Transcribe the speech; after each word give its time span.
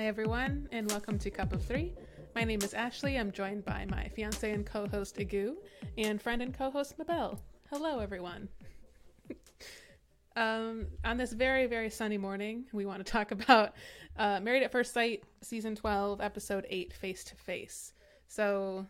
Hi, 0.00 0.06
everyone, 0.06 0.66
and 0.72 0.90
welcome 0.90 1.18
to 1.18 1.30
Cup 1.30 1.52
of 1.52 1.62
Three. 1.62 1.92
My 2.34 2.42
name 2.42 2.62
is 2.62 2.72
Ashley. 2.72 3.18
I'm 3.18 3.30
joined 3.30 3.66
by 3.66 3.84
my 3.84 4.08
fiance 4.08 4.50
and 4.50 4.64
co 4.64 4.88
host, 4.88 5.18
Agu, 5.18 5.56
and 5.98 6.22
friend 6.22 6.40
and 6.40 6.56
co 6.56 6.70
host, 6.70 6.98
Mabel. 6.98 7.38
Hello, 7.68 7.98
everyone. 7.98 8.48
um, 10.36 10.86
on 11.04 11.18
this 11.18 11.34
very, 11.34 11.66
very 11.66 11.90
sunny 11.90 12.16
morning, 12.16 12.64
we 12.72 12.86
want 12.86 13.04
to 13.04 13.12
talk 13.12 13.30
about 13.30 13.74
uh, 14.16 14.40
Married 14.40 14.62
at 14.62 14.72
First 14.72 14.94
Sight, 14.94 15.22
Season 15.42 15.76
12, 15.76 16.22
Episode 16.22 16.64
8, 16.70 16.94
Face 16.94 17.22
to 17.24 17.36
Face. 17.36 17.92
So, 18.26 18.86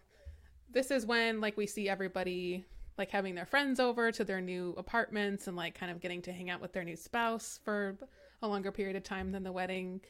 this 0.70 0.92
is 0.92 1.06
when, 1.06 1.40
like, 1.40 1.56
we 1.56 1.66
see 1.66 1.88
everybody 1.88 2.64
like 2.98 3.11
having 3.11 3.34
their 3.34 3.46
friends 3.46 3.80
over 3.80 4.12
to 4.12 4.22
their 4.22 4.40
new 4.40 4.77
apartments 4.79 5.48
and 5.48 5.56
like 5.56 5.74
kind 5.74 5.90
of 5.90 6.00
getting 6.00 6.22
to 6.22 6.32
hang 6.32 6.50
out 6.50 6.61
with 6.61 6.72
their 6.72 6.84
new 6.84 6.96
spouse 6.96 7.58
for 7.64 7.96
a 8.42 8.46
longer 8.46 8.70
period 8.70 8.95
of 8.95 9.02
time 9.02 9.32
than 9.32 9.42
the 9.42 9.50
wedding. 9.50 10.00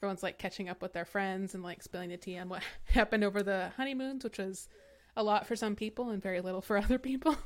Everyone's 0.00 0.22
like 0.22 0.38
catching 0.38 0.68
up 0.68 0.80
with 0.80 0.94
their 0.94 1.04
friends 1.04 1.54
and 1.54 1.62
like 1.62 1.82
spilling 1.82 2.08
the 2.08 2.16
tea 2.16 2.38
on 2.38 2.48
what 2.48 2.62
happened 2.84 3.22
over 3.22 3.42
the 3.42 3.70
honeymoons, 3.76 4.24
which 4.24 4.38
was 4.38 4.68
a 5.16 5.22
lot 5.22 5.46
for 5.46 5.56
some 5.56 5.76
people 5.76 6.10
and 6.10 6.22
very 6.22 6.40
little 6.40 6.62
for 6.62 6.76
other 6.78 6.98
people. 6.98 7.36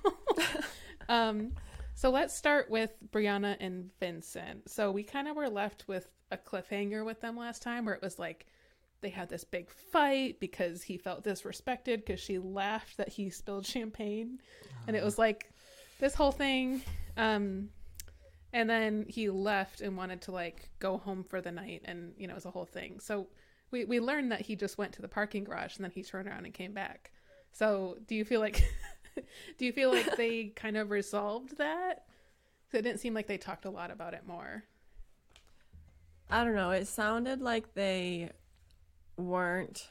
um, 1.08 1.52
so 1.94 2.10
let's 2.10 2.34
start 2.34 2.70
with 2.70 2.90
Brianna 3.10 3.56
and 3.60 3.90
Vincent. 3.98 4.68
So 4.70 4.90
we 4.90 5.02
kind 5.02 5.28
of 5.28 5.36
were 5.36 5.48
left 5.48 5.86
with 5.88 6.08
a 6.30 6.36
cliffhanger 6.36 7.04
with 7.04 7.20
them 7.20 7.36
last 7.36 7.62
time 7.62 7.84
where 7.84 7.94
it 7.94 8.02
was 8.02 8.18
like 8.18 8.46
they 9.00 9.10
had 9.10 9.28
this 9.28 9.44
big 9.44 9.70
fight 9.70 10.40
because 10.40 10.82
he 10.82 10.96
felt 10.96 11.24
disrespected 11.24 11.98
because 11.98 12.20
she 12.20 12.38
laughed 12.38 12.96
that 12.96 13.08
he 13.08 13.30
spilled 13.30 13.66
champagne. 13.66 14.40
And 14.86 14.96
it 14.96 15.04
was 15.04 15.18
like 15.18 15.50
this 15.98 16.14
whole 16.14 16.32
thing. 16.32 16.82
Um, 17.16 17.68
and 18.54 18.70
then 18.70 19.04
he 19.08 19.28
left 19.28 19.80
and 19.80 19.96
wanted 19.96 20.22
to 20.22 20.30
like 20.30 20.70
go 20.78 20.96
home 20.96 21.24
for 21.24 21.40
the 21.40 21.50
night 21.50 21.82
and 21.84 22.14
you 22.16 22.28
know 22.28 22.32
it 22.32 22.36
was 22.36 22.46
a 22.46 22.50
whole 22.50 22.64
thing. 22.64 23.00
So 23.00 23.26
we 23.72 23.84
we 23.84 23.98
learned 23.98 24.30
that 24.30 24.42
he 24.42 24.54
just 24.54 24.78
went 24.78 24.92
to 24.94 25.02
the 25.02 25.08
parking 25.08 25.42
garage 25.42 25.76
and 25.76 25.84
then 25.84 25.90
he 25.90 26.04
turned 26.04 26.28
around 26.28 26.44
and 26.44 26.54
came 26.54 26.72
back. 26.72 27.10
So 27.52 27.98
do 28.06 28.14
you 28.14 28.24
feel 28.24 28.40
like 28.40 28.64
do 29.58 29.66
you 29.66 29.72
feel 29.72 29.90
like 29.90 30.16
they 30.16 30.44
kind 30.56 30.76
of 30.76 30.90
resolved 30.90 31.58
that? 31.58 32.04
It 32.72 32.82
didn't 32.82 33.00
seem 33.00 33.12
like 33.12 33.26
they 33.26 33.38
talked 33.38 33.66
a 33.66 33.70
lot 33.70 33.90
about 33.90 34.14
it 34.14 34.26
more. 34.26 34.64
I 36.30 36.44
don't 36.44 36.54
know. 36.54 36.70
It 36.70 36.86
sounded 36.88 37.40
like 37.40 37.74
they 37.74 38.30
weren't 39.16 39.88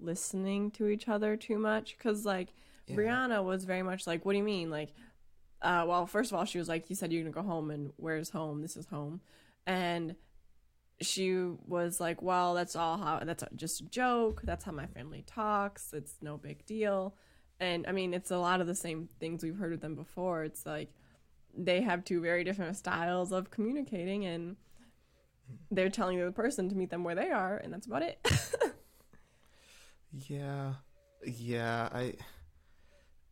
listening 0.00 0.70
to 0.72 0.88
each 0.88 1.06
other 1.06 1.36
too 1.36 1.58
much 1.58 1.96
because 1.96 2.24
like 2.24 2.48
yeah. 2.86 2.96
brianna 2.96 3.44
was 3.44 3.64
very 3.64 3.82
much 3.82 4.06
like 4.06 4.24
what 4.24 4.32
do 4.32 4.38
you 4.38 4.44
mean? 4.44 4.70
Like 4.70 4.94
uh, 5.62 5.84
well, 5.86 6.06
first 6.06 6.32
of 6.32 6.38
all, 6.38 6.44
she 6.44 6.58
was 6.58 6.68
like, 6.68 6.90
"You 6.90 6.96
said 6.96 7.12
you're 7.12 7.22
gonna 7.22 7.32
go 7.32 7.42
home, 7.42 7.70
and 7.70 7.92
where's 7.96 8.30
home? 8.30 8.62
This 8.62 8.76
is 8.76 8.86
home," 8.86 9.20
and 9.66 10.16
she 11.00 11.32
was 11.66 12.00
like, 12.00 12.20
"Well, 12.22 12.54
that's 12.54 12.76
all 12.76 12.98
how 12.98 13.20
that's 13.24 13.44
just 13.56 13.80
a 13.80 13.84
joke. 13.84 14.42
That's 14.44 14.64
how 14.64 14.72
my 14.72 14.86
family 14.86 15.24
talks. 15.26 15.92
It's 15.92 16.16
no 16.20 16.36
big 16.36 16.66
deal." 16.66 17.14
And 17.60 17.86
I 17.86 17.92
mean, 17.92 18.12
it's 18.12 18.30
a 18.30 18.38
lot 18.38 18.60
of 18.60 18.66
the 18.66 18.74
same 18.74 19.08
things 19.20 19.42
we've 19.44 19.56
heard 19.56 19.70
with 19.70 19.80
them 19.80 19.94
before. 19.94 20.42
It's 20.44 20.66
like 20.66 20.90
they 21.56 21.80
have 21.82 22.04
two 22.04 22.20
very 22.20 22.44
different 22.44 22.76
styles 22.76 23.30
of 23.32 23.50
communicating, 23.50 24.24
and 24.26 24.56
they're 25.70 25.90
telling 25.90 26.16
the 26.16 26.24
other 26.24 26.32
person 26.32 26.68
to 26.70 26.76
meet 26.76 26.90
them 26.90 27.04
where 27.04 27.14
they 27.14 27.30
are, 27.30 27.56
and 27.56 27.72
that's 27.72 27.86
about 27.86 28.02
it. 28.02 28.18
yeah, 30.28 30.74
yeah, 31.24 31.88
I. 31.92 32.14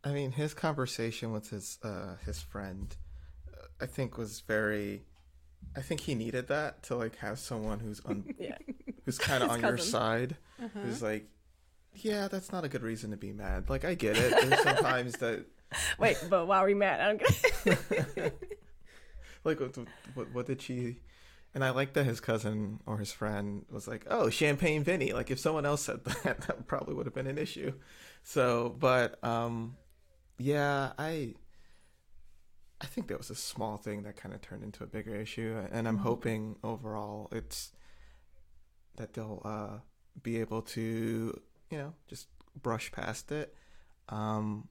I 0.03 0.13
mean, 0.13 0.33
his 0.33 0.55
conversation 0.55 1.33
with 1.33 1.51
his 1.51 1.79
uh, 1.83 2.17
his 2.25 2.41
friend, 2.41 2.95
uh, 3.53 3.67
I 3.81 3.87
think, 3.87 4.17
was 4.17 4.41
very. 4.41 5.03
I 5.77 5.83
think 5.83 6.01
he 6.01 6.15
needed 6.15 6.49
that 6.49 6.83
to 6.85 6.97
like 6.97 7.17
have 7.17 7.39
someone 7.39 7.81
who's 7.81 8.01
on, 8.01 8.35
yeah. 8.39 8.57
who's 9.05 9.19
kind 9.19 9.43
of 9.43 9.51
on 9.51 9.61
cousin. 9.61 9.77
your 9.77 9.79
side, 9.79 10.37
uh-huh. 10.59 10.81
who's 10.81 11.03
like, 11.03 11.29
yeah, 11.95 12.29
that's 12.29 12.53
not 12.53 12.65
a 12.65 12.69
good 12.69 12.83
reason 12.83 13.11
to 13.11 13.17
be 13.17 13.33
mad. 13.33 13.69
Like, 13.69 13.85
I 13.85 13.95
get 13.95 14.17
it. 14.17 14.31
There's 14.31 14.63
sometimes 14.63 15.13
that. 15.15 15.45
Wait, 15.99 16.17
but 16.29 16.47
why 16.47 16.59
are 16.59 16.67
we 16.67 16.75
mad? 16.75 17.01
I 17.01 17.07
don't 17.07 17.21
get. 18.17 18.35
like, 19.45 19.61
what, 19.61 19.77
what, 20.15 20.35
what 20.35 20.47
did 20.47 20.63
she? 20.63 21.01
And 21.55 21.65
I 21.65 21.71
like 21.71 21.95
that 21.95 22.05
his 22.05 22.21
cousin 22.21 22.81
or 22.87 22.99
his 22.99 23.13
friend 23.13 23.65
was 23.71 23.89
like, 23.89 24.07
"Oh, 24.09 24.31
Champagne 24.31 24.85
Vinny." 24.85 25.13
Like, 25.13 25.31
if 25.31 25.41
someone 25.41 25.67
else 25.67 25.83
said 25.83 26.05
that, 26.05 26.41
that 26.43 26.67
probably 26.67 26.95
would 26.95 27.07
have 27.07 27.15
been 27.15 27.27
an 27.27 27.39
issue. 27.39 27.73
So, 28.23 28.75
but 28.79 29.23
um, 29.25 29.77
yeah, 30.41 30.93
I 30.99 31.35
I 32.81 32.87
think 32.87 33.09
that 33.09 33.19
was 33.19 33.31
a 33.31 33.35
small 33.35 33.77
thing 33.77 34.05
that 34.05 34.17
kind 34.17 34.35
of 34.35 34.41
turned 34.41 34.65
into 34.65 34.83
a 34.83 34.87
bigger 34.87 35.15
issue, 35.15 35.63
and 35.71 35.87
I'm 35.87 35.97
mm-hmm. 35.97 36.05
hoping 36.05 36.57
overall 36.65 37.29
it's 37.31 37.73
that 38.97 39.13
they'll 39.13 39.43
uh, 39.45 39.79
be 40.23 40.41
able 40.41 40.63
to, 40.63 41.39
you 41.71 41.79
know, 41.79 41.95
just 42.09 42.29
brush 42.61 42.91
past 42.91 43.31
it. 43.33 43.55
Um, 44.09 44.69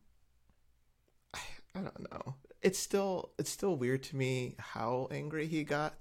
I, 1.34 1.40
I 1.76 1.80
don't 1.82 2.12
know. 2.12 2.36
It's 2.64 2.80
still 2.80 3.32
it's 3.38 3.52
still 3.52 3.76
weird 3.76 4.02
to 4.04 4.16
me 4.16 4.56
how 4.58 5.08
angry 5.12 5.46
he 5.46 5.64
got 5.64 5.94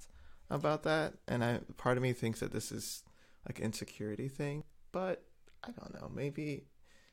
about 0.49 0.85
that, 0.85 1.12
and 1.29 1.45
I 1.45 1.61
part 1.77 1.99
of 1.99 2.03
me 2.03 2.15
thinks 2.15 2.41
that 2.41 2.53
this 2.53 2.73
is 2.73 3.05
like 3.47 3.61
insecurity 3.61 4.29
thing, 4.29 4.65
but 4.93 5.25
I 5.62 5.73
don't 5.73 5.93
know. 6.00 6.11
Maybe 6.12 6.65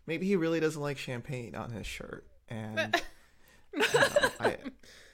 maybe 0.08 0.26
he 0.26 0.38
really 0.38 0.62
doesn't 0.62 0.82
like 0.82 0.98
champagne 0.98 1.54
on 1.54 1.72
his 1.72 1.86
shirt 1.86 2.26
and 2.48 3.02
you 3.76 3.84
I, 4.40 4.58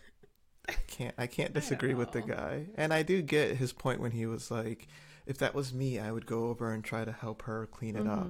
I 0.70 0.74
can't 0.88 1.16
I 1.18 1.28
can't 1.28 1.54
disagree 1.54 1.92
I 1.92 1.96
with 1.96 2.12
the 2.12 2.22
guy. 2.22 2.68
And 2.76 2.94
I 2.94 3.04
do 3.04 3.22
get 3.22 3.58
his 3.58 3.74
point 3.74 4.00
when 4.00 4.12
he 4.12 4.26
was 4.26 4.52
like, 4.52 4.88
if 5.26 5.38
that 5.40 5.54
was 5.54 5.74
me, 5.74 6.00
I 6.00 6.12
would 6.12 6.26
go 6.26 6.46
over 6.46 6.72
and 6.72 6.84
try 6.84 7.06
to 7.06 7.12
help 7.12 7.44
her 7.44 7.68
clean 7.68 7.96
it 7.96 8.04
mm-hmm. 8.04 8.12
up. 8.12 8.28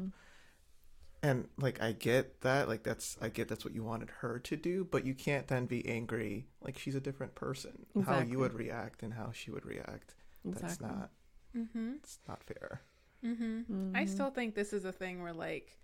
And 1.24 1.48
like 1.60 1.82
I 1.82 1.92
get 1.92 2.42
that, 2.42 2.68
like 2.68 2.84
that's 2.84 3.18
I 3.22 3.30
get 3.30 3.48
that's 3.48 3.64
what 3.64 3.76
you 3.76 3.84
wanted 3.84 4.10
her 4.22 4.40
to 4.40 4.56
do, 4.56 4.88
but 4.90 5.06
you 5.06 5.14
can't 5.14 5.48
then 5.48 5.66
be 5.66 5.88
angry. 5.88 6.48
Like 6.64 6.80
she's 6.80 6.96
a 6.96 7.02
different 7.02 7.36
person. 7.36 7.86
Exactly. 7.96 8.14
How 8.14 8.22
you 8.22 8.40
would 8.40 8.54
react 8.54 9.04
and 9.04 9.14
how 9.14 9.32
she 9.32 9.52
would 9.52 9.66
react. 9.66 10.16
Exactly. 10.48 10.68
That's 10.68 10.82
not. 10.82 11.10
Mm-hmm. 11.56 11.92
It's 11.98 12.20
not 12.28 12.44
fair. 12.44 12.82
Mm-hmm. 13.24 13.60
Mm-hmm. 13.60 13.96
I 13.96 14.06
still 14.06 14.32
think 14.32 14.56
this 14.56 14.74
is 14.74 14.86
a 14.86 14.92
thing 14.92 15.22
where 15.22 15.34
like 15.34 15.78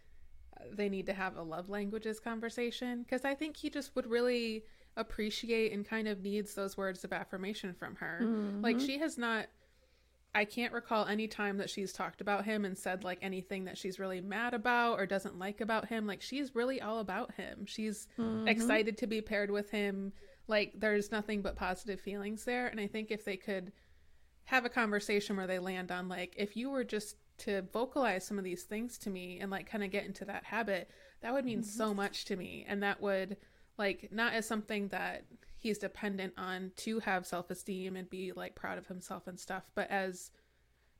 they 0.71 0.89
need 0.89 1.05
to 1.07 1.13
have 1.13 1.35
a 1.35 1.41
love 1.41 1.69
languages 1.69 2.19
conversation 2.19 3.03
because 3.03 3.25
I 3.25 3.33
think 3.33 3.57
he 3.57 3.69
just 3.69 3.95
would 3.95 4.07
really 4.07 4.63
appreciate 4.95 5.71
and 5.71 5.87
kind 5.87 6.07
of 6.07 6.21
needs 6.21 6.55
those 6.55 6.75
words 6.75 7.03
of 7.03 7.13
affirmation 7.13 7.73
from 7.73 7.95
her. 7.95 8.19
Mm-hmm. 8.23 8.61
Like 8.61 8.79
she 8.79 8.97
has 8.99 9.17
not 9.17 9.47
I 10.35 10.45
can't 10.45 10.73
recall 10.73 11.05
any 11.05 11.27
time 11.27 11.57
that 11.57 11.69
she's 11.69 11.93
talked 11.93 12.21
about 12.21 12.45
him 12.45 12.63
and 12.65 12.77
said 12.77 13.03
like 13.03 13.17
anything 13.21 13.65
that 13.65 13.77
she's 13.77 13.97
really 13.97 14.21
mad 14.21 14.53
about 14.53 14.99
or 14.99 15.05
doesn't 15.05 15.39
like 15.39 15.61
about 15.61 15.87
him. 15.87 16.05
Like 16.05 16.21
she's 16.21 16.53
really 16.53 16.81
all 16.81 16.99
about 16.99 17.33
him. 17.33 17.65
She's 17.65 18.07
mm-hmm. 18.19 18.47
excited 18.47 18.97
to 18.99 19.07
be 19.07 19.21
paired 19.21 19.49
with 19.49 19.71
him. 19.71 20.13
Like 20.47 20.73
there's 20.75 21.11
nothing 21.11 21.41
but 21.41 21.55
positive 21.55 21.99
feelings 21.99 22.43
there 22.43 22.67
and 22.67 22.79
I 22.79 22.87
think 22.87 23.11
if 23.11 23.25
they 23.25 23.37
could 23.37 23.71
have 24.45 24.63
a 24.63 24.69
conversation 24.69 25.35
where 25.35 25.47
they 25.47 25.59
land 25.59 25.91
on 25.91 26.07
like 26.07 26.33
if 26.37 26.55
you 26.55 26.69
were 26.69 26.83
just 26.83 27.17
to 27.39 27.63
vocalize 27.73 28.25
some 28.25 28.37
of 28.37 28.43
these 28.43 28.63
things 28.63 28.97
to 28.99 29.09
me 29.09 29.39
and 29.39 29.51
like 29.51 29.69
kind 29.69 29.83
of 29.83 29.91
get 29.91 30.05
into 30.05 30.25
that 30.25 30.43
habit, 30.43 30.89
that 31.21 31.33
would 31.33 31.45
mean 31.45 31.59
mm-hmm. 31.59 31.69
so 31.69 31.93
much 31.93 32.25
to 32.25 32.35
me. 32.35 32.65
And 32.67 32.83
that 32.83 33.01
would 33.01 33.37
like 33.77 34.09
not 34.11 34.33
as 34.33 34.47
something 34.47 34.87
that 34.89 35.25
he's 35.57 35.77
dependent 35.77 36.33
on 36.37 36.71
to 36.77 36.99
have 36.99 37.25
self-esteem 37.25 37.95
and 37.95 38.09
be 38.09 38.31
like 38.31 38.55
proud 38.55 38.77
of 38.77 38.87
himself 38.87 39.27
and 39.27 39.39
stuff, 39.39 39.63
but 39.75 39.89
as 39.89 40.31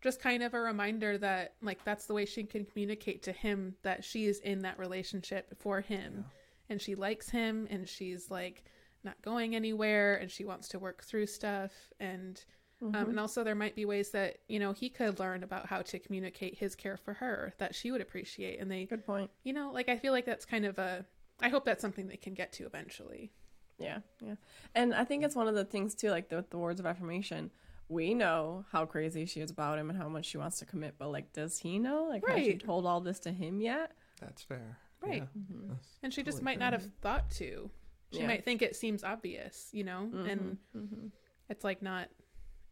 just 0.02 0.22
kind 0.22 0.44
of 0.44 0.54
a 0.54 0.60
reminder 0.60 1.18
that 1.18 1.56
like 1.62 1.84
that's 1.84 2.06
the 2.06 2.14
way 2.14 2.26
she 2.26 2.44
can 2.44 2.66
communicate 2.66 3.24
to 3.24 3.32
him 3.32 3.76
that 3.84 4.04
she 4.04 4.26
is 4.26 4.40
in 4.40 4.60
that 4.60 4.78
relationship 4.78 5.56
for 5.60 5.82
him 5.82 6.14
yeah. 6.18 6.24
and 6.70 6.82
she 6.82 6.96
likes 6.96 7.30
him 7.30 7.68
and 7.72 7.90
she's 7.90 8.30
like 8.30 8.64
not 9.04 9.20
going 9.22 9.56
anywhere 9.56 10.16
and 10.16 10.30
she 10.30 10.46
wants 10.46 10.68
to 10.68 10.80
work 10.80 11.04
through 11.04 11.26
stuff 11.26 11.72
and 12.00 12.46
Mm-hmm. 12.84 12.96
Um, 12.96 13.10
and 13.10 13.20
also, 13.20 13.44
there 13.44 13.56
might 13.56 13.76
be 13.76 13.86
ways 13.86 14.12
that 14.12 14.38
you 14.48 14.60
know 14.60 14.72
he 14.72 14.90
could 14.90 15.20
learn 15.20 15.44
about 15.44 15.66
how 15.66 15.82
to 15.82 16.00
communicate 16.00 16.58
his 16.58 16.76
care 16.76 16.98
for 16.98 17.14
her 17.16 17.54
that 17.58 17.74
she 17.74 17.92
would 17.92 18.02
appreciate. 18.02 18.60
And 18.60 18.70
they, 18.70 18.86
good 18.86 19.06
point. 19.06 19.32
You 19.44 19.54
know, 19.54 19.72
like 19.74 19.90
I 19.90 19.98
feel 19.98 20.14
like 20.14 20.26
that's 20.26 20.46
kind 20.46 20.66
of 20.66 20.78
a. 20.78 21.06
I 21.42 21.50
hope 21.50 21.66
that's 21.66 21.82
something 21.82 22.08
they 22.08 22.18
can 22.18 22.34
get 22.34 22.52
to 22.54 22.66
eventually. 22.66 23.32
Yeah, 23.80 24.00
yeah, 24.22 24.36
and 24.76 24.94
I 24.94 25.04
think 25.04 25.24
it's 25.24 25.36
one 25.36 25.48
of 25.48 25.56
the 25.56 25.66
things 25.66 25.96
too, 25.96 26.10
like 26.10 26.30
the, 26.30 26.46
the 26.50 26.58
words 26.58 26.80
of 26.80 26.86
affirmation. 26.86 27.52
We 27.90 28.14
know 28.14 28.66
how 28.72 28.86
crazy 28.86 29.26
she 29.26 29.40
is 29.40 29.50
about 29.50 29.80
him 29.80 29.90
and 29.90 29.98
how 29.98 30.10
much 30.10 30.26
she 30.26 30.38
wants 30.38 30.60
to 30.60 30.66
commit, 30.66 30.96
but 31.00 31.10
like, 31.10 31.32
does 31.32 31.58
he 31.58 31.80
know? 31.80 32.06
Like, 32.10 32.28
right. 32.28 32.38
has 32.38 32.46
she 32.46 32.56
told 32.56 32.86
all 32.86 33.00
this 33.00 33.20
to 33.22 33.32
him 33.32 33.62
yet? 33.62 33.94
That's 34.20 34.44
fair. 34.44 34.78
Right. 35.02 35.24
Yeah. 35.24 35.42
Mm-hmm. 35.42 35.70
That's 35.70 35.88
and 36.04 36.14
she 36.14 36.22
totally 36.22 36.34
just 36.34 36.44
might 36.44 36.60
fair. 36.60 36.72
not 36.72 36.74
have 36.74 36.92
thought 37.02 37.32
to. 37.32 37.70
She 38.12 38.20
yeah. 38.20 38.28
might 38.28 38.46
think 38.46 38.62
it 38.62 38.76
seems 38.76 39.04
obvious, 39.04 39.70
you 39.72 39.84
know, 39.84 40.10
mm-hmm. 40.14 40.30
and 40.30 40.58
mm-hmm. 40.76 41.08
it's 41.50 41.64
like 41.64 41.82
not 41.82 42.10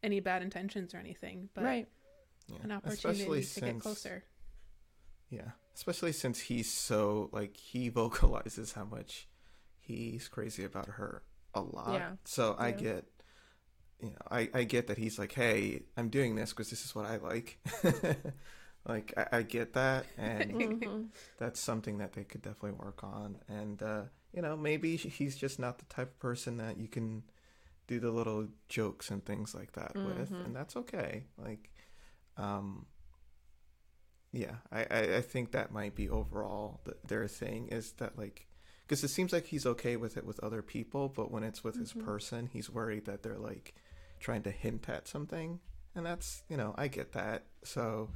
any 0.04 0.20
bad 0.20 0.42
intentions 0.42 0.94
or 0.94 0.98
anything, 0.98 1.50
but 1.54 1.64
right. 1.64 1.88
Yeah. 2.48 2.58
an 2.64 2.72
opportunity 2.72 3.20
especially 3.22 3.42
to 3.42 3.48
since, 3.48 3.66
get 3.66 3.80
closer. 3.80 4.24
Yeah, 5.30 5.52
especially 5.76 6.12
since 6.12 6.40
he's 6.40 6.72
so 6.72 7.30
like 7.32 7.58
he 7.58 7.90
vocalizes 8.02 8.74
how 8.74 8.86
much 8.86 9.28
he's 9.80 10.28
crazy 10.28 10.64
about 10.64 10.88
her 10.88 11.24
a 11.54 11.62
lot. 11.62 11.94
Yeah. 11.94 12.12
So 12.26 12.56
I 12.60 12.72
get 12.72 13.06
you 14.02 14.10
know, 14.10 14.18
I, 14.30 14.50
I 14.54 14.64
get 14.64 14.88
that 14.88 14.98
he's 14.98 15.18
like, 15.18 15.32
hey, 15.34 15.84
I'm 15.98 16.10
doing 16.10 16.36
this 16.36 16.52
because 16.52 16.70
this 16.70 16.86
is 16.86 16.94
what 16.94 17.06
I 17.06 17.18
like. 17.18 17.58
like, 18.88 19.14
I, 19.18 19.38
I 19.38 19.42
get 19.44 19.74
that. 19.74 20.06
And 20.18 20.52
Mhm. 20.56 21.08
that's 21.38 21.60
something 21.60 21.98
that 22.00 22.14
they 22.14 22.24
could 22.24 22.42
definitely 22.42 22.74
work 22.74 23.04
on. 23.04 23.38
And, 23.48 23.82
uh, 23.82 24.04
you 24.34 24.42
know, 24.42 24.58
maybe 24.58 24.96
he's 24.98 25.38
just 25.38 25.60
not 25.60 25.78
the 25.80 25.86
type 25.86 26.10
of 26.10 26.20
person 26.20 26.58
that 26.58 26.78
you 26.78 26.88
can 26.88 27.24
do 27.88 28.00
the 28.00 28.12
little 28.12 28.48
jokes 28.70 29.10
and 29.12 29.24
things 29.26 29.54
like 29.54 29.74
that 29.74 29.96
with. 29.96 30.32
Mhm. 30.32 30.46
And 30.46 30.56
that's 30.56 30.76
okay. 30.76 31.26
Like, 31.38 31.70
um, 32.38 32.86
yeah, 34.32 34.56
I, 34.72 34.82
I, 34.92 35.16
I 35.18 35.22
think 35.22 35.52
that 35.52 35.72
might 35.72 35.96
be 35.96 36.10
overall 36.10 36.82
the, 36.84 36.96
their 37.08 37.28
thing 37.28 37.70
is 37.70 37.94
that, 37.94 38.18
like, 38.18 38.48
because 38.88 39.04
it 39.04 39.08
seems 39.08 39.32
like 39.32 39.46
he's 39.46 39.66
okay 39.66 39.96
with 39.96 40.18
it 40.18 40.26
with 40.26 40.40
other 40.44 40.62
people, 40.62 41.10
but 41.10 41.32
when 41.32 41.44
it's 41.44 41.64
with 41.64 41.78
his 41.78 41.94
Mhm. 41.94 42.04
person, 42.06 42.50
he's 42.52 42.70
worried 42.70 43.06
that 43.06 43.24
they're 43.24 43.40
like 43.40 43.74
trying 44.20 44.44
to 44.44 44.52
hint 44.52 44.88
at 44.90 45.08
something, 45.08 45.60
and 45.96 46.06
that's 46.06 46.44
you 46.50 46.58
know 46.58 46.76
I 46.78 46.88
get 46.88 47.14
that. 47.14 47.46
So, 47.64 48.12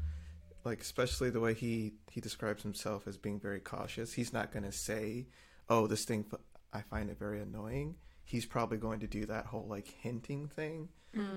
like 0.66 0.82
especially 0.82 1.30
the 1.32 1.40
way 1.40 1.54
he 1.56 1.94
he 2.12 2.22
describes 2.22 2.62
himself 2.64 3.08
as 3.08 3.18
being 3.18 3.40
very 3.40 3.60
cautious, 3.62 4.14
he's 4.14 4.32
not 4.34 4.52
going 4.52 4.66
to 4.66 4.72
say, 4.72 5.28
"Oh, 5.70 5.88
this 5.88 6.06
thing 6.06 6.26
I 6.72 6.82
find 6.82 7.10
it 7.10 7.18
very 7.18 7.40
annoying." 7.42 7.96
He's 8.30 8.46
probably 8.46 8.78
going 8.78 9.00
to 9.00 9.08
do 9.08 9.26
that 9.26 9.48
whole 9.48 9.66
like 9.68 9.88
hinting 9.88 10.48
thing. 10.48 10.90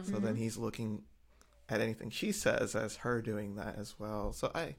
So 0.02 0.18
then 0.18 0.36
he's 0.36 0.58
looking 0.58 1.04
at 1.70 1.80
anything 1.80 2.10
she 2.10 2.30
says 2.32 2.76
as 2.76 2.96
her 2.96 3.22
doing 3.22 3.54
that 3.56 3.78
as 3.78 3.98
well. 3.98 4.34
So 4.34 4.50
I 4.54 4.76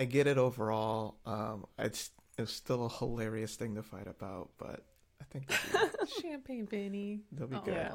I 0.00 0.04
get 0.06 0.26
it 0.26 0.38
overall. 0.38 1.18
Um, 1.24 1.66
it's 1.78 2.10
it's 2.36 2.52
still 2.52 2.86
a 2.86 2.88
hilarious 2.88 3.54
thing 3.54 3.76
to 3.76 3.84
fight 3.84 4.08
about, 4.08 4.50
but 4.58 4.84
I 5.20 5.24
think 5.30 5.52
Champagne 6.20 6.66
Vinny. 6.66 7.20
they'll 7.30 7.46
be 7.46 7.54
Oh. 7.56 7.60
good. 7.60 7.74
Yeah. 7.74 7.94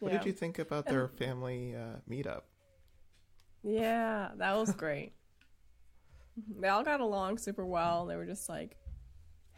What 0.00 0.12
Yeah. 0.12 0.18
did 0.18 0.26
you 0.26 0.32
think 0.32 0.58
about 0.58 0.84
their 0.84 1.08
family 1.22 1.74
uh, 1.74 2.00
meetup? 2.08 2.42
Yeah, 3.62 4.32
that 4.36 4.56
was 4.58 4.72
great. 4.74 5.12
they 6.58 6.68
all 6.68 6.84
got 6.84 7.00
along 7.00 7.38
super 7.38 7.64
well. 7.64 8.04
They 8.04 8.16
were 8.16 8.26
just 8.26 8.48
like 8.50 8.76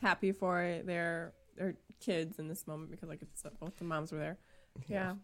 happy 0.00 0.30
for 0.30 0.62
it. 0.62 0.86
Their 0.86 1.34
their 1.56 1.74
kids 2.02 2.38
in 2.38 2.48
this 2.48 2.66
moment 2.66 2.90
because 2.90 3.08
like 3.08 3.22
it's 3.22 3.42
both 3.60 3.76
the 3.78 3.84
moms 3.84 4.12
were 4.12 4.18
there. 4.18 4.38
Yeah. 4.88 5.14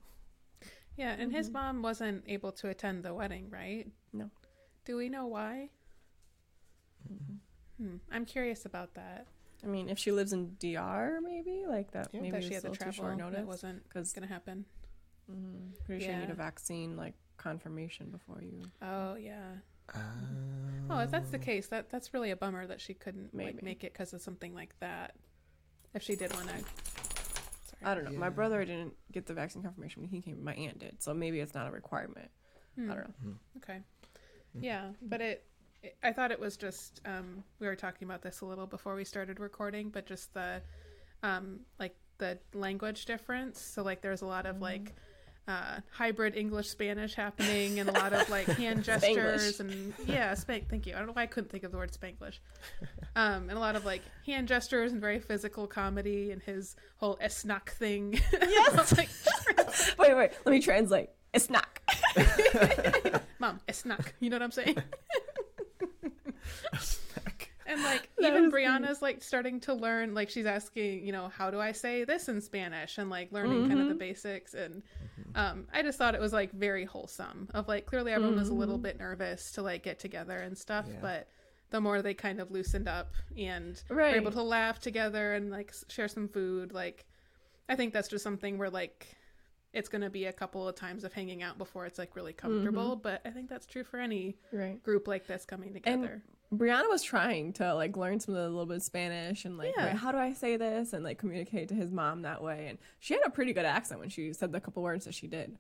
Yeah, 0.97 1.15
and 1.19 1.33
his 1.33 1.49
Mhm. 1.51 1.53
mom 1.53 1.83
wasn't 1.83 2.25
able 2.27 2.53
to 2.53 2.69
attend 2.69 3.05
the 3.05 3.15
wedding, 3.15 3.51
right? 3.51 3.87
No. 4.13 4.31
Do 4.85 4.97
we 4.97 5.09
know 5.09 5.27
why? 5.27 5.71
Mhm. 7.13 7.39
Hmm. 7.79 7.97
I'm 8.11 8.25
curious 8.25 8.65
about 8.65 8.95
that. 8.95 9.27
I 9.63 9.67
mean, 9.67 9.89
if 9.89 9.99
she 9.99 10.13
lives 10.13 10.33
in 10.33 10.57
DR, 10.59 11.21
maybe 11.21 11.65
like 11.67 11.91
that. 11.93 12.09
Yeah. 12.13 12.21
maybe 12.21 12.33
that 12.39 12.45
she 12.45 12.55
had 12.55 12.65
a 12.65 12.67
to 12.67 12.71
little 12.71 12.87
too 12.87 12.93
travel. 12.93 13.17
short 13.17 13.19
That 13.19 13.33
notice. 13.33 13.47
wasn't 13.47 13.85
Because 13.85 14.09
it's 14.09 14.13
gonna 14.13 14.27
happen. 14.27 14.65
pretty 15.85 16.05
sure 16.05 16.15
you 16.15 16.21
need 16.21 16.31
a 16.31 16.35
vaccine 16.35 16.97
like 16.97 17.15
confirmation 17.37 18.11
before 18.11 18.43
you. 18.43 18.63
Oh 18.83 19.15
yeah. 19.15 19.57
Um, 19.95 20.87
Oh, 20.91 20.99
if 21.01 21.11
that's 21.11 21.31
the 21.31 21.39
case, 21.39 21.69
that 21.69 21.91
that's 21.91 22.13
really 22.15 22.31
a 22.31 22.37
bummer 22.37 22.67
that 22.67 22.81
she 22.81 22.95
couldn't 22.95 23.35
like 23.35 23.63
make 23.63 23.85
it 23.85 23.93
because 23.93 24.13
of 24.15 24.21
something 24.23 24.55
like 24.55 24.79
that. 24.81 25.15
If 25.99 26.05
she 26.05 26.15
did 26.15 26.33
want 26.33 26.47
to. 26.49 26.55
I 27.83 27.93
don't 27.93 28.05
know. 28.05 28.17
My 28.17 28.29
brother 28.29 28.65
didn't 28.65 28.95
get 29.11 29.27
the 29.27 29.35
vaccine 29.35 29.65
confirmation 29.65 30.01
when 30.03 30.11
he 30.11 30.21
came. 30.21 30.45
My 30.45 30.55
aunt 30.55 30.79
did, 30.79 31.03
so 31.03 31.13
maybe 31.13 31.41
it's 31.41 31.55
not 31.55 31.67
a 31.67 31.73
requirement. 31.73 32.31
I 32.77 32.83
don't 32.83 32.97
know. 32.97 33.35
Okay. 33.57 33.81
Mm. 34.57 34.63
Yeah, 34.63 34.85
but 35.03 35.21
it, 35.21 35.45
it. 35.83 35.97
I 36.05 36.13
thought 36.13 36.31
it 36.31 36.39
was 36.39 36.57
just. 36.57 37.01
Um, 37.05 37.43
we 37.59 37.67
were 37.67 37.75
talking 37.75 38.07
about 38.07 38.23
this 38.23 38.43
a 38.43 38.47
little 38.47 38.69
before 38.69 38.95
we 38.95 39.03
started 39.03 39.41
recording, 39.41 39.91
but 39.91 40.07
just 40.07 40.33
the, 40.35 40.63
um, 41.25 41.61
like 41.81 41.97
the 42.19 42.39
language 42.55 43.05
difference. 43.05 43.61
So 43.61 43.83
like, 43.83 44.01
there's 44.01 44.23
a 44.23 44.27
lot 44.27 44.47
of 44.47 44.61
like. 44.61 44.95
Uh, 45.49 45.81
hybrid 45.91 46.37
English 46.37 46.69
Spanish 46.69 47.15
happening 47.15 47.81
and 47.81 47.89
a 47.89 47.93
lot 47.93 48.13
of 48.13 48.29
like 48.29 48.45
hand 48.45 48.85
gestures 48.85 49.61
and 49.61 49.95
yeah, 50.07 50.35
spank. 50.35 50.69
Thank 50.69 50.87
you. 50.87 50.93
I 50.95 50.99
don't 50.99 51.07
know 51.07 51.15
why 51.15 51.23
I 51.23 51.27
couldn't 51.27 51.49
think 51.49 51.65
of 51.65 51.73
the 51.73 51.79
word 51.79 51.91
Spanglish. 51.91 52.39
Um, 53.17 53.49
and 53.49 53.53
a 53.53 53.59
lot 53.59 53.75
of 53.75 53.87
like 53.87 54.03
hand 54.27 54.47
gestures 54.47 54.93
and 54.93 55.01
very 55.01 55.19
physical 55.19 55.67
comedy 55.67 56.33
and 56.33 56.43
his 56.43 56.77
whole 56.99 57.17
esnak 57.17 57.71
thing. 57.71 58.21
Yes. 58.43 58.97
like, 58.97 59.09
Wait, 59.99 60.15
wait. 60.15 60.33
Let 60.45 60.53
me 60.53 60.61
translate. 60.61 61.09
Not. 61.49 61.67
Mom, 63.39 63.61
esnak. 63.69 64.13
You 64.21 64.29
know 64.29 64.37
what 64.37 64.43
I'm 64.43 64.51
saying? 64.51 64.77
And 67.69 67.83
like 67.83 68.11
That 68.19 68.33
even 68.33 68.51
Brianna's 68.51 69.01
like 69.03 69.23
starting 69.23 69.61
to 69.61 69.75
learn 69.75 70.15
like 70.15 70.31
she's 70.31 70.47
asking, 70.47 71.05
you 71.07 71.13
know, 71.13 71.29
how 71.29 71.51
do 71.51 71.61
I 71.61 71.73
say 71.73 72.03
this 72.05 72.29
in 72.29 72.41
Spanish 72.41 72.99
and 72.99 73.09
like 73.11 73.31
learning 73.31 73.69
kind 73.69 73.81
of 73.81 73.87
the 73.87 73.93
Mm-hmm. 73.93 73.99
basics 73.99 74.55
and 74.55 74.83
um 75.35 75.67
I 75.73 75.83
just 75.83 75.99
thought 75.99 76.15
it 76.15 76.21
was 76.21 76.33
like 76.33 76.51
very 76.53 76.85
wholesome 76.85 77.49
of 77.55 77.69
like 77.69 77.87
clearly 77.87 78.13
everyone 78.13 78.37
was 78.39 78.49
a 78.49 78.55
little 78.55 78.77
Mm-hmm. 78.77 78.83
bit 78.83 78.99
nervous 78.99 79.53
to 79.53 79.63
like 79.63 79.83
get 79.85 79.99
together 79.99 80.37
and 80.39 80.57
stuff, 80.59 80.87
Yeah. 80.89 80.99
but 81.01 81.29
the 81.71 81.81
more 81.81 82.01
they 82.01 82.15
kind 82.15 82.41
of 82.41 82.51
loosened 82.51 82.89
up 82.89 83.13
and 83.37 83.81
were 83.91 83.97
Right. 83.97 84.15
able 84.17 84.33
to 84.33 84.43
laugh 84.43 84.81
together 84.81 85.35
and 85.35 85.51
like 85.51 85.73
share 85.89 86.09
some 86.09 86.27
food, 86.29 86.73
like 86.73 87.05
I 87.69 87.77
think 87.77 87.93
that's 87.93 88.09
just 88.09 88.25
something 88.25 88.57
where 88.57 88.71
like 88.71 89.07
it's 89.75 89.91
going 89.91 90.01
to 90.01 90.09
be 90.09 90.25
a 90.25 90.33
couple 90.33 90.67
of 90.67 90.75
times 90.75 91.05
of 91.05 91.13
hanging 91.13 91.43
out 91.43 91.59
before 91.59 91.85
it's 91.85 91.99
like 91.99 92.17
really 92.17 92.33
comfortable, 92.33 92.93
Mm-hmm. 92.93 93.03
but 93.03 93.21
I 93.27 93.31
think 93.31 93.51
that's 93.51 93.67
true 93.67 93.85
for 93.85 94.01
any 94.01 94.39
Right. 94.51 94.83
group 94.83 95.07
like 95.07 95.27
this 95.27 95.45
coming 95.45 95.75
together. 95.75 96.23
Brianna 96.55 96.89
was 96.89 97.03
trying 97.03 97.53
to 97.55 97.75
like 97.75 97.97
learn 97.97 98.21
some 98.21 98.35
of 98.35 98.41
the 98.43 98.49
little 98.49 98.65
bit 98.67 98.79
of 98.79 98.83
Spanish 98.83 99.45
and 99.45 99.59
like, 99.59 99.75
Yeah. 99.77 99.95
how 99.95 100.11
do 100.13 100.19
I 100.19 100.33
say 100.33 100.57
this 100.57 100.93
and 100.95 101.05
like 101.05 101.19
communicate 101.19 101.69
to 101.69 101.75
his 101.75 101.91
mom 101.91 102.23
that 102.23 102.43
way. 102.43 102.67
And 102.69 102.79
she 103.01 103.15
had 103.15 103.23
a 103.27 103.31
pretty 103.31 103.53
good 103.53 103.67
accent 103.67 104.01
when 104.01 104.09
she 104.09 104.33
said 104.33 104.53
the 104.53 104.61
couple 104.61 104.83
words 104.83 105.05
that 105.05 105.15
she 105.15 105.27
did. 105.27 105.59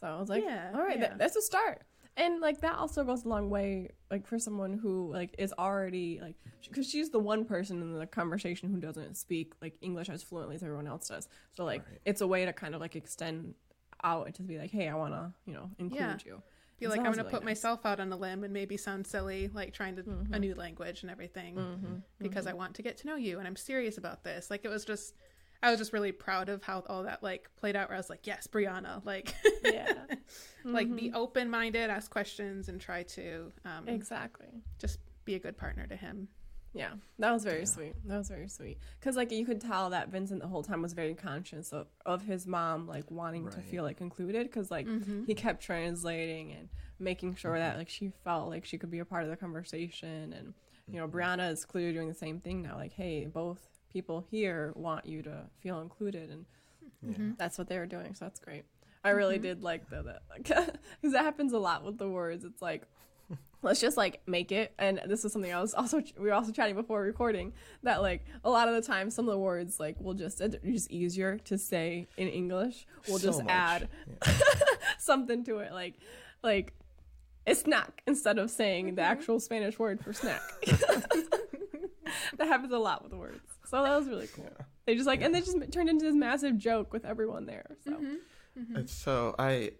So 0.00 0.06
I 0.06 0.18
was 0.18 0.30
like, 0.30 0.42
Yeah, 0.44 0.70
all 0.74 0.80
right, 0.80 0.98
yeah. 0.98 1.08
that, 1.08 1.18
that's 1.18 1.36
a 1.36 1.42
start. 1.42 1.82
And 2.16 2.40
like 2.40 2.60
that 2.62 2.74
also 2.76 3.04
goes 3.04 3.24
a 3.24 3.28
long 3.28 3.50
way, 3.50 3.90
like 4.10 4.26
for 4.26 4.38
someone 4.38 4.78
who 4.78 5.12
like 5.12 5.34
is 5.38 5.52
already 5.58 6.18
like, 6.22 6.36
because 6.68 6.88
she's 6.88 7.10
the 7.10 7.18
one 7.20 7.44
person 7.44 7.80
in 7.82 7.98
the 7.98 8.06
conversation 8.06 8.70
who 8.70 8.80
doesn't 8.80 9.16
speak 9.16 9.52
like 9.60 9.74
English 9.82 10.08
as 10.08 10.22
fluently 10.22 10.54
as 10.56 10.62
everyone 10.62 10.86
else 10.86 11.08
does. 11.08 11.28
So 11.54 11.64
like, 11.64 11.86
Right. 11.86 11.98
it's 12.06 12.20
a 12.22 12.26
way 12.26 12.46
to 12.46 12.52
kind 12.54 12.74
of 12.74 12.80
like 12.80 12.96
extend 12.96 13.54
out 14.02 14.24
and 14.26 14.34
to 14.36 14.42
be 14.42 14.58
like, 14.58 14.70
hey, 14.70 14.88
I 14.88 14.94
want 14.94 15.12
to, 15.12 15.32
you 15.44 15.52
know, 15.52 15.70
include 15.78 16.24
you. 16.24 16.42
Feel 16.80 16.90
like 16.90 16.98
I'm 17.00 17.04
gonna 17.06 17.18
really 17.18 17.30
put 17.30 17.42
nice. 17.44 17.58
myself 17.58 17.86
out 17.86 18.00
on 18.00 18.12
a 18.12 18.16
limb 18.16 18.42
and 18.42 18.52
maybe 18.52 18.76
sound 18.76 19.06
silly, 19.06 19.50
like 19.54 19.72
trying 19.72 19.96
to 19.96 20.02
Mm-hmm. 20.02 20.34
a 20.34 20.38
new 20.38 20.54
language 20.54 21.02
and 21.02 21.10
everything, 21.10 22.02
because 22.18 22.46
I 22.46 22.52
want 22.54 22.74
to 22.76 22.82
get 22.82 22.96
to 22.98 23.06
know 23.06 23.16
you 23.16 23.38
and 23.38 23.46
I'm 23.46 23.56
serious 23.56 23.98
about 23.98 24.24
this. 24.24 24.50
Like 24.50 24.64
it 24.64 24.68
was 24.68 24.84
just, 24.84 25.14
I 25.62 25.70
was 25.70 25.78
just 25.78 25.92
really 25.92 26.10
proud 26.12 26.48
of 26.48 26.62
how 26.62 26.82
all 26.88 27.02
that 27.04 27.22
like 27.22 27.48
played 27.56 27.76
out. 27.76 27.88
Where 27.90 27.96
I 27.96 27.98
was 28.00 28.08
like, 28.10 28.26
yes, 28.26 28.46
Brianna, 28.46 29.04
like, 29.04 29.34
Yeah. 29.64 29.92
like 30.64 30.86
Mm-hmm. 30.88 30.96
be 30.96 31.12
open 31.12 31.50
minded, 31.50 31.90
ask 31.90 32.10
questions, 32.10 32.68
and 32.68 32.80
try 32.80 33.02
to 33.04 33.52
um, 33.64 33.86
Exactly. 33.88 34.48
just 34.78 34.98
be 35.24 35.34
a 35.34 35.38
good 35.38 35.56
partner 35.58 35.86
to 35.86 35.96
him. 35.96 36.28
Yeah, 36.72 36.90
that 37.18 37.32
was 37.32 37.42
very 37.42 37.66
sweet. 37.66 37.94
That 38.06 38.18
was 38.18 38.28
very 38.28 38.48
sweet. 38.48 38.78
Because 39.00 39.16
like 39.16 39.32
you 39.32 39.44
could 39.44 39.60
tell 39.60 39.90
that 39.90 40.08
Vincent 40.10 40.40
the 40.40 40.46
whole 40.48 40.62
time 40.62 40.82
was 40.82 40.92
very 40.92 41.14
conscious 41.14 41.72
of, 41.72 41.88
of 42.06 42.22
his 42.22 42.46
mom 42.46 42.86
like 42.86 43.10
wanting 43.10 43.48
to 43.50 43.60
feel 43.60 43.82
like 43.82 44.00
included. 44.00 44.44
Because 44.46 44.70
like 44.70 44.86
Mm-hmm. 44.86 45.24
he 45.24 45.34
kept 45.34 45.62
translating 45.62 46.52
and 46.52 46.68
making 47.00 47.34
sure 47.34 47.58
that 47.58 47.76
like 47.76 47.88
she 47.88 48.12
felt 48.24 48.48
like 48.48 48.64
she 48.64 48.78
could 48.78 48.90
be 48.90 49.00
a 49.00 49.04
part 49.04 49.24
of 49.24 49.30
the 49.30 49.36
conversation. 49.36 50.32
And 50.32 50.54
you 50.86 51.00
know, 51.00 51.08
Brianna 51.08 51.50
is 51.50 51.64
clearly 51.64 51.92
doing 51.92 52.08
the 52.08 52.14
same 52.14 52.38
thing 52.40 52.62
now. 52.62 52.76
Like, 52.76 52.92
hey, 52.92 53.26
both 53.26 53.58
people 53.92 54.24
here 54.30 54.72
want 54.76 55.06
you 55.06 55.22
to 55.22 55.46
feel 55.60 55.80
included, 55.80 56.30
and 56.30 56.46
Mm-hmm. 57.04 57.30
that's 57.38 57.56
what 57.56 57.66
they 57.66 57.78
were 57.78 57.86
doing. 57.86 58.14
So 58.14 58.26
that's 58.26 58.40
great. 58.40 58.64
I 59.02 59.10
really 59.10 59.38
did 59.38 59.62
like 59.62 59.88
the 59.88 60.20
because 60.36 60.68
that 61.02 61.24
happens 61.24 61.52
a 61.54 61.58
lot 61.58 61.82
with 61.84 61.96
the 61.96 62.08
words. 62.08 62.44
It's 62.44 62.60
like 62.60 62.82
let's 63.62 63.80
just 63.80 63.96
like 63.96 64.20
make 64.26 64.52
it. 64.52 64.72
And 64.78 65.00
this 65.06 65.24
is 65.24 65.32
something 65.32 65.52
i 65.52 65.60
was 65.60 65.74
also 65.74 66.02
we 66.18 66.26
were 66.26 66.32
also 66.32 66.52
chatting 66.52 66.74
before 66.74 67.02
recording 67.02 67.52
that 67.82 68.02
like 68.02 68.24
a 68.44 68.50
lot 68.50 68.68
of 68.68 68.74
the 68.74 68.82
time 68.82 69.10
some 69.10 69.28
of 69.28 69.32
the 69.32 69.38
words 69.38 69.78
like 69.80 69.96
we'll 69.98 70.14
just 70.14 70.40
it's 70.40 70.56
just 70.64 70.90
easier 70.90 71.38
to 71.44 71.58
say 71.58 72.08
in 72.16 72.28
english. 72.28 72.86
We'll 73.08 73.18
So 73.18 73.28
just 73.28 73.42
much. 73.44 73.52
add 73.52 73.88
Yeah. 74.26 74.32
something 74.98 75.44
to 75.44 75.58
it 75.58 75.72
like 75.72 75.94
like 76.42 76.72
a 77.46 77.54
snack 77.54 78.02
instead 78.06 78.38
of 78.38 78.50
saying 78.50 78.94
the 78.94 79.02
mm-hmm. 79.02 79.12
actual 79.12 79.40
spanish 79.40 79.78
word 79.78 80.02
for 80.02 80.12
snack. 80.12 80.42
That 82.38 82.48
happens 82.48 82.72
a 82.72 82.78
lot 82.78 83.04
with 83.04 83.12
words. 83.12 83.40
So 83.66 83.82
that 83.82 83.96
was 83.96 84.08
really 84.08 84.26
cool. 84.28 84.44
Yeah. 84.44 84.64
they 84.86 84.94
just 84.94 85.06
like 85.06 85.20
and 85.22 85.34
they 85.34 85.40
just 85.40 85.56
turned 85.70 85.88
into 85.88 86.04
this 86.04 86.14
massive 86.14 86.58
joke 86.58 86.92
with 86.92 87.04
everyone 87.04 87.46
there 87.46 87.76
so. 87.84 87.92
Mm-hmm. 87.92 88.14
Mm-hmm. 88.58 88.76
It's 88.76 88.92
so 88.92 89.34
I, 89.38 89.72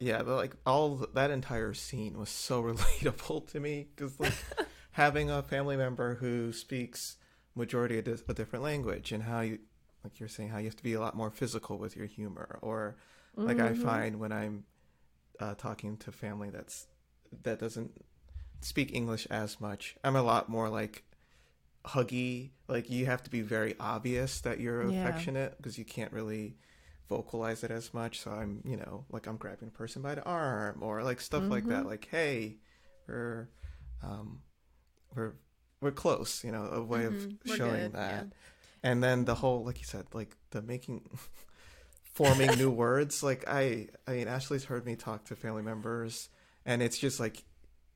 yeah, 0.00 0.22
the, 0.22 0.34
like 0.34 0.54
all 0.66 1.06
that 1.14 1.30
entire 1.30 1.74
scene 1.74 2.18
was 2.18 2.28
so 2.30 2.62
relatable 2.72 3.50
to 3.52 3.60
me 3.60 3.88
because 3.94 4.18
like 4.20 4.34
having 4.92 5.30
a 5.30 5.42
family 5.42 5.76
member 5.76 6.14
who 6.16 6.52
speaks 6.52 7.16
majority 7.54 8.00
dis- 8.02 8.22
a 8.28 8.34
different 8.34 8.64
language 8.64 9.10
and 9.12 9.24
how 9.24 9.40
you, 9.40 9.58
like 10.04 10.20
you're 10.20 10.28
saying, 10.28 10.50
how 10.50 10.58
you 10.58 10.66
have 10.66 10.76
to 10.76 10.82
be 10.82 10.94
a 10.94 11.00
lot 11.00 11.16
more 11.16 11.30
physical 11.30 11.78
with 11.78 11.96
your 11.96 12.06
humor, 12.06 12.58
or 12.62 12.96
like 13.36 13.58
I 13.60 13.72
find 13.74 14.18
when 14.20 14.32
I'm 14.32 14.64
uh, 15.40 15.54
talking 15.54 15.96
to 15.98 16.12
family 16.12 16.50
that's 16.50 16.86
that 17.42 17.58
doesn't 17.58 17.92
speak 18.60 18.92
English 18.94 19.26
as 19.30 19.60
much, 19.60 19.96
I'm 20.04 20.16
a 20.16 20.22
lot 20.22 20.48
more 20.48 20.68
like 20.68 21.04
huggy. 21.84 22.50
Like 22.68 22.90
you 22.90 23.06
have 23.06 23.22
to 23.24 23.30
be 23.30 23.40
very 23.40 23.74
obvious 23.80 24.40
that 24.42 24.60
you're 24.60 24.82
Yeah. 24.82 25.00
affectionate 25.00 25.56
because 25.56 25.78
you 25.78 25.84
can't 25.84 26.12
really 26.12 26.56
vocalize 27.08 27.64
it 27.64 27.70
as 27.70 27.92
much. 27.94 28.20
So 28.20 28.30
I'm, 28.30 28.60
you 28.64 28.76
know, 28.76 29.04
like 29.10 29.26
I'm 29.26 29.36
grabbing 29.36 29.68
a 29.68 29.70
person 29.72 30.02
by 30.02 30.14
the 30.14 30.22
arm 30.24 30.82
or 30.82 31.02
like 31.02 31.20
stuff 31.20 31.44
like 31.44 31.66
that. 31.68 31.86
Like, 31.86 32.08
hey, 32.10 32.56
we're, 33.06 33.48
um, 34.02 34.40
we're 35.14 35.32
we're 35.80 35.90
close. 35.92 36.44
You 36.44 36.52
know, 36.52 36.64
a 36.66 36.82
way 36.82 37.00
Mhm. 37.00 37.38
of 37.50 37.56
showing 37.56 37.72
good, 37.82 37.92
that. 37.94 38.24
yeah. 38.26 38.30
And 38.82 39.02
then 39.02 39.24
the 39.24 39.34
whole, 39.34 39.64
like 39.64 39.78
you 39.78 39.84
said, 39.86 40.06
like 40.12 40.36
the 40.50 40.62
making, 40.62 41.08
forming 42.02 42.50
new 42.58 42.70
words. 42.84 43.22
Like 43.22 43.44
I, 43.48 43.88
I 44.06 44.12
mean, 44.12 44.28
Ashley's 44.28 44.64
heard 44.64 44.84
me 44.86 44.96
talk 44.96 45.24
to 45.26 45.36
family 45.36 45.62
members, 45.62 46.28
and 46.64 46.82
it's 46.82 46.98
just 46.98 47.20
like. 47.20 47.44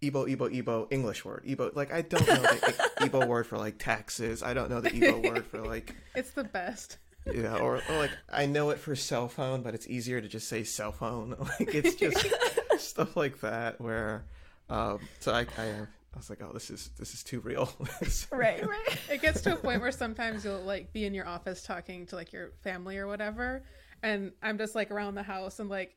Igbo, 0.02 0.26
Igbo, 0.28 0.52
Igbo, 0.52 0.88
English 0.90 1.24
word. 1.24 1.44
Igbo, 1.46 1.76
like 1.76 1.92
I 1.92 2.02
don't 2.02 2.26
know 2.26 2.34
the 2.34 2.90
Igbo 3.06 3.28
word 3.28 3.46
for 3.46 3.56
like 3.56 3.78
taxes. 3.78 4.42
I 4.42 4.52
don't 4.52 4.68
know 4.68 4.80
the 4.80 4.90
Igbo 4.90 5.30
word 5.30 5.46
for 5.46 5.60
like 5.64 5.94
It's 6.16 6.32
the 6.32 6.42
best. 6.42 6.98
Yeah, 7.26 7.56
or, 7.56 7.80
or 7.88 7.96
like 7.96 8.10
I 8.32 8.46
know 8.46 8.70
it 8.70 8.78
for 8.78 8.96
cell 8.96 9.28
phone, 9.28 9.62
but 9.62 9.74
it's 9.74 9.86
easier 9.86 10.20
to 10.20 10.28
just 10.28 10.48
say 10.48 10.64
cell 10.64 10.92
phone. 10.92 11.36
Like 11.60 11.74
it's 11.74 11.94
just 11.94 12.26
stuff 12.78 13.16
like 13.16 13.40
that 13.40 13.80
where 13.80 14.24
um 14.70 15.00
so 15.20 15.32
I 15.32 15.46
I, 15.58 15.64
I 15.64 16.16
was 16.16 16.30
like, 16.30 16.42
oh, 16.42 16.52
this 16.52 16.70
is 16.70 16.90
this 16.98 17.14
is 17.14 17.22
too 17.22 17.40
real. 17.40 17.70
Right, 18.32 18.66
right. 18.66 18.98
It 19.10 19.22
gets 19.22 19.40
to 19.42 19.52
a 19.52 19.56
point 19.56 19.80
where 19.80 19.92
sometimes 19.92 20.44
you'll 20.44 20.60
like 20.60 20.92
be 20.92 21.04
in 21.04 21.14
your 21.14 21.26
office 21.26 21.62
talking 21.62 22.06
to 22.06 22.16
like 22.16 22.32
your 22.32 22.50
family 22.62 22.98
or 22.98 23.06
whatever, 23.06 23.62
and 24.02 24.32
I'm 24.42 24.58
just 24.58 24.74
like 24.74 24.90
around 24.90 25.14
the 25.14 25.22
house 25.22 25.60
and 25.60 25.68
like 25.68 25.96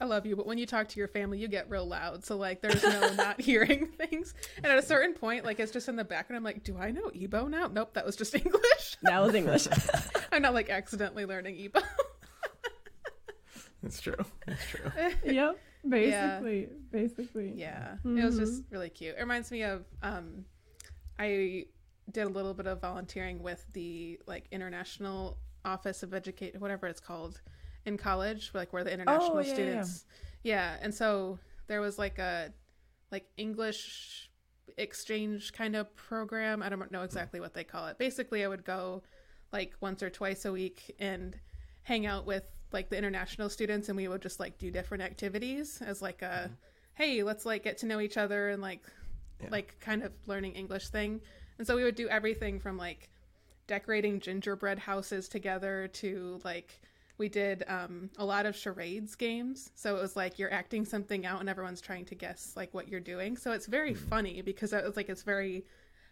I 0.00 0.04
love 0.04 0.26
you, 0.26 0.36
but 0.36 0.46
when 0.46 0.58
you 0.58 0.66
talk 0.66 0.88
to 0.88 0.98
your 0.98 1.08
family, 1.08 1.38
you 1.38 1.48
get 1.48 1.70
real 1.70 1.86
loud. 1.86 2.24
So 2.24 2.36
like 2.36 2.60
there's 2.60 2.82
no 2.82 3.12
not 3.16 3.40
hearing 3.40 3.88
things. 3.88 4.34
And 4.56 4.66
at 4.66 4.78
a 4.78 4.82
certain 4.82 5.14
point, 5.14 5.44
like 5.44 5.60
it's 5.60 5.72
just 5.72 5.88
in 5.88 5.96
the 5.96 6.04
background. 6.04 6.38
I'm 6.38 6.44
like, 6.44 6.64
do 6.64 6.76
I 6.78 6.90
know 6.90 7.08
Igbo 7.08 7.48
now? 7.48 7.68
Nope, 7.68 7.94
that 7.94 8.04
was 8.04 8.16
just 8.16 8.34
English. 8.44 8.96
That 9.02 9.20
was 9.20 9.34
English. 9.34 9.68
I'm 10.32 10.42
not 10.42 10.54
like 10.54 10.70
accidentally 10.70 11.24
learning 11.24 11.56
Igbo. 11.56 11.82
it's 13.82 14.00
true. 14.00 14.14
It's 14.46 14.64
true. 14.70 14.90
yep. 15.24 15.58
Basically. 15.88 16.68
Basically. 16.90 17.52
Yeah, 17.54 17.94
it 18.04 18.24
was 18.24 18.38
just 18.38 18.62
really 18.70 18.90
cute. 18.90 19.14
It 19.16 19.20
reminds 19.20 19.50
me 19.50 19.62
of 19.62 19.84
um, 20.02 20.44
I 21.18 21.66
did 22.10 22.24
a 22.24 22.28
little 22.28 22.54
bit 22.54 22.66
of 22.66 22.80
volunteering 22.80 23.42
with 23.42 23.64
the 23.72 24.18
like 24.26 24.46
International 24.50 25.38
Office 25.64 26.02
of 26.02 26.14
Educate, 26.14 26.60
whatever 26.60 26.86
it's 26.86 27.00
called, 27.00 27.40
in 27.86 27.96
college, 27.96 28.50
like 28.52 28.72
where 28.72 28.84
the 28.84 28.90
oh, 28.90 28.94
international 28.94 29.36
Oh, 29.36 29.40
yeah, 29.40 29.46
yeah, 29.46 29.54
students. 29.54 30.04
Yeah. 30.42 30.76
and 30.82 30.94
so 30.94 31.38
there 31.66 31.80
was 31.80 31.98
like 31.98 32.18
a 32.18 32.52
like 33.10 33.26
English 33.36 34.30
exchange 34.76 35.52
kind 35.52 35.74
of 35.76 35.94
program. 35.96 36.62
I 36.62 36.68
don't 36.68 36.90
know 36.92 37.02
exactly 37.02 37.40
what 37.40 37.54
they 37.54 37.64
call 37.64 37.86
it. 37.86 37.98
Basically, 37.98 38.44
I 38.44 38.48
would 38.48 38.64
go 38.64 39.02
like 39.52 39.74
once 39.80 40.02
or 40.02 40.10
twice 40.10 40.44
a 40.44 40.52
week 40.52 40.94
and 40.98 41.38
hang 41.82 42.04
out 42.04 42.26
with 42.26 42.44
like 42.72 42.88
the 42.90 42.98
international 42.98 43.48
students 43.48 43.88
and 43.88 43.96
we 43.96 44.08
would 44.08 44.20
just 44.20 44.40
like 44.40 44.58
do 44.58 44.70
different 44.70 45.02
activities 45.02 45.80
as 45.84 46.02
like 46.02 46.20
a 46.22 46.24
mm-hmm. 46.44 46.52
hey 46.94 47.22
let's 47.22 47.46
like 47.46 47.62
get 47.62 47.78
to 47.78 47.86
know 47.86 48.00
each 48.00 48.16
other 48.16 48.48
and 48.50 48.60
like 48.60 48.82
Yeah. 49.40 49.48
like 49.50 49.78
kind 49.80 50.02
of 50.02 50.12
learning 50.26 50.54
english 50.54 50.88
thing 50.88 51.20
and 51.58 51.66
so 51.66 51.76
we 51.76 51.84
would 51.84 51.94
do 51.94 52.08
everything 52.08 52.58
from 52.58 52.76
like 52.76 53.08
decorating 53.66 54.18
gingerbread 54.20 54.78
houses 54.78 55.28
together 55.28 55.88
to 55.88 56.40
like 56.44 56.80
we 57.18 57.28
did 57.28 57.64
um, 57.68 58.10
a 58.18 58.24
lot 58.24 58.46
of 58.46 58.54
charades 58.54 59.14
games. 59.14 59.70
So 59.74 59.96
it 59.96 60.00
was 60.02 60.16
like 60.16 60.38
you're 60.38 60.52
acting 60.52 60.84
something 60.84 61.24
out 61.24 61.40
and 61.40 61.48
everyone's 61.48 61.80
trying 61.80 62.04
to 62.06 62.14
guess 62.14 62.52
like 62.56 62.74
what 62.74 62.88
you're 62.88 63.00
doing. 63.00 63.36
So 63.36 63.52
it's 63.52 63.66
very 63.66 63.94
funny 63.94 64.42
because 64.42 64.72
it 64.72 64.84
was 64.84 64.96
like 64.96 65.08
it's 65.08 65.22
very 65.22 65.64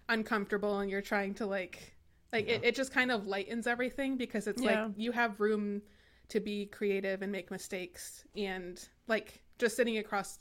uncomfortable 0.09 0.79
and 0.81 0.91
you're 0.91 1.03
trying 1.03 1.35
to 1.35 1.47
like 1.47 1.95
like 2.33 2.49
it, 2.49 2.65
it 2.65 2.75
just 2.75 2.93
kind 2.93 3.11
of 3.13 3.27
lightens 3.27 3.67
everything 3.67 4.17
because 4.17 4.47
it's 4.47 4.63
Yeah. 4.63 4.85
like 4.87 4.93
you 4.97 5.13
have 5.13 5.41
room 5.41 5.83
to 6.31 6.41
be 6.41 6.67
creative 6.67 7.23
and 7.23 7.31
make 7.31 7.51
mistakes. 7.51 8.25
And 8.37 8.81
like 9.07 9.43
just 9.59 9.77
sitting 9.77 9.99
across 9.99 10.39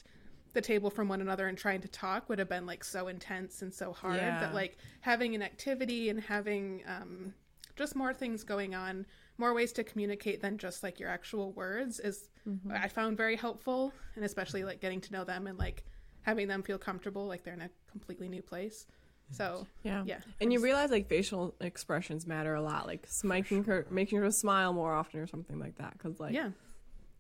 the 0.54 0.62
table 0.62 0.90
from 0.90 1.08
one 1.08 1.20
another 1.22 1.48
and 1.48 1.58
trying 1.58 1.82
to 1.82 1.88
talk 1.88 2.30
would 2.30 2.40
have 2.40 2.50
been 2.50 2.66
like 2.66 2.84
so 2.84 3.08
intense 3.10 3.62
and 3.64 3.74
so 3.74 3.92
hard. 3.92 4.16
Yeah. 4.16 4.40
that 4.40 4.54
like 4.54 4.78
having 5.02 5.36
an 5.36 5.42
activity 5.42 6.10
and 6.10 6.22
having 6.22 6.84
um 6.88 7.34
just 7.76 7.96
more 7.96 8.14
things 8.14 8.44
going 8.44 8.76
on 8.76 9.06
more 9.38 9.54
ways 9.54 9.72
to 9.74 9.84
communicate 9.84 10.42
than 10.42 10.58
just 10.58 10.84
like 10.84 11.00
your 11.00 11.10
actual 11.10 11.52
words 11.54 12.00
is 12.00 12.30
mm-hmm. 12.48 12.72
i 12.72 12.88
found 12.88 13.18
very 13.18 13.36
helpful 13.36 13.94
and 14.16 14.24
especially 14.24 14.64
like 14.64 14.80
getting 14.82 15.02
to 15.02 15.12
know 15.12 15.24
them 15.24 15.48
and 15.48 15.58
like 15.58 15.84
having 16.22 16.48
them 16.48 16.64
feel 16.64 16.78
comfortable 16.78 17.28
like 17.28 17.44
they're 17.44 17.54
in 17.54 17.62
a 17.62 17.70
completely 17.92 18.30
new 18.30 18.42
place 18.42 18.86
so 19.32 19.66
Yeah. 19.82 20.04
Yeah. 20.06 20.20
And 20.42 20.54
you 20.54 20.60
realize 20.60 20.92
like 20.92 21.08
facial 21.08 21.56
expressions 21.60 22.28
matter 22.28 22.54
a 22.54 22.62
lot, 22.62 22.86
like 22.86 23.08
making 23.24 23.64
her 23.64 23.88
making 23.90 24.20
her 24.20 24.30
smile 24.30 24.74
more 24.74 24.94
often 24.94 25.22
or 25.22 25.28
something 25.28 25.58
like 25.58 25.78
that. 25.78 25.94
Because 25.94 26.20
like, 26.20 26.34
yeah 26.34 26.50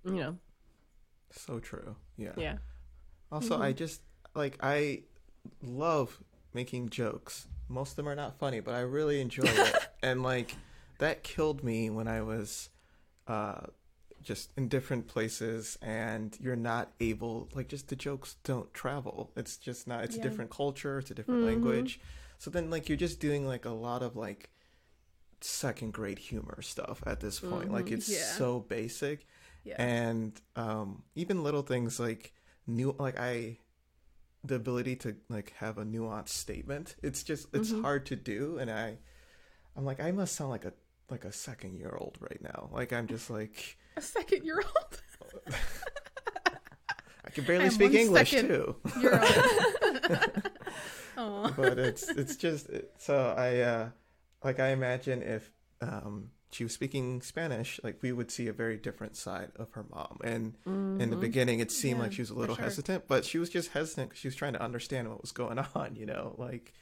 you 0.06 0.16
know, 0.16 0.38
So 1.32 1.60
true. 1.60 1.96
Yeah. 2.18 2.34
yeah. 2.38 2.58
Also, 3.32 3.60
I 3.60 3.70
mm-hmm. 3.70 3.78
just 3.78 4.02
like 4.36 4.58
I 4.62 5.04
love 5.62 6.20
making 6.54 6.90
jokes. 6.90 7.48
Most 7.68 7.92
of 7.92 7.96
them 7.96 8.08
are 8.08 8.16
not 8.16 8.38
funny, 8.38 8.60
but 8.60 8.76
I 8.76 8.82
really 8.82 9.20
enjoy 9.20 9.46
it. 9.46 9.76
and 10.04 10.22
like 10.22 10.56
that 11.04 11.24
killed 11.24 11.64
me 11.64 11.90
when 11.90 12.08
I 12.08 12.22
was 12.22 12.70
uh 13.28 13.62
just 14.22 14.52
in 14.58 14.70
different 14.70 15.08
places 15.08 15.78
and 15.82 16.38
you're 16.40 16.56
not 16.74 16.86
able 17.00 17.50
like 17.54 17.68
just 17.68 17.90
the 17.90 17.96
jokes 17.96 18.38
don't 18.44 18.74
travel. 18.74 19.32
It's 19.36 19.58
just 19.58 19.88
not 19.88 20.04
it's 20.06 20.16
Yeah. 20.16 20.22
a 20.22 20.26
different 20.28 20.50
culture, 20.52 21.00
it's 21.00 21.12
a 21.12 21.16
different 21.20 21.44
language. 21.44 22.00
So 22.38 22.50
then 22.50 22.70
like 22.70 22.88
you're 22.90 23.04
just 23.08 23.20
doing 23.20 23.46
like 23.54 23.66
a 23.66 23.76
lot 23.88 24.02
of 24.02 24.16
like 24.16 24.50
second 25.42 25.92
grade 25.94 26.20
humor 26.20 26.62
stuff 26.62 27.04
at 27.06 27.20
this 27.20 27.40
point. 27.40 27.72
Like 27.72 27.92
it's 27.92 28.10
Yeah. 28.10 28.32
so 28.38 28.60
basic 28.60 29.26
yeah 29.66 29.82
and 29.82 30.42
um 30.58 31.04
even 31.16 31.42
little 31.42 31.62
things 31.62 31.98
like 32.00 32.34
new 32.68 32.94
like 33.00 33.18
i 33.18 33.58
the 34.44 34.56
ability 34.56 34.96
to 35.04 35.16
like 35.30 35.54
have 35.64 35.78
a 35.78 35.86
nuanced 35.86 36.36
statement 36.46 36.96
it's 37.02 37.24
just 37.24 37.48
it's 37.54 37.72
hard 37.72 38.06
to 38.06 38.16
do 38.18 38.58
and 38.60 38.70
i 38.70 38.98
i'm 39.78 39.86
like 39.86 40.02
i 40.02 40.12
must 40.12 40.36
sound 40.36 40.50
like 40.50 40.66
a 40.66 40.74
like 41.10 41.26
a 41.26 41.32
second 41.32 41.78
year 41.78 41.96
old 42.00 42.18
right 42.20 42.42
now. 42.42 42.70
Like 42.72 42.92
i'm 42.94 43.08
just 43.08 43.30
like 43.30 43.78
a 43.98 44.02
second 44.02 44.44
year 44.46 44.58
old 44.62 45.02
i 47.26 47.30
can 47.30 47.44
barely 47.46 47.66
I'm 47.66 47.72
speak 47.72 47.94
english 47.94 48.32
too. 48.32 48.76
year 49.00 49.20
old 49.22 50.42
Aw. 51.18 51.52
but 51.56 51.78
it's 51.80 52.10
it's 52.10 52.36
just 52.36 52.68
so 52.98 53.34
i 53.38 53.60
uh 53.60 53.90
like 54.44 54.60
i 54.60 54.70
imagine 54.70 55.22
if 55.22 55.52
um 55.82 56.32
she 56.52 56.64
was 56.64 56.74
speaking 56.74 57.22
spanish 57.22 57.80
like 57.84 58.00
we 58.02 58.12
would 58.12 58.32
see 58.32 58.48
a 58.48 58.54
very 58.54 58.78
different 58.78 59.16
side 59.16 59.52
of 59.56 59.72
her 59.72 59.86
mom. 59.90 60.20
And 60.24 60.56
in 61.00 61.10
the 61.10 61.16
beginning 61.18 61.60
it 61.60 61.72
seemed 61.72 61.98
Yeah, 61.98 62.04
like 62.04 62.14
she 62.14 62.22
was 62.22 62.30
a 62.30 62.36
little 62.36 62.56
sure. 62.56 62.64
hesitant 62.66 63.08
but 63.08 63.26
she 63.26 63.38
was 63.40 63.50
just 63.50 63.72
hesitant 63.72 64.12
'cause 64.12 64.20
she 64.20 64.28
was 64.28 64.36
trying 64.36 64.54
to 64.54 64.62
understand 64.62 65.10
what 65.10 65.22
was 65.22 65.32
going 65.32 65.58
on 65.76 65.96
you 65.96 66.06
know? 66.06 66.36
Like 66.38 66.74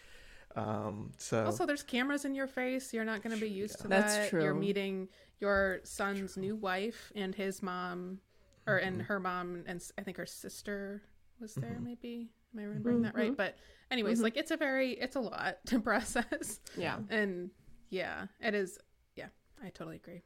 um 0.55 1.12
so 1.17 1.46
Also, 1.46 1.65
there's 1.65 1.84
cameras 1.84 2.25
in 2.25 2.36
your 2.36 2.48
face. 2.48 2.93
You're 2.93 3.05
not 3.05 3.22
going 3.24 3.36
to 3.36 3.41
be 3.41 3.50
used 3.50 3.77
to 3.81 3.88
that. 3.88 3.89
That's 4.01 4.15
that. 4.17 4.29
true. 4.29 4.43
You're 4.43 4.53
meeting 4.53 5.08
your 5.39 5.79
son's 5.84 6.38
new 6.38 6.55
wife 6.55 7.12
and 7.15 7.34
his 7.36 7.62
mom, 7.63 8.20
or 8.67 8.75
Mm-hmm. 8.77 8.88
and 8.88 9.01
her 9.03 9.20
mom, 9.20 9.63
and 9.67 9.81
I 9.98 10.01
think 10.03 10.17
her 10.17 10.25
sister 10.25 11.01
was 11.39 11.53
there. 11.55 11.72
Mm-hmm. 11.72 11.84
Maybe 11.86 12.29
am 12.53 12.60
I 12.60 12.63
remembering 12.63 13.01
that 13.03 13.15
right? 13.15 13.36
But 13.36 13.58
anyways, 13.89 14.22
like 14.22 14.38
it's 14.38 14.51
a 14.51 14.58
very 14.58 14.91
it's 14.91 15.15
a 15.15 15.22
lot 15.22 15.58
to 15.67 15.79
process, 15.79 16.60
Yeah. 16.77 16.98
and 17.10 17.50
yeah, 17.89 18.27
it 18.39 18.53
is. 18.53 18.77
Yeah, 19.15 19.27
I 19.63 19.70
totally 19.70 19.96
agree. 19.98 20.22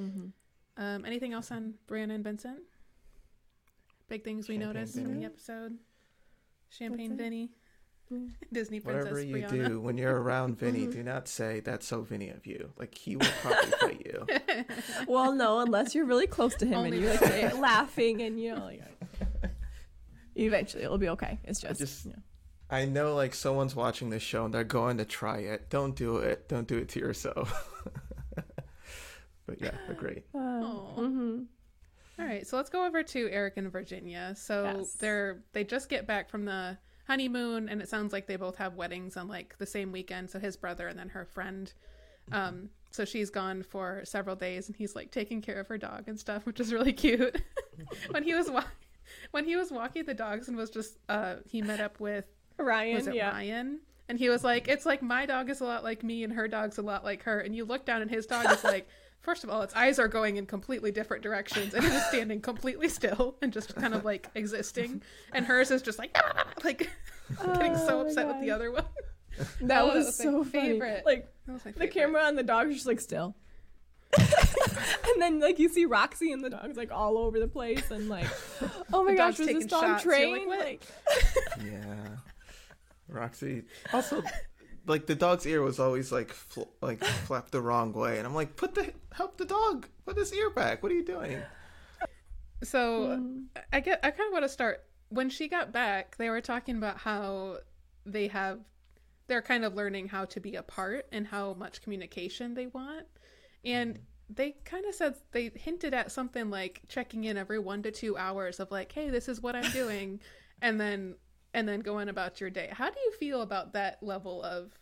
Mm-hmm. 0.00 0.26
Um, 0.82 1.04
anything 1.04 1.32
else 1.32 1.50
on 1.52 1.74
Brianna 1.88 2.14
and 2.14 2.24
Vincent? 2.24 2.58
Big 4.08 4.22
things 4.24 4.48
we 4.48 4.54
Champagne 4.56 4.74
noticed 4.74 4.96
in 4.96 5.06
Vinny. 5.06 5.18
the 5.20 5.24
episode. 5.26 5.78
Champagne 6.68 7.10
That's. 7.10 7.20
Vinny, 7.22 7.40
Yeah. 7.42 7.48
Disney 8.52 8.80
princess 8.80 9.04
whatever 9.04 9.20
you 9.22 9.36
Brianna. 9.36 9.66
do 9.68 9.80
when 9.80 9.96
you're 9.98 10.20
around 10.20 10.58
vinny 10.58 10.86
do 10.86 11.02
not 11.02 11.26
say 11.26 11.60
that's 11.60 11.86
so 11.86 12.02
vinny 12.02 12.28
of 12.30 12.46
you 12.46 12.70
like 12.78 12.94
he 12.96 13.16
will 13.16 13.26
probably 13.42 13.70
fight 13.80 14.02
you 14.06 14.26
Well, 15.08 15.32
no, 15.32 15.58
unless 15.60 15.94
you're 15.94 16.04
really 16.04 16.26
close 16.26 16.54
to 16.56 16.66
him 16.66 16.78
Only 16.78 16.92
and 16.98 17.00
you're 17.00 17.14
like 17.14 17.58
laughing 17.58 18.22
and 18.22 18.38
you 18.40 18.54
know, 18.54 18.64
like, 18.64 18.82
eventually 20.36 20.84
it'll 20.84 20.98
be 20.98 21.08
okay. 21.10 21.38
It's 21.44 21.60
just, 21.60 21.80
just- 21.80 22.04
you 22.04 22.12
know. 22.12 22.18
I 22.70 22.86
know 22.86 23.14
like 23.14 23.34
someone's 23.34 23.76
watching 23.76 24.10
this 24.10 24.22
show 24.22 24.46
and 24.46 24.54
they're 24.54 24.64
going 24.64 24.96
to 24.98 25.04
try 25.04 25.38
it. 25.38 25.68
Don't 25.70 25.94
do 25.94 26.16
it. 26.16 26.48
Don't 26.48 26.66
do 26.66 26.78
it 26.78 26.88
to 26.90 26.98
yourself. 27.00 27.68
but 29.46 29.60
yeah, 29.60 29.72
agree. 29.88 30.22
Uh, 30.34 30.38
Aw. 30.38 30.96
mhm. 31.00 31.44
All 32.18 32.24
right, 32.24 32.46
so 32.46 32.56
let's 32.56 32.70
go 32.70 32.86
over 32.86 33.02
to 33.02 33.28
Erik 33.30 33.56
and 33.56 33.70
Virginia. 33.70 34.34
So 34.36 34.64
Yes. 34.78 34.92
they're 34.94 35.42
they 35.52 35.62
just 35.64 35.88
get 35.88 36.06
back 36.06 36.30
from 36.30 36.44
the 36.46 36.78
honeymoon, 37.06 37.68
and 37.68 37.82
it 37.82 37.88
sounds 37.88 38.12
like 38.12 38.26
they 38.26 38.36
both 38.36 38.56
have 38.56 38.74
weddings 38.74 39.16
on 39.16 39.28
like 39.28 39.56
the 39.58 39.66
same 39.66 39.92
weekend. 39.92 40.30
So 40.30 40.38
his 40.38 40.56
brother 40.56 40.88
and 40.88 40.98
then 40.98 41.10
her 41.10 41.24
friend. 41.24 41.72
Um, 42.32 42.70
so 42.90 43.04
she's 43.04 43.28
gone 43.28 43.62
for 43.62 44.02
several 44.04 44.36
days, 44.36 44.68
and 44.68 44.76
he's 44.76 44.94
like 44.94 45.10
taking 45.10 45.42
care 45.42 45.60
of 45.60 45.68
her 45.68 45.76
dog 45.76 46.04
and 46.06 46.18
stuff, 46.18 46.46
which 46.46 46.60
is 46.60 46.72
really 46.72 46.92
cute. 46.92 47.42
when 48.10 48.22
he 48.22 48.34
was 48.34 48.50
wa- 48.50 48.64
when 49.32 49.44
he 49.44 49.56
was 49.56 49.70
walking 49.70 50.04
the 50.04 50.14
dogs 50.14 50.48
and 50.48 50.56
was 50.56 50.70
just 50.70 50.98
uh 51.08 51.36
he 51.46 51.60
met 51.60 51.80
up 51.80 52.00
with 52.00 52.24
Ryan, 52.58 52.94
was 52.94 53.06
it 53.06 53.14
yeah. 53.16 53.30
Ryan? 53.30 53.80
And 54.08 54.18
he 54.18 54.28
was 54.28 54.44
like, 54.44 54.68
"It's 54.68 54.86
like 54.86 55.02
my 55.02 55.26
dog 55.26 55.50
is 55.50 55.60
a 55.60 55.64
lot 55.64 55.82
like 55.82 56.02
me, 56.02 56.24
and 56.24 56.32
her 56.32 56.46
dog's 56.46 56.78
a 56.78 56.82
lot 56.82 57.04
like 57.04 57.22
her." 57.24 57.40
And 57.40 57.54
you 57.56 57.64
look 57.64 57.84
down, 57.84 58.02
and 58.02 58.10
his 58.10 58.26
dog 58.26 58.50
is 58.50 58.62
like 58.62 58.88
First 59.24 59.42
of 59.42 59.48
all, 59.48 59.62
its 59.62 59.74
eyes 59.74 59.98
are 59.98 60.06
going 60.06 60.36
in 60.36 60.44
completely 60.44 60.92
different 60.92 61.22
directions, 61.22 61.72
and 61.72 61.82
it 61.82 61.92
is 61.92 62.04
standing 62.06 62.42
completely 62.42 62.88
still 62.90 63.36
and 63.40 63.52
just 63.54 63.74
kind 63.74 63.94
of 63.94 64.04
like 64.04 64.28
existing. 64.34 65.02
And 65.32 65.46
hers 65.46 65.70
is 65.70 65.80
just 65.80 65.98
like, 65.98 66.10
"Ah!" 66.14 66.44
like 66.64 66.90
getting 67.54 67.74
so 67.74 68.00
Oh 68.00 68.00
upset 68.02 68.26
with 68.28 68.40
the 68.40 68.50
other 68.50 68.70
one. 68.70 68.84
That 69.62 69.82
Oh, 69.82 69.86
was, 69.94 70.06
was 70.06 70.18
my 70.20 70.24
so 70.24 70.44
funny. 70.44 70.50
favorite. 70.68 71.02
Like 71.04 71.32
That 71.48 71.74
the 71.76 71.88
camera 71.88 72.22
on 72.22 72.36
the 72.36 72.42
dog 72.44 72.68
is 72.68 72.74
just 72.74 72.86
like 72.86 73.00
still. 73.00 73.34
and 74.18 75.20
then 75.20 75.40
like 75.40 75.58
you 75.58 75.68
see 75.68 75.86
Roxy 75.86 76.30
and 76.30 76.44
the 76.44 76.50
dog's 76.50 76.76
like 76.76 76.92
all 76.92 77.18
over 77.18 77.40
the 77.40 77.48
place 77.48 77.90
and 77.90 78.08
like 78.08 78.28
oh 78.92 79.02
my 79.02 79.10
The 79.12 79.16
gosh 79.16 79.36
dog's 79.36 79.38
was 79.38 79.48
this 79.48 79.54
taking 79.54 79.66
dog 79.66 79.82
shots. 79.82 80.04
You're 80.04 80.46
like, 80.46 80.46
like 80.60 80.82
Yeah. 81.64 82.08
Roxy. 83.08 83.62
Also, 83.92 84.22
like 84.86 85.06
the 85.06 85.14
dog's 85.14 85.46
ear 85.46 85.62
was 85.62 85.78
always 85.78 86.12
like 86.12 86.32
fl- 86.32 86.62
like 86.80 87.02
flapped 87.04 87.52
the 87.52 87.60
wrong 87.60 87.92
way, 87.92 88.18
and 88.18 88.26
I'm 88.26 88.34
like, 88.34 88.56
put 88.56 88.74
the 88.74 88.92
help 89.12 89.36
the 89.36 89.44
dog, 89.44 89.88
put 90.06 90.16
his 90.16 90.32
ear 90.32 90.50
back. 90.50 90.82
What 90.82 90.92
are 90.92 90.94
you 90.94 91.04
doing? 91.04 91.38
So 92.62 93.16
hmm. 93.16 93.42
I 93.72 93.80
get 93.80 94.00
I 94.02 94.10
kind 94.10 94.28
of 94.28 94.32
want 94.32 94.44
to 94.44 94.48
start 94.48 94.84
when 95.08 95.30
she 95.30 95.48
got 95.48 95.72
back. 95.72 96.16
They 96.16 96.30
were 96.30 96.40
talking 96.40 96.76
about 96.76 96.98
how 96.98 97.58
they 98.06 98.28
have 98.28 98.60
they're 99.26 99.42
kind 99.42 99.64
of 99.64 99.74
learning 99.74 100.08
how 100.08 100.26
to 100.26 100.40
be 100.40 100.56
apart 100.56 101.06
and 101.12 101.26
how 101.26 101.54
much 101.54 101.82
communication 101.82 102.54
they 102.54 102.66
want. 102.66 103.06
And 103.64 103.96
hmm. 103.96 104.02
they 104.30 104.56
kind 104.64 104.86
of 104.86 104.94
said 104.94 105.14
they 105.32 105.50
hinted 105.54 105.94
at 105.94 106.12
something 106.12 106.50
like 106.50 106.82
checking 106.88 107.24
in 107.24 107.36
every 107.36 107.58
1 107.58 107.82
to 107.84 107.90
2 107.90 108.16
hours 108.16 108.60
of 108.60 108.70
like, 108.70 108.92
"Hey, 108.92 109.10
this 109.10 109.28
is 109.28 109.40
what 109.40 109.56
I'm 109.56 109.70
doing." 109.70 110.20
and 110.62 110.80
then 110.80 111.14
and 111.54 111.66
then 111.66 111.80
going 111.80 112.08
about 112.10 112.40
your 112.40 112.50
day. 112.50 112.68
How 112.72 112.90
do 112.90 113.00
you 113.00 113.12
feel 113.12 113.40
about 113.40 113.72
that 113.72 114.02
level 114.02 114.42
of 114.42 114.72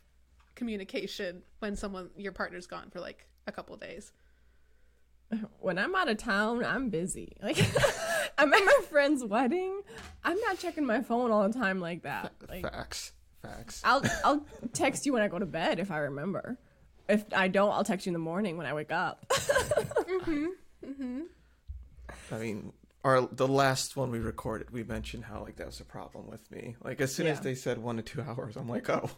communication 0.55 1.43
when 1.61 1.77
someone 1.77 2.11
your 2.17 2.33
partner's 2.33 2.67
gone 2.67 2.91
for 2.91 2.99
like 2.99 3.27
a 3.47 3.53
couple 3.53 3.77
days? 3.77 4.13
when 5.61 5.79
I'm 5.79 5.95
out 5.95 6.09
of 6.09 6.17
town, 6.17 6.65
I'm 6.65 6.89
busy. 6.89 7.37
Like 7.43 7.59
I'm 8.39 8.53
at 8.53 8.65
my 8.65 8.81
friend's 8.89 9.23
wedding. 9.25 9.83
I'm 10.25 10.41
not 10.41 10.59
checking 10.59 10.87
my 10.87 11.03
phone 11.03 11.31
all 11.31 11.47
the 11.47 11.57
time 11.57 11.81
like 11.81 12.03
that. 12.05 12.33
Like 12.49 12.63
Facts. 12.63 13.13
Facts. 13.43 13.83
I'll 13.85 14.03
I'll 14.25 14.47
text 14.73 15.05
you 15.05 15.13
when 15.13 15.21
I 15.23 15.29
go 15.29 15.39
to 15.39 15.47
bed 15.47 15.79
if 15.79 15.91
I 15.91 15.99
remember. 15.99 16.59
If 17.09 17.25
I 17.35 17.49
don't, 17.49 17.73
I'll 17.73 17.85
text 17.85 18.07
you 18.07 18.11
in 18.11 18.15
the 18.15 18.19
morning 18.21 18.57
when 18.57 18.67
I 18.67 18.73
wake 18.73 18.91
up. 18.93 19.27
Mm-hmm. 19.29 20.47
Mhm. 20.87 21.23
I 22.31 22.39
mean, 22.39 22.73
our 23.05 23.23
the 23.23 23.49
last 23.49 23.97
one 23.97 24.11
we 24.11 24.19
recorded, 24.19 24.71
we 24.71 24.85
mentioned 24.85 25.25
how 25.25 25.43
like 25.43 25.57
that 25.57 25.67
was 25.67 25.81
a 25.81 25.85
problem 25.85 26.29
with 26.29 26.51
me. 26.51 26.77
Like 26.83 27.01
as 27.01 27.15
soon 27.15 27.27
as 27.27 27.41
they 27.41 27.55
said 27.55 27.79
one 27.79 27.97
to 27.97 28.03
two 28.03 28.23
hours, 28.23 28.57
I'm 28.57 28.69
like, 28.69 28.89
oh, 28.89 29.11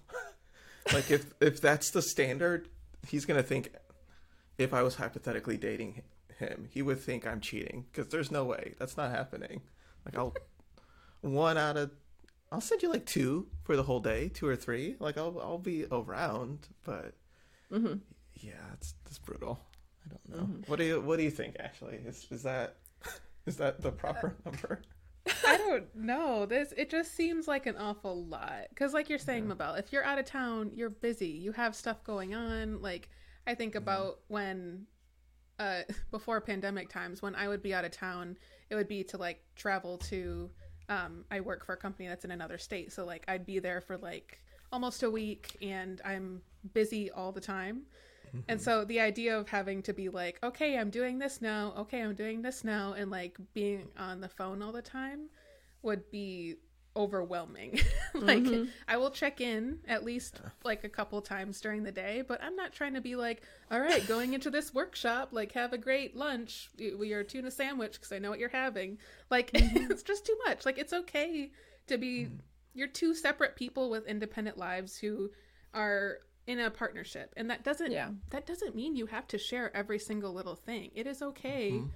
like 0.93 1.11
if 1.11 1.35
if 1.41 1.61
that's 1.61 1.91
the 1.91 2.03
standard, 2.03 2.69
he's 3.07 3.25
gonna 3.25 3.43
think. 3.43 3.71
If 4.57 4.73
I 4.73 4.83
was 4.83 4.95
hypothetically 4.95 5.57
dating 5.57 6.03
him, 6.39 6.69
he 6.71 6.81
would 6.81 7.01
think 7.01 7.27
I'm 7.27 7.41
cheating 7.41 7.87
because 7.91 8.09
there's 8.09 8.31
no 8.31 8.45
way 8.45 8.75
that's 8.79 8.97
not 8.97 9.11
happening. 9.11 9.63
Like 10.05 10.17
I'll 10.17 10.33
one 11.23 11.59
out 11.59 11.77
of 11.77 11.91
I'll 12.53 12.61
send 12.61 12.83
you 12.83 12.91
like 12.91 13.05
two 13.05 13.49
for 13.65 13.75
the 13.75 13.83
whole 13.83 13.99
day, 13.99 14.29
two 14.29 14.47
or 14.47 14.55
three. 14.55 14.95
Like 15.01 15.19
I'll 15.19 15.39
I'll 15.41 15.59
be 15.59 15.87
around, 15.91 16.69
but 16.85 17.15
mm-hmm. 17.73 17.95
yeah, 18.35 18.53
it's 18.75 18.95
it's 19.07 19.19
brutal. 19.19 19.59
I 20.05 20.11
don't 20.11 20.37
know. 20.37 20.45
Mm-hmm. 20.45 20.71
What 20.71 20.79
do 20.79 20.85
you 20.85 21.01
what 21.01 21.17
do 21.17 21.25
you 21.25 21.31
think, 21.31 21.57
Ashley? 21.59 21.99
Is 22.07 22.27
is 22.31 22.45
that 22.45 22.77
is 23.47 23.57
that 23.57 23.81
the 23.81 23.91
proper 23.91 24.37
number? 24.45 24.83
I 25.47 25.57
don't 25.57 25.95
know. 25.95 26.47
This 26.47 26.73
it 26.77 26.91
just 26.91 27.15
seems 27.15 27.49
like 27.49 27.67
an 27.67 27.77
awful 27.77 28.25
lot. 28.27 28.67
Cuz 28.77 28.93
like 28.93 29.09
you're 29.09 29.19
saying, 29.19 29.49
Mabel, 29.49 29.75
if 29.75 29.93
you're 29.93 30.05
out 30.05 30.19
of 30.19 30.27
town, 30.27 30.71
you're 30.75 30.91
busy. 30.91 31.29
You 31.29 31.53
have 31.53 31.75
stuff 31.75 32.05
going 32.05 32.35
on. 32.35 32.83
Like 32.83 33.09
I 33.47 33.55
think 33.55 33.75
about 33.75 34.21
when 34.29 34.87
uh 35.59 35.83
before 36.11 36.41
pandemic 36.41 36.89
times 36.89 37.23
when 37.23 37.35
I 37.35 37.49
would 37.49 37.63
be 37.63 37.73
out 37.73 37.85
of 37.85 37.91
town, 37.93 38.37
it 38.69 38.75
would 38.75 38.89
be 38.89 39.03
to 39.05 39.17
like 39.17 39.43
travel 39.57 39.99
to 39.99 40.51
um 40.89 41.25
I 41.31 41.41
work 41.41 41.65
for 41.65 41.73
a 41.73 41.79
company 41.79 42.09
that's 42.09 42.25
in 42.25 42.31
another 42.31 42.59
state. 42.59 42.93
So 42.93 43.07
like 43.07 43.25
I'd 43.27 43.47
be 43.47 43.59
there 43.59 43.81
for 43.81 43.97
like 43.97 44.41
almost 44.73 45.03
a 45.03 45.11
week 45.11 45.57
and 45.63 46.03
I'm 46.05 46.43
busy 46.75 47.11
all 47.11 47.33
the 47.33 47.41
time. 47.41 47.87
And 48.49 48.61
so 48.61 48.85
the 48.85 49.01
idea 49.01 49.39
of 49.39 49.49
having 49.49 49.83
to 49.83 49.93
be 49.93 50.09
like, 50.09 50.39
okay, 50.43 50.79
I'm 50.79 50.91
doing 50.91 51.19
this 51.19 51.41
now, 51.41 51.75
okay, 51.79 52.01
I'm 52.01 52.15
doing 52.15 52.43
this 52.43 52.65
now, 52.65 52.95
and 52.95 53.11
like 53.11 53.39
being 53.53 53.89
on 53.99 54.21
the 54.21 54.29
phone 54.29 54.63
all 54.63 54.73
the 54.73 54.83
time 54.83 55.29
would 55.83 56.11
be 56.11 56.57
overwhelming. 56.97 57.81
like, 58.15 58.43
mm-hmm. 58.43 58.65
I 58.87 58.97
will 58.97 59.11
check 59.11 59.41
in 59.41 59.79
at 59.89 60.05
least 60.05 60.41
like 60.65 60.85
a 60.85 60.89
couple 60.89 61.21
times 61.21 61.61
during 61.61 61.83
the 61.83 61.93
day, 61.93 62.23
but 62.27 62.43
I'm 62.43 62.57
not 62.57 62.73
trying 62.73 62.95
to 62.95 63.01
be 63.01 63.17
like, 63.17 63.43
all 63.71 63.81
right, 63.81 64.07
going 64.07 64.35
into 64.35 64.51
this 64.51 64.73
workshop, 64.73 65.31
like, 65.33 65.53
have 65.53 65.73
a 65.73 65.79
great 65.79 66.17
lunch, 66.17 66.71
we 66.79 67.13
are 67.13 67.25
tuna 67.25 67.51
sandwich 67.51 67.95
because 67.95 68.13
I 68.13 68.19
know 68.19 68.31
what 68.31 68.39
you're 68.39 68.49
having. 68.49 68.99
Like, 69.31 69.51
mm-hmm. 69.53 69.91
it's 69.91 70.03
just 70.03 70.27
too 70.27 70.37
much. 70.47 70.65
Like, 70.65 70.79
it's 70.79 70.93
okay 70.93 71.51
to 71.87 71.99
be, 71.99 72.27
mm. 72.27 72.39
you're 72.75 72.89
two 72.89 73.15
separate 73.15 73.57
people 73.57 73.91
with 73.91 74.07
independent 74.07 74.57
lives 74.57 74.97
who 74.97 75.31
are 75.75 76.19
in 76.47 76.61
a 76.61 76.71
partnership. 76.71 77.33
And 77.37 77.51
that 77.51 77.65
doesn't 77.65 77.93
Yeah. 77.93 78.11
that 78.31 78.47
doesn't 78.47 78.75
mean 78.75 78.97
you 78.97 79.07
have 79.07 79.27
to 79.29 79.39
share 79.39 79.75
every 79.77 79.99
single 79.99 80.33
little 80.33 80.57
thing. 80.57 80.91
It 80.95 81.07
is 81.07 81.23
okay 81.23 81.73
mm-hmm. 81.73 81.89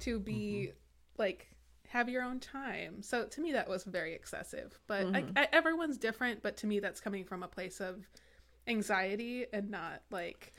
to 0.00 0.18
be 0.18 0.68
mm-hmm. 0.68 0.76
like 1.18 1.48
have 1.88 2.08
your 2.08 2.22
own 2.22 2.40
time. 2.40 3.02
So 3.02 3.26
to 3.26 3.40
me 3.40 3.52
that 3.52 3.68
was 3.68 3.84
very 3.84 4.14
excessive. 4.14 4.78
But 4.86 5.06
I, 5.06 5.22
mm-hmm. 5.22 5.38
I, 5.38 5.48
everyone's 5.52 5.98
different. 5.98 6.42
But 6.42 6.56
to 6.58 6.66
me 6.66 6.80
that's 6.80 7.00
coming 7.00 7.24
from 7.24 7.42
a 7.42 7.48
place 7.48 7.80
of 7.80 8.06
anxiety 8.66 9.46
and 9.52 9.70
not 9.70 10.02
like 10.10 10.52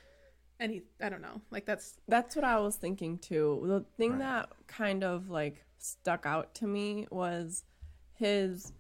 any 0.60 0.84
i 1.02 1.10
don't 1.10 1.22
know. 1.22 1.42
Like 1.52 1.66
that's 1.66 2.00
That's 2.08 2.36
what 2.36 2.46
I 2.46 2.60
was 2.60 2.78
thinking 2.78 3.18
too. 3.18 3.62
The 3.66 3.86
thing 3.98 4.20
that 4.20 4.50
kind 4.68 5.04
of 5.04 5.30
like 5.30 5.66
stuck 5.80 6.26
out 6.26 6.56
to 6.56 6.68
me 6.68 7.08
was 7.12 7.66
his 8.14 8.72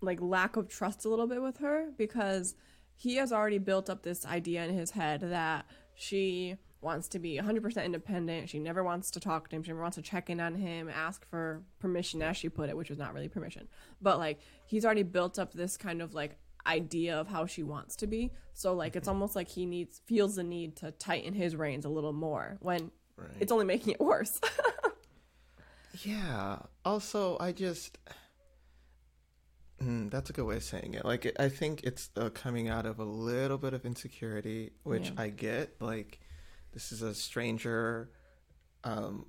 like 0.00 0.20
lack 0.20 0.56
of 0.56 0.68
trust 0.68 1.04
a 1.04 1.08
little 1.08 1.26
bit 1.26 1.40
with 1.40 1.58
her 1.58 1.92
because 1.96 2.54
he 2.96 3.16
has 3.16 3.32
already 3.32 3.58
built 3.58 3.88
up 3.88 4.02
this 4.02 4.24
idea 4.26 4.64
in 4.64 4.74
his 4.74 4.92
head 4.92 5.20
that 5.20 5.66
she 5.94 6.56
wants 6.80 7.08
to 7.08 7.18
be 7.18 7.38
100% 7.38 7.84
independent. 7.84 8.48
She 8.48 8.58
never 8.58 8.84
wants 8.84 9.10
to 9.12 9.20
talk 9.20 9.48
to 9.48 9.56
him. 9.56 9.62
She 9.62 9.70
never 9.70 9.82
wants 9.82 9.96
to 9.96 10.02
check 10.02 10.30
in 10.30 10.40
on 10.40 10.54
him, 10.54 10.88
ask 10.88 11.28
for 11.28 11.62
permission, 11.78 12.22
as 12.22 12.36
she 12.36 12.48
put 12.48 12.68
it, 12.68 12.76
which 12.76 12.90
was 12.90 12.98
not 12.98 13.14
really 13.14 13.28
permission. 13.28 13.68
But 14.00 14.18
like, 14.18 14.38
he's 14.66 14.84
already 14.84 15.02
built 15.02 15.38
up 15.38 15.52
this 15.52 15.76
kind 15.76 16.00
of 16.02 16.14
like 16.14 16.36
idea 16.66 17.18
of 17.18 17.28
how 17.28 17.46
she 17.46 17.62
wants 17.62 17.96
to 17.96 18.06
be. 18.06 18.32
So 18.52 18.74
like, 18.74 18.96
it's 18.96 19.08
mm-hmm. 19.08 19.14
almost 19.14 19.36
like 19.36 19.48
he 19.48 19.66
needs, 19.66 20.00
feels 20.06 20.36
the 20.36 20.42
need 20.42 20.76
to 20.76 20.90
tighten 20.92 21.34
his 21.34 21.56
reins 21.56 21.84
a 21.84 21.88
little 21.90 22.12
more 22.12 22.58
when 22.60 22.90
Right. 23.18 23.30
it's 23.40 23.50
only 23.50 23.64
making 23.64 23.94
it 23.94 24.00
worse. 24.00 24.40
Yeah. 26.02 26.58
Also, 26.84 27.36
I 27.40 27.52
just 27.52 27.98
Mm, 29.82 30.10
that's 30.10 30.30
a 30.30 30.32
good 30.32 30.44
way 30.44 30.56
of 30.56 30.62
saying 30.64 30.94
it. 30.94 31.04
Like, 31.04 31.30
I 31.38 31.48
think 31.48 31.82
it's 31.84 32.10
uh, 32.16 32.30
coming 32.30 32.68
out 32.68 32.86
of 32.86 32.98
a 32.98 33.04
little 33.04 33.58
bit 33.58 33.74
of 33.74 33.84
insecurity, 33.84 34.72
which 34.84 35.08
Yeah. 35.10 35.22
I 35.22 35.28
get. 35.28 35.80
Like, 35.80 36.18
this 36.72 36.92
is 36.92 37.02
a 37.02 37.14
stranger. 37.14 38.10
Um, 38.84 39.26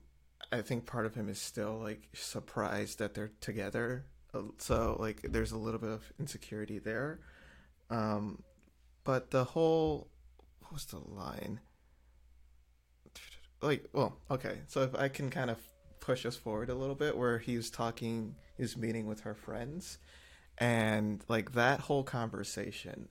I 0.51 0.61
think 0.61 0.85
part 0.85 1.05
of 1.05 1.15
him 1.15 1.27
is 1.27 1.39
still 1.39 1.77
like 1.79 2.07
surprised 2.13 2.99
that 2.99 3.13
they're 3.13 3.31
together. 3.41 4.05
Uh, 4.33 4.43
So, 4.57 4.95
like, 4.99 5.21
there's 5.23 5.51
a 5.51 5.57
little 5.57 5.79
bit 5.79 5.89
of 5.89 6.13
insecurity 6.19 6.79
there. 6.79 7.19
Um, 7.89 8.43
but 9.03 9.31
the 9.31 9.43
whole 9.43 10.09
what 10.61 10.73
was 10.73 10.85
the 10.85 10.99
line? 10.99 11.61
Like, 13.61 13.87
well, 13.93 14.17
okay. 14.29 14.59
So 14.67 14.81
if 14.83 14.93
I 14.95 15.07
can 15.07 15.29
kind 15.29 15.49
of 15.49 15.57
push 15.99 16.25
us 16.25 16.35
forward 16.35 16.69
a 16.69 16.75
little 16.75 16.95
bit, 16.95 17.17
where 17.17 17.39
he 17.39 17.55
was 17.57 17.69
talking, 17.69 18.35
he 18.55 18.63
was 18.63 18.77
meeting 18.77 19.07
with 19.07 19.21
her 19.21 19.33
friends, 19.33 19.97
and 20.57 21.23
like 21.27 21.53
that 21.53 21.81
whole 21.81 22.03
conversation, 22.03 23.09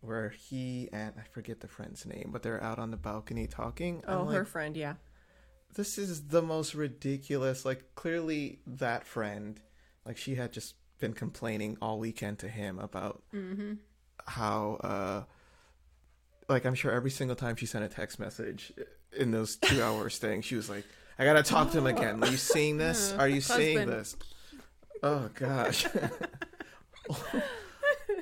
where 0.00 0.30
he 0.30 0.88
and 0.92 1.12
I 1.18 1.22
forget 1.30 1.60
the 1.60 1.68
friend's 1.68 2.06
name, 2.06 2.30
but 2.32 2.42
they're 2.42 2.62
out 2.62 2.78
on 2.78 2.90
the 2.90 2.96
balcony 2.96 3.46
talking. 3.46 4.02
I'm 4.06 4.18
oh, 4.18 4.24
like, 4.24 4.36
her 4.36 4.44
friend, 4.44 4.76
yeah. 4.76 4.94
this 5.74 5.98
is 5.98 6.28
the 6.28 6.42
most 6.42 6.74
ridiculous 6.74 7.64
like 7.64 7.94
clearly 7.94 8.60
that 8.66 9.06
friend 9.06 9.60
like 10.04 10.16
she 10.16 10.34
had 10.34 10.52
just 10.52 10.74
been 10.98 11.12
complaining 11.12 11.76
all 11.80 11.98
weekend 11.98 12.38
to 12.38 12.48
him 12.48 12.78
about 12.78 13.22
how 14.26 14.78
uh 14.82 15.22
like 16.48 16.64
i'm 16.64 16.74
sure 16.74 16.90
every 16.90 17.10
single 17.10 17.36
time 17.36 17.56
she 17.56 17.66
sent 17.66 17.84
a 17.84 17.88
text 17.88 18.18
message 18.18 18.72
in 19.16 19.30
those 19.30 19.56
two 19.56 19.82
hours 19.88 20.18
thing 20.18 20.42
she 20.42 20.56
was 20.56 20.68
like 20.68 20.84
i 21.18 21.24
gotta 21.24 21.42
talk 21.42 21.70
to 21.70 21.78
him 21.78 21.86
again. 21.86 22.22
Are 22.22 22.30
you 22.30 22.36
seeing 22.36 22.76
this? 22.76 23.12
Are 23.18 23.28
you 23.28 23.40
seeing 23.40 23.86
this? 23.86 24.16
Oh 25.02 25.28
gosh 25.34 25.86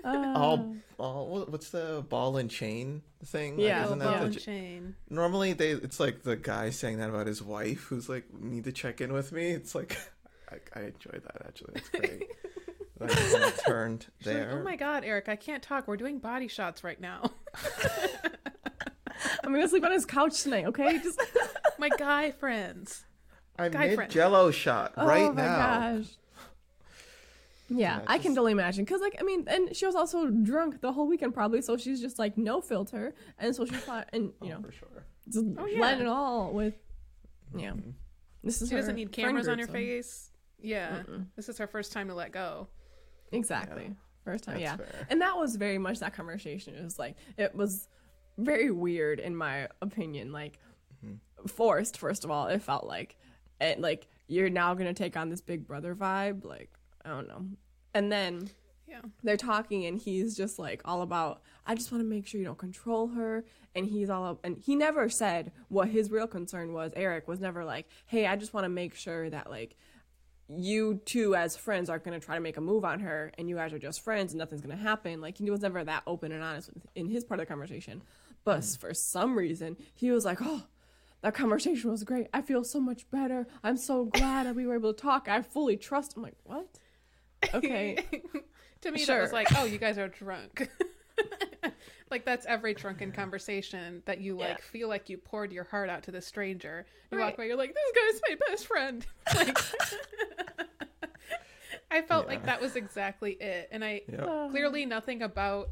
all, 0.05 0.77
uh, 0.99 1.03
all 1.03 1.47
what's 1.49 1.71
the 1.71 2.05
ball 2.09 2.37
and 2.37 2.51
chain 2.51 3.03
thing 3.25 3.57
Like, 3.57 3.67
Yeah, 3.67 3.85
isn't 3.85 4.01
oh, 4.03 4.05
ball 4.05 4.19
the 4.19 4.25
and 4.25 4.33
j- 4.35 4.41
chain 4.41 4.95
Normally, 5.11 5.53
they 5.53 5.71
it's 5.71 5.99
like 6.01 6.23
the 6.23 6.37
guy 6.37 6.71
saying 6.71 6.99
that 6.99 7.09
about 7.11 7.27
his 7.27 7.43
wife, 7.43 7.85
who's 7.85 8.09
like, 8.09 8.25
"Need 8.33 8.64
to 8.64 8.73
check 8.73 9.01
in 9.01 9.12
with 9.12 9.33
me." 9.33 9.51
It's 9.51 9.75
like, 9.75 9.97
I, 10.51 10.57
I 10.79 10.83
enjoy 10.85 11.19
that 11.25 11.43
actually. 11.47 11.75
That's 11.75 11.88
great. 11.91 12.25
Like, 13.01 13.11
kind 13.11 13.45
of 13.45 13.61
turned 13.64 14.07
She's 14.19 14.27
like, 14.27 14.35
there. 14.37 14.59
oh 14.61 14.64
my 14.64 14.75
god 14.75 15.05
erik 15.05 15.29
i 15.29 15.37
can't 15.37 15.62
talk 15.62 15.87
we're 15.87 15.97
doing 15.97 16.19
body 16.19 16.49
shots 16.49 16.83
right 16.83 17.01
now 17.01 17.31
I'm 19.45 19.53
gonna 19.53 19.69
sleep 19.69 19.85
on 19.85 19.93
his 19.93 20.05
couch 20.05 20.43
tonight. 20.43 20.67
Okay, 20.67 20.99
just 20.99 21.21
My 21.79 21.88
guy 21.91 22.33
friends. 22.33 23.05
I 23.59 23.69
Guy 23.69 23.87
mid 23.87 23.95
friend. 23.97 24.11
Jello 24.11 24.51
shot 24.51 24.95
oh 24.97 25.07
right 25.07 25.23
oh 25.23 25.33
my 25.33 25.43
now. 25.43 25.57
gosh. 25.99 26.07
Yeah, 27.71 27.99
Yeah, 27.99 28.05
I 28.07 28.19
can 28.19 28.33
totally 28.33 28.53
imagine. 28.53 28.87
Cause 28.87 29.01
like 29.01 29.17
I 29.21 29.23
mean, 29.25 29.45
and 29.47 29.75
she 29.77 29.85
was 29.87 29.95
also 29.95 30.29
drunk 30.31 30.81
the 30.81 30.93
whole 30.93 31.07
weekend 31.07 31.35
probably, 31.35 31.61
so 31.63 31.77
she's 31.77 32.01
just 32.01 32.19
like 32.19 32.39
no 32.39 32.61
filter, 32.61 33.15
and 33.39 33.55
so 33.55 33.65
she's 33.67 33.79
thought, 33.81 34.09
and 34.13 34.33
you 34.43 34.51
know, 34.51 34.61
for 34.63 34.73
sure. 34.73 35.05
just 35.31 35.45
Oh, 35.59 35.67
yeah. 35.67 35.81
letting 35.81 36.03
it 36.03 36.09
all 36.09 36.53
with, 36.53 36.75
yeah. 37.57 37.71
Mm-hmm. 37.71 37.91
This 38.43 38.63
is 38.63 38.69
She 38.69 38.75
her 38.75 38.81
doesn't 38.81 38.95
need 38.97 39.15
friend 39.15 39.29
cameras 39.29 39.49
on 39.49 39.57
group, 39.57 39.69
her 39.69 39.73
so- 39.75 39.79
face. 39.79 40.31
Yeah. 40.61 41.03
This 41.37 41.49
is 41.49 41.59
her 41.59 41.67
first 41.67 41.93
time 41.93 42.09
to 42.09 42.15
let 42.15 42.33
go. 42.33 42.69
Exactly. 43.33 43.85
Yeah. 43.85 43.95
First 44.25 44.45
time, 44.45 44.55
That's 44.61 44.63
yeah. 44.65 44.77
fair. 44.77 45.07
And 45.11 45.21
that 45.23 45.37
was 45.37 45.57
very 45.57 45.79
much 45.79 46.01
that 46.01 46.15
conversation. 46.15 46.75
It 46.75 46.83
was 46.83 46.99
like 46.99 47.17
it 47.37 47.55
was 47.55 47.89
very 48.39 48.71
weird 48.71 49.21
in 49.21 49.37
my 49.37 49.69
opinion. 49.83 50.33
Like 50.33 50.59
Mm-hmm. 51.05 51.47
forced, 51.47 51.97
first 51.99 52.25
of 52.25 52.31
all, 52.33 52.49
it 52.49 52.61
felt 52.63 52.85
like 52.85 53.17
and 53.61 53.81
like 53.81 54.09
you're 54.27 54.51
now 54.51 54.75
gonna 54.75 54.93
take 54.95 55.17
on 55.17 55.29
this 55.29 55.41
big 55.41 55.65
brother 55.67 55.95
vibe. 55.95 56.45
Like, 56.45 56.71
I 57.05 57.11
don't 57.11 57.29
know. 57.29 57.45
And 57.95 58.11
then 58.13 58.51
Yeah. 58.87 59.01
they're 59.23 59.37
talking 59.37 59.85
and 59.87 59.99
he's 59.99 60.37
just 60.37 60.59
like 60.59 60.81
all 60.85 61.03
about 61.03 61.43
i 61.67 61.75
just 61.75 61.93
want 61.93 62.03
to 62.03 62.09
make 62.09 62.27
sure 62.27 62.39
you 62.39 62.47
don't 62.47 62.59
control 62.59 63.09
her. 63.09 63.45
And 63.75 63.87
he's 63.87 64.11
all 64.11 64.25
up 64.25 64.41
and 64.45 64.59
he 64.59 64.75
never 64.75 65.09
said 65.09 65.53
what 65.69 65.89
his 65.89 66.11
real 66.11 66.27
concern 66.27 66.73
was. 66.73 66.93
Erik 66.97 67.29
was 67.29 67.41
never 67.41 67.65
like 67.65 67.87
hey 68.07 68.27
i 68.27 68.37
just 68.37 68.55
want 68.55 68.65
to 68.65 68.69
make 68.69 68.95
sure 68.95 69.29
that 69.31 69.51
like 69.51 69.77
you 70.49 71.01
two 71.05 71.35
as 71.35 71.57
friends 71.57 71.91
aren't 71.91 72.05
going 72.05 72.19
to 72.19 72.25
try 72.25 72.35
to 72.35 72.41
make 72.41 72.57
a 72.57 72.61
move 72.61 72.85
on 72.85 73.01
her 73.01 73.31
and 73.37 73.49
you 73.49 73.57
guys 73.57 73.73
are 73.73 73.79
just 73.79 74.01
friends 74.03 74.33
and 74.33 74.39
nothing's 74.39 74.63
going 74.63 74.77
to 74.77 74.83
happen. 74.83 75.21
Like 75.21 75.37
he 75.37 75.51
was 75.51 75.61
never 75.61 75.85
that 75.85 76.03
open 76.07 76.33
and 76.33 76.43
honest 76.43 76.73
with, 76.73 76.87
in 76.95 77.07
his 77.09 77.23
part 77.23 77.39
of 77.41 77.47
the 77.47 77.51
conversation. 77.51 78.03
But 78.45 78.61
mm. 78.61 78.79
for 78.79 78.95
some 78.95 79.37
reason 79.37 79.77
he 79.95 80.11
was 80.11 80.25
like 80.25 80.39
oh 80.41 80.63
that 81.21 81.35
conversation 81.35 81.91
was 81.91 82.05
great. 82.05 82.29
I 82.33 82.43
feel 82.43 82.63
so 82.65 82.81
much 82.81 83.11
better. 83.11 83.47
I'm 83.63 83.77
so 83.77 84.05
glad 84.07 84.47
that 84.47 84.55
we 84.55 84.67
were 84.67 84.77
able 84.77 84.95
to 84.95 85.03
talk. 85.03 85.29
I 85.29 85.43
fully 85.43 85.77
trust 85.77 86.15
i'm 86.17 86.23
like 86.23 86.37
what 86.45 86.67
okay 87.55 88.05
to 88.83 88.90
me, 88.90 89.05
that 89.05 89.20
was 89.20 89.33
like, 89.33 89.48
oh, 89.59 89.64
you 89.64 89.79
guys 89.79 89.98
are 89.98 90.09
drunk. 90.09 90.68
like 92.11 92.24
that's 92.24 92.46
every 92.46 92.74
drunken 92.74 93.12
conversation 93.12 94.03
that 94.07 94.20
you 94.20 94.37
like 94.37 94.48
Yeah. 94.48 94.57
feel 94.72 94.88
like 94.88 95.09
you 95.09 95.18
poured 95.18 95.53
your 95.53 95.64
heart 95.64 95.90
out 95.90 96.03
to 96.05 96.11
the 96.11 96.20
stranger. 96.22 96.87
You 97.11 97.18
Right. 97.18 97.24
walk 97.27 97.38
away, 97.38 97.48
you're 97.48 97.57
like, 97.57 97.74
this 97.74 98.20
guy's 98.20 98.20
my 98.29 98.46
best 98.48 98.66
friend. 98.66 99.07
Like, 99.35 99.59
I 101.90 102.03
felt 102.03 102.27
like 102.29 102.44
that 102.44 102.61
was 102.61 102.77
exactly 102.77 103.33
it, 103.33 103.68
and 103.72 103.85
I 103.85 104.03
Yep. 104.09 104.51
clearly 104.51 104.85
nothing 104.87 105.22
about. 105.22 105.70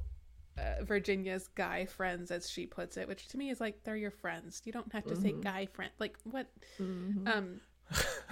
Uh, 0.58 0.82
Virginia's 0.84 1.48
guy 1.48 1.84
friends, 1.84 2.30
as 2.30 2.48
she 2.48 2.64
puts 2.64 2.96
it, 2.96 3.06
which 3.06 3.28
to 3.28 3.36
me 3.36 3.50
is 3.50 3.60
like 3.60 3.84
they're 3.84 3.94
your 3.94 4.10
friends. 4.10 4.62
You 4.64 4.72
don't 4.72 4.90
have 4.94 5.04
to 5.04 5.14
say 5.14 5.32
guy 5.32 5.66
friend. 5.66 5.90
Like 5.98 6.16
what? 6.24 6.46
Um, 6.80 7.60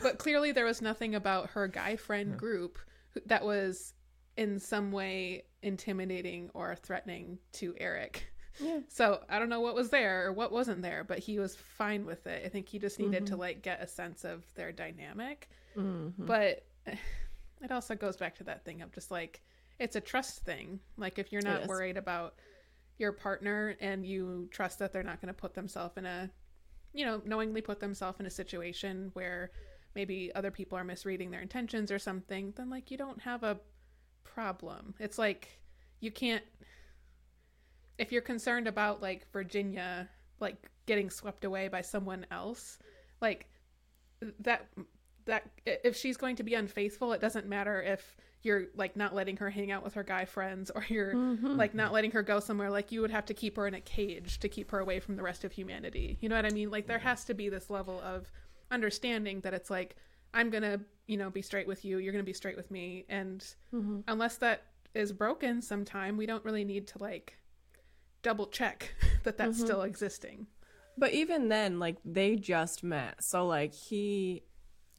but 0.03 0.17
clearly 0.17 0.51
there 0.51 0.65
was 0.65 0.81
nothing 0.81 1.15
about 1.15 1.51
her 1.51 1.69
guy 1.69 1.97
friend 1.97 2.39
group 2.39 2.79
who- 2.79 2.85
that 3.27 3.45
was 3.45 3.95
in 4.37 4.59
some 4.59 4.93
way 4.93 5.45
intimidating 5.63 6.51
or 6.55 6.75
threatening 6.77 7.39
to 7.53 7.75
Erik. 7.79 8.27
Yeah. 8.61 8.81
So 8.89 9.21
I 9.29 9.41
don't 9.41 9.49
know 9.49 9.61
what 9.61 9.75
was 9.75 9.91
there 9.91 10.27
or 10.27 10.33
what 10.33 10.53
wasn't 10.53 10.81
there, 10.81 11.03
but 11.03 11.19
he 11.19 11.41
was 11.41 11.57
fine 11.57 12.07
with 12.07 12.25
it. 12.29 12.45
I 12.47 12.49
think 12.49 12.69
he 12.69 12.79
just 12.79 13.01
needed 13.01 13.27
to 13.27 13.33
mm-hmm. 13.33 13.41
like 13.41 13.63
get 13.63 13.83
a 13.83 13.87
sense 13.89 14.25
of 14.25 14.45
their 14.55 14.71
dynamic. 14.71 15.49
Mm-hmm. 15.77 16.25
But 16.25 16.65
it 16.87 17.73
also 17.73 17.97
goes 17.97 18.17
back 18.17 18.37
to 18.37 18.45
that 18.45 18.65
thing 18.65 18.83
of 18.83 18.93
just 18.93 19.11
like 19.11 19.43
it's 19.81 19.97
a 19.97 20.01
trust 20.01 20.45
thing. 20.45 20.79
Like 20.97 21.19
if 21.19 21.33
you're 21.33 21.43
not 21.43 21.67
worried 21.67 21.97
about 21.97 22.35
your 22.99 23.11
partner 23.11 23.75
and 23.81 24.07
you 24.07 24.49
trust 24.53 24.79
that 24.79 24.93
they're 24.93 25.03
not 25.03 25.21
going 25.21 25.35
to 25.35 25.41
put 25.41 25.55
themselves 25.55 25.97
in 25.97 26.07
a 26.07 26.31
you 26.95 27.05
know, 27.05 27.21
knowingly 27.27 27.61
put 27.61 27.81
themselves 27.81 28.21
in 28.21 28.27
a 28.27 28.31
situation 28.31 29.11
where 29.15 29.51
maybe 29.95 30.31
other 30.35 30.51
people 30.51 30.79
are 30.79 30.85
misreading 30.85 31.31
their 31.31 31.41
intentions 31.41 31.91
or 31.91 31.99
something, 31.99 32.53
then 32.57 32.71
like 32.71 32.91
you 32.91 32.97
don't 32.97 33.21
have 33.23 33.43
a 33.43 33.59
problem. 34.25 34.95
It's 34.99 35.19
like 35.19 35.49
you 36.01 36.11
can't 36.11 36.45
if 37.97 38.11
you're 38.11 38.23
concerned 38.23 38.67
about 38.67 39.01
like 39.01 39.31
Virginia 39.33 40.09
like 40.41 40.71
getting 40.87 41.11
swept 41.11 41.45
away 41.45 41.69
by 41.69 41.81
someone 41.81 42.27
else, 42.31 42.79
like 43.21 43.47
that 44.41 44.67
that 45.27 45.51
if 45.65 45.97
she's 45.97 46.17
going 46.17 46.37
to 46.37 46.43
be 46.43 46.55
unfaithful, 46.55 47.13
it 47.13 47.21
doesn't 47.21 47.47
matter 47.47 47.81
if 47.81 48.17
you're 48.43 48.65
like 48.77 48.95
not 48.95 49.15
letting 49.15 49.39
her 49.39 49.49
hang 49.49 49.73
out 49.73 49.83
with 49.83 49.95
her 49.95 50.03
guy 50.03 50.27
friends 50.27 50.71
or 50.75 50.85
you're 50.89 51.15
mm-hmm. 51.15 51.57
like 51.57 51.75
not 51.75 51.93
letting 51.93 52.11
her 52.11 52.23
go 52.23 52.41
somewhere 52.41 52.69
like 52.69 52.93
you 52.93 53.01
would 53.01 53.11
have 53.11 53.25
to 53.25 53.33
keep 53.33 53.57
her 53.57 53.67
in 53.67 53.73
a 53.73 53.81
cage 53.81 54.39
to 54.39 54.49
keep 54.49 54.71
her 54.71 54.81
away 54.81 55.01
from 55.01 55.17
the 55.17 55.23
rest 55.23 55.45
of 55.45 55.53
humanity. 55.53 56.19
You 56.21 56.29
know 56.29 56.37
what 56.37 56.45
I 56.45 56.51
mean? 56.51 56.71
Like 56.71 56.87
there 56.87 56.99
has 56.99 57.25
to 57.25 57.35
be 57.35 57.49
this 57.49 57.71
level 57.71 58.01
of 58.05 58.31
understanding 58.75 59.41
that 59.41 59.55
it's 59.55 59.71
like 59.71 59.97
I'm 60.35 60.51
to, 60.51 60.81
you 61.07 61.17
know, 61.17 61.31
be 61.31 61.43
straight 61.43 61.67
with 61.67 61.85
you, 61.85 61.99
you're 61.99 62.13
to 62.25 62.27
be 62.27 62.33
straight 62.33 62.57
with 62.57 62.71
me 62.71 63.07
and 63.09 63.41
mm-hmm. 63.73 64.01
unless 64.09 64.37
that 64.39 64.65
is 64.95 65.13
broken 65.13 65.63
sometime, 65.63 66.17
we 66.17 66.27
don't 66.27 66.45
really 66.45 66.65
need 66.65 66.87
to 66.89 66.99
like 66.99 67.39
double 68.23 68.47
check 68.47 68.95
that 69.25 69.39
that's 69.39 69.57
mm-hmm. 69.57 69.67
still 69.67 69.83
existing. 69.83 70.47
But 70.97 71.13
even 71.13 71.49
then, 71.49 71.79
like 71.79 71.97
they 72.05 72.37
just 72.37 72.85
met, 72.85 73.23
so 73.23 73.47
like 73.47 73.75
he 73.75 74.43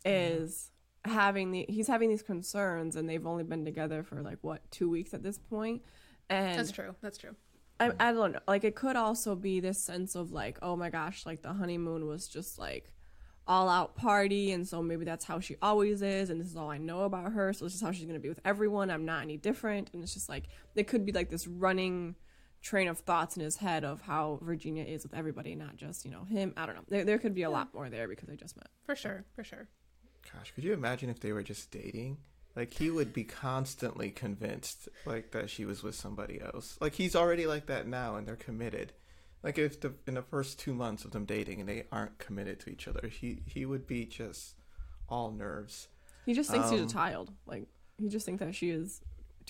mm-hmm. 0.05 0.43
is 0.43 0.71
having 1.05 1.51
the 1.51 1.65
he's 1.69 1.87
having 1.87 2.09
these 2.09 2.23
concerns, 2.23 2.95
and 2.95 3.07
they've 3.07 3.25
only 3.25 3.43
been 3.43 3.63
together 3.63 4.03
for 4.03 4.21
like 4.21 4.39
what 4.41 4.69
two 4.71 4.89
weeks 4.89 5.13
at 5.13 5.23
this 5.23 5.37
point. 5.37 5.83
point, 5.83 5.83
and 6.29 6.59
That's 6.59 6.71
true. 6.71 6.95
That's 7.01 7.17
true. 7.17 7.35
I, 7.79 7.91
I 7.99 8.13
don't 8.13 8.33
know. 8.33 8.39
Like 8.47 8.63
it 8.63 8.75
could 8.75 8.95
also 8.95 9.35
be 9.35 9.59
this 9.59 9.81
sense 9.81 10.15
of 10.15 10.31
like, 10.31 10.59
oh 10.61 10.75
my 10.75 10.89
gosh, 10.89 11.25
like 11.25 11.41
the 11.41 11.53
honeymoon 11.53 12.07
was 12.07 12.27
just 12.27 12.57
like 12.57 12.91
all 13.47 13.69
out 13.69 13.95
party, 13.95 14.51
and 14.51 14.67
so 14.67 14.81
maybe 14.81 15.05
that's 15.05 15.25
how 15.25 15.39
she 15.39 15.55
always 15.61 16.01
is, 16.01 16.29
and 16.29 16.39
this 16.41 16.47
is 16.47 16.57
all 16.57 16.69
I 16.69 16.77
know 16.77 17.01
about 17.01 17.31
her, 17.33 17.53
so 17.53 17.65
this 17.65 17.75
is 17.75 17.81
how 17.81 17.91
she's 17.91 18.05
gonna 18.05 18.19
be 18.19 18.29
with 18.29 18.39
everyone. 18.45 18.89
I'm 18.89 19.05
not 19.05 19.21
any 19.21 19.37
different, 19.37 19.89
and 19.93 20.03
it's 20.03 20.13
just 20.13 20.29
like 20.29 20.45
it 20.75 20.87
could 20.87 21.05
be 21.05 21.11
like 21.11 21.29
this 21.29 21.47
running 21.47 22.15
train 22.61 22.87
of 22.87 22.97
thoughts 22.97 23.37
in 23.37 23.43
his 23.43 23.57
head 23.57 23.83
of 23.83 24.01
how 24.01 24.39
Virginia 24.41 24.83
is 24.83 25.03
with 25.03 25.13
everybody, 25.13 25.55
not 25.55 25.77
just 25.77 26.03
you 26.03 26.11
know 26.11 26.23
him. 26.23 26.53
I 26.57 26.65
don't 26.65 26.75
know. 26.75 26.83
There 26.87 27.05
there 27.05 27.17
could 27.19 27.35
be 27.35 27.43
a 27.43 27.49
lot 27.49 27.73
more 27.73 27.89
there 27.89 28.07
because 28.07 28.27
they 28.27 28.35
just 28.35 28.57
met. 28.57 28.67
For 28.83 28.95
sure. 28.95 29.25
For 29.35 29.43
sure. 29.43 29.67
Gosh, 30.33 30.51
could 30.53 30.63
you 30.63 30.73
imagine 30.73 31.09
if 31.09 31.19
they 31.19 31.31
were 31.31 31.43
just 31.43 31.69
dating? 31.69 32.17
Like 32.55 32.73
he 32.73 32.89
would 32.89 33.13
be 33.13 33.23
constantly 33.23 34.09
convinced 34.09 34.89
like 35.05 35.31
that 35.31 35.49
she 35.49 35.65
was 35.65 35.83
with 35.83 35.93
somebody 35.95 36.41
else. 36.41 36.77
Like 36.79 36.95
he's 36.95 37.15
already 37.15 37.45
like 37.45 37.67
that 37.67 37.87
now 37.87 38.15
and 38.15 38.27
they're 38.27 38.35
committed. 38.35 38.93
Like 39.45 39.57
if 39.59 39.79
the 39.79 39.93
in 40.07 40.15
the 40.15 40.23
first 40.23 40.59
2 40.59 40.73
months 40.73 41.05
of 41.05 41.11
them 41.11 41.23
dating 41.25 41.59
and 41.61 41.69
they 41.69 41.85
aren't 41.91 42.17
committed 42.17 42.59
to 42.61 42.69
each 42.71 42.87
other, 42.87 43.07
he 43.07 43.43
he 43.45 43.65
would 43.65 43.85
be 43.87 44.05
just 44.05 44.55
all 45.07 45.31
nerves. 45.31 45.87
He 46.25 46.33
just 46.33 46.49
thinks 46.51 46.69
she's 46.69 46.81
Um, 46.81 46.87
a 46.87 46.89
child. 46.89 47.31
Like 47.45 47.67
he 47.97 48.09
just 48.09 48.25
thinks 48.25 48.39
that 48.39 48.55
she 48.55 48.71
is 48.71 49.01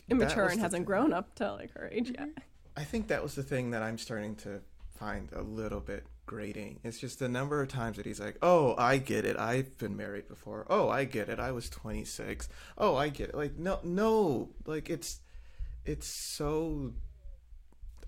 immature 0.09 0.47
and 0.49 0.59
hasn't 0.59 0.81
thing. 0.81 0.83
grown 0.83 1.13
up 1.13 1.33
to 1.35 1.53
like 1.53 1.71
her 1.71 1.89
age 1.91 2.11
yet. 2.11 2.29
I 2.75 2.83
think 2.83 3.07
that 3.07 3.23
was 3.23 3.35
the 3.35 3.43
thing 3.43 3.71
that 3.71 3.81
I'm 3.81 3.97
starting 3.97 4.35
to 4.37 4.61
find 4.95 5.31
a 5.31 5.41
little 5.41 5.79
bit 5.79 6.05
grating. 6.25 6.79
It's 6.83 6.99
just 6.99 7.19
the 7.19 7.29
number 7.29 7.61
of 7.61 7.69
times 7.69 7.95
that 7.97 8.05
he's 8.05 8.19
like, 8.19 8.37
"Oh, 8.41 8.75
I 8.77 8.97
get 8.97 9.23
it. 9.25 9.37
I've 9.37 9.77
been 9.77 9.95
married 9.95 10.27
before. 10.27 10.65
Oh, 10.69 10.89
I 10.89 11.05
get 11.05 11.29
it. 11.29 11.39
I 11.39 11.51
was 11.51 11.69
26. 11.69 12.49
Oh, 12.77 12.97
I 12.97 13.07
get 13.09 13.29
it." 13.29 13.35
Like 13.35 13.55
no 13.57 13.79
no, 13.83 14.49
like 14.65 14.89
it's 14.89 15.21
it's 15.85 16.07
so 16.07 16.93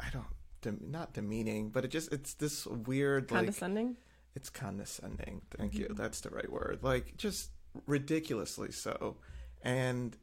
I 0.02 0.10
don't 0.10 0.26
dem- 0.62 0.86
not 0.89 1.13
demeaning, 1.13 1.70
but 1.70 1.86
it 1.86 1.89
just 1.89 2.12
it's 2.12 2.34
this 2.34 2.65
weird 2.65 3.32
like 3.32 3.39
Condescending. 3.39 3.98
it's 4.36 4.50
condescending. 4.50 5.41
Thank 5.58 5.76
you. 5.76 5.86
Mm-hmm. 5.86 6.02
That's 6.02 6.22
the 6.22 6.30
right 6.30 6.52
word. 6.52 6.80
Like 6.82 7.17
just 7.17 7.52
ridiculously 7.86 8.72
so. 8.72 9.17
And 9.62 10.17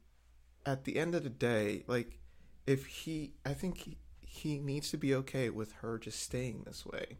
at 0.66 0.84
the 0.84 0.96
end 0.96 1.14
of 1.14 1.24
the 1.24 1.30
day, 1.30 1.84
like 1.86 2.18
if 2.66 2.86
he 2.86 3.32
I 3.44 3.54
think 3.54 3.78
he, 3.78 3.98
he 4.20 4.58
needs 4.58 4.90
to 4.90 4.96
be 4.96 5.14
okay 5.14 5.50
with 5.50 5.72
her 5.82 5.98
just 5.98 6.20
staying 6.20 6.62
this 6.64 6.84
way. 6.84 7.18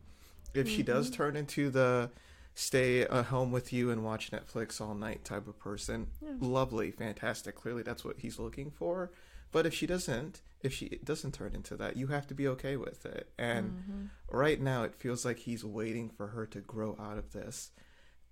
If 0.52 0.68
she 0.68 0.82
does 0.82 1.06
mm-hmm. 1.06 1.16
turn 1.16 1.36
into 1.36 1.68
the 1.68 2.10
stay 2.54 3.02
at 3.02 3.24
home 3.26 3.50
with 3.50 3.72
you 3.72 3.90
and 3.90 4.04
watch 4.04 4.30
Netflix 4.30 4.80
all 4.80 4.94
night 4.94 5.24
type 5.24 5.48
of 5.48 5.58
person, 5.58 6.06
lovely, 6.40 6.92
fantastic. 6.92 7.56
Clearly 7.56 7.82
that's 7.82 8.04
what 8.04 8.20
he's 8.20 8.38
looking 8.38 8.70
for. 8.70 9.10
But 9.54 9.66
if 9.66 9.72
she 9.72 9.86
doesn't, 9.86 10.42
if 10.62 10.72
she 10.74 10.98
doesn't 11.04 11.32
turn 11.34 11.54
into 11.54 11.76
that, 11.76 11.96
you 11.96 12.08
have 12.08 12.26
to 12.26 12.34
be 12.34 12.48
okay 12.48 12.76
with 12.76 13.06
it. 13.06 13.30
And 13.38 14.10
right 14.28 14.60
now, 14.60 14.82
it 14.82 14.96
feels 14.96 15.24
like 15.24 15.38
he's 15.38 15.64
waiting 15.64 16.10
for 16.10 16.26
her 16.26 16.44
to 16.46 16.60
grow 16.60 16.96
out 16.98 17.18
of 17.18 17.30
this, 17.32 17.70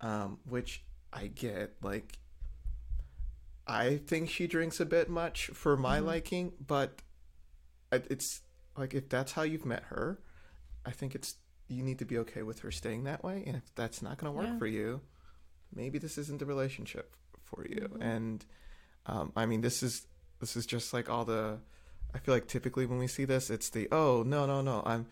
um, 0.01 0.39
which 0.43 0.83
I 1.13 1.27
get. 1.27 1.75
Like, 1.81 2.17
I 3.65 3.97
think 4.05 4.29
she 4.29 4.47
drinks 4.47 4.81
a 4.81 4.85
bit 4.85 5.09
much 5.09 5.47
for 5.47 5.77
my 5.77 5.99
liking, 5.99 6.51
but 6.67 7.01
it's 7.93 8.41
like 8.77 8.93
if 8.93 9.07
that's 9.07 9.31
how 9.31 9.43
you've 9.43 9.65
met 9.65 9.83
her, 9.83 10.19
I 10.85 10.91
think 10.91 11.15
it's 11.15 11.35
you 11.69 11.83
need 11.83 11.99
to 11.99 12.05
be 12.05 12.17
okay 12.17 12.43
with 12.43 12.59
her 12.59 12.71
staying 12.71 13.05
that 13.05 13.23
way. 13.23 13.43
And 13.47 13.55
if 13.55 13.73
that's 13.75 14.01
not 14.01 14.17
going 14.17 14.33
to 14.33 14.37
work 14.37 14.47
Yeah. 14.49 14.57
for 14.59 14.67
you, 14.67 15.01
maybe 15.73 15.97
this 15.99 16.17
isn't 16.17 16.39
the 16.39 16.45
relationship 16.45 17.15
for 17.45 17.65
you. 17.65 17.97
And 18.01 18.43
um, 19.05 19.31
I 19.37 19.45
mean, 19.45 19.61
this 19.61 19.81
is 19.81 20.05
this 20.43 20.57
is 20.57 20.65
just 20.65 20.93
like 20.93 21.09
all 21.09 21.25
the. 21.25 21.57
I 22.13 22.19
feel 22.19 22.35
like 22.35 22.47
typically 22.47 22.85
when 22.85 22.99
we 22.99 23.07
see 23.07 23.25
this, 23.25 23.49
it's 23.49 23.69
the 23.69 23.87
oh 23.91 24.23
no 24.23 24.45
no 24.45 24.61
no 24.61 24.83
I'm 24.85 25.07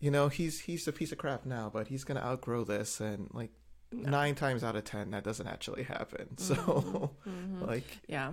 you 0.00 0.10
know, 0.10 0.28
he's 0.28 0.60
he's 0.60 0.86
a 0.86 0.92
piece 0.92 1.12
of 1.12 1.18
crap 1.18 1.44
now, 1.44 1.70
but 1.72 1.88
he's 1.88 2.04
gonna 2.04 2.20
outgrow 2.20 2.64
this, 2.64 3.00
and 3.00 3.28
like 3.32 3.50
nine 3.92 4.34
times 4.34 4.62
out 4.62 4.76
of 4.76 4.84
ten, 4.84 5.10
that 5.10 5.24
doesn't 5.24 5.46
actually 5.46 5.82
happen. 5.82 6.28
So, 6.38 6.54
mm-hmm. 6.54 7.30
Mm-hmm. 7.30 7.64
like, 7.64 7.98
Yeah. 8.06 8.32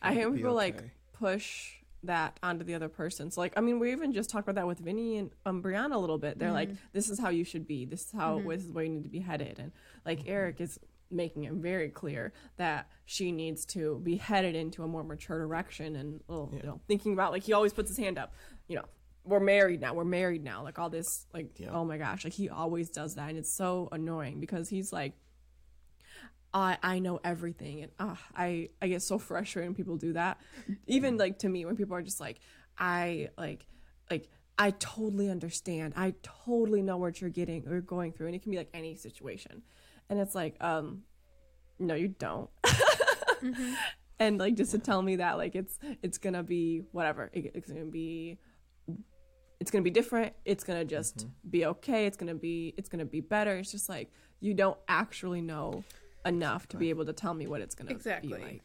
I 0.00 0.14
hate 0.14 0.20
it'll 0.20 0.30
when 0.30 0.38
be 0.38 0.42
people 0.42 0.54
like 0.54 0.82
push 1.12 1.74
that 2.04 2.38
onto 2.42 2.64
the 2.64 2.74
other 2.74 2.88
person. 2.88 3.30
So 3.30 3.40
like 3.40 3.52
I 3.56 3.60
mean 3.60 3.78
we 3.78 3.92
even 3.92 4.12
just 4.12 4.30
talked 4.30 4.48
about 4.48 4.60
that 4.60 4.66
with 4.66 4.80
Vinny 4.80 5.18
and 5.18 5.30
um, 5.46 5.62
Brianna 5.62 5.94
a 5.94 5.98
little 5.98 6.18
bit. 6.18 6.38
They're 6.38 6.50
like, 6.50 6.70
mm-hmm. 6.70 6.84
this 6.92 7.08
is 7.08 7.20
how 7.20 7.28
you 7.28 7.44
should 7.44 7.68
be. 7.68 7.84
This 7.84 8.06
is 8.06 8.12
how 8.12 8.42
this 8.44 8.64
is 8.64 8.72
where 8.72 8.82
you 8.82 8.90
need 8.90 9.04
to 9.04 9.08
be 9.08 9.20
headed. 9.20 9.60
And 9.60 9.70
like 10.04 10.26
Erik 10.26 10.60
is 10.60 10.80
making 11.12 11.44
it 11.44 11.52
very 11.52 11.88
clear 11.88 12.32
that 12.56 12.88
she 13.04 13.32
needs 13.32 13.64
to 13.66 14.00
be 14.02 14.16
headed 14.16 14.54
into 14.54 14.82
a 14.82 14.88
more 14.88 15.04
mature 15.04 15.38
direction 15.38 15.96
and 15.96 16.20
well, 16.28 16.50
you 16.52 16.62
know, 16.62 16.80
thinking 16.88 17.12
about 17.12 17.32
like 17.32 17.42
he 17.42 17.52
always 17.52 17.72
puts 17.72 17.88
his 17.90 17.98
hand 17.98 18.18
up, 18.18 18.34
you 18.68 18.76
know, 18.76 18.84
we're 19.24 19.40
married 19.40 19.80
now, 19.80 19.94
we're 19.94 20.04
married 20.04 20.42
now. 20.42 20.62
Like 20.64 20.78
all 20.78 20.90
this 20.90 21.26
like 21.32 21.58
Yeah. 21.58 21.70
oh 21.72 21.84
my 21.84 21.98
gosh, 21.98 22.24
like 22.24 22.32
he 22.32 22.48
always 22.48 22.90
does 22.90 23.14
that 23.16 23.28
and 23.28 23.38
it's 23.38 23.52
so 23.52 23.88
annoying 23.92 24.40
because 24.40 24.68
he's 24.68 24.92
like 24.92 25.12
I 26.54 26.76
I 26.82 26.98
know 26.98 27.18
everything, 27.24 27.82
and 27.82 27.92
uh, 27.98 28.16
I 28.36 28.68
I 28.80 28.88
get 28.88 29.02
so 29.02 29.18
frustrated 29.28 29.70
when 29.70 29.74
people 29.74 29.96
do 29.96 30.12
that. 30.14 30.38
Even 30.86 31.16
like 31.16 31.38
to 31.40 31.48
me, 31.48 31.64
when 31.64 31.76
people 31.76 31.96
are 31.96 32.02
just 32.02 32.20
like, 32.20 32.40
I 32.78 33.28
like 33.38 33.64
like 34.10 34.28
I 34.58 34.72
totally 34.72 35.30
understand. 35.30 35.94
I 35.96 36.14
totally 36.22 36.82
know 36.82 36.98
what 36.98 37.20
you're 37.20 37.30
getting 37.30 37.66
or 37.66 37.80
going 37.80 38.12
through, 38.12 38.26
and 38.26 38.36
it 38.36 38.42
can 38.42 38.50
be 38.52 38.58
like 38.58 38.68
any 38.74 38.96
situation, 38.96 39.62
and 40.12 40.20
it's 40.20 40.34
like, 40.34 40.56
um, 40.60 41.04
no, 41.78 41.94
you 41.94 42.08
don't. 42.08 42.50
Mm-hmm. 43.42 43.72
And 44.20 44.38
like 44.38 44.54
just 44.54 44.70
to 44.70 44.78
tell 44.78 45.02
me 45.02 45.16
that 45.16 45.36
like 45.36 45.56
it's 45.56 45.76
it's 46.00 46.16
gonna 46.16 46.44
be 46.44 46.82
whatever, 46.92 47.28
it, 47.32 47.50
it's 47.56 47.68
gonna 47.68 47.86
be 47.86 48.38
it's 49.58 49.68
gonna 49.68 49.82
be 49.82 49.90
different. 49.90 50.32
It's 50.44 50.62
gonna 50.62 50.84
just 50.84 51.16
mm-hmm. 51.16 51.50
be 51.50 51.66
okay. 51.66 52.06
It's 52.06 52.16
gonna 52.16 52.36
be 52.36 52.72
it's 52.76 52.88
gonna 52.88 53.04
be 53.04 53.20
better. 53.20 53.56
It's 53.56 53.72
just 53.72 53.88
like 53.88 54.12
you 54.38 54.54
don't 54.54 54.78
actually 54.86 55.40
know 55.40 55.82
enough 56.24 56.68
to 56.68 56.76
be 56.76 56.90
able 56.90 57.04
to 57.06 57.12
tell 57.12 57.34
me 57.34 57.48
what 57.48 57.62
it's 57.62 57.74
gonna 57.74 57.90
Exactly. 57.90 58.28
be 58.28 58.44
like 58.44 58.62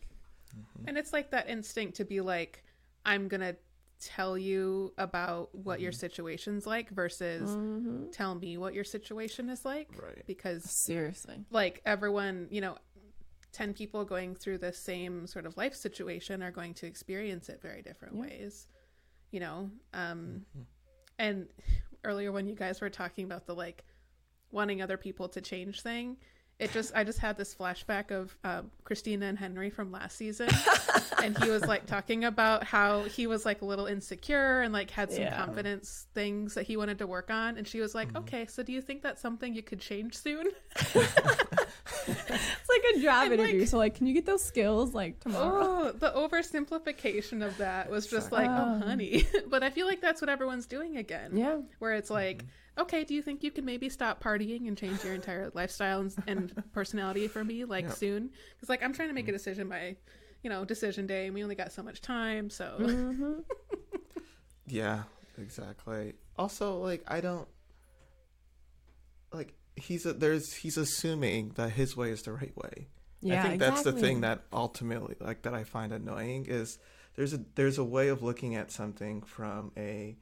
mm-hmm. 0.55 0.87
And 0.87 0.95
it's 0.95 1.11
like 1.11 1.31
that 1.31 1.49
instinct 1.49 1.97
to 1.97 2.05
be 2.05 2.21
like, 2.21 2.63
I'm 3.03 3.27
going 3.27 3.41
to 3.41 3.55
tell 3.99 4.37
you 4.37 4.93
about 4.97 5.53
what 5.53 5.79
your 5.79 5.91
mm-hmm. 5.91 5.99
situation's 5.99 6.67
like 6.67 6.89
versus 6.89 7.49
mm-hmm. 7.49 8.09
tell 8.11 8.35
me 8.35 8.57
what 8.57 8.73
your 8.73 8.83
situation 8.83 9.49
is 9.49 9.65
like. 9.65 9.89
Right. 10.01 10.23
Because, 10.25 10.63
seriously 10.63 11.45
like, 11.51 11.81
everyone, 11.85 12.47
you 12.51 12.61
know, 12.61 12.77
10 13.53 13.73
people 13.73 14.05
going 14.05 14.35
through 14.35 14.59
the 14.59 14.73
same 14.73 15.25
sort 15.25 15.45
of 15.45 15.57
life 15.57 15.73
situation 15.73 16.43
are 16.43 16.51
going 16.51 16.73
to 16.75 16.85
experience 16.85 17.49
it 17.49 17.61
very 17.61 17.81
different 17.81 18.15
ways, 18.15 18.67
you 19.31 19.39
know? 19.39 19.71
Um, 19.93 20.45
mm-hmm. 20.55 20.61
And 21.19 21.47
earlier 22.03 22.31
when 22.31 22.47
you 22.47 22.55
guys 22.55 22.81
were 22.81 22.89
talking 22.89 23.25
about 23.25 23.47
the 23.47 23.55
like 23.55 23.83
wanting 24.51 24.81
other 24.81 24.97
people 24.97 25.27
to 25.29 25.41
change 25.41 25.81
thing, 25.81 26.17
it 26.59 26.71
just 26.71 26.91
I 26.95 27.03
just 27.03 27.19
had 27.19 27.37
this 27.37 27.53
flashback 27.53 28.09
of 28.11 28.35
um, 28.43 28.71
Christina 28.83 29.27
and 29.27 29.37
Henry 29.37 29.69
from 29.69 29.91
last 29.91 30.17
season, 30.17 30.49
and 31.23 31.37
he 31.43 31.49
was 31.51 31.63
like 31.63 31.85
talking 31.85 32.23
about 32.25 32.63
how 32.63 33.03
he 33.03 33.27
was 33.27 33.45
like 33.45 33.61
a 33.61 33.65
little 33.65 33.85
insecure 33.85 34.61
and 34.61 34.73
like 34.73 34.89
had 34.89 35.11
some 35.11 35.21
Yeah. 35.23 35.35
confidence 35.37 36.07
things 36.15 36.55
that 36.55 36.63
he 36.65 36.75
wanted 36.75 36.97
to 36.99 37.05
work 37.07 37.29
on, 37.29 37.57
and 37.57 37.67
she 37.67 37.79
was 37.79 37.93
like, 37.93 38.15
"Okay, 38.17 38.47
so 38.47 38.63
do 38.63 38.71
you 38.71 38.81
think 38.81 39.03
that's 39.03 39.21
something 39.21 39.53
you 39.53 39.61
could 39.61 39.79
change 39.79 40.17
soon?" 40.17 40.47
it's 42.07 42.69
like 42.69 42.83
a 42.95 42.99
job 42.99 43.25
And, 43.31 43.33
interview 43.35 43.59
like- 43.61 43.69
so 43.69 43.77
like 43.77 43.95
can 43.95 44.07
you 44.07 44.13
get 44.13 44.25
those 44.25 44.43
skills 44.43 44.93
like 44.93 45.19
tomorrow 45.19 45.63
Oh, 45.67 45.91
the 45.91 46.11
oversimplification 46.11 47.45
of 47.45 47.57
that 47.57 47.89
was 47.89 48.07
just 48.07 48.31
like, 48.31 48.49
oh, 48.49 48.53
um, 48.53 48.81
honey. 48.81 49.27
but 49.47 49.63
I 49.63 49.69
feel 49.69 49.87
like 49.87 50.01
that's 50.01 50.21
what 50.21 50.29
everyone's 50.29 50.65
doing 50.65 50.97
again. 50.97 51.31
yeah 51.35 51.59
Where 51.79 51.93
it's 51.93 52.07
mm-hmm. 52.07 52.13
like, 52.15 52.45
okay, 52.77 53.03
do 53.03 53.13
you 53.13 53.21
think 53.21 53.43
you 53.43 53.51
can 53.51 53.65
maybe 53.65 53.89
stop 53.89 54.21
partying 54.23 54.67
and 54.67 54.77
change 54.77 55.03
your 55.03 55.13
entire 55.13 55.49
lifestyle 55.53 56.01
and, 56.01 56.13
and 56.27 56.63
personality 56.73 57.27
for 57.27 57.43
me, 57.43 57.65
like 57.65 57.85
Yeah. 57.85 57.91
soon? 57.91 58.29
Because, 58.55 58.69
like, 58.69 58.83
I'm 58.83 58.93
trying 58.93 59.07
to 59.09 59.13
make 59.15 59.25
a 59.25 59.29
mm-hmm. 59.29 59.37
decision 59.37 59.67
by, 59.69 59.95
you 60.43 60.49
know, 60.49 60.63
decision 60.65 61.07
day, 61.07 61.25
and 61.25 61.33
we 61.33 61.41
only 61.41 61.55
got 61.55 61.71
so 61.71 61.81
much 61.81 62.01
time. 62.01 62.49
So, 62.49 62.75
Mm-hmm. 62.79 63.33
Yeah, 64.67 65.03
exactly. 65.41 66.13
Also, 66.37 66.77
like 66.79 67.01
I 67.07 67.21
don't 67.21 67.47
like 69.33 69.53
he's 69.77 70.05
a, 70.05 70.13
there's 70.13 70.53
he's 70.53 70.77
assuming 70.77 71.51
that 71.55 71.71
his 71.71 71.95
way 71.95 72.09
is 72.09 72.23
the 72.23 72.33
right 72.33 72.55
way. 72.55 72.87
yeah 73.21 73.43
I 73.43 73.47
think 73.49 73.59
that's 73.59 73.83
the 73.83 73.93
thing 73.93 74.21
that 74.21 74.43
ultimately 74.51 75.15
like 75.19 75.43
that 75.43 75.53
I 75.53 75.63
find 75.63 75.91
annoying 75.91 76.45
is 76.47 76.77
there's 77.15 77.33
a 77.33 77.39
there's 77.55 77.77
a 77.77 77.83
way 77.83 78.09
of 78.09 78.23
looking 78.23 78.55
at 78.55 78.71
something 78.71 79.21
from 79.23 79.71
a 79.77 80.17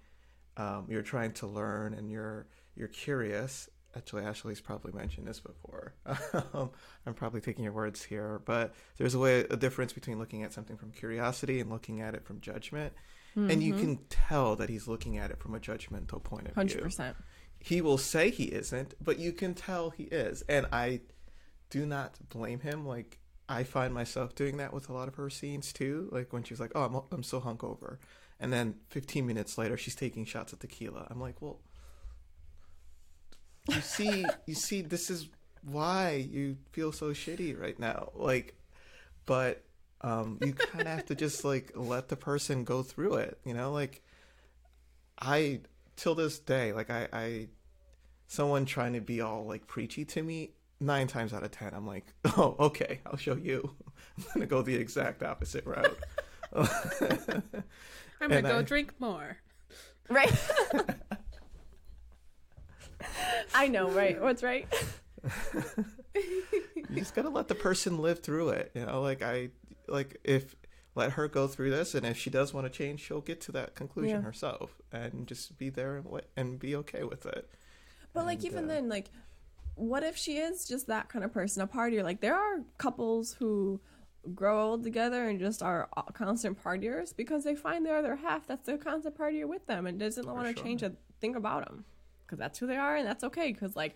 um, 0.57 0.85
you're 0.89 1.01
trying 1.01 1.33
to 1.33 1.47
learn 1.47 1.93
and 1.93 2.09
you're 2.09 2.47
you're 2.75 2.87
curious. 2.87 3.69
Actually, 3.95 4.25
Ashley's 4.25 4.59
probably 4.59 4.91
mentioned 4.91 5.25
this 5.25 5.39
before. 5.39 5.93
um, 6.53 6.69
I'm 7.05 7.13
probably 7.13 7.39
taking 7.39 7.63
your 7.63 7.71
words 7.71 8.03
here, 8.03 8.41
but 8.43 8.73
there's 8.97 9.15
a 9.15 9.19
way 9.19 9.45
a 9.49 9.55
difference 9.55 9.93
between 9.93 10.19
looking 10.19 10.43
at 10.43 10.51
something 10.51 10.75
from 10.75 10.91
curiosity 10.91 11.61
and 11.61 11.69
looking 11.69 12.01
at 12.01 12.13
it 12.13 12.25
from 12.25 12.41
judgment. 12.41 12.93
And 13.37 13.61
you 13.61 13.73
can 13.73 13.99
tell 14.09 14.55
that 14.55 14.69
he's 14.69 14.87
looking 14.87 15.17
at 15.17 15.29
it 15.29 15.39
from 15.39 15.55
a 15.55 15.59
judgmental 15.59 16.23
point 16.23 16.47
of 16.47 16.55
view 16.55 16.79
100% 16.79 17.15
he 17.65 17.81
will 17.81 17.97
say 17.97 18.29
he 18.29 18.43
isn't, 18.43 18.93
but 19.03 19.17
you 19.17 19.33
can 19.33 19.55
tell 19.55 19.89
he 19.89 20.03
is. 20.03 20.43
And 20.47 20.67
I 20.71 21.01
do 21.71 21.87
not 21.87 22.19
blame 22.29 22.59
him. 22.59 22.85
Like 22.85 23.17
I 23.49 23.63
find 23.63 23.91
myself 23.91 24.35
doing 24.35 24.57
that 24.57 24.71
with 24.71 24.87
a 24.87 24.93
lot 24.93 25.07
of 25.07 25.15
her 25.15 25.31
scenes 25.31 25.73
too. 25.73 26.07
Like 26.11 26.31
when 26.31 26.43
she's 26.43 26.59
like, 26.59 26.73
"Oh, 26.75 26.83
I'm 26.83 27.01
I'm 27.11 27.23
so 27.23 27.41
hungover," 27.41 27.97
and 28.39 28.53
then 28.53 28.75
15 28.89 29.25
minutes 29.25 29.57
later 29.57 29.77
she's 29.77 29.95
taking 29.95 30.25
shots 30.25 30.53
of 30.53 30.59
tequila. 30.59 31.07
I'm 31.09 31.19
like, 31.19 31.41
well, 31.41 31.59
you 33.69 33.81
see, 33.81 34.23
you 34.45 34.53
see, 34.53 34.83
this 34.83 35.09
is 35.09 35.27
why 35.63 36.27
you 36.29 36.57
feel 36.71 36.91
so 36.91 37.13
shitty 37.13 37.59
right 37.59 37.79
now. 37.79 38.11
Like, 38.13 38.53
but 39.25 39.63
um, 40.01 40.37
you 40.45 40.53
kind 40.53 40.81
of 40.81 40.87
have 40.87 41.05
to 41.07 41.15
just 41.15 41.43
like 41.43 41.71
let 41.73 42.09
the 42.09 42.15
person 42.15 42.63
go 42.63 42.83
through 42.83 43.15
it. 43.15 43.39
You 43.43 43.55
know, 43.55 43.71
like 43.71 44.03
I 45.19 45.61
till 45.95 46.15
this 46.15 46.39
day, 46.39 46.73
like 46.73 46.89
I, 46.89 47.07
I, 47.13 47.47
someone 48.27 48.65
trying 48.65 48.93
to 48.93 49.01
be 49.01 49.21
all 49.21 49.45
like 49.45 49.67
preachy 49.67 50.05
to 50.05 50.21
me, 50.23 50.51
nine 50.79 51.07
times 51.07 51.33
out 51.33 51.43
of 51.43 51.51
ten, 51.51 51.73
I'm 51.73 51.87
like, 51.87 52.05
oh, 52.37 52.55
okay, 52.59 52.99
I'll 53.05 53.17
show 53.17 53.35
you. 53.35 53.75
I'm 54.17 54.23
gonna 54.33 54.45
go 54.45 54.61
the 54.61 54.75
exact 54.75 55.23
opposite 55.23 55.65
route. 55.65 55.97
I'm 56.53 56.67
going 58.29 58.29
to 58.29 58.37
And 58.37 58.45
go 58.47 58.59
I- 58.59 58.61
drink 58.61 58.93
more. 58.99 59.37
right 60.09 60.31
i 63.55 63.67
know 63.67 63.89
right 63.89 64.21
what's 64.21 64.43
right 64.43 64.67
you 66.13 66.85
just 66.93 67.15
gotta 67.15 67.29
let 67.29 67.47
the 67.47 67.55
person 67.55 67.97
live 67.97 68.19
through 68.19 68.49
it. 68.49 68.71
You 68.75 68.85
know, 68.85 69.01
like 69.01 69.21
I, 69.23 69.49
like 69.87 70.19
if 70.23 70.55
let 70.95 71.11
her 71.13 71.27
go 71.27 71.47
through 71.47 71.71
this, 71.71 71.93
and 71.93 72.05
if 72.05 72.17
she 72.17 72.29
does 72.29 72.53
want 72.53 72.65
to 72.65 72.75
change, 72.75 73.01
she'll 73.01 73.21
get 73.21 73.41
to 73.41 73.51
that 73.51 73.75
conclusion 73.75 74.17
Yeah. 74.17 74.21
herself, 74.21 74.81
and 74.91 75.27
just 75.27 75.57
be 75.57 75.69
there 75.69 75.97
and, 75.97 76.05
wait- 76.05 76.25
and 76.35 76.57
be 76.57 76.75
okay 76.77 77.03
with 77.03 77.25
it. 77.25 77.49
But 78.13 78.25
like 78.25 78.43
even 78.45 78.65
uh, 78.65 78.67
then, 78.67 78.89
like 78.89 79.09
what 79.75 80.03
if 80.03 80.15
she 80.15 80.37
is 80.37 80.65
just 80.65 80.87
that 80.87 81.09
kind 81.09 81.23
of 81.25 81.33
person, 81.33 81.61
a 81.61 81.67
partier? 81.67 82.03
Like 82.03 82.21
there 82.21 82.35
are 82.35 82.61
couples 82.77 83.33
who 83.33 83.81
grow 84.33 84.69
old 84.69 84.83
together 84.83 85.27
and 85.27 85.39
just 85.39 85.61
are 85.61 85.87
constant 86.13 86.61
partiers 86.63 87.15
because 87.15 87.43
they 87.43 87.55
find 87.55 87.85
their 87.85 87.95
other 87.97 88.15
half 88.15 88.47
that's 88.47 88.65
the 88.65 88.75
constant 88.75 89.15
partier 89.15 89.45
with 89.45 89.67
them 89.67 89.85
and 89.85 89.99
doesn't 89.99 90.25
want 90.25 90.47
to 90.47 90.53
sure. 90.55 90.63
change 90.63 90.81
a 90.81 90.93
thing 91.21 91.35
about 91.35 91.63
them 91.63 91.85
because 92.25 92.39
that's 92.39 92.57
who 92.57 92.65
they 92.65 92.75
are 92.75 92.95
and 92.95 93.05
that's 93.05 93.23
okay 93.23 93.51
because 93.51 93.75
like 93.75 93.93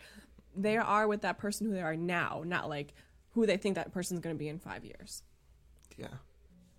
they 0.55 0.77
are 0.77 1.07
with 1.07 1.21
that 1.21 1.39
person 1.39 1.65
who 1.65 1.73
they 1.73 1.81
are 1.81 1.95
now, 1.95 2.43
not 2.45 2.69
like 2.69 2.93
who 3.31 3.45
they 3.45 3.57
think 3.57 3.75
that 3.75 3.91
person's 3.91 4.19
going 4.19 4.35
to 4.35 4.39
be 4.39 4.49
in 4.49 4.59
five 4.59 4.83
years. 4.83 5.23
Yeah. 5.97 6.07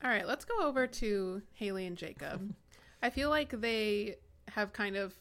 All 0.02 0.10
right, 0.10 0.26
let's 0.26 0.44
go 0.44 0.54
over 0.62 0.86
to 0.86 1.42
Haley 1.54 1.86
and 1.86 1.96
Jacob. 1.96 2.54
I 3.02 3.10
feel 3.10 3.30
like 3.30 3.50
they 3.60 4.16
have 4.48 4.72
kind 4.72 4.96
of 4.96 5.14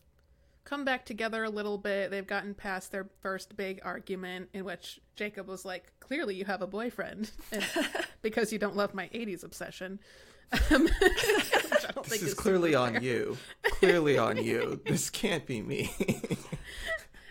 come 0.63 0.85
back 0.85 1.05
together 1.05 1.43
a 1.43 1.49
little 1.49 1.77
bit. 1.77 2.11
They've 2.11 2.25
gotten 2.27 2.53
past 2.53 2.91
their 2.91 3.07
first 3.21 3.55
big 3.57 3.79
argument 3.83 4.49
in 4.53 4.65
which 4.65 4.99
Jacob 5.15 5.47
was 5.47 5.65
like, 5.65 5.91
"Clearly, 5.99 6.35
you 6.35 6.45
have 6.45 6.61
a 6.61 6.67
boyfriend, 6.67 7.31
because 8.21 8.51
you 8.53 8.59
don't 8.59 8.75
love 8.75 8.93
my 8.93 9.07
'80s 9.09 9.43
obsession." 9.43 9.99
Um, 10.71 10.83
which 10.83 10.93
I 11.01 11.91
don't 11.93 12.03
This 12.03 12.07
think 12.07 12.23
is 12.23 12.33
clearly 12.33 12.73
on 12.73 12.93
fair. 12.93 13.01
you. 13.03 13.37
Clearly 13.63 14.17
on 14.17 14.37
you. 14.37 14.81
This 14.85 15.09
can't 15.09 15.45
be 15.45 15.61
me. 15.61 15.91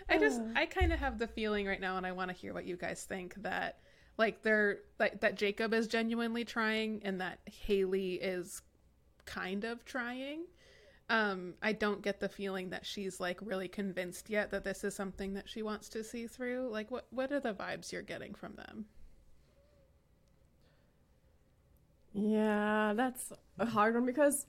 I 0.07 0.17
just 0.17 0.41
I 0.55 0.65
kind 0.65 0.91
of 0.93 0.99
have 0.99 1.19
the 1.19 1.27
feeling 1.27 1.67
right 1.67 1.81
now, 1.81 1.97
and 1.97 2.05
I 2.05 2.13
want 2.13 2.29
to 2.31 2.35
hear 2.35 2.53
what 2.53 2.65
you 2.65 2.77
guys 2.77 3.03
think 3.03 3.35
that 3.43 3.79
like 4.19 4.43
they're 4.43 4.79
like 4.99 5.21
that 5.21 5.35
Jacob 5.35 5.73
is 5.73 5.87
genuinely 5.87 6.45
trying, 6.45 7.01
and 7.03 7.19
that 7.21 7.39
Haley 7.45 8.15
is 8.15 8.61
kind 9.25 9.63
of 9.63 9.85
trying. 9.85 10.41
Um, 11.09 11.55
I 11.63 11.73
don't 11.73 12.03
get 12.03 12.19
the 12.19 12.29
feeling 12.29 12.69
that 12.69 12.85
she's 12.85 13.19
like 13.19 13.39
really 13.41 13.67
convinced 13.67 14.29
yet 14.29 14.51
that 14.51 14.63
this 14.63 14.83
is 14.83 14.93
something 14.93 15.33
that 15.33 15.49
she 15.49 15.63
wants 15.63 15.89
to 15.89 16.03
see 16.03 16.27
through. 16.27 16.69
Like, 16.69 16.91
what 16.91 17.07
what 17.09 17.31
are 17.31 17.39
the 17.39 17.53
vibes 17.53 17.91
you're 17.91 18.03
getting 18.03 18.35
from 18.35 18.55
them? 18.55 18.85
Yeah, 22.13 22.93
that's 22.95 23.31
a 23.57 23.65
hard 23.65 23.95
one 23.95 24.05
because 24.05 24.45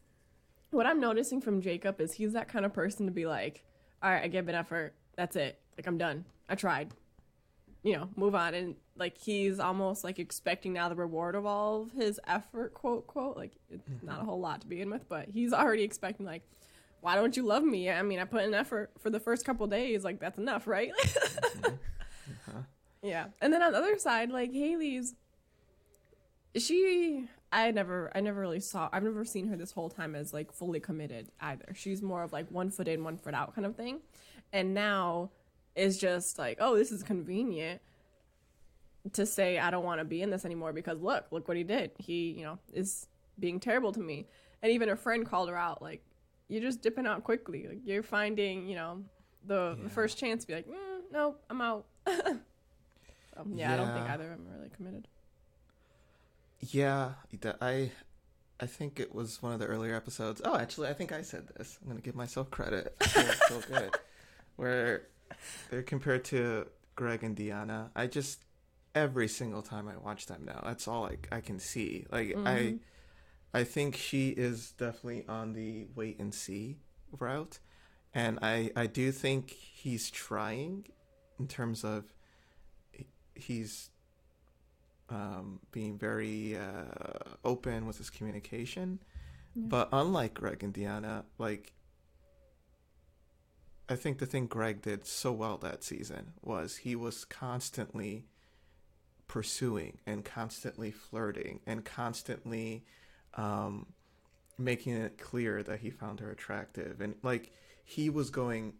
what 0.70 0.86
I'm 0.86 1.00
noticing 1.00 1.40
from 1.40 1.60
Jacob 1.60 2.00
is 2.00 2.12
he's 2.14 2.32
that 2.32 2.48
kind 2.48 2.64
of 2.64 2.72
person 2.72 3.06
to 3.06 3.12
be 3.12 3.26
like, 3.26 3.62
all 4.02 4.10
right, 4.10 4.24
I 4.24 4.28
gave 4.28 4.48
an 4.48 4.54
effort. 4.54 4.94
That's 5.16 5.36
it. 5.36 5.60
Like 5.78 5.86
I'm 5.86 5.98
done. 5.98 6.24
I 6.48 6.56
tried. 6.56 6.92
You 7.82 7.96
know, 7.96 8.08
move 8.16 8.34
on. 8.34 8.54
And 8.54 8.76
like 8.96 9.16
he's 9.16 9.58
almost 9.58 10.04
like 10.04 10.18
expecting 10.18 10.72
now 10.72 10.88
the 10.88 10.94
reward 10.94 11.34
of 11.34 11.46
all 11.46 11.82
of 11.82 11.92
his 11.92 12.20
effort, 12.26 12.74
quote 12.74 13.06
quote. 13.06 13.36
Like 13.36 13.52
it's 13.70 13.88
mm-hmm. 13.88 14.06
not 14.06 14.20
a 14.20 14.24
whole 14.24 14.40
lot 14.40 14.60
to 14.62 14.66
begin 14.66 14.90
with, 14.90 15.08
but 15.08 15.28
he's 15.28 15.52
already 15.52 15.82
expecting 15.82 16.26
like, 16.26 16.42
why 17.00 17.14
don't 17.14 17.36
you 17.36 17.44
love 17.44 17.62
me? 17.62 17.90
I 17.90 18.02
mean, 18.02 18.18
I 18.18 18.24
put 18.24 18.44
in 18.44 18.52
effort 18.52 18.90
for 18.98 19.08
the 19.08 19.20
first 19.20 19.46
couple 19.46 19.66
days. 19.66 20.04
Like 20.04 20.20
that's 20.20 20.38
enough, 20.38 20.66
right? 20.66 20.92
Mm-hmm. 21.04 21.74
Uh-huh. 22.46 22.60
Yeah. 23.02 23.26
And 23.40 23.52
then 23.52 23.60
on 23.60 23.72
the 23.72 23.78
other 23.78 23.98
side, 23.98 24.30
like 24.30 24.52
Haley's 24.52 25.14
she 26.56 27.28
I 27.52 27.70
never 27.70 28.10
I 28.14 28.20
never 28.20 28.40
really 28.40 28.60
saw 28.60 28.88
I've 28.92 29.02
never 29.02 29.24
seen 29.24 29.48
her 29.48 29.56
this 29.56 29.72
whole 29.72 29.88
time 29.88 30.14
as 30.14 30.32
like 30.32 30.52
fully 30.52 30.80
committed 30.80 31.30
either. 31.40 31.72
She's 31.74 32.02
more 32.02 32.22
of 32.22 32.32
like 32.32 32.50
one 32.50 32.70
foot 32.70 32.88
in, 32.88 33.04
one 33.04 33.18
foot 33.18 33.34
out 33.34 33.54
kind 33.54 33.66
of 33.66 33.76
thing. 33.76 34.00
And 34.52 34.74
now 34.74 35.30
is 35.76 35.98
just 35.98 36.38
like, 36.38 36.58
oh, 36.60 36.76
this 36.76 36.90
is 36.92 37.02
convenient 37.02 37.80
to 39.12 39.24
say 39.24 39.58
I 39.58 39.70
don't 39.70 39.84
want 39.84 40.00
to 40.00 40.04
be 40.04 40.20
in 40.22 40.30
this 40.30 40.44
anymore 40.44 40.72
because 40.72 41.00
look, 41.00 41.26
look 41.30 41.48
what 41.48 41.56
he 41.56 41.62
did. 41.64 41.92
He, 41.98 42.32
you 42.32 42.44
know, 42.44 42.58
is 42.72 43.06
being 43.38 43.58
terrible 43.60 43.92
to 43.92 44.00
me. 44.00 44.26
And 44.62 44.72
even 44.72 44.88
a 44.90 44.96
friend 44.96 45.24
called 45.24 45.48
her 45.48 45.56
out 45.56 45.80
like 45.80 46.02
you're 46.48 46.60
just 46.60 46.82
dipping 46.82 47.06
out 47.06 47.24
quickly. 47.24 47.66
Like 47.68 47.78
you're 47.84 48.02
finding, 48.02 48.66
you 48.66 48.74
know, 48.76 49.02
the, 49.46 49.74
Yeah. 49.78 49.84
the 49.84 49.90
first 49.90 50.18
chance 50.18 50.42
to 50.42 50.48
be 50.48 50.54
like, 50.54 50.66
mm, 50.68 51.00
no, 51.12 51.36
I'm 51.48 51.60
out. 51.62 51.86
so, 52.06 52.38
yeah, 53.54 53.72
I 53.72 53.76
don't 53.76 53.92
think 53.94 54.10
either 54.10 54.32
of 54.32 54.38
them 54.38 54.48
are 54.52 54.56
really 54.58 54.70
committed. 54.70 55.08
Yeah, 56.60 57.12
I 57.62 57.90
I 58.62 58.66
think 58.66 59.00
it 59.00 59.14
was 59.14 59.40
one 59.40 59.52
of 59.54 59.60
the 59.60 59.64
earlier 59.66 59.94
episodes. 59.94 60.42
Oh, 60.44 60.54
actually, 60.56 60.88
I 60.88 60.92
think 60.92 61.10
I 61.12 61.22
said 61.22 61.48
this. 61.56 61.78
I'm 61.80 61.88
gonna 61.88 62.02
give 62.02 62.14
myself 62.14 62.50
credit. 62.50 62.94
I 63.00 63.06
feel 63.06 63.32
so 63.60 63.60
good. 63.66 63.96
Where 64.56 65.06
they're 65.70 65.82
compared 65.82 66.24
to 66.26 66.66
Greg 66.96 67.22
and 67.22 67.36
Deanna. 67.36 67.90
I 67.94 68.06
just 68.06 68.44
every 68.94 69.28
single 69.28 69.62
time 69.62 69.88
I 69.88 69.96
watch 69.96 70.26
them 70.26 70.44
now, 70.44 70.60
that's 70.64 70.88
all 70.88 71.06
I 71.06 71.16
I 71.30 71.40
can 71.40 71.58
see. 71.58 72.06
Like 72.10 72.36
I 72.44 72.76
I 73.52 73.64
think 73.64 73.96
she 73.96 74.30
is 74.30 74.72
definitely 74.72 75.24
on 75.28 75.52
the 75.52 75.86
wait 75.94 76.18
and 76.18 76.34
see 76.34 76.78
route, 77.18 77.58
and 78.14 78.38
I 78.42 78.70
I 78.76 78.86
do 78.86 79.12
think 79.12 79.50
he's 79.50 80.10
trying 80.10 80.86
in 81.38 81.48
terms 81.48 81.84
of 81.84 82.12
he's 83.34 83.90
um, 85.08 85.60
being 85.72 85.98
very 85.98 86.56
uh, 86.56 87.34
open 87.44 87.86
with 87.86 87.98
his 87.98 88.10
communication. 88.10 89.00
But 89.56 89.88
unlike 89.92 90.34
Greg 90.34 90.62
and 90.62 90.72
Deanna, 90.72 91.24
like 91.38 91.72
I 93.90 93.96
think 93.96 94.18
the 94.18 94.26
thing 94.26 94.46
Greg 94.46 94.82
did 94.82 95.04
so 95.04 95.32
well 95.32 95.58
that 95.58 95.82
season 95.82 96.34
was 96.42 96.76
he 96.76 96.94
was 96.94 97.24
constantly 97.24 98.26
pursuing 99.26 99.98
and 100.06 100.24
constantly 100.24 100.92
flirting 100.92 101.58
and 101.66 101.84
constantly 101.84 102.84
um, 103.34 103.86
making 104.56 104.94
it 104.94 105.18
clear 105.18 105.64
that 105.64 105.80
he 105.80 105.90
found 105.90 106.20
her 106.20 106.30
attractive. 106.30 107.00
And 107.00 107.16
like 107.24 107.50
he 107.84 108.10
was 108.10 108.30
going 108.30 108.74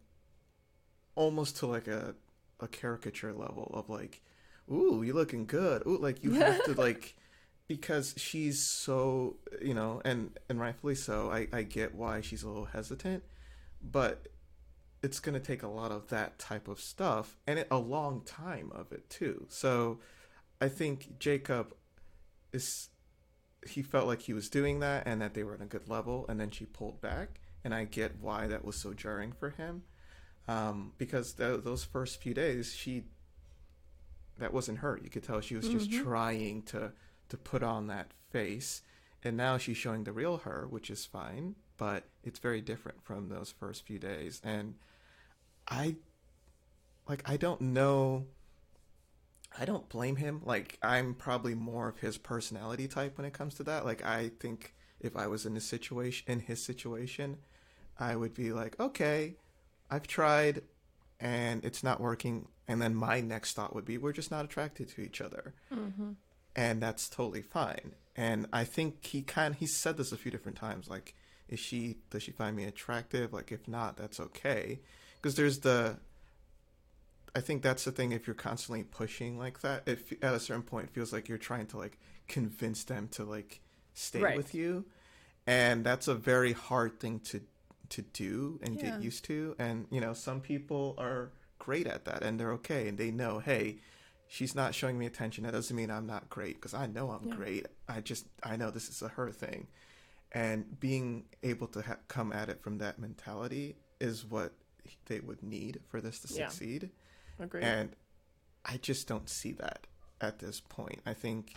almost 1.17 1.57
to 1.57 1.67
like 1.67 1.89
a 1.89 2.15
a 2.61 2.69
caricature 2.69 3.33
level 3.33 3.69
of 3.75 3.91
like 3.91 4.23
ooh 4.71 5.03
you're 5.03 5.15
looking 5.17 5.45
good. 5.45 5.83
Ooh 5.87 5.99
like 5.99 6.23
you 6.23 6.35
have 6.35 6.63
to 6.67 6.75
like 6.81 7.17
because 7.67 8.15
she's 8.17 8.63
so 8.63 9.39
you 9.61 9.75
know 9.75 10.03
and 10.05 10.39
and 10.49 10.61
rightfully 10.61 10.97
so 10.97 11.31
i 11.31 11.47
i 11.53 11.63
get 11.63 11.95
why 11.95 12.21
she's 12.21 12.43
a 12.43 12.49
little 12.49 12.65
hesitant 12.65 13.23
but 13.81 14.27
it's 15.03 15.21
going 15.21 15.35
to 15.35 15.41
take 15.41 15.63
a 15.63 15.69
lot 15.69 15.91
of 15.91 16.09
that 16.09 16.39
type 16.39 16.69
of 16.69 16.81
stuff 16.81 17.37
and 17.47 17.59
it, 17.61 17.69
a 17.71 17.79
long 17.79 18.23
time 18.23 18.71
of 18.75 18.93
it 18.93 19.09
too. 19.11 19.47
So 19.49 20.01
i 20.63 20.69
think 20.69 21.19
jacob 21.19 21.75
is 22.53 22.91
he 23.67 23.83
felt 23.83 24.07
like 24.07 24.23
he 24.23 24.33
was 24.33 24.49
doing 24.49 24.81
that 24.81 25.03
and 25.07 25.21
that 25.21 25.35
they 25.35 25.43
were 25.43 25.55
on 25.55 25.63
a 25.63 25.67
good 25.67 25.89
level 25.89 26.27
and 26.29 26.41
then 26.41 26.51
she 26.51 26.65
pulled 26.65 27.01
back 27.01 27.41
and 27.65 27.75
i 27.75 27.85
get 27.85 28.21
why 28.21 28.47
that 28.47 28.65
was 28.65 28.77
so 28.77 28.93
jarring 28.95 29.33
for 29.33 29.51
him. 29.51 29.83
Um, 30.49 30.93
because 30.99 31.35
th- 31.35 31.63
those 31.63 31.85
first 31.85 32.21
few 32.21 32.35
days 32.35 32.75
she 32.75 33.05
that 34.39 34.53
wasn't 34.55 34.79
her. 34.79 34.99
You 35.03 35.11
could 35.11 35.23
tell 35.23 35.41
she 35.41 35.55
was 35.55 35.69
just 35.69 35.93
trying 35.93 36.63
to 36.63 36.93
to 37.29 37.37
put 37.37 37.63
on 37.63 37.87
that 37.89 38.13
face. 38.31 38.83
And 39.23 39.37
now 39.37 39.59
she's 39.59 39.77
showing 39.77 40.05
the 40.05 40.13
real 40.13 40.39
her 40.39 40.67
which 40.69 40.91
is 40.91 41.05
fine 41.05 41.55
but 41.81 42.05
it's 42.23 42.39
very 42.39 42.61
different 42.61 43.03
from 43.03 43.31
those 43.31 43.55
first 43.59 43.87
few 43.87 43.99
days. 43.99 44.39
And 44.45 44.75
i 45.67 45.97
like 47.09 47.23
i 47.29 47.37
don't 47.39 47.61
know 47.63 48.27
i 49.59 49.65
don't 49.65 49.89
blame 49.89 50.17
him. 50.17 50.43
Like 50.45 50.79
i'm 50.83 51.15
probably 51.15 51.55
more 51.55 51.89
of 51.89 51.99
his 51.99 52.19
personality 52.19 52.87
type 52.87 53.17
when 53.17 53.25
it 53.25 53.33
comes 53.33 53.55
to 53.55 53.63
that. 53.65 53.87
Like 53.87 54.05
i 54.05 54.31
think 54.41 54.75
if 55.01 55.17
i 55.17 55.27
was 55.27 55.47
in 55.47 55.55
this 55.55 55.65
situation 55.65 56.31
in 56.31 56.41
his 56.41 56.63
situation 56.63 57.39
i 57.99 58.15
would 58.15 58.35
be 58.35 58.53
like 58.53 58.79
okay 58.79 59.37
i've 59.91 60.07
tried 60.07 60.61
and 61.19 61.65
it's 61.65 61.83
not 61.83 62.01
working. 62.01 62.49
And 62.69 62.81
then 62.81 62.95
my 62.95 63.21
next 63.21 63.55
thought 63.55 63.75
would 63.75 63.87
be 63.87 63.97
we're 63.97 64.13
just 64.13 64.31
not 64.31 64.45
attracted 64.45 64.89
to 64.91 65.01
each 65.03 65.21
other. 65.21 65.55
Mm-hmm. 65.75 66.13
And 66.57 66.83
that's 66.83 67.09
totally 67.09 67.43
fine. 67.43 67.95
And 68.17 68.49
i 68.53 68.65
think 68.65 69.07
he 69.07 69.23
kind 69.23 69.55
of, 69.55 69.61
he 69.61 69.67
said 69.67 69.97
this 69.97 70.13
a 70.13 70.19
few 70.19 70.31
different 70.31 70.59
times 70.59 70.91
like 70.91 71.15
is 71.51 71.61
she 71.61 71.99
does 72.09 72.23
she 72.23 72.31
find 72.33 72.57
me 72.57 72.65
attractive? 72.65 73.33
Like 73.35 73.53
if 73.53 73.69
not 73.69 73.97
that's 73.99 74.19
okay. 74.21 74.81
Because 75.17 75.35
there's 75.35 75.59
the 75.59 75.99
i 77.35 77.41
think 77.41 77.63
that's 77.63 77.85
the 77.85 77.93
thing 77.93 78.11
if 78.11 78.27
you're 78.27 78.35
constantly 78.35 78.83
pushing 78.83 79.39
like 79.39 79.61
that 79.61 79.83
if 79.87 80.13
at 80.21 80.35
a 80.35 80.41
certain 80.41 80.65
point 80.65 80.87
it 80.89 80.91
feels 80.93 81.13
like 81.13 81.29
you're 81.29 81.39
trying 81.39 81.65
to 81.67 81.77
like 81.79 81.97
convince 82.27 82.83
them 82.85 83.07
to 83.09 83.23
like 83.25 83.61
stay 83.95 84.21
Right. 84.23 84.37
with 84.37 84.55
you. 84.55 84.85
And 85.47 85.85
that's 85.85 86.07
a 86.09 86.15
very 86.15 86.53
hard 86.53 86.99
thing 87.01 87.21
to 87.31 87.41
to 87.91 88.03
do 88.03 88.61
and 88.63 88.81
Yeah. 88.81 88.91
get 88.91 89.01
used 89.03 89.25
to. 89.27 89.55
And 89.59 89.87
you 89.91 90.01
know 90.01 90.13
some 90.15 90.41
people 90.41 90.95
are 90.99 91.31
great 91.59 91.87
at 91.87 92.05
that 92.07 92.23
and 92.23 92.39
they're 92.41 92.53
okay 92.53 92.89
and 92.89 92.97
they 92.99 93.11
know 93.11 93.39
hey 93.41 93.79
she's 94.29 94.55
not 94.55 94.75
showing 94.75 94.99
me 94.99 95.07
attention. 95.07 95.45
That 95.45 95.53
doesn't 95.53 95.77
mean 95.77 95.91
i'm 95.91 96.07
not 96.07 96.31
great 96.31 96.55
because 96.57 96.75
i 96.75 96.87
know 96.87 97.11
i'm 97.11 97.29
Yeah. 97.29 97.37
great. 97.37 97.67
I 97.89 98.01
just 98.01 98.27
i 98.43 98.57
know 98.57 98.71
this 98.71 98.89
is 98.89 99.03
a 99.03 99.09
her 99.09 99.31
thing 99.31 99.67
and 100.33 100.79
being 100.81 101.25
able 101.43 101.67
to 101.69 101.83
ha- 101.83 101.97
come 102.09 102.33
at 102.33 102.49
it 102.49 102.61
from 102.63 102.79
that 102.79 102.99
mentality 102.99 103.77
is 104.01 104.25
what 104.25 104.53
they 105.07 105.21
would 105.21 105.43
need 105.43 105.81
for 105.89 106.01
this 106.01 106.21
to 106.21 106.33
Yeah. 106.35 106.49
succeed 106.49 106.91
Agreed. 107.39 107.65
and 107.65 107.97
I 108.65 108.77
just 108.77 109.07
don't 109.09 109.29
see 109.29 109.53
that 109.53 109.87
at 110.21 110.39
this 110.39 110.61
point. 110.61 111.01
I 111.07 111.15
think 111.15 111.55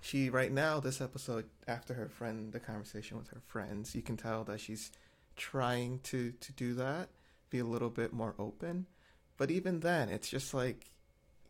she 0.00 0.28
right 0.30 0.52
now 0.52 0.78
this 0.80 1.00
episode 1.00 1.48
after 1.66 1.94
her 1.94 2.08
friend 2.08 2.52
the 2.52 2.60
conversation 2.60 3.16
with 3.16 3.28
her 3.28 3.40
friends, 3.46 3.94
you 3.94 4.02
can 4.02 4.16
tell 4.16 4.44
that 4.44 4.60
she's 4.60 4.90
trying 5.36 6.00
to 6.00 6.32
to 6.32 6.52
do 6.52 6.74
that, 6.74 7.08
be 7.50 7.58
a 7.58 7.64
little 7.64 7.90
bit 7.90 8.12
more 8.12 8.34
open. 8.38 8.86
But 9.36 9.50
even 9.50 9.80
then, 9.80 10.08
it's 10.08 10.28
just 10.28 10.52
like 10.54 10.90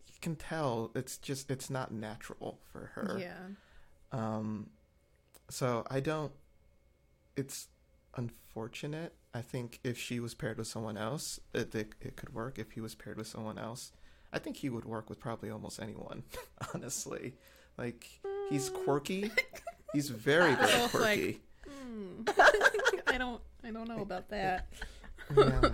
you 0.07 0.15
can 0.21 0.37
tell 0.37 0.91
it's 0.95 1.19
just 1.19 1.51
it's 1.51 1.71
not 1.71 1.91
natural 1.93 2.59
for 2.73 2.87
her. 2.95 3.17
Yeah. 3.19 3.49
Um, 4.13 4.71
so 5.49 5.85
I 5.91 6.01
don't. 6.01 6.33
It's 7.37 7.69
unfortunate. 8.17 9.15
I 9.35 9.43
think 9.43 9.81
if 9.85 9.99
she 9.99 10.19
was 10.21 10.35
paired 10.35 10.57
with 10.59 10.67
someone 10.67 10.97
else, 10.97 11.39
it, 11.55 11.75
it 11.75 11.95
it 12.01 12.17
could 12.17 12.33
work. 12.35 12.59
If 12.59 12.73
he 12.73 12.81
was 12.81 12.95
paired 12.95 13.19
with 13.19 13.27
someone 13.27 13.59
else, 13.59 13.93
I 14.33 14.39
think 14.39 14.57
he 14.57 14.69
would 14.71 14.85
work 14.85 15.09
with 15.11 15.21
probably 15.21 15.51
almost 15.51 15.81
anyone. 15.81 16.23
Honestly, 16.75 17.35
like 17.77 18.07
he's 18.49 18.71
quirky. 18.71 19.31
He's 19.93 20.09
very 20.11 20.55
very 20.57 20.67
Well, 20.67 20.83
like- 20.83 20.91
quirky. 20.93 21.41
Hmm. 21.69 22.23
I 23.07 23.19
don't 23.19 23.41
I 23.65 23.71
don't 23.71 23.89
know 23.89 24.01
about 24.01 24.29
that. 24.31 24.69
Yeah. 25.37 25.71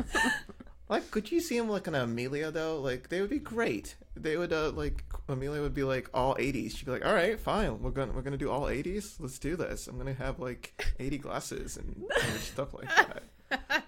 Like, 0.93 1.11
could 1.11 1.33
you 1.33 1.41
see 1.41 1.57
him 1.57 1.71
like 1.71 1.87
an 1.87 1.95
Amelia 1.95 2.51
though? 2.51 2.79
Like, 2.79 3.09
they 3.09 3.23
would 3.23 3.31
be 3.31 3.39
great. 3.39 3.97
They 4.15 4.37
would 4.37 4.53
uh, 4.53 4.73
like 4.73 5.05
Amelia 5.27 5.63
would 5.63 5.73
be 5.73 5.85
like 5.85 6.11
all 6.13 6.35
'80s. 6.35 6.77
She'd 6.77 6.85
be 6.85 6.91
like, 6.93 7.07
"All 7.07 7.15
right, 7.15 7.41
fine, 7.41 7.81
we're 7.83 7.93
gonna 7.93 8.13
we're 8.13 8.21
gonna 8.21 8.37
do 8.37 8.51
all 8.51 8.65
'80s. 8.65 9.15
Let's 9.19 9.39
do 9.39 9.57
this. 9.57 9.87
I'm 9.87 9.97
gonna 9.97 10.13
have 10.13 10.39
like 10.39 10.85
80 11.01 11.17
glasses 11.17 11.79
and, 11.79 12.05
and 12.23 12.41
stuff 12.41 12.75
like 12.75 12.91
that." 12.95 13.85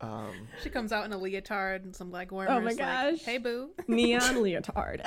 Um, 0.00 0.48
She 0.62 0.70
comes 0.70 0.92
out 0.92 1.04
in 1.04 1.12
a 1.12 1.18
leotard 1.18 1.84
and 1.84 1.94
some 1.94 2.10
leg 2.10 2.32
warmers. 2.32 2.52
Oh 2.56 2.60
my 2.60 2.68
like, 2.70 2.78
gosh. 2.78 3.18
hey 3.22 3.36
boo. 3.36 3.68
Neon 3.86 4.36
leotard. 4.42 5.02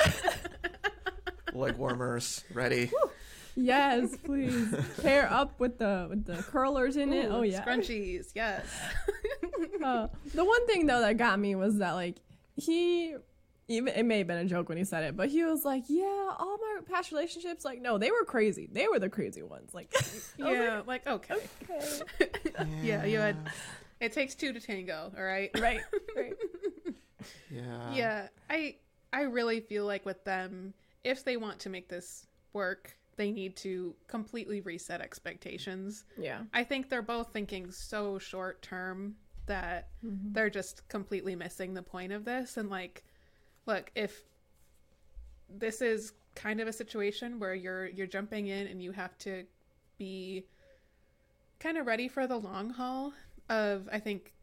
leg 1.54 1.76
warmers 1.78 2.43
ready. 2.54 2.91
yes, 3.56 4.16
please. 4.24 4.76
Pair 5.02 5.28
up 5.32 5.60
with 5.60 5.80
the 5.80 6.06
with 6.12 6.26
the 6.26 6.43
curlers 6.43 6.95
in 6.95 7.12
it. 7.12 7.30
Oh 7.32 7.41
yeah. 7.41 7.66
Scrunchies, 7.66 8.28
yes. 8.36 8.66
Uh, 9.84 10.08
the 10.34 10.44
one 10.46 10.66
thing 10.68 10.86
though 10.88 11.02
that 11.02 11.18
got 11.18 11.40
me 11.40 11.56
was 11.56 11.78
that 11.78 11.92
like 11.94 12.18
he 12.56 13.16
even 13.68 13.94
it 13.94 14.04
may 14.04 14.20
have 14.20 14.28
been 14.28 14.38
a 14.38 14.46
joke 14.46 14.68
when 14.70 14.78
he 14.78 14.84
said 14.84 15.04
it, 15.04 15.16
but 15.16 15.30
he 15.30 15.44
was 15.44 15.64
like, 15.64 15.84
"Yeah, 15.88 16.06
all 16.40 16.58
my 16.58 16.80
past 16.90 17.12
relationships, 17.12 17.64
like, 17.64 17.82
no, 17.82 17.98
they 17.98 18.10
were 18.12 18.26
crazy. 18.26 18.68
They 18.72 18.88
were 18.88 18.98
the 19.00 19.10
crazy 19.10 19.44
ones." 19.44 19.74
Like, 19.74 19.94
yeah, 20.38 20.82
like 20.88 21.06
okay. 21.08 21.36
like, 21.70 22.02
okay. 22.20 22.66
Yeah, 22.82 23.06
you 23.06 23.20
had 23.20 23.38
It 24.00 24.12
takes 24.14 24.34
two 24.36 24.54
to 24.54 24.60
tango, 24.60 25.12
all 25.16 25.24
right? 25.24 25.52
Right. 25.60 25.82
Right. 26.16 26.34
Yeah. 27.52 27.94
yeah 27.94 28.28
i 28.50 28.76
i 29.12 29.24
really 29.24 29.60
feel 29.60 29.86
like 29.86 30.06
with 30.06 30.24
them 30.24 30.74
if 31.04 31.26
they 31.26 31.36
want 31.36 31.60
to 31.60 31.70
make 31.70 31.90
this 31.90 32.26
work 32.54 32.96
they 33.18 33.30
need 33.32 33.58
to 33.58 33.94
completely 34.08 34.62
reset 34.62 35.02
expectations 35.02 36.06
Yeah. 36.18 36.44
i 36.54 36.64
think 36.64 36.90
they're 36.90 37.02
both 37.02 37.34
thinking 37.34 37.72
so 37.72 38.20
short 38.20 38.62
term 38.62 39.16
that 39.50 39.89
mm-hmm. 40.06 40.32
they're 40.32 40.50
just 40.50 40.88
completely 40.88 41.36
missing 41.36 41.74
the 41.74 41.82
point 41.82 42.14
of 42.14 42.24
this. 42.24 42.56
And 42.56 42.70
like 42.70 43.04
look 43.66 43.91
if 43.95 44.24
this 45.50 45.82
is 45.82 46.14
kind 46.36 46.62
of 46.62 46.68
a 46.68 46.74
situation 46.74 47.39
where 47.39 47.54
you're 47.54 47.88
you're 47.88 48.08
jumping 48.08 48.47
in 48.47 48.68
and 48.68 48.82
you 48.82 48.91
have 48.91 49.18
to 49.18 49.43
be 49.97 50.45
kind 51.60 51.78
of 51.78 51.86
ready 51.86 52.08
for 52.08 52.28
the 52.28 52.38
long 52.38 52.70
haul 52.70 53.12
of 53.50 53.89
I 53.91 54.00
think 54.00 54.34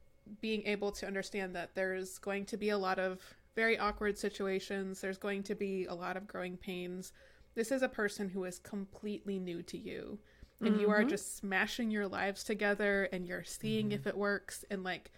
being 0.41 0.67
able 0.67 0.91
to 0.91 1.07
understand 1.07 1.55
that 1.55 1.75
there's 1.75 2.19
going 2.19 2.45
to 2.47 2.57
be 2.57 2.71
a 2.71 2.79
lot 2.79 2.99
of 2.99 3.21
very 3.55 3.79
awkward 3.79 4.19
situations, 4.19 5.01
there's 5.01 5.19
going 5.19 5.43
to 5.45 5.55
be 5.55 5.87
a 5.87 5.95
lot 5.95 6.17
of 6.17 6.27
growing 6.27 6.57
pains. 6.57 7.13
This 7.55 7.71
is 7.71 7.83
a 7.83 7.89
person 7.89 8.29
who 8.29 8.45
is 8.45 8.59
completely 8.59 9.39
new 9.39 9.63
to 9.63 9.79
you 9.79 10.19
and 10.61 10.81
you 10.81 10.91
are 10.91 11.01
mm-hmm. 11.01 11.09
just 11.09 11.37
smashing 11.37 11.91
your 11.91 12.09
lives 12.09 12.43
together 12.43 13.09
and 13.13 13.27
you're 13.27 13.45
seeing 13.45 13.93
if 13.93 14.01
mm-hmm. 14.01 14.11
it 14.11 14.17
works 14.17 14.65
and 14.71 14.83
like 14.83 15.11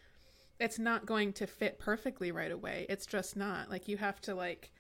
it's 0.59 0.79
not 0.79 1.07
going 1.07 1.33
to 1.35 1.47
fit 1.47 1.79
perfectly 1.79 2.33
right 2.33 2.51
away. 2.51 2.87
It's 2.89 3.07
just 3.07 3.37
not. 3.37 3.71
Like 3.71 3.87
you 3.87 3.97
have 3.97 4.21
to 4.23 4.35
like 4.35 4.73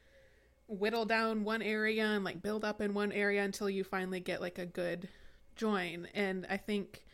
whittle 0.67 1.05
down 1.05 1.45
one 1.45 1.63
area 1.63 2.05
and 2.05 2.25
like 2.25 2.43
build 2.43 2.65
up 2.65 2.81
in 2.81 2.95
one 2.95 3.13
area 3.13 3.45
until 3.45 3.71
you 3.71 3.85
finally 3.85 4.21
get 4.21 4.41
like 4.41 4.59
a 4.59 4.67
good 4.67 5.09
join. 5.55 6.09
And 6.15 6.47
I 6.51 6.57
think 6.57 7.05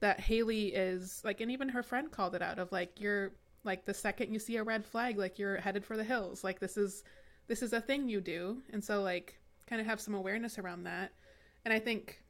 that 0.00 0.20
Haley 0.20 0.74
is 0.74 1.22
like, 1.24 1.40
and 1.40 1.50
even 1.50 1.70
her 1.70 1.82
friend 1.82 2.10
called 2.10 2.34
it 2.34 2.42
out 2.42 2.58
of 2.58 2.70
like, 2.72 3.00
you're 3.00 3.32
like 3.64 3.86
the 3.86 3.94
second 3.94 4.32
you 4.32 4.38
see 4.38 4.56
a 4.56 4.62
red 4.62 4.84
flag, 4.84 5.16
like 5.16 5.38
you're 5.38 5.56
headed 5.56 5.84
for 5.84 5.96
the 5.96 6.04
hills. 6.04 6.44
Like 6.44 6.60
this 6.60 6.76
is, 6.76 7.04
this 7.46 7.62
is 7.62 7.72
a 7.72 7.80
thing 7.80 8.08
you 8.08 8.20
do. 8.20 8.62
And 8.70 8.84
so 8.84 9.02
like 9.02 9.38
kind 9.66 9.80
of 9.80 9.86
have 9.86 10.00
some 10.00 10.14
awareness 10.14 10.58
around 10.58 10.84
that. 10.84 11.12
And 11.64 11.72
I 11.72 11.78
think, 11.78 12.22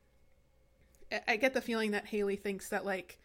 I- 1.13 1.23
I 1.29 1.37
get 1.37 1.55
the 1.55 1.61
feeling 1.61 1.93
that 1.93 2.07
Haley 2.07 2.37
thinks 2.37 2.69
that 2.71 2.85
like, 2.85 3.19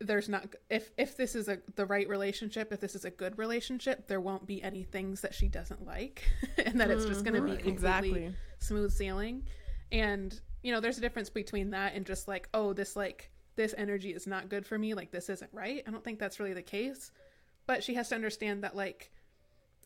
there's 0.00 0.28
not 0.28 0.54
if 0.70 0.90
if 0.96 1.16
this 1.16 1.34
is 1.34 1.48
a 1.48 1.58
the 1.74 1.84
right 1.84 2.08
relationship 2.08 2.72
if 2.72 2.78
this 2.78 2.94
is 2.94 3.04
a 3.04 3.10
good 3.10 3.36
relationship 3.36 4.06
there 4.06 4.20
won't 4.20 4.46
be 4.46 4.62
any 4.62 4.84
things 4.84 5.22
that 5.22 5.34
she 5.34 5.48
doesn't 5.48 5.84
like 5.84 6.22
and 6.64 6.80
that 6.80 6.88
it's 6.88 7.04
just 7.04 7.24
going 7.24 7.34
to 7.34 7.42
be 7.42 7.50
mm, 7.50 7.54
completely 7.54 7.72
Exactly. 7.72 8.34
smooth 8.60 8.92
sailing. 8.92 9.42
And 9.90 10.40
you 10.62 10.72
know 10.72 10.78
there's 10.80 10.98
a 10.98 11.00
difference 11.00 11.30
between 11.30 11.70
that 11.70 11.94
and 11.94 12.06
just 12.06 12.28
like 12.28 12.48
oh 12.54 12.72
this 12.72 12.94
like 12.94 13.30
this 13.56 13.74
energy 13.76 14.10
is 14.10 14.24
not 14.26 14.48
good 14.48 14.64
for 14.64 14.78
me 14.78 14.94
like 14.94 15.10
this 15.10 15.28
isn't 15.28 15.50
right. 15.52 15.82
I 15.84 15.90
don't 15.90 16.04
think 16.04 16.20
that's 16.20 16.38
really 16.38 16.54
the 16.54 16.62
case. 16.62 17.10
But 17.66 17.82
she 17.82 17.94
has 17.94 18.08
to 18.10 18.14
understand 18.14 18.62
that 18.62 18.76
like 18.76 19.10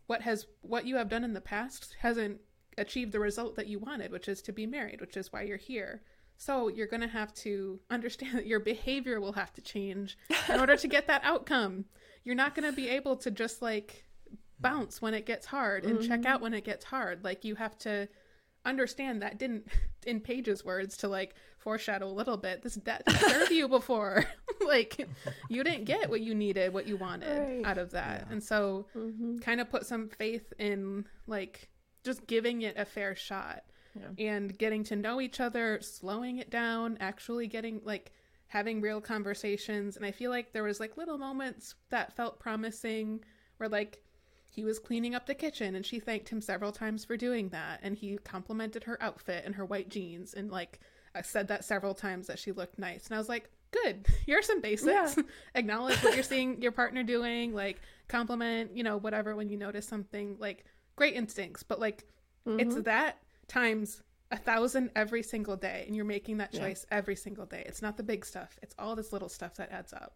what 0.09 0.21
has 0.23 0.47
what 0.61 0.85
you 0.85 0.97
have 0.97 1.09
done 1.09 1.25
in 1.25 1.33
the 1.33 1.41
past 1.41 1.97
hasn't 2.01 2.39
achieved 2.77 3.13
the 3.13 3.21
result 3.21 3.57
that 3.57 3.67
you 3.67 3.79
wanted 3.79 4.13
which 4.13 4.29
is 4.29 4.43
to 4.43 4.53
be 4.53 4.67
married 4.67 5.01
which 5.01 5.17
is 5.17 5.33
why 5.33 5.43
you're 5.43 5.57
here 5.57 6.03
so 6.37 6.69
you're 6.69 6.87
going 6.87 7.03
to 7.03 7.09
have 7.09 7.33
to 7.35 7.79
understand 7.91 8.39
that 8.39 8.47
your 8.47 8.61
behavior 8.61 9.21
will 9.21 9.33
have 9.33 9.53
to 9.55 9.61
change 9.61 10.19
in 10.49 10.59
order 10.59 10.77
to 10.77 10.89
get 10.89 11.07
that 11.07 11.23
outcome. 11.25 11.85
You're 12.25 12.35
not 12.35 12.55
going 12.55 12.69
to 12.69 12.75
be 12.75 12.89
able 12.89 13.17
to 13.17 13.31
just 13.31 13.63
like 13.63 14.05
bounce 14.61 15.03
when 15.03 15.15
it 15.15 15.27
gets 15.27 15.47
hard 15.47 15.85
and 15.85 16.01
check 16.01 16.25
out 16.25 16.37
mm-hmm. 16.37 16.45
when 16.45 16.55
it 16.55 16.65
gets 16.65 16.85
hard. 16.85 17.25
Like 17.25 17.45
you 17.45 17.57
have 17.57 17.77
to 17.79 18.09
understand 18.65 19.23
that 19.23 19.39
didn't 19.39 19.67
in 20.07 20.21
Paige's 20.21 20.65
words 20.65 20.97
to 20.99 21.09
like 21.09 21.35
foreshadow 21.59 22.07
a 22.07 22.13
little 22.13 22.37
bit 22.37 22.63
this 22.63 22.75
that 22.85 23.09
served 23.21 23.51
you 23.51 23.69
before. 23.69 24.25
Like 24.67 25.09
you 25.49 25.65
didn't 25.65 25.85
get 25.85 26.09
what 26.09 26.21
you 26.21 26.35
needed 26.35 26.73
what 26.73 26.87
you 26.87 26.97
wanted 26.97 27.39
Right. 27.39 27.65
out 27.65 27.79
of 27.79 27.91
that. 27.91 28.29
And 28.31 28.43
so 28.43 28.87
mm-hmm. 28.97 29.39
kind 29.39 29.61
of 29.61 29.69
put 29.69 29.87
some 29.87 30.09
faith 30.09 30.53
in 30.59 31.05
like 31.27 31.69
just 32.05 32.27
giving 32.27 32.63
it 32.63 32.77
a 32.77 32.85
fair 32.85 33.15
shot 33.15 33.65
Yeah. 33.95 34.33
and 34.33 34.57
getting 34.57 34.85
to 34.85 34.97
know 34.97 35.21
each 35.21 35.39
other 35.39 35.79
slowing 35.83 36.39
it 36.39 36.49
down 36.49 36.97
actually 37.01 37.47
getting 37.47 37.83
like 37.85 38.13
having 38.53 38.83
real 38.83 39.01
conversations. 39.01 39.97
And 39.97 40.05
i 40.05 40.11
feel 40.11 40.31
like 40.31 40.53
there 40.53 40.63
was 40.63 40.79
like 40.79 40.97
little 40.97 41.19
moments 41.19 41.75
that 41.89 42.15
felt 42.15 42.39
promising 42.39 43.25
where 43.57 43.69
like 43.69 44.03
he 44.51 44.65
was 44.65 44.79
cleaning 44.79 45.15
up 45.15 45.27
the 45.27 45.35
kitchen 45.35 45.75
and 45.75 45.87
she 45.87 45.99
thanked 45.99 46.29
him 46.29 46.43
several 46.43 46.73
times 46.73 47.05
for 47.05 47.17
doing 47.17 47.49
that. 47.49 47.81
And 47.83 47.97
he 47.97 48.19
complimented 48.19 48.85
her 48.85 49.03
outfit 49.03 49.45
and 49.47 49.55
her 49.55 49.65
white 49.65 49.89
jeans 49.89 50.35
and 50.35 50.51
like 50.51 50.81
i 51.15 51.23
said 51.23 51.49
that 51.49 51.65
several 51.65 51.95
times 51.95 52.27
that 52.27 52.39
she 52.39 52.53
looked 52.53 52.79
nice. 52.79 53.07
And 53.07 53.15
i 53.15 53.19
was 53.19 53.29
like 53.29 53.51
good. 53.71 54.07
Here's 54.27 54.47
some 54.47 54.61
basics. 54.61 55.17
Yeah. 55.17 55.23
acknowledge 55.55 56.03
what 56.03 56.15
you're 56.15 56.23
seeing 56.23 56.61
your 56.61 56.73
partner 56.73 57.03
doing. 57.03 57.55
Like 57.55 57.81
compliment 58.09 58.77
you 58.77 58.83
know 58.83 58.99
whatever 58.99 59.35
when 59.35 59.49
you 59.49 59.57
notice 59.57 59.89
something 59.89 60.37
like 60.39 60.67
great 60.97 61.15
instincts. 61.15 61.63
But 61.63 61.81
like 61.81 62.05
it's 62.45 62.75
mm-hmm. 62.75 62.83
that 62.83 63.22
times 63.53 64.03
a 64.31 64.37
thousand 64.37 64.91
every 64.97 65.23
single 65.23 65.57
day 65.57 65.85
and 65.87 65.95
you're 65.95 66.05
making 66.07 66.39
that 66.39 66.55
Yeah. 66.55 66.61
choice 66.61 66.87
every 66.91 67.17
single 67.17 67.45
day 67.47 67.63
it's 67.67 67.83
not 67.83 67.97
the 67.97 68.03
big 68.03 68.25
stuff 68.25 68.59
it's 68.63 68.75
all 68.79 68.97
this 68.97 69.13
little 69.13 69.29
stuff 69.29 69.57
that 69.57 69.71
adds 69.71 69.93
up 69.93 70.15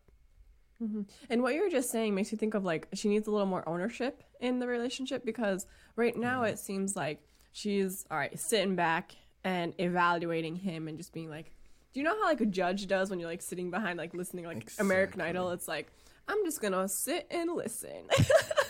mm-hmm. 0.82 1.02
And 1.28 1.42
what 1.42 1.54
you 1.54 1.62
were 1.62 1.68
just 1.70 1.90
saying 1.90 2.14
makes 2.14 2.32
me 2.32 2.38
think 2.38 2.54
of 2.54 2.64
like 2.64 2.88
she 2.94 3.08
needs 3.08 3.28
a 3.28 3.30
little 3.30 3.46
more 3.46 3.68
ownership 3.68 4.22
in 4.40 4.58
the 4.58 4.66
relationship 4.66 5.24
because 5.24 5.66
right 5.96 6.16
now 6.16 6.44
it 6.44 6.58
seems 6.58 6.96
like 6.96 7.22
she's 7.52 8.04
all 8.10 8.16
right 8.18 8.38
sitting 8.38 8.74
back 8.76 9.12
and 9.44 9.74
evaluating 9.78 10.56
him 10.56 10.88
and 10.88 10.98
just 10.98 11.12
being 11.12 11.30
like, 11.30 11.52
do 11.92 12.00
you 12.00 12.04
know 12.04 12.14
how 12.18 12.24
like 12.24 12.40
a 12.40 12.46
judge 12.46 12.86
does 12.86 13.10
when 13.10 13.18
you're 13.20 13.28
like 13.28 13.42
sitting 13.42 13.70
behind 13.70 13.98
like 13.98 14.12
listening 14.12 14.44
like 14.44 14.70
American 14.78 15.20
Idol? 15.20 15.50
It's 15.50 15.68
like 15.68 15.90
I'm 16.28 16.44
just 16.44 16.60
gonna 16.60 16.88
sit 16.88 17.26
and 17.30 17.52
listen. 17.52 18.08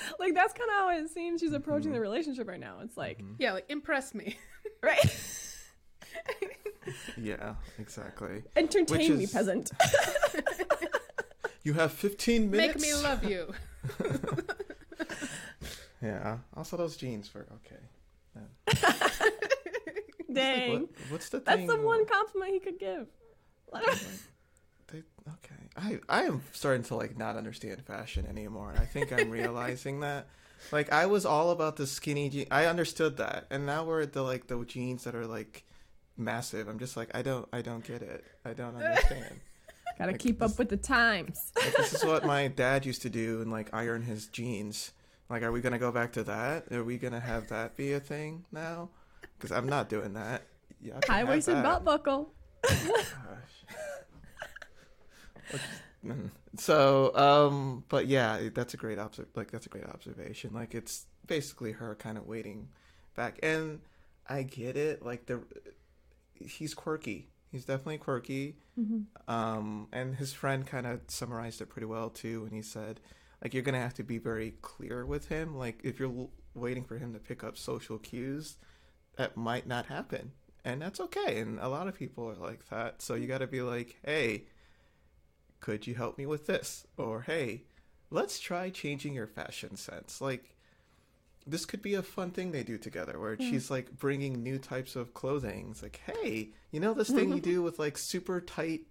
like 0.18 0.34
that's 0.34 0.52
kind 0.52 0.70
of 0.70 0.76
how 0.76 0.90
it 0.90 1.08
seems 1.10 1.40
she's 1.40 1.52
approaching 1.52 1.92
the 1.92 1.96
mm-hmm. 1.96 2.02
relationship 2.02 2.48
right 2.48 2.60
now. 2.60 2.78
It's 2.82 2.96
like 2.96 3.18
mm-hmm. 3.18 3.34
yeah 3.38 3.52
like 3.52 3.66
impress 3.68 4.14
me 4.14 4.38
right, 4.82 5.18
Yeah, 7.16 7.54
exactly. 7.78 8.42
entertain 8.56 9.18
me, 9.18 9.26
peasant. 9.26 9.70
You 11.62 11.74
have 11.74 11.92
15 11.92 12.50
minutes. 12.50 12.82
make 12.82 12.82
me 12.82 12.94
love 13.02 13.22
you 13.22 13.52
Yeah. 16.02 16.38
Also, 16.56 16.76
those 16.76 16.96
jeans 16.96 17.32
were 17.34 17.46
okay. 17.56 17.76
Dang, 20.32 20.82
What, 20.82 20.90
what's 21.08 21.28
the 21.28 21.40
that's 21.40 21.66
the 21.66 21.76
one 21.76 22.06
compliment 22.06 22.52
he 22.54 22.60
could 22.60 22.78
give. 22.78 23.08
They, 23.72 24.98
okay. 24.98 25.59
I 25.76 26.00
I 26.08 26.22
am 26.24 26.42
starting 26.52 26.82
to 26.84 26.94
like 26.96 27.16
not 27.16 27.36
understand 27.36 27.82
fashion 27.84 28.26
anymore. 28.26 28.74
I 28.78 28.84
think 28.84 29.12
I'm 29.12 29.30
realizing 29.30 30.00
that. 30.06 30.26
Like 30.72 30.92
I 30.92 31.06
was 31.06 31.24
all 31.24 31.50
about 31.50 31.76
the 31.76 31.86
skinny 31.86 32.28
jeans. 32.28 32.48
I 32.50 32.66
understood 32.66 33.16
that, 33.16 33.46
and 33.50 33.64
now 33.66 33.84
we're 33.84 34.02
at 34.02 34.12
the 34.12 34.22
like 34.22 34.46
the 34.46 34.62
jeans 34.64 35.04
that 35.04 35.14
are 35.14 35.26
like 35.26 35.64
massive. 36.16 36.68
I'm 36.68 36.78
just 36.78 36.96
like 36.96 37.10
I 37.14 37.22
don't 37.22 37.48
I 37.52 37.62
don't 37.62 37.84
get 37.84 38.02
it. 38.02 38.24
I 38.44 38.52
don't 38.52 38.74
understand. 38.82 39.40
Gotta 39.98 40.12
Like, 40.12 40.20
keep 40.20 40.42
up 40.42 40.58
with 40.58 40.68
the 40.68 40.76
times. 40.76 41.52
Like, 41.62 41.76
this 41.76 41.94
is 41.94 42.04
what 42.04 42.24
my 42.24 42.48
dad 42.48 42.86
used 42.86 43.02
to 43.02 43.10
do 43.10 43.40
and 43.42 43.50
like 43.50 43.68
iron 43.72 44.02
his 44.02 44.26
jeans. 44.26 44.92
Like, 45.28 45.42
are 45.42 45.52
we 45.52 45.60
gonna 45.60 45.78
go 45.78 45.92
back 45.92 46.12
to 46.12 46.24
that? 46.24 46.70
Are 46.72 46.82
we 46.84 46.98
gonna 46.98 47.20
have 47.20 47.48
that 47.48 47.76
be 47.76 47.92
a 47.92 48.00
thing 48.00 48.44
now? 48.52 48.88
Because 49.38 49.52
I'm 49.52 49.68
not 49.68 49.88
doing 49.88 50.12
that. 50.14 50.42
Yeah, 50.82 50.96
I 50.96 51.00
can 51.00 51.14
have 51.14 51.26
High 51.26 51.32
waisted 51.34 51.56
that. 51.56 51.62
belt 51.62 51.84
buckle. 51.84 52.32
Gosh. 52.62 52.96
Mm. 56.04 56.30
so, 56.56 57.14
um, 57.14 57.84
but 57.90 58.06
yeah, 58.06 58.48
that's 58.54 58.72
a 58.72 58.76
great 58.78 58.98
obser- 58.98 59.28
like 59.34 59.50
that's 59.50 59.66
a 59.66 59.68
great 59.68 59.84
observation. 59.84 60.50
Like 60.54 60.74
it's 60.74 61.06
basically 61.26 61.72
her 61.72 61.94
kind 61.94 62.16
of 62.16 62.26
waiting 62.26 62.68
back, 63.14 63.38
and 63.42 63.80
I 64.26 64.42
get 64.44 64.76
it. 64.76 65.04
Like 65.04 65.26
the 65.26 65.42
he's 66.34 66.72
quirky. 66.74 67.28
He's 67.52 67.64
definitely 67.64 67.98
quirky. 67.98 68.56
Um, 69.28 69.88
and 69.92 70.14
his 70.16 70.32
friend 70.32 70.66
kind 70.66 70.86
of 70.86 71.00
summarized 71.08 71.60
it 71.60 71.68
pretty 71.68 71.86
well 71.86 72.08
too 72.08 72.42
when 72.44 72.52
he 72.52 72.62
said, 72.62 73.00
like, 73.42 73.52
you're 73.52 73.62
gonna 73.62 73.80
have 73.80 73.94
to 73.94 74.02
be 74.04 74.18
very 74.18 74.54
clear 74.62 75.04
with 75.04 75.28
him. 75.28 75.56
Like, 75.56 75.80
if 75.84 75.98
you're 75.98 76.08
l- 76.10 76.30
waiting 76.54 76.84
for 76.84 76.96
him 76.96 77.12
to 77.12 77.18
pick 77.18 77.44
up 77.44 77.58
social 77.58 77.98
cues, 77.98 78.56
that 79.16 79.36
might 79.36 79.66
not 79.66 79.86
happen, 79.86 80.32
and 80.64 80.80
that's 80.80 81.00
okay. 81.00 81.40
And 81.40 81.58
a 81.58 81.68
lot 81.68 81.88
of 81.88 81.94
people 81.94 82.30
are 82.30 82.36
like 82.36 82.68
that. 82.70 83.02
So 83.02 83.14
you 83.14 83.26
got 83.26 83.38
to 83.38 83.46
be 83.46 83.60
like, 83.62 83.98
hey, 84.04 84.44
could 85.60 85.86
you 85.86 85.94
help 85.94 86.18
me 86.18 86.26
with 86.26 86.46
this? 86.46 86.86
Or 86.96 87.22
hey, 87.22 87.62
let's 88.10 88.40
try 88.40 88.70
changing 88.70 89.14
your 89.14 89.26
fashion 89.26 89.76
sense. 89.76 90.20
Like, 90.20 90.56
this 91.46 91.64
could 91.64 91.82
be 91.82 91.94
a 91.94 92.02
fun 92.02 92.30
thing 92.30 92.52
they 92.52 92.62
do 92.62 92.78
together 92.78 93.18
where 93.18 93.36
she's 93.36 93.70
like 93.70 93.98
bringing 93.98 94.42
new 94.42 94.58
types 94.58 94.96
of 94.96 95.14
clothing. 95.14 95.68
It's 95.70 95.82
like, 95.82 96.00
hey, 96.06 96.50
you 96.70 96.80
know 96.80 96.94
this 96.94 97.10
thing 97.10 97.30
you 97.32 97.40
do 97.40 97.62
with 97.64 97.78
like 97.78 97.96
super 97.98 98.40
tight 98.40 98.82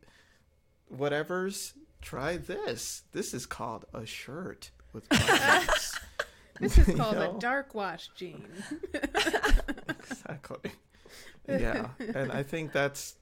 whatevers? 0.93 1.73
Try 2.01 2.37
this. 2.37 3.03
This 3.11 3.33
is 3.33 3.45
called 3.45 3.85
a 3.93 4.05
shirt 4.05 4.71
with 4.93 5.07
buttons. 5.09 5.99
this 6.59 6.77
is 6.77 6.87
You 6.87 6.95
called 6.95 7.15
know? 7.15 7.35
a 7.35 7.39
dark 7.39 7.75
wash 7.75 8.09
jean 8.15 8.47
exactly. 8.93 10.71
Yeah, 11.47 11.89
and 11.99 12.31
I 12.31 12.43
think 12.43 12.71
that's 12.71 13.15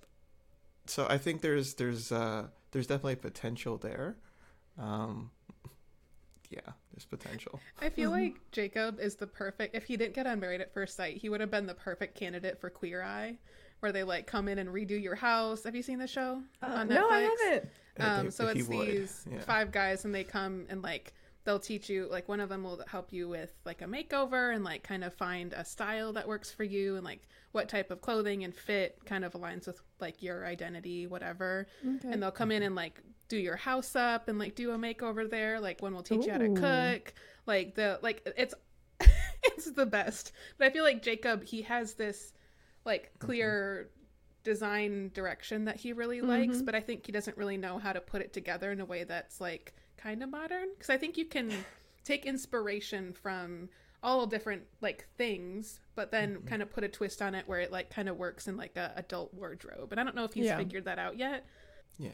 so. 0.85 1.07
I 1.09 1.17
think 1.17 1.41
there's 1.41 1.75
there's 1.75 2.11
uh 2.11 2.47
there's 2.71 2.87
definitely 2.87 3.15
potential 3.15 3.77
there. 3.77 4.17
Um, 4.77 5.31
yeah, 6.49 6.59
there's 6.93 7.05
potential. 7.05 7.59
I 7.81 7.89
feel 7.89 8.11
like 8.11 8.35
Jacob 8.51 8.99
is 8.99 9.15
the 9.15 9.27
perfect. 9.27 9.75
If 9.75 9.85
he 9.85 9.97
didn't 9.97 10.13
get 10.13 10.27
on 10.27 10.39
Married 10.39 10.61
at 10.61 10.73
First 10.73 10.95
Sight, 10.95 11.17
he 11.17 11.29
would 11.29 11.41
have 11.41 11.51
been 11.51 11.65
the 11.65 11.73
perfect 11.73 12.15
candidate 12.15 12.59
for 12.59 12.69
Queer 12.69 13.03
Eye, 13.03 13.37
where 13.79 13.91
they 13.91 14.03
like 14.03 14.27
come 14.27 14.47
in 14.47 14.59
and 14.59 14.69
redo 14.69 15.01
your 15.01 15.15
house. 15.15 15.63
Have 15.63 15.75
you 15.75 15.83
seen 15.83 15.99
the 15.99 16.07
show 16.07 16.41
on 16.61 16.87
Netflix? 16.87 16.93
no, 16.93 17.09
I 17.09 17.19
haven't. 17.21 17.69
Um, 17.99 18.31
so 18.31 18.47
it's 18.47 18.67
these 18.67 19.25
yeah. 19.29 19.39
five 19.39 19.71
guys, 19.71 20.05
and 20.05 20.13
they 20.13 20.23
come 20.23 20.65
and 20.69 20.81
like 20.81 21.13
they'll 21.47 21.59
teach 21.59 21.89
you. 21.89 22.09
Like 22.11 22.27
one 22.27 22.41
of 22.41 22.49
them 22.49 22.61
will 22.61 22.83
help 22.87 23.13
you 23.13 23.29
with 23.29 23.53
like 23.65 23.81
a 23.81 23.85
makeover 23.85 24.53
and 24.53 24.65
like 24.65 24.83
kind 24.83 25.01
of 25.01 25.13
find 25.13 25.53
a 25.53 25.63
style 25.63 26.11
that 26.13 26.27
works 26.27 26.51
for 26.51 26.65
you, 26.65 26.97
and 26.97 27.05
like 27.05 27.25
what 27.53 27.69
type 27.69 27.89
of 27.89 28.01
clothing 28.01 28.43
and 28.43 28.53
fit 28.53 28.99
kind 29.05 29.23
of 29.23 29.31
aligns 29.31 29.65
with 29.65 29.79
like 30.01 30.21
your 30.21 30.45
identity, 30.45 31.07
whatever. 31.07 31.65
Okay. 31.81 32.09
And 32.11 32.21
they'll 32.21 32.31
come 32.31 32.51
in 32.51 32.63
and 32.63 32.75
like 32.75 33.01
do 33.29 33.37
your 33.37 33.55
house 33.55 33.95
up 33.95 34.27
and 34.27 34.37
like 34.37 34.55
do 34.55 34.71
a 34.71 34.77
makeover 34.77 35.27
there. 35.27 35.61
Like 35.61 35.81
one 35.81 35.95
will 35.95 36.03
teach 36.03 36.25
you 36.25 36.33
how 36.33 36.37
to 36.37 36.53
cook. 36.53 37.13
Like 37.45 37.75
the 37.75 37.97
like 38.01 38.29
it's 38.35 38.53
it's 39.43 39.71
the 39.71 39.85
best. 39.85 40.33
But 40.57 40.67
I 40.67 40.69
feel 40.71 40.83
like 40.83 41.01
Jacob 41.01 41.45
he 41.45 41.61
has 41.61 41.93
this 41.93 42.33
like 42.83 43.13
clear 43.19 43.89
design 44.43 45.11
direction 45.13 45.65
that 45.65 45.77
he 45.77 45.93
really 45.93 46.19
likes, 46.19 46.57
mm-hmm. 46.57 46.65
but 46.65 46.75
I 46.75 46.81
think 46.81 47.05
he 47.05 47.13
doesn't 47.13 47.37
really 47.37 47.57
know 47.57 47.79
how 47.79 47.93
to 47.93 48.01
put 48.01 48.21
it 48.21 48.33
together 48.33 48.69
in 48.73 48.81
a 48.81 48.85
way 48.85 49.05
that's 49.05 49.39
like 49.39 49.73
kind 49.97 50.23
of 50.23 50.29
modern 50.29 50.67
because 50.73 50.89
I 50.89 50.97
think 50.97 51.17
you 51.17 51.25
can 51.25 51.51
take 52.03 52.25
inspiration 52.25 53.13
from 53.13 53.69
all 54.03 54.25
different 54.27 54.61
like 54.79 55.07
things 55.17 55.79
but 55.95 56.11
then 56.11 56.35
mm-hmm. 56.35 56.47
kind 56.47 56.61
of 56.61 56.69
put 56.71 56.83
a 56.83 56.87
twist 56.87 57.21
on 57.21 57.33
it 57.35 57.47
where 57.47 57.59
it 57.59 57.71
like 57.71 57.89
kind 57.89 58.07
of 58.07 58.15
works 58.15 58.47
in 58.47 58.55
like 58.55 58.77
a 58.77 58.93
adult 58.95 59.33
wardrobe 59.33 59.91
and 59.91 59.99
i 59.99 60.03
don't 60.03 60.15
know 60.15 60.23
if 60.23 60.33
he's 60.33 60.45
Yeah. 60.45 60.57
figured 60.57 60.85
that 60.85 60.99
out 60.99 61.17
yet 61.17 61.45
Yeah. 61.97 62.11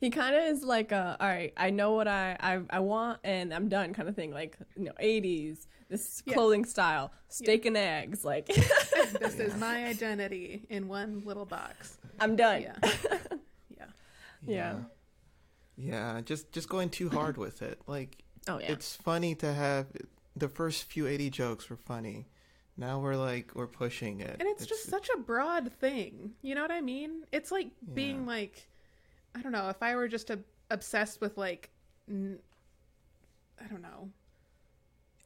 He 0.00 0.10
kind 0.10 0.34
of 0.36 0.42
is 0.44 0.62
like 0.62 0.92
a, 0.92 1.16
all 1.18 1.26
right, 1.26 1.52
I 1.56 1.70
know 1.70 1.92
what 1.94 2.06
I, 2.06 2.36
I 2.38 2.60
I 2.70 2.78
want 2.80 3.18
and 3.24 3.52
I'm 3.52 3.68
done 3.68 3.94
kind 3.94 4.08
of 4.08 4.14
thing. 4.14 4.30
Like, 4.30 4.56
you 4.76 4.84
know, 4.84 4.92
80s, 5.02 5.66
this 5.88 6.22
Yeah. 6.24 6.34
clothing 6.34 6.64
style, 6.64 7.10
steak 7.28 7.66
and 7.66 7.76
eggs. 7.76 8.24
Like, 8.24 8.46
this 9.20 9.40
is 9.40 9.56
my 9.56 9.86
identity 9.86 10.66
in 10.70 10.86
one 10.86 11.22
little 11.24 11.46
box 11.46 11.98
I'm 12.20 12.36
done. 12.36 12.62
yeah 12.62 12.76
yeah 13.76 13.84
Yeah. 14.46 14.74
Yeah, 15.78 16.20
just 16.22 16.52
just 16.52 16.68
going 16.68 16.90
too 16.90 17.08
hard 17.08 17.36
with 17.44 17.62
it. 17.62 17.80
Like 17.86 18.18
Oh, 18.48 18.58
yeah. 18.58 18.72
it's 18.72 18.96
funny 18.96 19.34
to 19.36 19.52
have 19.52 19.86
the 20.34 20.48
first 20.48 20.84
few 20.84 21.06
80 21.06 21.30
jokes 21.30 21.68
were 21.70 21.76
funny. 21.76 22.26
Now 22.76 23.00
we're 23.00 23.16
like 23.16 23.52
we're 23.54 23.66
pushing 23.66 24.20
it. 24.20 24.36
and 24.38 24.48
it's, 24.48 24.64
just 24.64 24.86
such 24.88 25.08
a 25.14 25.18
broad 25.18 25.72
thing 25.72 26.32
you 26.42 26.54
know 26.54 26.62
what 26.62 26.70
i 26.70 26.80
mean 26.80 27.24
it's 27.32 27.50
like 27.50 27.70
being 27.92 28.24
like 28.24 28.68
i 29.34 29.42
don't 29.42 29.50
know 29.50 29.68
if 29.68 29.82
i 29.82 29.96
were 29.96 30.06
just 30.06 30.30
a, 30.30 30.38
obsessed 30.70 31.20
with 31.20 31.36
like 31.36 31.70
n- 32.08 32.38
i 33.60 33.66
don't 33.66 33.82
know 33.82 34.08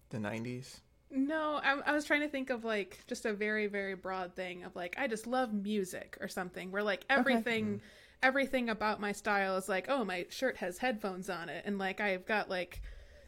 the 0.09 0.19
90s. 0.19 0.81
No, 1.11 1.61
I, 1.63 1.79
I 1.85 1.93
was 1.93 2.05
trying 2.07 2.21
to 2.23 2.29
think 2.29 2.49
of 2.51 2.65
like 2.65 3.01
just 3.07 3.27
a 3.27 3.33
very 3.35 3.67
very 3.67 3.95
broad 3.95 4.35
thing 4.35 4.65
of 4.65 4.75
like 4.75 4.95
I 4.99 5.07
just 5.09 5.27
love 5.27 5.53
music 5.53 6.17
or 6.23 6.29
something 6.29 6.71
where 6.71 6.83
like 6.83 7.05
everything 7.11 7.67
hmm. 7.67 7.77
Everything 8.23 8.68
about 8.68 9.01
my 9.01 9.12
style 9.12 9.57
is 9.57 9.68
like 9.68 9.87
oh 9.89 10.05
my 10.05 10.27
shirt 10.29 10.57
has 10.59 10.79
headphones 10.79 11.29
on 11.29 11.49
it. 11.49 11.64
And 11.66 11.79
like 11.79 12.01
I've 12.01 12.27
got 12.27 12.49
like 12.49 12.83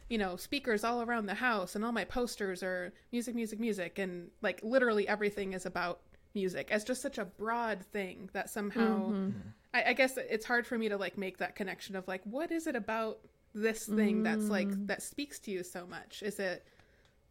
you 0.09 0.17
know 0.17 0.35
speakers 0.35 0.83
all 0.83 1.01
around 1.01 1.25
the 1.25 1.33
house 1.33 1.75
and 1.75 1.83
all 1.83 1.91
my 1.91 2.05
posters 2.05 2.63
are 2.63 2.93
music 3.11 3.35
music 3.35 3.59
music. 3.59 3.99
And 3.99 4.29
like 4.41 4.59
literally 4.63 5.07
everything 5.07 5.53
is 5.53 5.65
about 5.65 6.01
music 6.33 6.69
as 6.69 6.83
just 6.83 7.01
such 7.01 7.17
a 7.17 7.25
broad 7.25 7.85
thing 7.93 8.29
that 8.33 8.49
somehow 8.49 9.09
mm-hmm. 9.09 9.39
I, 9.73 9.83
I 9.87 9.93
guess 9.93 10.17
it's 10.17 10.45
hard 10.45 10.67
for 10.67 10.77
me 10.77 10.89
to 10.89 10.97
like 10.97 11.17
make 11.17 11.37
that 11.37 11.55
connection 11.55 11.95
of 11.95 12.07
like 12.07 12.21
what 12.23 12.51
is 12.51 12.67
it 12.67 12.75
about 12.75 13.19
this 13.55 13.85
thing 13.85 14.21
that's 14.21 14.49
like 14.49 14.67
mm. 14.67 14.87
that 14.87 15.01
speaks 15.01 15.39
to 15.39 15.51
you 15.51 15.63
so 15.63 15.87
much? 15.87 16.21
Is 16.21 16.39
it 16.39 16.67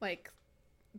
like 0.00 0.30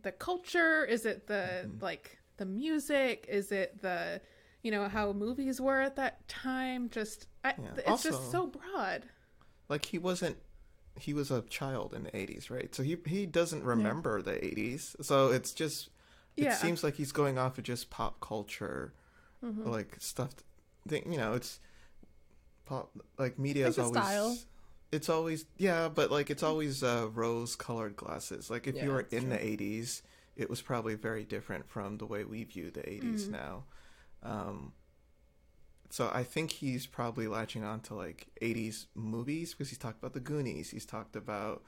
the 0.02 0.12
culture? 0.12 0.84
Is 0.84 1.04
it 1.04 1.26
the 1.26 1.64
mm-hmm. 1.64 1.84
like 1.84 2.18
the 2.36 2.46
music? 2.46 3.26
Is 3.28 3.50
it 3.50 3.82
the 3.82 4.20
you 4.66 4.72
know 4.72 4.88
how 4.88 5.12
movies 5.12 5.60
were 5.60 5.80
at 5.80 5.96
that 5.96 6.26
time 6.28 6.90
just 6.90 7.28
I, 7.44 7.54
Yeah. 7.62 7.70
it's 7.86 8.02
just 8.02 8.30
so 8.30 8.46
broad 8.48 9.04
Like 9.68 9.86
he 9.86 9.98
wasn't 9.98 10.38
he 10.98 11.12
was 11.14 11.30
a 11.30 11.42
child 11.42 11.92
in 11.94 12.04
the 12.04 12.16
80s, 12.16 12.50
right? 12.50 12.74
So 12.74 12.82
he 12.82 12.96
he 13.06 13.26
doesn't 13.26 13.64
remember 13.64 14.22
the 14.22 14.44
80s. 14.44 14.96
So 15.02 15.30
it's 15.30 15.52
just 15.52 15.90
it 16.38 16.44
Yeah. 16.44 16.56
seems 16.58 16.84
like 16.84 16.96
he's 16.96 17.12
going 17.12 17.38
off 17.38 17.58
of 17.58 17.64
just 17.64 17.90
pop 17.90 18.20
culture 18.20 18.94
Mm-hmm. 19.44 19.70
like 19.70 19.96
stuff 20.00 20.30
thing, 20.88 21.10
you 21.12 21.18
know, 21.18 21.34
it's 21.34 21.60
pop 22.64 22.90
like 23.18 23.38
media 23.38 23.66
is 23.66 23.78
always 23.78 24.04
style. 24.04 24.38
it's 24.92 25.08
always 25.08 25.46
yeah, 25.58 25.88
but 25.88 26.10
like 26.10 26.30
it's 26.30 26.42
always 26.42 26.82
uh 26.82 27.08
rose 27.12 27.56
colored 27.56 27.96
glasses. 27.96 28.50
Like 28.50 28.66
if 28.66 28.76
Yeah, 28.76 28.84
you 28.84 28.90
were 28.92 29.06
in 29.10 29.22
true. 29.22 29.30
the 29.30 29.44
80s, 29.44 30.02
it 30.36 30.50
was 30.50 30.62
probably 30.62 30.94
very 30.94 31.24
different 31.24 31.68
from 31.68 31.98
the 31.98 32.06
way 32.06 32.24
we 32.24 32.44
view 32.44 32.70
the 32.70 32.88
80s 32.88 33.30
now. 33.30 33.64
Um 34.26 34.72
so 35.90 36.10
I 36.12 36.24
think 36.24 36.52
he's 36.52 36.86
probably 36.86 37.26
latching 37.26 37.64
on 37.64 37.80
to 37.82 37.94
like 37.94 38.26
80s 38.42 38.86
movies 38.94 39.52
because 39.52 39.68
he's 39.68 39.78
talked 39.78 39.98
about 39.98 40.14
the 40.14 40.20
Goonies. 40.20 40.70
He's 40.70 40.84
talked 40.84 41.16
about 41.16 41.62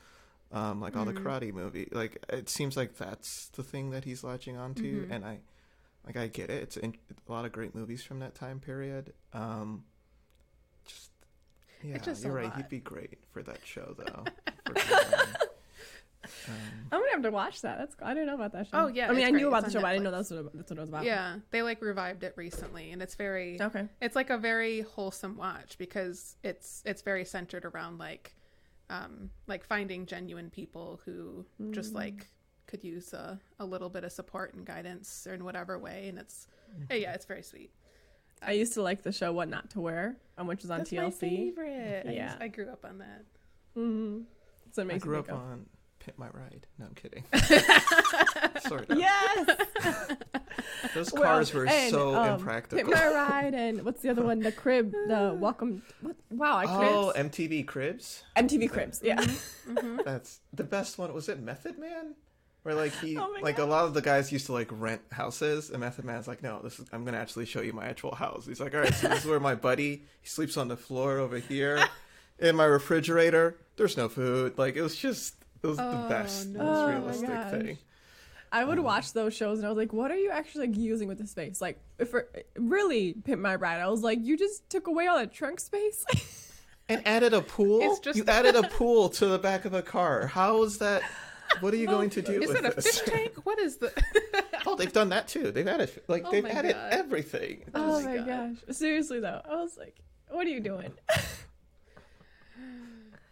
um, 0.50 0.80
like 0.80 0.96
all 0.96 1.04
the 1.04 1.12
karate 1.12 1.52
movie. 1.52 1.88
Like 1.92 2.24
it 2.28 2.48
seems 2.48 2.76
like 2.76 2.96
that's 2.96 3.48
the 3.48 3.62
thing 3.62 3.90
that 3.90 4.04
he's 4.04 4.24
latching 4.24 4.56
onto, 4.56 5.06
and 5.10 5.24
I 5.24 5.40
like 6.06 6.16
I 6.16 6.26
get 6.26 6.50
it. 6.50 6.62
It's 6.62 6.76
in, 6.76 6.94
a 7.28 7.32
lot 7.32 7.44
of 7.44 7.52
great 7.52 7.74
movies 7.74 8.02
from 8.02 8.20
that 8.20 8.34
time 8.34 8.60
period. 8.60 9.12
Um, 9.32 9.84
just 10.86 11.10
yeah, 11.82 11.98
just 11.98 12.24
you're 12.24 12.32
right. 12.32 12.46
lot. 12.46 12.56
He'd 12.56 12.68
be 12.68 12.80
great 12.80 13.18
for 13.30 13.42
that 13.42 13.60
show 13.64 13.94
though. 13.96 14.24
for 16.28 16.46
covering. 16.50 16.66
um, 16.68 16.88
I'm 16.92 17.00
gonna 17.00 17.12
have 17.12 17.22
to 17.22 17.30
watch 17.30 17.60
that. 17.62 17.78
That's 17.78 17.96
I 18.02 18.14
didn't 18.14 18.26
know 18.28 18.34
about 18.34 18.52
that 18.52 18.66
show. 18.66 18.70
Oh, 18.74 18.86
yeah, 18.88 19.06
I 19.08 19.10
mean, 19.10 19.18
it's 19.18 19.26
I 19.26 19.30
great. 19.30 19.40
knew 19.40 19.48
about 19.48 19.64
It's 19.64 19.72
the 19.72 19.78
on 19.78 19.80
show, 19.80 19.84
but 19.84 19.88
I 19.88 19.92
didn't 19.94 20.04
know 20.04 20.10
Netflix. 20.10 20.28
that's 20.28 20.30
what, 20.30 20.56
that's 20.56 20.70
what 20.70 20.78
it 20.78 20.80
was 20.80 20.88
about. 20.88 21.04
yeah 21.04 21.36
they 21.50 21.62
like 21.62 21.80
revived 21.82 22.22
it 22.24 22.34
recently 22.36 22.90
and 22.92 23.02
it's 23.02 23.14
very 23.14 23.60
Okay. 23.60 23.86
it's 24.00 24.14
like 24.16 24.30
a 24.30 24.38
very 24.38 24.82
wholesome 24.82 25.36
watch 25.36 25.76
because 25.78 26.36
it's 26.42 26.82
it's 26.86 27.02
very 27.02 27.24
centered 27.24 27.64
around 27.64 27.98
like 27.98 28.34
um 28.90 29.30
like 29.46 29.64
finding 29.64 30.06
genuine 30.06 30.50
people 30.50 31.00
who 31.04 31.44
just 31.72 31.94
like 31.94 32.26
could 32.66 32.84
use 32.84 33.12
a, 33.14 33.38
a 33.60 33.64
little 33.64 33.88
bit 33.88 34.04
of 34.04 34.12
support 34.12 34.52
and 34.54 34.64
guidance 34.66 35.26
or 35.26 35.34
in 35.34 35.42
whatever 35.44 35.78
way 35.78 36.08
and 36.08 36.18
it's 36.18 36.46
yeah 36.90 37.12
it's 37.14 37.24
very 37.26 37.42
sweet 37.42 37.70
I 38.40 38.52
used 38.52 38.74
to 38.74 38.82
like 38.82 39.02
the 39.02 39.10
show 39.10 39.32
What 39.32 39.48
Not 39.48 39.70
to 39.70 39.80
Wear, 39.80 40.16
um, 40.38 40.46
which 40.46 40.62
was 40.62 40.70
on 40.70 40.78
that's 40.78 40.92
my 40.92 40.98
TLC. 41.06 41.18
favorite 41.18 42.06
I, 42.06 42.12
Yeah. 42.12 42.30
used- 42.30 42.42
I 42.42 42.48
grew 42.48 42.68
up 42.68 42.84
on 42.84 42.98
that 42.98 43.24
Mm-hmm. 43.76 44.20
So 44.72 44.82
it 44.82 44.92
I 44.92 44.98
grew 44.98 45.18
up 45.18 45.26
think 45.26 45.38
of. 45.38 45.44
on 45.44 45.66
Pimp 46.08 46.18
My 46.18 46.28
Ride. 46.28 46.66
No, 46.78 46.86
I'm 46.86 46.94
kidding. 46.94 47.24
sort 48.68 48.90
of. 48.90 48.98
Yes. 48.98 49.46
Those 50.94 51.12
Well, 51.12 51.22
cars 51.22 51.52
were 51.52 51.66
and, 51.66 51.90
so 51.90 52.14
um, 52.14 52.38
impractical. 52.40 52.78
Hit 52.78 52.86
my 52.94 53.08
ride 53.08 53.54
and 53.54 53.84
what's 53.84 54.02
the 54.02 54.10
other 54.10 54.22
one? 54.22 54.40
The 54.40 54.52
crib. 54.52 54.92
The 54.92 55.36
welcome. 55.38 55.82
What? 56.00 56.16
Wow, 56.30 56.56
I 56.56 56.64
Oh, 56.66 57.12
cribs. 57.14 57.36
MTV 57.36 57.66
Cribs. 57.66 58.22
MTV 58.36 58.70
cribs. 58.70 59.00
Yeah. 59.02 59.16
Mm-hmm, 59.16 59.70
mm-hmm. 59.72 59.86
Mm-hmm. 59.86 60.00
That's 60.04 60.40
the 60.52 60.64
best 60.64 60.98
one. 60.98 61.12
Was 61.12 61.28
it 61.28 61.40
Method 61.40 61.78
Man? 61.78 62.14
Where 62.62 62.74
like 62.74 62.92
he, 63.00 63.16
Oh 63.16 63.34
like 63.40 63.58
a 63.58 63.64
lot 63.64 63.84
of 63.84 63.94
the 63.94 64.02
guys 64.02 64.32
used 64.32 64.46
to 64.46 64.52
like 64.52 64.68
rent 64.70 65.00
houses, 65.12 65.70
and 65.70 65.80
Method 65.80 66.04
Man's 66.04 66.26
like, 66.28 66.42
no, 66.42 66.60
this 66.62 66.78
is 66.80 66.86
I'm 66.92 67.04
gonna 67.04 67.18
actually 67.18 67.46
show 67.46 67.60
you 67.60 67.72
my 67.72 67.86
actual 67.86 68.14
house. 68.14 68.46
He's 68.46 68.60
like, 68.60 68.74
all 68.74 68.80
right, 68.80 68.92
so 68.94 69.08
this 69.08 69.20
is 69.20 69.26
where 69.30 69.40
my 69.40 69.54
buddy 69.54 70.02
he 70.20 70.28
sleeps 70.28 70.56
on 70.56 70.68
the 70.68 70.76
floor 70.76 71.18
over 71.18 71.38
here, 71.38 71.82
in 72.38 72.56
my 72.56 72.64
refrigerator. 72.64 73.56
There's 73.76 73.96
no 73.96 74.08
food. 74.08 74.58
Like 74.58 74.74
it 74.76 74.82
was 74.82 74.96
just 74.96 75.34
it 75.62 75.66
was 75.66 75.76
the 75.76 75.84
Oh, 76.04 76.08
best, 76.08 76.48
no. 76.48 76.62
most 76.64 76.78
Oh 76.78 76.88
realistic 76.88 77.28
gosh. 77.28 77.50
thing. 77.50 77.78
I 78.50 78.64
would 78.64 78.78
um, 78.78 78.84
watch 78.84 79.12
those 79.12 79.34
shows 79.34 79.58
and 79.58 79.66
I 79.66 79.70
was 79.70 79.76
like, 79.76 79.92
what 79.92 80.10
are 80.10 80.16
you 80.16 80.30
actually 80.30 80.68
like, 80.68 80.76
using 80.78 81.06
with 81.08 81.18
this 81.18 81.30
space? 81.32 81.60
Like, 81.60 81.78
if 81.98 82.08
for 82.10 82.28
really 82.56 83.12
pimp 83.12 83.42
my 83.42 83.54
ride, 83.56 83.80
I 83.80 83.88
was 83.88 84.02
like, 84.02 84.20
you 84.22 84.38
just 84.38 84.68
took 84.70 84.86
away 84.86 85.06
all 85.06 85.18
that 85.18 85.32
trunk 85.32 85.60
space. 85.60 86.04
And 86.90 87.06
added 87.06 87.34
a 87.34 87.42
pool. 87.42 87.80
It's 87.82 87.98
just- 88.00 88.16
You 88.16 88.24
added 88.26 88.56
a 88.56 88.62
pool 88.70 89.10
to 89.10 89.26
the 89.26 89.38
back 89.38 89.66
of 89.66 89.74
a 89.74 89.82
car. 89.82 90.26
How 90.26 90.62
is 90.62 90.78
that? 90.78 91.02
What 91.60 91.74
are 91.74 91.76
you 91.76 91.86
going 91.86 92.08
to 92.08 92.22
do 92.22 92.40
is 92.40 92.48
with 92.48 92.64
it 92.64 92.64
a 92.64 92.74
this? 92.74 92.98
fish 93.00 93.12
tank 93.12 93.32
what 93.44 93.58
is 93.58 93.76
the 93.76 93.92
oh, 94.66 94.74
they've 94.74 94.90
done 94.90 95.10
that 95.10 95.28
too. 95.28 95.50
They've 95.50 95.68
added 95.68 95.90
like 96.08 96.24
Oh 96.26 96.30
they've 96.30 96.46
added 96.46 96.72
God. 96.72 96.92
everything. 96.92 97.64
oh 97.74 98.00
my 98.02 98.06
my 98.06 98.16
God. 98.24 98.56
gosh. 98.66 98.74
Seriously 98.76 99.20
though, 99.20 99.42
I 99.46 99.56
was 99.56 99.76
like, 99.76 99.96
what 100.30 100.46
are 100.46 100.50
you 100.50 100.60
doing? 100.60 100.92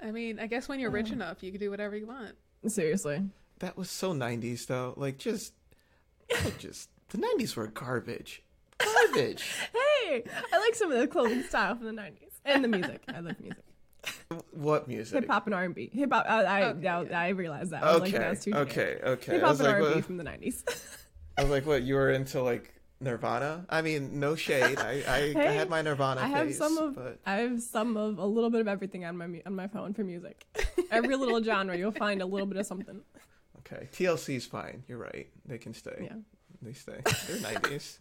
I 0.02 0.10
mean 0.10 0.38
i 0.38 0.46
guess 0.46 0.68
when 0.68 0.78
you're 0.80 0.90
rich 0.90 1.10
enough 1.10 1.42
you 1.42 1.50
can 1.50 1.60
do 1.60 1.70
whatever 1.70 1.96
you 1.96 2.06
want 2.06 2.34
Seriously. 2.66 3.22
That 3.60 3.76
was 3.76 3.88
so 3.90 4.12
90s 4.12 4.66
though. 4.66 4.94
Like 4.96 5.18
just 5.18 5.52
like 6.44 6.58
just 6.58 6.90
the 7.10 7.18
90s 7.18 7.54
were 7.54 7.68
garbage. 7.68 8.42
Garbage. 8.78 9.44
Hey, 10.08 10.22
I 10.52 10.58
like 10.58 10.74
some 10.76 10.92
of 10.92 10.98
the 11.00 11.06
clothing 11.08 11.42
style 11.42 11.74
from 11.76 11.86
the 11.86 11.92
90s 12.02 12.30
and 12.44 12.62
the 12.62 12.68
music. 12.68 13.02
I 13.08 13.20
love 13.20 13.34
music. 13.40 13.62
what 14.52 14.86
music? 14.88 15.20
Hip 15.20 15.28
hop 15.30 15.46
and 15.46 15.54
R&B. 15.54 15.90
Hip 15.92 16.12
hop. 16.12 16.26
I 16.28 16.42
I, 16.44 16.62
Okay, 16.68 16.86
I, 16.88 17.02
yeah. 17.02 17.20
I 17.20 17.28
realized 17.30 17.70
that. 17.72 17.82
I 17.82 17.92
was 17.92 18.02
Okay. 18.02 18.12
like, 18.12 18.20
that's 18.20 18.44
too 18.44 18.52
okay. 18.54 18.98
Okay. 19.02 19.32
Hip 19.32 19.42
hop 19.42 19.50
and 19.58 19.60
like, 19.60 19.74
R&B 19.82 20.00
from 20.02 20.16
the 20.16 20.24
90s. 20.24 20.62
I 21.38 21.42
was 21.42 21.50
like, 21.50 21.66
what? 21.66 21.82
You 21.82 21.94
were 21.96 22.10
into 22.10 22.42
like 22.42 22.72
Nirvana. 23.00 23.66
I 23.68 23.82
mean, 23.82 24.18
no 24.20 24.34
shade. 24.36 24.78
I 24.78 25.02
I, 25.06 25.34
I 25.36 25.50
had 25.52 25.68
my 25.70 25.82
Nirvana. 25.82 26.20
I 26.22 26.28
have 26.28 26.46
phase, 26.46 26.58
some 26.58 26.78
of 26.78 26.94
but 26.94 27.18
I 27.26 27.36
have 27.36 27.60
some 27.62 27.96
of 27.96 28.18
a 28.18 28.24
little 28.26 28.50
bit 28.50 28.60
of 28.60 28.68
everything 28.68 29.04
on 29.04 29.16
my 29.16 29.42
on 29.44 29.54
my 29.54 29.68
phone 29.68 29.92
for 29.94 30.02
music. 30.04 30.46
Every 30.90 31.16
little 31.16 31.42
genre, 31.42 31.76
you'll 31.76 31.92
find 31.92 32.22
a 32.22 32.26
little 32.26 32.46
bit 32.46 32.56
of 32.58 32.66
something. 32.66 33.00
okay. 33.58 33.88
TLC's 33.92 34.46
fine. 34.46 34.82
You're 34.88 34.98
right. 34.98 35.28
They 35.44 35.58
can 35.58 35.74
stay. 35.74 35.98
Yeah. 36.04 36.16
They 36.62 36.72
stay. 36.72 37.00
They're 37.28 37.40
nineties. 37.52 37.98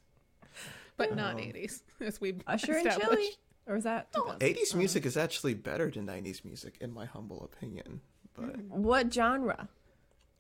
but 0.98 1.16
not 1.16 1.34
Um, 1.36 1.40
80s, 1.42 1.82
as 2.00 2.22
we've 2.22 2.42
Usher 2.48 2.74
and 2.78 2.88
established. 2.88 3.22
Chilli, 3.22 3.72
or 3.72 3.76
is 3.76 3.84
that? 3.84 4.08
No, 4.16 4.24
2000? 4.34 4.40
80s 4.56 4.76
music 4.76 5.06
is 5.06 5.18
actually 5.18 5.54
better 5.56 5.92
than 5.92 6.06
90s 6.08 6.46
music, 6.46 6.78
in 6.80 6.94
my 6.94 7.04
humble 7.06 7.44
opinion. 7.44 8.00
But 8.34 8.62
What 8.70 9.14
genre? 9.14 9.68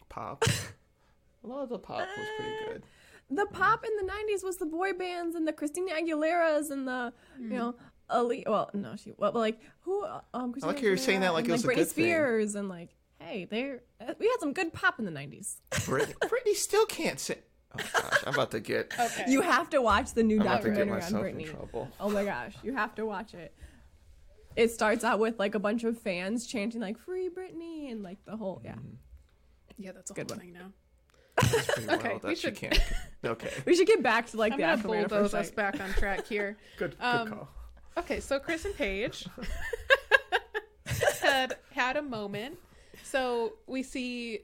pop, 0.08 0.46
a 1.44 1.48
lot 1.48 1.64
of 1.64 1.70
the 1.70 1.80
pop 1.80 2.08
was 2.18 2.28
pretty 2.38 2.56
good. 2.68 2.84
The 3.30 3.46
pop 3.48 3.84
in 3.86 4.06
the 4.06 4.12
'90s 4.12 4.44
was 4.44 4.58
the 4.58 4.66
boy 4.66 4.94
bands 4.94 5.36
and 5.36 5.48
the 5.48 5.54
Christina 5.54 5.94
Aguilera's 5.94 6.70
and 6.70 6.88
the 6.88 7.12
you 7.40 7.50
know 7.50 7.76
Ali. 8.10 8.44
Well, 8.48 8.70
no, 8.74 8.96
she 8.96 9.14
well, 9.18 9.32
but 9.32 9.40
like 9.40 9.60
who? 9.82 10.06
Um, 10.34 10.52
Christina 10.52 10.74
like 10.74 10.82
you 10.84 10.90
were 10.92 10.98
saying 10.98 11.22
that 11.22 11.34
like 11.34 11.46
and, 11.46 11.50
it 11.50 11.54
was 11.54 11.66
a 11.66 11.68
Britney 11.68 11.76
good 11.76 11.88
thing. 11.88 12.06
Spears 12.06 12.56
and 12.56 12.70
like 12.70 12.96
hey, 13.20 13.48
they're 13.50 13.82
uh, 14.00 14.14
we 14.20 14.28
had 14.28 14.38
some 14.40 14.54
good 14.54 14.74
pop 14.74 15.00
in 15.00 15.06
the 15.06 15.12
'90s. 15.12 15.56
Britney, 15.72 16.14
Britney 16.24 16.54
still 16.54 16.86
can't 16.86 17.20
sing. 17.20 17.38
Oh 17.74 17.84
gosh, 17.94 18.24
I'm 18.28 18.34
about 18.36 18.52
to 18.52 18.60
get. 18.60 18.94
Okay. 19.00 19.26
You 19.28 19.42
have 19.42 19.70
to 19.72 19.82
watch 19.82 20.14
the 20.14 20.24
new 20.24 20.36
I'm 20.36 20.42
about 20.44 20.62
to 20.62 20.70
get 20.70 20.88
documentary 20.88 20.92
on 20.94 21.00
myself 21.00 21.26
in 21.26 21.36
Britney. 21.36 21.50
trouble. 21.50 21.90
Oh 22.00 22.10
my 22.10 22.24
gosh, 22.24 22.54
you 22.64 22.74
have 22.74 22.94
to 22.96 23.06
watch 23.06 23.34
it. 23.34 23.54
It 24.56 24.72
starts 24.72 25.04
out 25.04 25.20
with 25.20 25.38
like 25.40 25.56
a 25.56 25.60
bunch 25.60 25.84
of 25.84 26.00
fans 26.00 26.46
chanting 26.46 26.80
like 26.80 26.98
"Free 27.00 27.30
Britney" 27.30 27.92
and 27.92 28.04
like 28.04 28.24
the 28.26 28.38
whole 28.38 28.62
yeah. 28.64 28.76
yeah, 29.78 29.92
that's 29.94 30.12
a 30.12 30.14
Good 30.14 30.30
whole 30.30 30.38
one. 30.38 30.46
thing 30.46 30.54
now. 30.54 30.72
It's 31.42 31.66
pretty 31.74 31.90
Okay, 31.94 32.14
we 32.14 32.20
that 32.30 32.38
she 32.38 32.48
should- 32.48 32.56
can't. 32.56 32.80
Okay, 33.26 33.50
We 33.66 33.76
should 33.76 33.88
get 33.88 34.04
back 34.04 34.28
to 34.28 34.38
like 34.38 34.52
I'm 34.54 34.58
the 34.60 34.64
gonna 34.64 34.74
actual 34.74 34.92
bulldoze 34.94 35.34
us 35.34 35.50
back 35.50 35.80
on 35.82 35.90
track 35.94 36.28
here. 36.28 36.58
good, 36.78 36.92
good 36.98 37.04
Um, 37.04 37.28
call. 37.30 37.50
Okay, 37.98 38.20
so 38.20 38.38
Chris 38.40 38.66
and 38.66 38.76
Paige 38.76 39.28
had 41.22 41.56
had 41.72 41.98
a 41.98 42.02
moment. 42.02 42.58
So 43.04 43.54
we 43.68 43.84
see 43.84 44.42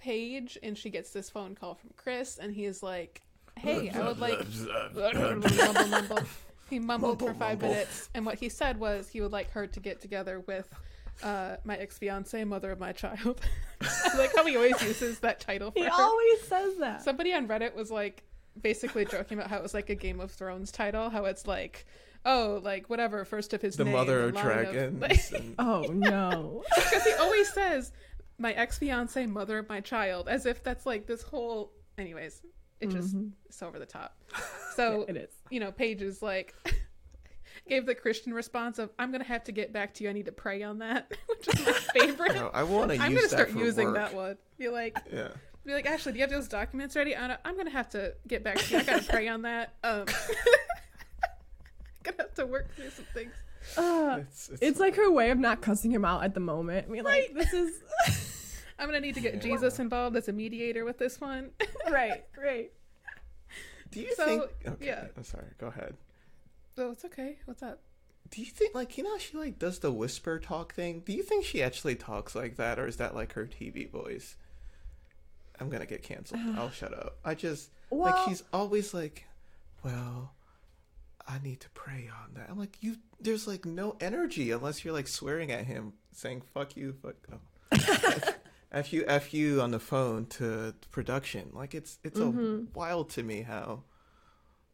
Paige, 0.00 0.58
and 0.62 0.76
she 0.78 0.88
gets 0.90 1.10
this 1.10 1.28
phone 1.30 1.54
call 1.54 1.74
from 1.74 1.90
Chris, 1.96 2.38
and 2.38 2.54
he 2.54 2.64
is 2.64 2.82
like, 2.82 3.20
"Hey, 3.58 3.90
I 3.90 4.06
would 4.06 4.18
like." 4.18 4.38
mumble, 4.94 5.86
mumble. 5.88 6.18
He 6.70 6.78
mumbled 6.78 7.18
for 7.18 7.34
five 7.34 7.60
mumble. 7.60 7.68
minutes, 7.74 8.08
and 8.14 8.24
what 8.24 8.38
he 8.38 8.48
said 8.48 8.78
was 8.80 9.08
he 9.08 9.20
would 9.20 9.32
like 9.32 9.50
her 9.50 9.66
to 9.66 9.80
get 9.80 10.00
together 10.00 10.40
with 10.40 10.72
uh, 11.22 11.56
my 11.64 11.76
ex 11.76 11.98
fiance, 11.98 12.42
mother 12.44 12.70
of 12.70 12.78
my 12.80 12.92
child. 12.92 13.40
I 13.80 14.10
like 14.18 14.34
how 14.34 14.44
he 14.46 14.56
always 14.56 14.80
uses 14.82 15.18
that 15.20 15.40
title 15.40 15.70
for 15.70 15.78
He 15.78 15.84
her. 15.84 15.90
always 15.92 16.42
says 16.42 16.76
that. 16.78 17.02
Somebody 17.02 17.32
on 17.34 17.48
Reddit 17.48 17.74
was 17.74 17.90
like 17.90 18.22
basically 18.60 19.04
joking 19.04 19.38
about 19.38 19.50
how 19.50 19.56
it 19.56 19.62
was 19.62 19.74
like 19.74 19.88
a 19.90 19.94
Game 19.94 20.20
of 20.20 20.30
Thrones 20.30 20.70
title, 20.72 21.10
how 21.10 21.24
it's 21.24 21.46
like, 21.46 21.86
oh, 22.24 22.60
like 22.62 22.88
whatever, 22.90 23.24
first 23.24 23.52
of 23.52 23.62
his 23.62 23.76
The 23.76 23.84
name, 23.84 23.94
mother 23.94 24.24
of 24.24 24.34
line 24.34 24.44
dragons. 24.44 25.00
like- 25.32 25.32
and- 25.32 25.54
oh 25.58 25.82
no. 25.92 26.62
because 26.76 27.04
he 27.04 27.12
always 27.14 27.52
says 27.52 27.92
my 28.38 28.52
ex 28.52 28.78
fiance, 28.78 29.24
mother 29.26 29.58
of 29.58 29.68
my 29.68 29.80
child, 29.80 30.28
as 30.28 30.46
if 30.46 30.62
that's 30.62 30.86
like 30.86 31.06
this 31.06 31.22
whole. 31.22 31.72
Anyways, 31.98 32.42
it 32.80 32.88
just 32.90 33.14
it's 33.46 33.62
over 33.62 33.78
the 33.78 33.86
top. 33.86 34.16
So 34.74 35.04
it 35.08 35.16
is. 35.16 35.30
you 35.50 35.60
know, 35.60 35.70
Paige 35.70 36.02
is 36.02 36.22
like. 36.22 36.54
Gave 37.68 37.86
the 37.86 37.94
Christian 37.94 38.34
response 38.34 38.78
of 38.78 38.90
"I'm 38.98 39.12
gonna 39.12 39.24
have 39.24 39.44
to 39.44 39.52
get 39.52 39.72
back 39.72 39.94
to 39.94 40.04
you. 40.04 40.10
I 40.10 40.12
need 40.12 40.26
to 40.26 40.32
pray 40.32 40.62
on 40.62 40.78
that," 40.80 41.10
which 41.28 41.48
is 41.48 41.64
my 41.66 41.72
favorite. 41.72 42.34
No, 42.34 42.50
I 42.52 42.64
want 42.64 42.90
to 42.90 42.98
I'm 42.98 43.12
use 43.12 43.20
gonna 43.20 43.28
start 43.28 43.48
that 43.48 43.52
for 43.54 43.64
using 43.64 43.86
work. 43.88 43.94
that 43.96 44.14
one. 44.14 44.36
Be 44.58 44.68
like, 44.68 44.98
Yeah. 45.12 45.28
be 45.64 45.72
like, 45.72 45.86
Ashley, 45.86 46.12
do 46.12 46.18
you 46.18 46.22
have 46.22 46.30
those 46.30 46.48
documents 46.48 46.96
ready? 46.96 47.16
I'm 47.16 47.36
I'm 47.44 47.56
gonna 47.56 47.70
have 47.70 47.88
to 47.90 48.14
get 48.26 48.42
back 48.42 48.58
to 48.58 48.72
you. 48.74 48.80
I 48.80 48.82
gotta 48.82 49.04
pray 49.04 49.28
on 49.28 49.42
that. 49.42 49.74
Um, 49.84 50.06
gonna 52.02 52.16
have 52.18 52.34
to 52.34 52.46
work 52.46 52.74
through 52.74 52.90
some 52.90 53.06
things. 53.14 53.32
Uh, 53.76 54.18
It's, 54.22 54.48
it's, 54.48 54.62
it's 54.62 54.80
like 54.80 54.96
her 54.96 55.10
way 55.10 55.30
of 55.30 55.38
not 55.38 55.60
cussing 55.62 55.92
him 55.92 56.04
out 56.04 56.24
at 56.24 56.34
the 56.34 56.40
moment. 56.40 56.86
I 56.88 56.90
mean, 56.90 57.04
like 57.04 57.32
this 57.34 57.52
is 57.52 57.80
I'm 58.78 58.86
gonna 58.88 59.00
need 59.00 59.14
to 59.14 59.20
get 59.20 59.40
Jesus 59.40 59.78
involved 59.78 60.16
as 60.16 60.28
a 60.28 60.32
mediator 60.32 60.84
with 60.84 60.98
this 60.98 61.20
one. 61.20 61.50
right, 61.90 62.24
right. 62.36 62.72
do 63.92 64.00
you 64.00 64.12
so, 64.16 64.24
think? 64.26 64.42
Okay, 64.66 64.86
yeah. 64.86 65.04
I'm 65.16 65.22
sorry. 65.22 65.46
Go 65.58 65.68
ahead. 65.68 65.94
Oh, 66.78 66.90
it's 66.92 67.04
okay. 67.04 67.38
What's 67.44 67.62
up? 67.62 67.80
Do 68.30 68.40
you 68.40 68.46
think 68.46 68.74
like 68.74 68.96
you 68.96 69.04
know 69.04 69.18
she 69.18 69.36
like 69.36 69.58
does 69.58 69.80
the 69.80 69.92
whisper 69.92 70.38
talk 70.38 70.74
thing? 70.74 71.02
Do 71.04 71.12
you 71.12 71.22
think 71.22 71.44
she 71.44 71.62
actually 71.62 71.96
talks 71.96 72.34
like 72.34 72.56
that, 72.56 72.78
or 72.78 72.86
is 72.86 72.96
that 72.96 73.14
like 73.14 73.34
her 73.34 73.46
TV 73.46 73.90
voice? 73.90 74.36
I'm 75.60 75.68
gonna 75.68 75.86
get 75.86 76.02
canceled. 76.02 76.40
I'll 76.56 76.70
shut 76.70 76.94
up. 76.94 77.18
I 77.24 77.34
just 77.34 77.70
like 77.90 78.14
Well- 78.14 78.28
she's 78.28 78.42
always 78.52 78.94
like, 78.94 79.26
well, 79.84 80.32
I 81.26 81.38
need 81.42 81.60
to 81.60 81.70
pray 81.70 82.08
on 82.22 82.34
that. 82.34 82.48
I'm 82.50 82.58
like, 82.58 82.76
you. 82.80 82.96
There's 83.20 83.46
like 83.46 83.64
no 83.64 83.96
energy 84.00 84.50
unless 84.50 84.84
you're 84.84 84.94
like 84.94 85.08
swearing 85.08 85.52
at 85.52 85.66
him, 85.66 85.92
saying 86.12 86.42
"fuck 86.54 86.76
you," 86.76 86.94
fuck. 87.02 87.16
Oh. 87.74 88.34
F 88.72 88.92
you, 88.92 89.04
F 89.06 89.34
you 89.34 89.60
on 89.60 89.70
the 89.70 89.78
phone 89.78 90.26
to 90.26 90.74
production. 90.90 91.50
Like 91.52 91.74
it's 91.74 91.98
it's 92.02 92.18
a 92.18 92.22
mm-hmm. 92.22 92.64
wild 92.74 93.10
to 93.10 93.22
me 93.22 93.42
how 93.42 93.82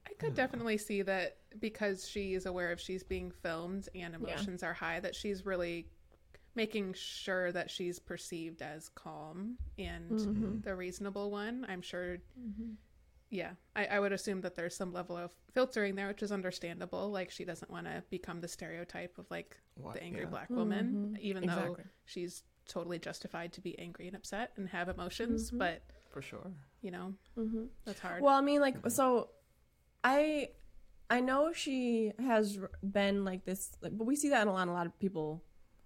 I 0.06 0.12
could 0.14 0.34
definitely 0.34 0.78
see 0.78 1.02
that 1.02 1.37
because 1.58 2.08
she 2.08 2.34
is 2.34 2.46
aware 2.46 2.72
of 2.72 2.80
she's 2.80 3.02
being 3.02 3.30
filmed 3.30 3.88
and 3.94 4.14
emotions 4.14 4.62
are 4.62 4.74
high, 4.74 5.00
that 5.00 5.14
she's 5.14 5.44
really 5.46 5.88
making 6.54 6.92
sure 6.94 7.52
that 7.52 7.70
she's 7.70 7.98
perceived 7.98 8.62
as 8.62 8.88
calm 8.90 9.56
and 9.78 10.10
mm-hmm. 10.10 10.60
the 10.60 10.74
reasonable 10.74 11.30
one. 11.30 11.66
I'm 11.68 11.82
sure. 11.82 12.18
Mm-hmm. 12.38 12.72
Yeah, 13.30 13.50
I, 13.76 13.84
I 13.86 14.00
would 14.00 14.12
assume 14.12 14.40
that 14.40 14.56
there's 14.56 14.74
some 14.74 14.92
level 14.92 15.16
of 15.16 15.30
filtering 15.52 15.94
there, 15.94 16.08
which 16.08 16.22
is 16.22 16.32
understandable. 16.32 17.10
Like 17.10 17.30
she 17.30 17.44
doesn't 17.44 17.70
want 17.70 17.86
to 17.86 18.02
become 18.10 18.40
the 18.40 18.48
stereotype 18.48 19.18
of 19.18 19.30
like 19.30 19.56
What- 19.74 19.94
the 19.94 20.02
angry 20.02 20.22
yeah. 20.22 20.28
black 20.28 20.50
woman, 20.50 21.14
mm-hmm. 21.14 21.16
even 21.20 21.46
though 21.46 21.76
she's 22.06 22.42
totally 22.66 22.98
justified 22.98 23.52
to 23.54 23.60
be 23.60 23.78
angry 23.78 24.06
and 24.06 24.16
upset 24.16 24.52
and 24.56 24.68
have 24.68 24.88
emotions. 24.88 25.50
But 25.50 25.82
for 26.10 26.22
sure. 26.22 26.50
you 26.80 26.90
know, 26.90 27.14
that's 27.84 28.00
hard. 28.00 28.22
Well, 28.22 28.34
I 28.34 28.40
mean, 28.40 28.60
like, 28.60 28.76
so 28.90 29.28
I 30.02 30.48
I 31.10 31.20
know 31.20 31.52
she 31.52 32.12
has 32.18 32.58
been 32.82 33.24
like 33.24 33.44
this, 33.44 33.70
like, 33.80 33.96
but 33.96 34.04
we 34.04 34.16
see 34.16 34.28
that 34.30 34.42
in 34.42 34.48
a 34.48 34.52
lot, 34.52 34.68
a 34.68 34.72
lot 34.72 34.86
of 34.86 34.98
people 34.98 35.42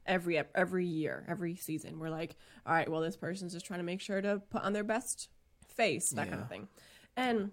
every 0.06 0.42
every 0.54 0.86
year, 0.86 1.24
every 1.28 1.54
season. 1.56 1.98
We're 1.98 2.10
like, 2.10 2.36
all 2.66 2.74
right, 2.74 2.88
well, 2.88 3.00
this 3.00 3.16
person's 3.16 3.52
just 3.52 3.66
trying 3.66 3.80
to 3.80 3.84
make 3.84 4.00
sure 4.00 4.20
to 4.20 4.42
put 4.50 4.62
on 4.62 4.72
their 4.72 4.84
best 4.84 5.28
face, 5.68 6.10
that 6.10 6.28
kind 6.28 6.42
of 6.42 6.48
thing. 6.48 6.68
And 7.16 7.50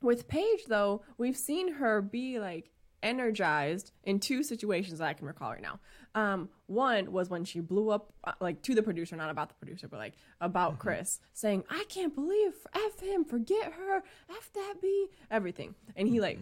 with 0.00 0.28
Paige, 0.28 0.66
though, 0.68 1.02
we've 1.18 1.36
seen 1.36 1.74
her 1.74 2.02
be 2.02 2.38
like 2.38 2.70
energized 3.02 3.90
in 4.04 4.20
two 4.20 4.44
situations 4.44 5.00
that 5.00 5.08
I 5.08 5.12
can 5.12 5.26
recall 5.26 5.50
right 5.50 5.62
now. 5.62 5.80
Um, 6.14 6.48
one 6.66 7.10
was 7.10 7.30
when 7.30 7.44
she 7.44 7.60
blew 7.60 7.90
up, 7.90 8.12
uh, 8.22 8.32
like 8.40 8.62
to 8.62 8.74
the 8.74 8.82
producer, 8.82 9.16
not 9.16 9.30
about 9.30 9.48
the 9.48 9.54
producer, 9.56 9.88
but 9.88 9.98
like 9.98 10.14
about 10.40 10.78
Chris, 10.78 11.18
saying, 11.32 11.64
"I 11.68 11.84
can't 11.88 12.14
believe 12.14 12.52
f 12.74 13.00
him, 13.00 13.24
forget 13.24 13.72
her, 13.72 14.04
f 14.30 14.52
that 14.54 14.74
b 14.80 15.08
everything," 15.30 15.74
and 15.96 16.06
he 16.08 16.20
like, 16.20 16.38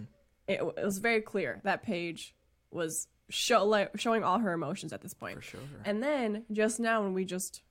it, 0.50 0.62
it 0.76 0.84
was 0.84 0.98
very 0.98 1.20
clear 1.20 1.60
that 1.64 1.82
Paige 1.82 2.34
was 2.70 3.08
show 3.28 3.64
like 3.64 3.90
showing 3.98 4.24
all 4.24 4.38
her 4.38 4.52
emotions 4.52 4.92
at 4.92 5.00
this 5.00 5.14
point. 5.14 5.36
For 5.36 5.42
sure. 5.42 5.60
And 5.84 6.02
then 6.02 6.44
just 6.52 6.80
now 6.80 7.02
when 7.02 7.14
we 7.14 7.24
just 7.24 7.62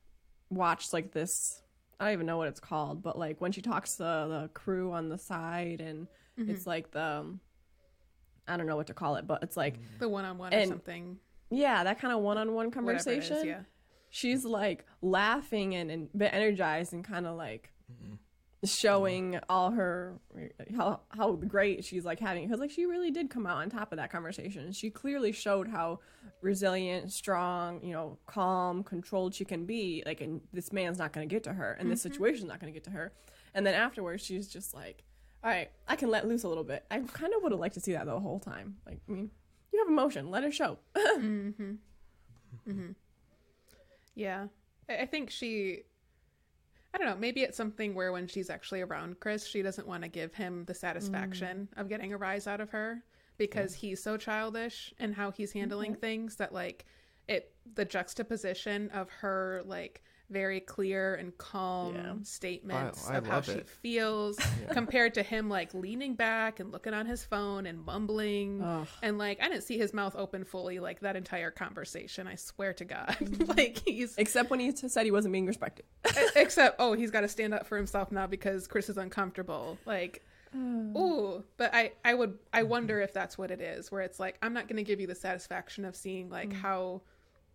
watched 0.48 0.92
like 0.92 1.12
this 1.12 1.62
I 2.00 2.06
don't 2.06 2.12
even 2.14 2.26
know 2.26 2.38
what 2.38 2.48
it's 2.48 2.60
called, 2.60 3.02
but 3.02 3.18
like 3.18 3.42
when 3.42 3.52
she 3.52 3.60
talks 3.60 3.96
to 3.96 4.02
the 4.02 4.50
crew 4.54 4.92
on 4.92 5.10
the 5.10 5.18
side 5.18 5.82
and 5.82 6.06
mm-hmm. 6.38 6.50
it's 6.50 6.66
like 6.66 6.90
the 6.92 7.02
um, 7.02 7.40
I 8.48 8.56
don't 8.56 8.66
know 8.66 8.76
what 8.76 8.86
to 8.86 8.94
call 8.94 9.16
it, 9.16 9.26
but 9.26 9.42
it's 9.42 9.56
like 9.56 9.74
mm-hmm. 9.74 9.98
the 9.98 10.08
one 10.08 10.24
on 10.24 10.38
one 10.38 10.54
or 10.54 10.66
something. 10.66 11.18
yeah, 11.50 11.84
that 11.84 12.00
kind 12.00 12.14
of 12.14 12.20
one-on-one 12.20 12.70
Whatever 12.70 12.92
it 12.92 12.96
is, 12.96 13.04
conversation. 13.04 13.46
yeah. 13.46 13.60
She's 14.08 14.44
like 14.44 14.86
laughing 15.02 15.74
and, 15.74 15.90
and 15.90 16.08
a 16.14 16.16
bit 16.16 16.32
energized 16.32 16.94
and 16.94 17.04
kind 17.04 17.26
of 17.26 17.36
like 17.36 17.70
mm-hmm. 17.92 18.14
Showing 18.64 19.40
all 19.48 19.70
her 19.70 20.20
how 20.76 21.00
how 21.08 21.32
great 21.32 21.82
she's 21.82 22.04
like 22.04 22.20
having 22.20 22.46
because 22.46 22.60
like 22.60 22.70
she 22.70 22.84
really 22.84 23.10
did 23.10 23.30
come 23.30 23.46
out 23.46 23.56
on 23.56 23.70
top 23.70 23.92
of 23.92 23.96
that 23.96 24.12
conversation. 24.12 24.72
She 24.72 24.90
clearly 24.90 25.32
showed 25.32 25.68
how 25.68 26.00
resilient, 26.42 27.10
strong, 27.12 27.82
you 27.82 27.92
know, 27.92 28.18
calm, 28.26 28.82
controlled 28.82 29.34
she 29.34 29.44
can 29.44 29.64
be. 29.64 30.02
Like, 30.04 30.20
and 30.20 30.40
this 30.52 30.72
man's 30.72 30.98
not 30.98 31.12
going 31.12 31.26
to 31.26 31.34
get 31.34 31.44
to 31.44 31.54
her, 31.54 31.76
and 31.80 31.90
this 31.90 32.00
mm-hmm. 32.00 32.12
situation's 32.12 32.48
not 32.48 32.60
going 32.60 32.72
to 32.72 32.76
get 32.76 32.84
to 32.84 32.90
her. 32.90 33.12
And 33.54 33.66
then 33.66 33.74
afterwards, 33.74 34.24
she's 34.24 34.46
just 34.46 34.74
like, 34.74 35.04
"All 35.42 35.50
right, 35.50 35.70
I 35.88 35.96
can 35.96 36.10
let 36.10 36.26
loose 36.26 36.44
a 36.44 36.48
little 36.48 36.64
bit." 36.64 36.84
I 36.90 36.98
kind 36.98 37.32
of 37.34 37.42
would 37.42 37.52
have 37.52 37.60
liked 37.60 37.74
to 37.74 37.80
see 37.80 37.92
that 37.92 38.04
the 38.04 38.20
whole 38.20 38.40
time. 38.40 38.76
Like, 38.86 39.00
I 39.08 39.12
mean, 39.12 39.30
you 39.72 39.78
have 39.78 39.88
emotion, 39.88 40.30
let 40.30 40.44
it 40.44 40.54
show. 40.54 40.78
Mm-hmm. 41.20 41.72
Mm-hmm. 42.68 42.90
Yeah. 44.14 44.46
I 44.88 44.98
I 44.98 45.06
think 45.06 45.30
she 45.30 45.84
I 46.92 46.98
don't 46.98 47.06
know, 47.06 47.16
maybe 47.16 47.42
it's 47.42 47.56
something 47.56 47.94
where 47.94 48.12
when 48.12 48.26
she's 48.26 48.50
actually 48.50 48.80
around 48.80 49.20
Chris, 49.20 49.46
she 49.46 49.62
doesn't 49.62 49.86
want 49.86 50.02
to 50.02 50.08
give 50.08 50.34
him 50.34 50.64
the 50.66 50.74
satisfaction 50.74 51.68
mm. 51.74 51.80
of 51.80 51.88
getting 51.88 52.12
a 52.12 52.16
rise 52.16 52.46
out 52.46 52.60
of 52.60 52.70
her 52.70 53.04
because 53.38 53.74
he's 53.74 54.02
so 54.02 54.16
childish 54.16 54.92
and 54.98 55.14
how 55.14 55.30
he's 55.30 55.52
handling 55.52 55.92
mm-hmm. 55.92 56.00
things 56.00 56.36
that 56.36 56.52
like 56.52 56.84
it 57.26 57.54
the 57.74 57.84
juxtaposition 57.84 58.90
of 58.90 59.08
her 59.08 59.62
like 59.64 60.02
very 60.30 60.60
clear 60.60 61.14
and 61.16 61.36
calm 61.38 61.94
Yeah. 61.94 62.14
statements 62.22 63.08
I 63.08 63.16
of 63.16 63.26
how 63.26 63.34
love 63.36 63.46
she 63.46 63.52
it. 63.52 63.68
feels 63.68 64.38
Yeah. 64.62 64.72
compared 64.72 65.14
to 65.14 65.22
him 65.22 65.48
like 65.48 65.74
leaning 65.74 66.14
back 66.14 66.60
and 66.60 66.72
looking 66.72 66.94
on 66.94 67.06
his 67.06 67.24
phone 67.24 67.66
and 67.66 67.84
mumbling 67.84 68.62
Ugh. 68.62 68.86
and 69.02 69.18
like 69.18 69.42
I 69.42 69.48
didn't 69.48 69.64
see 69.64 69.76
his 69.78 69.92
mouth 69.92 70.14
open 70.16 70.44
fully 70.44 70.78
like 70.78 71.00
that 71.00 71.16
entire 71.16 71.50
conversation. 71.50 72.26
I 72.26 72.36
swear 72.36 72.72
to 72.74 72.84
God, 72.84 73.16
like 73.56 73.82
he's 73.84 74.16
Except 74.16 74.50
when 74.50 74.60
he 74.60 74.72
t- 74.72 74.88
said 74.88 75.04
he 75.04 75.10
wasn't 75.10 75.32
being 75.32 75.46
respected. 75.46 75.84
except 76.36 76.76
oh 76.78 76.92
he's 76.94 77.10
got 77.10 77.20
to 77.22 77.28
stand 77.28 77.52
up 77.54 77.66
for 77.66 77.76
himself 77.76 78.10
now 78.12 78.26
because 78.26 78.66
Chris 78.66 78.88
is 78.88 78.96
uncomfortable. 78.96 79.78
Like 79.84 80.22
ooh, 80.56 81.44
but 81.56 81.72
I 81.74 81.92
I 82.04 82.14
would 82.14 82.38
I 82.52 82.62
wonder 82.64 83.00
if 83.00 83.12
that's 83.12 83.38
what 83.38 83.50
it 83.50 83.60
is 83.60 83.90
where 83.92 84.02
it's 84.02 84.18
like 84.18 84.36
I'm 84.42 84.52
not 84.52 84.66
going 84.68 84.76
to 84.78 84.82
give 84.82 85.00
you 85.00 85.06
the 85.06 85.14
satisfaction 85.14 85.84
of 85.84 85.94
seeing 85.94 86.28
like 86.30 86.50
mm. 86.50 86.54
how 86.54 87.02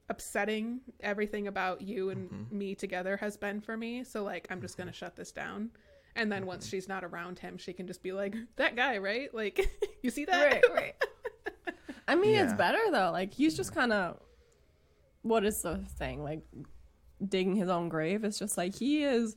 upsetting 0.10 0.82
everything 1.00 1.48
about 1.48 1.82
you 1.82 2.10
and 2.10 2.30
mm-hmm. 2.30 2.58
me 2.58 2.76
together 2.76 3.18
has 3.18 3.38
been 3.38 3.62
for 3.62 3.76
me. 3.76 4.04
So 4.04 4.24
like 4.24 4.48
I'm 4.50 4.62
just 4.62 4.78
going 4.78 4.88
to 4.88 4.94
mm-hmm. 4.94 5.06
shut 5.06 5.16
this 5.16 5.32
down. 5.32 5.72
And 6.16 6.32
then 6.32 6.46
once 6.46 6.66
mm-hmm. 6.66 6.72
she's 6.72 6.88
not 6.88 7.04
around 7.04 7.40
him, 7.40 7.58
she 7.58 7.74
can 7.74 7.88
just 7.88 8.02
be 8.02 8.12
like, 8.14 8.36
"That 8.56 8.76
guy, 8.76 8.98
right? 9.00 9.34
Like, 9.34 9.70
you 10.02 10.10
see 10.10 10.26
that? 10.26 10.54
Right, 10.54 10.64
right. 10.74 10.96
I 12.08 12.16
mean, 12.16 12.36
it's 12.36 12.54
better 12.54 12.80
though. 12.92 13.12
Like 13.12 13.34
he's 13.34 13.58
just 13.58 13.74
kind 13.74 13.92
of, 13.92 14.20
what 15.24 15.44
is 15.44 15.62
the 15.64 15.78
thing? 15.98 16.24
Like 16.24 16.42
digging 17.28 17.56
his 17.56 17.70
own 17.70 17.90
grave. 17.90 18.24
It's 18.24 18.38
just 18.38 18.58
like 18.58 18.76
he 18.76 19.04
is 19.04 19.36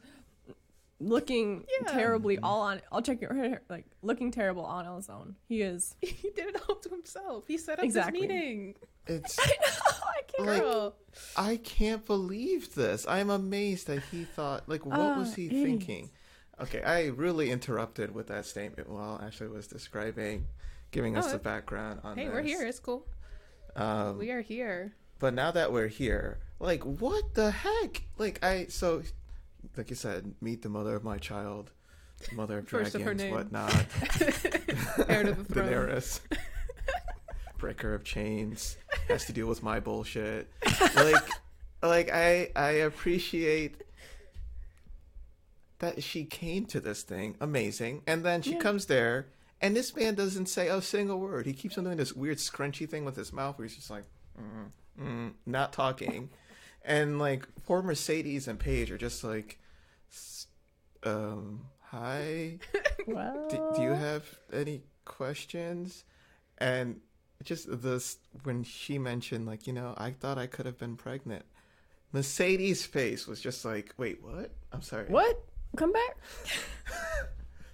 looking 1.01 1.65
Yeah. 1.81 1.93
terribly 1.93 2.39
all 2.39 2.61
on. 2.61 2.81
I'll 2.93 3.03
check 3.03 3.21
your. 3.21 3.61
Like 3.69 3.87
looking 4.03 4.31
terrible 4.31 4.65
on 4.65 4.85
his 4.97 5.09
own. 5.09 5.37
He 5.49 5.63
is. 5.63 5.97
he 6.01 6.31
did 6.31 6.55
it 6.55 6.63
all 6.69 6.77
to 6.77 6.89
himself. 6.91 7.45
He 7.47 7.57
set 7.57 7.79
up 7.79 7.85
Exactly. 7.85 8.21
this 8.21 8.29
meeting. 8.29 8.75
It's 9.09 9.39
I 9.43 9.47
know. 9.47 9.53
I 10.07 10.23
can't. 10.27 10.47
Like- 10.49 10.61
Girl. 10.63 10.95
I 11.37 11.57
can't 11.57 12.07
believe 12.07 12.75
this. 12.75 13.07
I'm 13.09 13.31
amazed 13.31 13.87
that 13.89 14.03
he 14.11 14.25
thought 14.25 14.69
like 14.69 14.87
what 14.87 15.17
was 15.19 15.31
Ah, 15.33 15.35
he 15.35 15.47
idiots. 15.47 15.65
thinking? 15.67 16.11
Okay, 16.61 16.83
I 16.83 17.07
really 17.07 17.51
interrupted 17.51 18.15
with 18.15 18.27
that 18.29 18.45
statement 18.47 18.89
while 18.89 19.21
Ashley 19.23 19.49
was 19.49 19.67
describing 19.67 20.47
giving 20.91 21.17
us 21.17 21.27
Oh, 21.29 21.33
the 21.33 21.39
background 21.39 22.01
on 22.05 22.17
Hey, 22.17 22.25
this. 22.27 22.35
we're 22.35 22.43
here. 22.43 22.63
It's 22.67 22.79
cool. 22.81 23.07
Um, 23.77 24.19
We 24.19 24.31
are 24.31 24.41
here. 24.41 24.95
but 25.19 25.35
now 25.35 25.51
that 25.53 25.73
we're 25.73 25.89
here, 25.89 26.39
like 26.61 26.83
what 26.85 27.35
the 27.35 27.51
heck? 27.51 28.03
Like 28.17 28.45
I 28.45 28.67
so 28.67 29.03
like 29.77 29.91
you 29.91 29.97
said, 29.97 30.35
meet 30.41 30.63
the 30.63 30.69
mother 30.69 30.95
of 30.97 31.03
my 31.05 31.19
child, 31.19 31.73
mother 32.33 32.59
of 32.59 32.69
First 32.69 32.95
of 32.95 33.03
dragons, 33.03 33.23
name. 33.23 33.35
whatnot. 33.35 33.73
Heir 35.09 35.25
to 35.25 35.33
the 35.33 35.45
throne. 35.53 35.69
Daenerys. 35.69 36.21
Breaker 37.59 37.93
of 37.95 38.05
chains 38.05 38.77
has 39.09 39.25
to 39.27 39.33
deal 39.33 39.47
with 39.47 39.63
my 39.63 39.81
bullshit. 39.81 40.51
Like, 40.95 41.23
like 41.83 42.11
I 42.13 42.51
I 42.57 42.71
appreciate 42.71 43.83
that 45.81 46.03
she 46.03 46.25
came 46.25 46.67
to 46.67 46.81
this 46.81 47.03
thing, 47.03 47.37
amazing, 47.41 48.03
and 48.07 48.25
then 48.25 48.43
she 48.43 48.53
Yeah. 48.55 48.59
comes 48.59 48.87
there, 48.87 49.27
and 49.61 49.77
this 49.77 49.95
man 49.95 50.15
doesn't 50.17 50.47
say 50.47 50.69
a 50.69 50.83
single 50.83 51.21
word. 51.21 51.47
He 51.47 51.53
keeps 51.53 51.79
on 51.79 51.85
doing 51.85 51.97
this 51.97 52.13
weird 52.13 52.39
scrunchy 52.39 52.89
thing 52.89 53.05
with 53.05 53.15
his 53.17 53.33
mouth, 53.33 53.59
where 53.59 53.67
he's 53.67 53.77
just 53.77 53.91
like, 53.91 54.05
mm, 54.41 54.71
mm, 55.01 55.33
not 55.47 55.73
talking, 55.73 56.31
and 56.85 57.19
like 57.21 57.47
poor 57.65 57.81
Mercedes 57.83 58.49
and 58.49 58.59
Paige 58.59 58.91
are 58.91 58.99
just 58.99 59.23
like, 59.23 59.59
um, 61.05 61.67
hi. 61.81 62.59
Well, 63.07 63.47
Do, 63.49 63.59
do 63.75 63.83
you 63.83 63.93
have 63.95 64.25
any 64.53 64.83
questions? 65.07 66.05
And 66.59 67.01
just 67.45 67.83
this 67.83 68.19
when 68.43 68.65
she 68.65 68.99
mentioned 68.99 69.47
like, 69.47 69.67
you 69.67 69.73
know, 69.73 69.95
I 69.97 70.11
thought 70.11 70.39
I 70.39 70.47
could 70.47 70.67
have 70.67 70.79
been 70.79 70.97
pregnant. 70.97 71.45
Mercedes' 72.13 72.85
face 72.85 73.27
was 73.27 73.41
just 73.41 73.65
like, 73.65 73.95
wait, 73.97 74.23
what? 74.23 74.51
I'm 74.73 74.83
sorry. 74.83 75.07
what? 75.07 75.41
Come 75.77 75.93
back. 75.93 76.17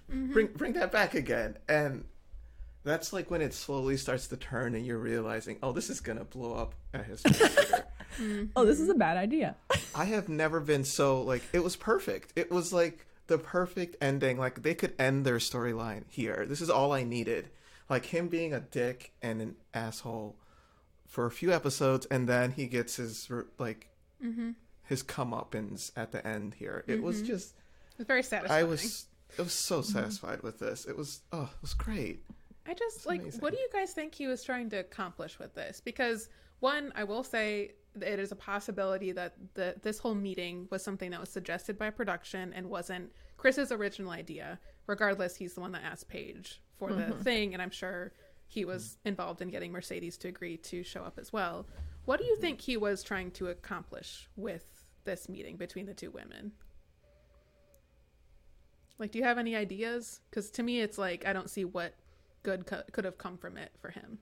Bring 0.09 0.47
bring 0.47 0.73
that 0.73 0.91
back 0.91 1.15
again. 1.15 1.57
And 1.67 2.05
that's 2.83 3.11
like 3.11 3.31
when 3.31 3.41
it 3.41 3.55
slowly 3.55 3.97
starts 3.97 4.27
to 4.27 4.37
turn 4.37 4.75
and 4.75 4.85
you're 4.85 4.99
realizing, 4.99 5.57
oh, 5.63 5.71
this 5.71 5.89
is 5.89 5.99
gonna 5.99 6.23
blow 6.25 6.53
up 6.53 6.75
at 6.93 7.05
his 7.05 7.21
face 7.27 7.69
here. 8.19 8.47
Oh, 8.55 8.65
this 8.65 8.79
is 8.79 8.89
a 8.89 8.93
bad 8.93 9.17
idea. 9.17 9.55
I 9.95 10.05
have 10.05 10.29
never 10.29 10.59
been 10.59 10.83
so 10.83 11.21
like 11.21 11.41
it 11.53 11.63
was 11.63 11.75
perfect. 11.75 12.33
It 12.35 12.51
was 12.51 12.71
like 12.71 13.07
the 13.25 13.39
perfect 13.39 13.95
ending. 13.99 14.37
Like 14.37 14.61
they 14.61 14.75
could 14.75 14.93
end 14.99 15.25
their 15.25 15.37
storyline 15.37 16.03
here. 16.07 16.45
This 16.47 16.61
is 16.61 16.69
all 16.69 16.93
I 16.93 17.03
needed. 17.03 17.49
Like 17.89 18.05
him 18.07 18.27
being 18.27 18.53
a 18.53 18.59
dick 18.59 19.13
and 19.21 19.41
an 19.41 19.55
asshole 19.73 20.35
for 21.07 21.25
a 21.25 21.31
few 21.31 21.51
episodes, 21.53 22.05
and 22.07 22.27
then 22.27 22.51
he 22.51 22.67
gets 22.67 22.95
his 22.95 23.29
like 23.59 23.89
mm-hmm. 24.23 24.51
his 24.83 25.03
comeuppance 25.03 25.91
at 25.95 26.11
the 26.11 26.25
end 26.25 26.55
here. 26.55 26.83
It 26.87 27.01
was 27.01 27.17
mm-hmm. 27.17 27.27
just 27.27 27.55
It's 27.97 28.07
very 28.07 28.23
satisfying. 28.23 28.65
I 28.65 28.67
was 28.67 29.07
I 29.37 29.43
was 29.43 29.53
so 29.53 29.79
mm-hmm. 29.79 29.93
satisfied 29.93 30.41
with 30.41 30.59
this. 30.59 30.85
It 30.85 30.97
was 30.97 31.21
oh 31.31 31.43
it 31.43 31.61
was 31.61 31.73
great. 31.73 32.23
I 32.67 32.73
just 32.73 33.05
like 33.05 33.21
amazing. 33.21 33.41
what 33.41 33.53
do 33.53 33.59
you 33.59 33.69
guys 33.71 33.91
think 33.91 34.15
he 34.15 34.27
was 34.27 34.43
trying 34.43 34.69
to 34.71 34.77
accomplish 34.77 35.37
with 35.37 35.53
this? 35.53 35.81
Because 35.83 36.29
one, 36.59 36.91
I 36.95 37.03
will 37.03 37.23
say 37.23 37.71
it 38.01 38.19
is 38.19 38.31
a 38.31 38.35
possibility 38.35 39.11
that 39.11 39.35
the 39.53 39.75
this 39.83 39.99
whole 39.99 40.15
meeting 40.15 40.67
was 40.71 40.83
something 40.83 41.11
that 41.11 41.19
was 41.19 41.29
suggested 41.29 41.77
by 41.77 41.91
production 41.91 42.51
and 42.53 42.69
wasn't 42.69 43.11
Chris's 43.37 43.71
original 43.71 44.11
idea. 44.11 44.59
Regardless, 44.87 45.35
he's 45.35 45.53
the 45.53 45.61
one 45.61 45.71
that 45.73 45.83
asked 45.83 46.09
Paige 46.09 46.61
for 46.77 46.93
the 46.93 47.03
mm-hmm. 47.03 47.21
thing, 47.21 47.53
and 47.53 47.61
I'm 47.61 47.69
sure 47.69 48.11
he 48.47 48.65
was 48.65 48.97
involved 49.05 49.41
in 49.41 49.49
getting 49.49 49.71
Mercedes 49.71 50.17
to 50.17 50.27
agree 50.27 50.57
to 50.57 50.83
show 50.83 51.01
up 51.01 51.17
as 51.19 51.33
well. 51.33 51.65
What 52.05 52.19
do 52.19 52.25
you 52.25 52.35
think 52.37 52.61
he 52.61 52.77
was 52.77 53.03
trying 53.03 53.31
to 53.31 53.47
accomplish 53.47 54.29
with 54.35 54.85
this 55.03 55.27
meeting 55.27 55.57
between 55.57 55.85
the 55.85 55.93
two 55.93 56.11
women? 56.11 56.51
Like, 58.97 59.11
do 59.11 59.19
you 59.19 59.25
have 59.25 59.37
any 59.37 59.55
ideas? 59.55 60.21
Because 60.29 60.51
to 60.51 60.63
me, 60.63 60.79
it's 60.79 60.97
like 60.97 61.25
I 61.25 61.33
don't 61.33 61.49
see 61.49 61.65
what 61.65 61.95
good 62.43 62.65
co- 62.65 62.83
could 62.91 63.05
have 63.05 63.17
come 63.17 63.37
from 63.37 63.57
it 63.57 63.71
for 63.81 63.89
him. 63.89 64.19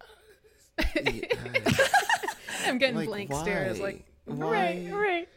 Uh, 0.00 0.04
I'm 2.66 2.78
getting 2.78 2.96
Like, 2.96 3.08
blank 3.08 3.34
stares. 3.34 3.78
why? 3.78 3.84
Like, 3.84 4.06
Right, 4.26 4.90
Why- 4.90 4.98
right. 4.98 5.28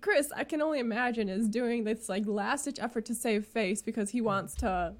Chris, 0.00 0.30
I 0.34 0.44
can 0.44 0.62
only 0.62 0.78
imagine 0.78 1.28
is 1.28 1.48
doing 1.48 1.84
this 1.84 2.08
like 2.08 2.24
last 2.26 2.64
ditch 2.64 2.78
effort 2.80 3.04
to 3.06 3.14
save 3.14 3.46
face 3.46 3.82
because 3.82 4.10
he 4.10 4.20
wants 4.20 4.54
to 4.56 4.94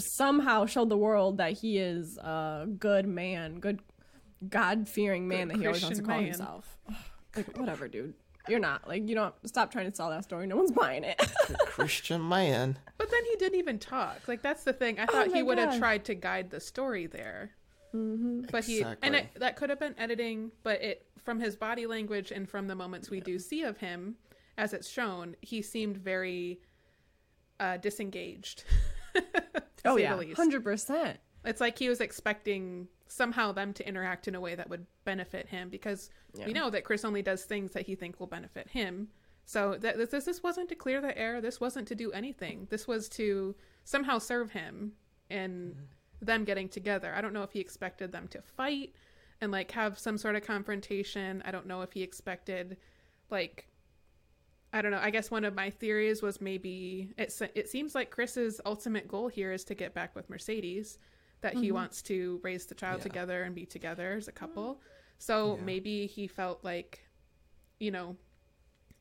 somehow 0.00 0.66
show 0.66 0.84
the 0.84 0.96
world 0.96 1.38
that 1.38 1.52
he 1.52 1.78
is 1.78 2.18
a 2.18 2.66
good 2.78 3.06
man, 3.06 3.60
good 3.60 3.80
God 4.48 4.88
fearing 4.88 5.28
man 5.28 5.48
Good 5.48 5.56
that 5.56 5.60
he 5.60 5.66
always 5.66 5.82
wants 5.82 5.98
to 5.98 6.04
call 6.04 6.16
man. 6.16 6.26
himself. 6.26 6.78
Like 7.36 7.56
whatever, 7.56 7.88
dude. 7.88 8.14
You're 8.48 8.58
not 8.58 8.88
like 8.88 9.08
you 9.08 9.14
don't 9.14 9.34
stop 9.46 9.70
trying 9.70 9.88
to 9.88 9.94
sell 9.94 10.10
that 10.10 10.24
story. 10.24 10.46
No 10.48 10.56
one's 10.56 10.72
buying 10.72 11.04
it. 11.04 11.16
Christian 11.66 12.28
man. 12.28 12.76
but 12.98 13.08
then 13.10 13.24
he 13.30 13.36
didn't 13.36 13.58
even 13.58 13.78
talk. 13.78 14.26
Like 14.26 14.42
that's 14.42 14.64
the 14.64 14.72
thing. 14.72 14.98
I 14.98 15.04
oh 15.04 15.06
thought 15.06 15.30
my 15.30 15.36
he 15.36 15.42
would 15.42 15.58
have 15.58 15.78
tried 15.78 16.04
to 16.06 16.14
guide 16.14 16.50
the 16.50 16.58
story 16.58 17.06
there. 17.06 17.52
But 17.92 18.64
he 18.64 18.84
and 19.02 19.14
it, 19.14 19.28
that 19.36 19.56
could 19.56 19.70
have 19.70 19.78
been 19.78 19.94
editing, 19.98 20.50
but 20.62 20.80
it 20.82 21.06
from 21.22 21.40
his 21.40 21.56
body 21.56 21.86
language 21.86 22.30
and 22.30 22.48
from 22.48 22.66
the 22.66 22.74
moments 22.74 23.10
we 23.10 23.20
do 23.20 23.38
see 23.38 23.62
of 23.62 23.78
him, 23.78 24.16
as 24.58 24.72
it's 24.72 24.88
shown, 24.88 25.36
he 25.40 25.62
seemed 25.62 25.96
very 25.96 26.60
uh, 27.60 27.76
disengaged. 27.76 28.64
oh 29.84 29.96
yeah, 29.96 30.20
hundred 30.34 30.64
percent. 30.64 31.18
It's 31.44 31.60
like 31.60 31.78
he 31.78 31.88
was 31.88 32.00
expecting 32.00 32.88
somehow 33.08 33.52
them 33.52 33.72
to 33.74 33.86
interact 33.86 34.26
in 34.26 34.34
a 34.34 34.40
way 34.40 34.54
that 34.54 34.70
would 34.70 34.86
benefit 35.04 35.48
him 35.48 35.68
because 35.68 36.08
we 36.46 36.52
know 36.52 36.70
that 36.70 36.84
Chris 36.84 37.04
only 37.04 37.20
does 37.20 37.44
things 37.44 37.72
that 37.72 37.84
he 37.84 37.94
think 37.94 38.18
will 38.18 38.26
benefit 38.26 38.68
him. 38.68 39.08
So 39.44 39.76
that 39.80 39.98
this 40.10 40.24
this 40.24 40.42
wasn't 40.42 40.68
to 40.70 40.74
clear 40.74 41.00
the 41.00 41.16
air. 41.18 41.40
This 41.40 41.60
wasn't 41.60 41.88
to 41.88 41.94
do 41.94 42.10
anything. 42.12 42.68
This 42.70 42.86
was 42.86 43.08
to 43.10 43.54
somehow 43.84 44.18
serve 44.18 44.52
him 44.52 44.92
and 45.28 45.74
them 46.22 46.44
getting 46.44 46.68
together. 46.68 47.12
I 47.14 47.20
don't 47.20 47.32
know 47.32 47.42
if 47.42 47.52
he 47.52 47.60
expected 47.60 48.12
them 48.12 48.28
to 48.28 48.40
fight 48.40 48.94
and 49.40 49.50
like 49.52 49.70
have 49.72 49.98
some 49.98 50.16
sort 50.16 50.36
of 50.36 50.42
confrontation. 50.42 51.42
I 51.44 51.50
don't 51.50 51.66
know 51.66 51.82
if 51.82 51.92
he 51.92 52.02
expected 52.02 52.78
like 53.30 53.68
I 54.74 54.80
don't 54.80 54.90
know. 54.90 55.00
I 55.02 55.10
guess 55.10 55.30
one 55.30 55.44
of 55.44 55.54
my 55.54 55.68
theories 55.68 56.22
was 56.22 56.40
maybe 56.40 57.12
it 57.18 57.38
it 57.54 57.68
seems 57.68 57.94
like 57.94 58.10
Chris's 58.10 58.60
ultimate 58.64 59.08
goal 59.08 59.28
here 59.28 59.52
is 59.52 59.64
to 59.64 59.74
get 59.74 59.92
back 59.92 60.14
with 60.14 60.30
Mercedes 60.30 60.98
that 61.42 61.54
he 61.54 61.66
mm-hmm. 61.66 61.74
wants 61.74 62.02
to 62.02 62.40
raise 62.42 62.66
the 62.66 62.74
child 62.74 63.00
Yeah. 63.00 63.04
together 63.04 63.42
and 63.42 63.54
be 63.54 63.66
together 63.66 64.12
as 64.12 64.28
a 64.28 64.32
couple. 64.32 64.76
Mm. 64.76 64.78
So 65.18 65.56
Yeah. 65.56 65.64
maybe 65.64 66.06
he 66.06 66.28
felt 66.28 66.64
like 66.64 67.00
you 67.80 67.90
know 67.90 68.16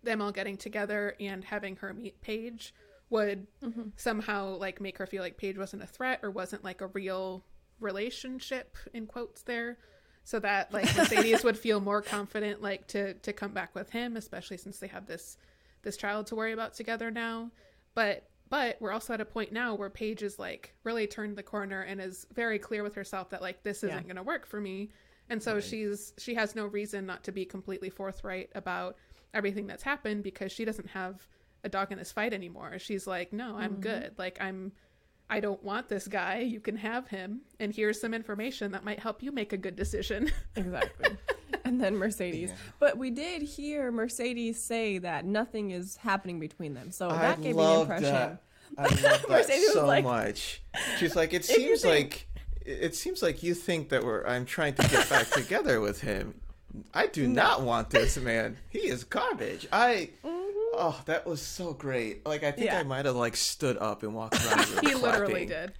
them 0.03 0.21
all 0.21 0.31
getting 0.31 0.57
together 0.57 1.15
and 1.19 1.43
having 1.43 1.75
her 1.77 1.93
meet 1.93 2.19
Paige 2.21 2.73
would 3.11 3.45
mm-hmm. 3.63 3.89
somehow 3.97 4.55
like 4.55 4.81
make 4.81 4.97
her 4.97 5.05
feel 5.05 5.21
like 5.21 5.37
Paige 5.37 5.57
wasn't 5.59 5.83
a 5.83 5.87
threat 5.87 6.19
or 6.23 6.31
wasn't 6.31 6.63
like 6.63 6.81
a 6.81 6.87
real 6.87 7.43
relationship 7.79 8.77
in 8.93 9.05
quotes 9.05 9.41
there 9.43 9.77
so 10.23 10.39
that 10.39 10.71
like 10.73 10.85
Mercedes 10.97 11.43
would 11.43 11.57
feel 11.57 11.79
more 11.79 12.01
confident 12.01 12.61
like 12.61 12.87
to 12.87 13.13
to 13.15 13.33
come 13.33 13.51
back 13.51 13.75
with 13.75 13.89
him 13.89 14.17
especially 14.17 14.57
since 14.57 14.79
they 14.79 14.87
have 14.87 15.05
this 15.07 15.37
this 15.83 15.97
child 15.97 16.27
to 16.27 16.35
worry 16.35 16.51
about 16.53 16.73
together 16.73 17.11
now 17.11 17.51
but 17.95 18.27
but 18.49 18.77
we're 18.81 18.91
also 18.91 19.13
at 19.13 19.21
a 19.21 19.25
point 19.25 19.51
now 19.51 19.73
where 19.75 19.89
Paige 19.89 20.23
is 20.23 20.37
like 20.37 20.73
really 20.83 21.07
turned 21.07 21.35
the 21.37 21.43
corner 21.43 21.81
and 21.81 21.99
is 22.01 22.27
very 22.33 22.59
clear 22.59 22.83
with 22.83 22.95
herself 22.95 23.29
that 23.31 23.41
like 23.41 23.63
this 23.63 23.77
isn't 23.83 23.89
Yeah. 23.89 24.01
going 24.03 24.15
to 24.17 24.23
work 24.23 24.45
for 24.45 24.61
me 24.61 24.89
And 25.29 25.41
so 25.41 25.55
Right. 25.55 25.63
she's 25.63 26.13
she 26.17 26.35
has 26.35 26.55
no 26.55 26.65
reason 26.67 27.05
not 27.05 27.23
to 27.23 27.31
be 27.31 27.45
completely 27.45 27.89
forthright 27.89 28.49
about 28.53 28.95
everything 29.33 29.65
that's 29.67 29.83
happened 29.83 30.23
because 30.23 30.51
she 30.51 30.65
doesn't 30.65 30.89
have 30.89 31.27
a 31.63 31.69
dog 31.69 31.91
in 31.91 31.97
this 31.97 32.11
fight 32.11 32.33
anymore. 32.33 32.79
She's 32.79 33.05
like, 33.07 33.31
"No, 33.33 33.55
I'm 33.55 33.71
Mm-hmm. 33.73 33.81
good. 33.81 34.11
Like 34.17 34.37
I'm 34.41 34.71
I 35.29 35.39
don't 35.39 35.63
want 35.63 35.87
this 35.87 36.07
guy. 36.07 36.39
You 36.39 36.59
can 36.59 36.75
have 36.77 37.07
him. 37.07 37.41
And 37.59 37.73
here's 37.73 38.01
some 38.01 38.13
information 38.13 38.71
that 38.73 38.83
might 38.83 38.99
help 38.99 39.23
you 39.23 39.31
make 39.31 39.53
a 39.53 39.57
good 39.57 39.75
decision." 39.75 40.31
Exactly. 40.55 41.17
and 41.63 41.79
then 41.79 41.95
Mercedes. 41.95 42.49
Yeah. 42.49 42.55
But 42.79 42.97
we 42.97 43.11
did 43.11 43.41
hear 43.43 43.91
Mercedes 43.91 44.61
say 44.61 44.97
that 44.97 45.23
nothing 45.25 45.71
is 45.71 45.95
happening 45.97 46.39
between 46.39 46.73
them. 46.73 46.91
So 46.91 47.09
I 47.09 47.17
that 47.19 47.41
gave 47.41 47.55
me 47.55 47.63
the 47.63 47.81
impression. 47.81 48.03
that. 48.13 48.41
I 48.77 48.83
love 48.83 49.01
that 49.01 49.29
Mercedes 49.29 49.73
so 49.73 49.85
like- 49.85 50.03
much. 50.03 50.61
She's 50.97 51.15
like, 51.15 51.33
it 51.33 51.45
seems 51.55 51.81
think- 51.83 52.27
like 52.27 52.27
it 52.65 52.95
seems 52.95 53.21
like 53.23 53.41
you 53.43 53.53
think 53.55 53.89
that 53.89 54.03
we're 54.03 54.23
I'm 54.25 54.45
trying 54.45 54.73
to 54.75 54.87
get 54.87 55.09
back 55.09 55.29
together 55.29 55.79
with 55.81 56.01
him. 56.01 56.35
I 56.93 57.07
do 57.07 57.27
not 57.27 57.63
want 57.63 57.89
this 57.89 58.17
man. 58.17 58.57
He 58.69 58.79
is 58.87 59.03
garbage. 59.03 59.67
I 59.73 60.09
oh, 60.73 61.01
that 61.05 61.25
was 61.25 61.41
so 61.41 61.73
great. 61.73 62.25
Like 62.25 62.43
I 62.43 62.51
think. 62.51 62.67
Yeah. 62.67 62.79
I 62.79 62.83
might 62.83 63.05
have 63.05 63.15
like 63.15 63.35
stood 63.35 63.77
up 63.77 64.03
and 64.03 64.13
walked 64.15 64.43
around. 64.45 64.59
the 64.67 64.75
room 64.81 64.85
he 64.85 64.95
literally 64.95 65.45
did. 65.45 65.73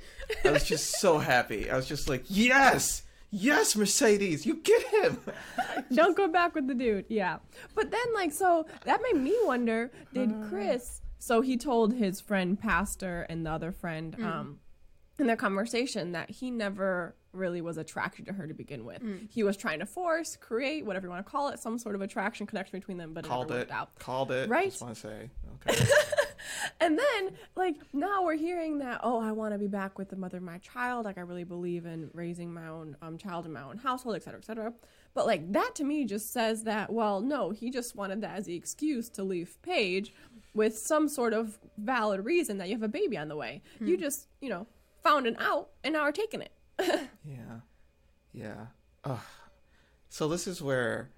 I 0.46 0.52
was 0.52 0.64
just 0.64 1.00
so 1.00 1.18
happy. 1.20 1.70
I 1.70 1.76
was 1.76 1.88
just 1.88 2.08
like, 2.10 2.24
yes, 2.28 3.04
yes, 3.30 3.76
Mercedes, 3.76 4.46
you 4.46 4.56
get 4.58 4.82
him. 4.84 5.20
Don't 5.94 6.16
go 6.18 6.28
back 6.28 6.56
with 6.56 6.68
the 6.68 6.74
dude. 6.76 7.06
Yeah. 7.10 7.38
But 7.76 7.92
then, 7.92 8.14
like, 8.14 8.32
so 8.32 8.66
that 8.86 9.02
made 9.04 9.22
me 9.22 9.36
wonder 9.44 9.92
did 10.14 10.32
Uh. 10.32 10.48
Chris. 10.50 11.02
So 11.20 11.42
he 11.42 11.56
told 11.56 11.94
his 11.94 12.20
friend 12.20 12.60
Pastor 12.60 13.28
and 13.30 13.46
the 13.46 13.52
other 13.52 13.72
friend 13.72 14.16
Mm. 14.18 14.26
um, 14.26 14.60
in 15.20 15.28
their 15.28 15.36
conversation 15.36 16.14
that 16.14 16.32
he 16.32 16.50
never 16.50 17.16
really 17.34 17.62
was 17.62 17.78
attracted 17.78 18.26
to 18.26 18.34
her 18.34 18.48
to 18.48 18.54
begin 18.54 18.86
with. 18.86 19.02
Mm. 19.02 19.30
He 19.32 19.44
was 19.44 19.58
trying 19.58 19.80
to 19.80 19.86
force, 19.86 20.36
create, 20.36 20.86
whatever 20.86 21.08
you 21.08 21.12
want 21.12 21.26
to 21.26 21.32
call 21.32 21.50
it, 21.50 21.60
some 21.60 21.78
sort 21.78 21.96
of 21.96 22.02
attraction 22.02 22.46
connection 22.46 22.80
between 22.80 22.98
them, 22.98 23.14
but 23.14 23.26
it 23.26 23.30
Called 23.30 23.50
never 23.50 23.60
it. 23.60 23.62
worked 23.64 23.72
out. 23.72 24.00
Called 24.00 24.32
it. 24.32 24.50
Right? 24.50 24.70
Just 24.70 24.82
want 24.82 24.96
to 24.96 25.02
say. 25.02 25.30
Okay. 25.68 25.86
And 26.80 26.98
then, 26.98 27.38
like, 27.56 27.76
now 27.94 28.24
we're 28.24 28.36
hearing 28.36 28.80
that, 28.80 29.02
oh, 29.04 29.22
I 29.22 29.32
want 29.32 29.54
to 29.54 29.60
be 29.60 29.68
back 29.68 30.00
with 30.00 30.10
the 30.10 30.16
mother 30.16 30.38
of 30.38 30.44
my 30.44 30.58
child. 30.58 31.06
Like, 31.06 31.20
I 31.20 31.22
really 31.22 31.44
believe 31.44 31.86
in 31.86 32.10
raising 32.14 32.52
my 32.52 32.68
own 32.68 32.98
um, 33.04 33.18
child 33.20 33.46
in 33.46 33.54
my 33.54 33.62
own 33.62 33.78
household, 33.78 34.16
et 34.16 34.24
cetera, 34.24 34.40
et 34.40 34.46
cetera. 34.46 34.74
But, 35.14 35.28
like, 35.28 35.52
that 35.54 35.76
to 35.76 35.84
me 35.84 36.04
just 36.06 36.34
says 36.34 36.64
that, 36.64 36.92
well, 36.92 37.22
no, 37.22 37.52
he 37.52 37.70
just 37.70 37.96
wanted 37.96 38.22
that 38.22 38.38
as 38.38 38.46
the 38.46 38.56
excuse 38.56 39.08
to 39.10 39.24
leave 39.24 39.56
Paige 39.62 40.14
with 40.56 40.76
some 40.78 41.08
sort 41.08 41.34
of 41.34 41.60
valid 41.78 42.26
reason 42.26 42.58
that 42.58 42.68
you 42.70 42.74
have 42.74 42.84
a 42.84 42.88
baby 42.88 43.18
on 43.18 43.28
the 43.28 43.36
way. 43.36 43.62
You 43.80 43.96
just, 43.96 44.28
you 44.42 44.50
know, 44.50 44.66
found 45.04 45.28
it 45.28 45.36
out 45.40 45.70
and 45.84 45.94
now 45.94 46.02
are 46.02 46.12
taking 46.12 46.42
it. 46.42 46.52
Yeah. 47.24 47.60
Yeah. 48.34 48.66
Ugh. 49.04 49.20
So 50.10 50.28
this 50.28 50.48
is 50.48 50.62
where 50.62 51.10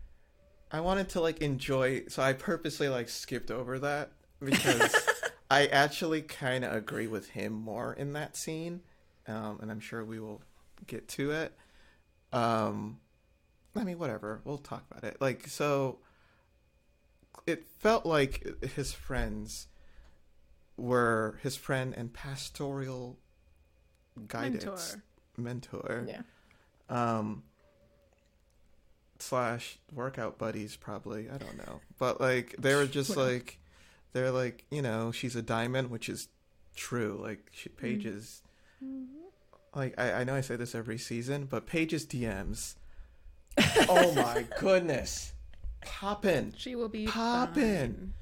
I 0.72 0.82
wanted 0.82 1.10
to 1.10 1.22
like 1.22 1.42
enjoy 1.42 2.04
so 2.08 2.22
I 2.22 2.34
purposely 2.34 2.90
like 2.90 3.10
skipped 3.10 3.52
over 3.52 3.80
that 3.80 4.12
because 4.40 4.96
I 5.52 5.68
actually 5.68 6.22
kind 6.22 6.66
of 6.66 6.74
agree 6.74 7.08
with 7.08 7.30
him 7.30 7.54
more 7.54 7.94
in 7.94 8.14
that 8.14 8.36
scene. 8.36 8.82
Um 9.28 9.60
and 9.62 9.72
I'm 9.72 9.80
sure 9.80 10.04
we 10.04 10.20
will 10.20 10.42
get 10.88 11.08
to 11.10 11.32
it. 11.32 11.54
Um 12.32 13.00
I 13.76 13.84
mean 13.84 13.98
whatever, 13.98 14.42
we'll 14.44 14.58
talk 14.58 14.84
about 14.92 15.04
it. 15.04 15.18
Like 15.22 15.48
so 15.48 16.00
it 17.48 17.66
felt 17.80 18.06
like 18.06 18.64
his 18.76 18.94
friends 18.94 19.68
were 20.78 21.40
his 21.44 21.56
friend 21.56 21.94
and 21.96 22.14
pastoral 22.14 23.18
guidance 24.28 24.66
Mentor. 24.66 25.04
Mentor. 25.38 26.06
Yeah. 26.08 26.22
um 26.90 27.44
slash 29.20 29.80
workout 29.94 30.38
buddies 30.38 30.76
probably. 30.76 31.30
I 31.30 31.38
don't 31.38 31.58
know. 31.58 31.82
But 31.98 32.20
like 32.20 32.56
they 32.60 32.76
were 32.76 32.86
just 33.00 33.16
like 33.16 33.60
they're 34.14 34.32
like 34.32 34.66
you 34.70 34.82
know 34.82 35.12
she's 35.12 35.36
a 35.36 35.42
diamond 35.42 35.90
which 35.90 36.10
is 36.10 36.28
true. 36.76 37.20
Like 37.22 37.50
she 37.52 37.70
paige 37.70 38.06
is 38.06 38.42
like 39.76 39.94
I, 39.98 40.12
I 40.12 40.24
know 40.24 40.36
i 40.36 40.42
say 40.42 40.56
this 40.56 40.76
every 40.76 40.98
season 40.98 41.46
but 41.46 41.66
paige's 41.66 42.06
dms 42.06 42.76
oh 43.90 44.14
my 44.14 44.46
goodness. 44.60 45.34
Poppin. 45.86 46.54
She 46.58 46.76
will 46.76 46.90
be 46.90 47.06
Poppin'. 47.06 48.14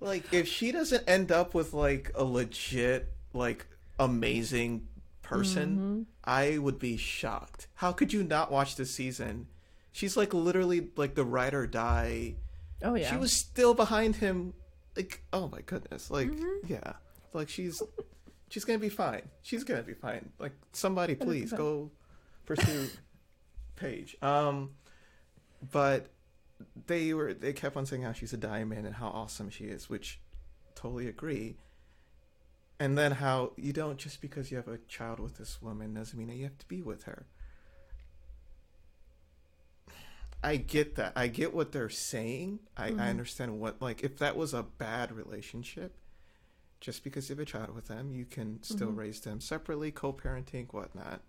like 0.00 0.32
if 0.32 0.46
she 0.46 0.70
doesn't 0.70 1.08
end 1.08 1.32
up 1.32 1.54
with 1.54 1.72
like 1.72 2.12
a 2.14 2.22
legit 2.22 3.12
like 3.32 3.66
amazing 3.98 4.86
person 5.30 6.06
i 6.24 6.58
would 6.58 6.78
be 6.78 6.96
shocked. 6.96 7.68
How 7.74 7.92
could 7.92 8.12
you 8.12 8.22
not 8.22 8.50
watch 8.50 8.76
this 8.76 8.92
season? 8.92 9.46
She's 9.92 10.16
like 10.16 10.34
literally 10.34 10.88
like 10.96 11.14
the 11.14 11.24
ride 11.24 11.54
or 11.54 11.66
die. 11.66 12.36
Oh, 12.82 12.94
yeah. 12.94 13.10
she 13.10 13.16
was 13.16 13.32
still 13.32 13.74
behind 13.74 14.16
him 14.16 14.54
like 14.96 15.22
oh 15.32 15.48
my 15.48 15.60
goodness 15.62 16.10
like 16.10 16.30
yeah. 16.66 16.94
Like 17.32 17.48
she's 17.48 17.82
she's 18.48 18.64
gonna 18.64 18.78
be 18.78 18.88
fine. 18.88 19.22
She's 19.42 19.64
gonna 19.64 19.82
be 19.82 19.94
fine. 19.94 20.30
Like 20.38 20.52
somebody 20.72 21.14
please 21.14 21.52
go 21.52 21.90
pursue 22.46 22.88
paige. 23.76 24.16
Um 24.22 24.70
but 25.72 26.08
they 26.86 27.14
were 27.14 27.34
they 27.34 27.52
kept 27.52 27.76
on 27.76 27.86
saying 27.86 28.02
how 28.02 28.12
she's 28.12 28.32
a 28.32 28.36
diamond 28.36 28.86
and 28.86 28.94
how 28.94 29.08
awesome 29.08 29.50
she 29.50 29.64
is 29.64 29.88
which 29.88 30.20
totally 30.74 31.08
agree 31.08 31.56
and 32.80 32.98
then 32.98 33.12
how 33.12 33.52
you 33.56 33.72
don't 33.72 33.98
just 33.98 34.20
because 34.20 34.50
you 34.50 34.56
have 34.56 34.66
a 34.66 34.78
child 34.88 35.20
with 35.20 35.38
this 35.38 35.62
woman 35.62 35.94
doesn't 35.94 36.18
mean 36.18 36.28
that 36.28 36.36
you 36.36 36.44
have 36.44 36.58
to 36.58 36.66
be 36.66 36.82
with 36.82 37.04
her 37.04 37.26
I 40.42 40.56
get 40.56 40.96
that. 40.96 41.12
I 41.16 41.26
get 41.26 41.54
what 41.54 41.72
they're 41.72 41.90
saying. 41.90 42.60
I, 42.76 42.86
I 42.86 42.90
mm-hmm. 42.90 43.00
understand 43.00 43.60
what 43.60 43.80
like 43.82 44.02
if 44.02 44.18
that 44.18 44.36
was 44.36 44.54
a 44.54 44.62
bad 44.62 45.12
relationship, 45.12 45.94
just 46.80 47.04
because 47.04 47.28
you 47.28 47.36
have 47.36 47.42
a 47.42 47.44
child 47.44 47.74
with 47.74 47.88
them, 47.88 48.10
you 48.10 48.24
can 48.24 48.62
still 48.62 48.88
mm-hmm. 48.88 49.00
raise 49.00 49.20
them 49.20 49.40
separately, 49.40 49.90
co-parenting, 49.90 50.72
whatnot. 50.72 51.20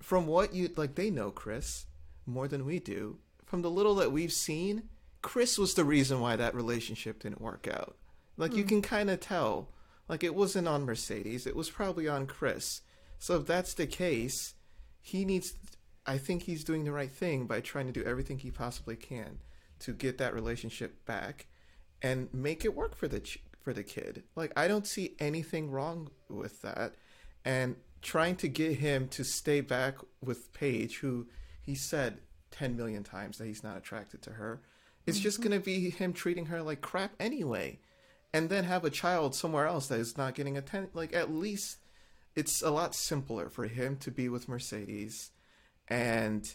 From 0.00 0.26
what 0.26 0.54
you 0.54 0.70
like, 0.76 0.94
they 0.94 1.10
know 1.10 1.30
Chris 1.30 1.86
more 2.26 2.46
than 2.46 2.64
we 2.64 2.78
do. 2.78 3.18
From 3.44 3.62
the 3.62 3.70
little 3.70 3.96
that 3.96 4.12
we've 4.12 4.32
seen, 4.32 4.84
Chris 5.20 5.58
was 5.58 5.74
the 5.74 5.84
reason 5.84 6.20
why 6.20 6.36
that 6.36 6.54
relationship 6.54 7.22
didn't 7.22 7.40
work 7.40 7.68
out. 7.70 7.96
Like 8.36 8.54
you 8.54 8.64
mm. 8.64 8.68
can 8.68 8.82
kind 8.82 9.10
of 9.10 9.20
tell. 9.20 9.68
Like 10.08 10.24
it 10.24 10.34
wasn't 10.34 10.68
on 10.68 10.84
Mercedes. 10.84 11.46
It 11.46 11.56
was 11.56 11.70
probably 11.70 12.08
on 12.08 12.26
Chris. 12.26 12.82
So 13.18 13.36
if 13.36 13.46
that's 13.46 13.74
the 13.74 13.86
case, 13.86 14.54
he 15.00 15.24
needs 15.24 15.54
I 16.04 16.18
think 16.18 16.42
he's 16.42 16.64
doing 16.64 16.84
the 16.84 16.92
right 16.92 17.12
thing 17.12 17.46
by 17.46 17.60
trying 17.60 17.86
to 17.86 17.92
do 17.92 18.02
everything 18.02 18.38
he 18.38 18.50
possibly 18.50 18.96
can 18.96 19.38
to 19.80 19.92
get 19.92 20.18
that 20.18 20.34
relationship 20.34 21.04
back 21.06 21.46
and 22.02 22.28
make 22.32 22.64
it 22.64 22.74
work 22.74 22.96
for 22.96 23.06
the 23.08 23.20
ch- 23.20 23.38
for 23.60 23.72
the 23.72 23.84
kid. 23.84 24.24
Like 24.34 24.52
I 24.56 24.68
don't 24.68 24.86
see 24.86 25.14
anything 25.18 25.70
wrong 25.70 26.10
with 26.28 26.62
that 26.62 26.94
and 27.44 27.76
trying 28.00 28.36
to 28.36 28.48
get 28.48 28.78
him 28.78 29.08
to 29.08 29.24
stay 29.24 29.60
back 29.60 29.96
with 30.20 30.52
Paige 30.52 30.98
who 30.98 31.28
he 31.60 31.74
said 31.74 32.18
10 32.50 32.76
million 32.76 33.04
times 33.04 33.38
that 33.38 33.46
he's 33.46 33.64
not 33.64 33.76
attracted 33.76 34.22
to 34.22 34.30
her. 34.30 34.60
It's 35.06 35.18
just 35.18 35.40
mm-hmm. 35.40 35.50
going 35.50 35.60
to 35.60 35.64
be 35.64 35.90
him 35.90 36.12
treating 36.12 36.46
her 36.46 36.62
like 36.62 36.80
crap 36.80 37.12
anyway. 37.18 37.80
And 38.34 38.48
then 38.48 38.64
have 38.64 38.84
a 38.84 38.90
child 38.90 39.34
somewhere 39.34 39.66
else 39.66 39.88
that 39.88 40.00
is 40.00 40.16
not 40.16 40.34
getting 40.34 40.56
attention. 40.56 40.90
Like 40.94 41.14
at 41.14 41.30
least 41.32 41.78
it's 42.34 42.62
a 42.62 42.70
lot 42.70 42.94
simpler 42.94 43.50
for 43.50 43.66
him 43.66 43.96
to 43.98 44.10
be 44.10 44.28
with 44.28 44.48
Mercedes 44.48 45.30
and 45.88 46.54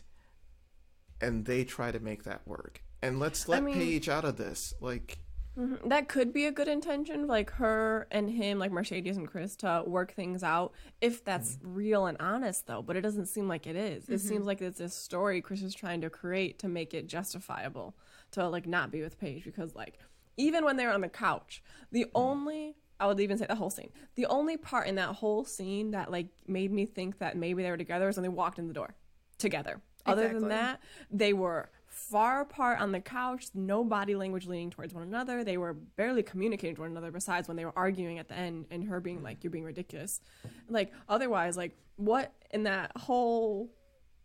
and 1.22 1.46
they 1.46 1.64
try 1.64 1.92
to 1.92 2.00
make 2.00 2.24
that 2.24 2.48
work. 2.48 2.82
And 3.02 3.20
let's 3.20 3.48
let 3.48 3.64
mean- 3.64 3.76
Paige 3.76 4.10
out 4.10 4.26
of 4.26 4.38
this. 4.38 4.74
Like 4.82 5.20
Mhm. 5.58 5.90
That 5.90 6.08
could 6.08 6.34
be 6.34 6.46
a 6.46 6.52
good 6.52 6.68
intention, 6.68 7.26
like 7.26 7.50
her 7.54 8.08
and 8.12 8.30
him, 8.30 8.60
like 8.60 8.72
Mercedes 8.72 9.18
and 9.18 9.28
Chris, 9.28 9.56
to 9.56 9.84
work 9.88 10.14
things 10.14 10.44
out 10.44 10.72
if 11.02 11.24
that's 11.24 11.56
Mm-hmm. 11.56 11.74
real 11.74 12.06
and 12.06 12.16
honest, 12.20 12.68
though. 12.68 12.84
But 12.84 12.96
it 12.96 13.02
doesn't 13.02 13.26
seem 13.26 13.48
like 13.48 13.66
it 13.66 13.76
is. 13.76 14.08
It 14.08 14.20
seems 14.20 14.46
like 14.46 14.62
it's 14.62 14.78
this 14.78 14.94
story 14.94 15.42
Chris 15.42 15.64
is 15.64 15.74
trying 15.74 16.02
to 16.02 16.12
create 16.12 16.60
to 16.60 16.68
make 16.68 16.94
it 16.94 17.08
justifiable 17.08 17.96
to 18.32 18.48
like 18.48 18.68
not 18.68 18.92
be 18.92 19.02
with 19.02 19.18
Paige 19.20 19.46
because, 19.46 19.74
like, 19.74 19.98
even 20.38 20.64
when 20.66 20.78
they 20.78 20.86
were 20.86 20.92
on 20.94 21.02
the 21.02 21.10
couch, 21.10 21.62
the 21.92 22.06
Mm-hmm. 22.16 22.16
only 22.16 22.76
I 23.00 23.06
would 23.06 23.20
even 23.20 23.38
say 23.38 23.46
the 23.46 23.56
whole 23.56 23.70
scene, 23.70 23.92
the 24.16 24.26
only 24.26 24.58
part 24.58 24.88
in 24.88 24.96
that 24.96 25.10
whole 25.16 25.46
scene 25.46 25.92
that 25.92 26.10
like 26.12 26.28
made 26.48 26.72
me 26.72 26.86
think 26.86 27.20
that 27.20 27.38
maybe 27.38 27.62
they 27.62 27.70
were 27.70 27.78
together 27.78 28.08
was 28.08 28.16
when 28.18 28.24
they 28.24 28.30
walked 28.30 28.58
in 28.60 28.68
the 28.68 28.74
door 28.74 28.96
together. 29.38 29.82
Other 30.06 30.24
Exactly. 30.24 30.40
than 30.40 30.50
that, 30.50 30.80
they 31.12 31.34
were 31.34 31.70
far 31.86 32.42
apart 32.42 32.80
on 32.80 32.92
the 32.92 33.00
couch, 33.00 33.48
no 33.54 33.84
body 33.84 34.16
language 34.16 34.48
leaning 34.48 34.70
towards 34.72 34.94
one 34.94 35.04
another. 35.04 35.44
They 35.44 35.58
were 35.58 35.74
barely 35.74 36.24
communicating 36.24 36.76
to 36.76 36.82
one 36.82 36.92
another 36.92 37.12
besides 37.12 37.48
when 37.48 37.58
they 37.58 37.66
were 37.66 37.74
arguing 37.78 38.18
at 38.18 38.30
the 38.30 38.36
end 38.36 38.66
and 38.72 38.84
her 38.86 39.00
being 39.00 39.22
like, 39.22 39.44
You're 39.44 39.52
being 39.52 39.66
ridiculous. 39.66 40.22
Like, 40.70 40.92
otherwise, 41.10 41.58
like, 41.58 41.76
what 41.98 42.34
in 42.52 42.64
that 42.64 42.92
whole 42.96 43.70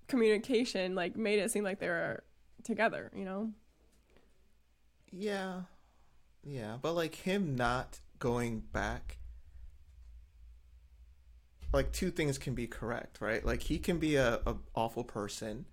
communication, 0.09 0.95
like, 0.95 1.17
made 1.17 1.39
it 1.41 1.51
seem 1.51 1.65
like 1.65 1.81
they 1.81 1.89
were 1.89 2.23
together, 2.65 3.11
you 3.15 3.25
know? 3.25 3.51
Yeah. 5.13 5.63
Yeah, 6.45 6.79
but 6.81 6.93
like 6.95 7.15
him 7.15 7.57
not 7.57 8.01
going 8.19 8.61
back 8.61 9.19
like 11.73 11.93
two 11.93 12.11
things 12.11 12.39
can 12.39 12.55
be 12.55 12.67
correct, 12.67 13.21
right? 13.21 13.45
Like 13.45 13.63
he 13.63 13.79
can 13.79 13.99
be 13.99 14.17
a, 14.17 14.41
a 14.47 14.57
awful 14.75 15.05
person, 15.05 15.65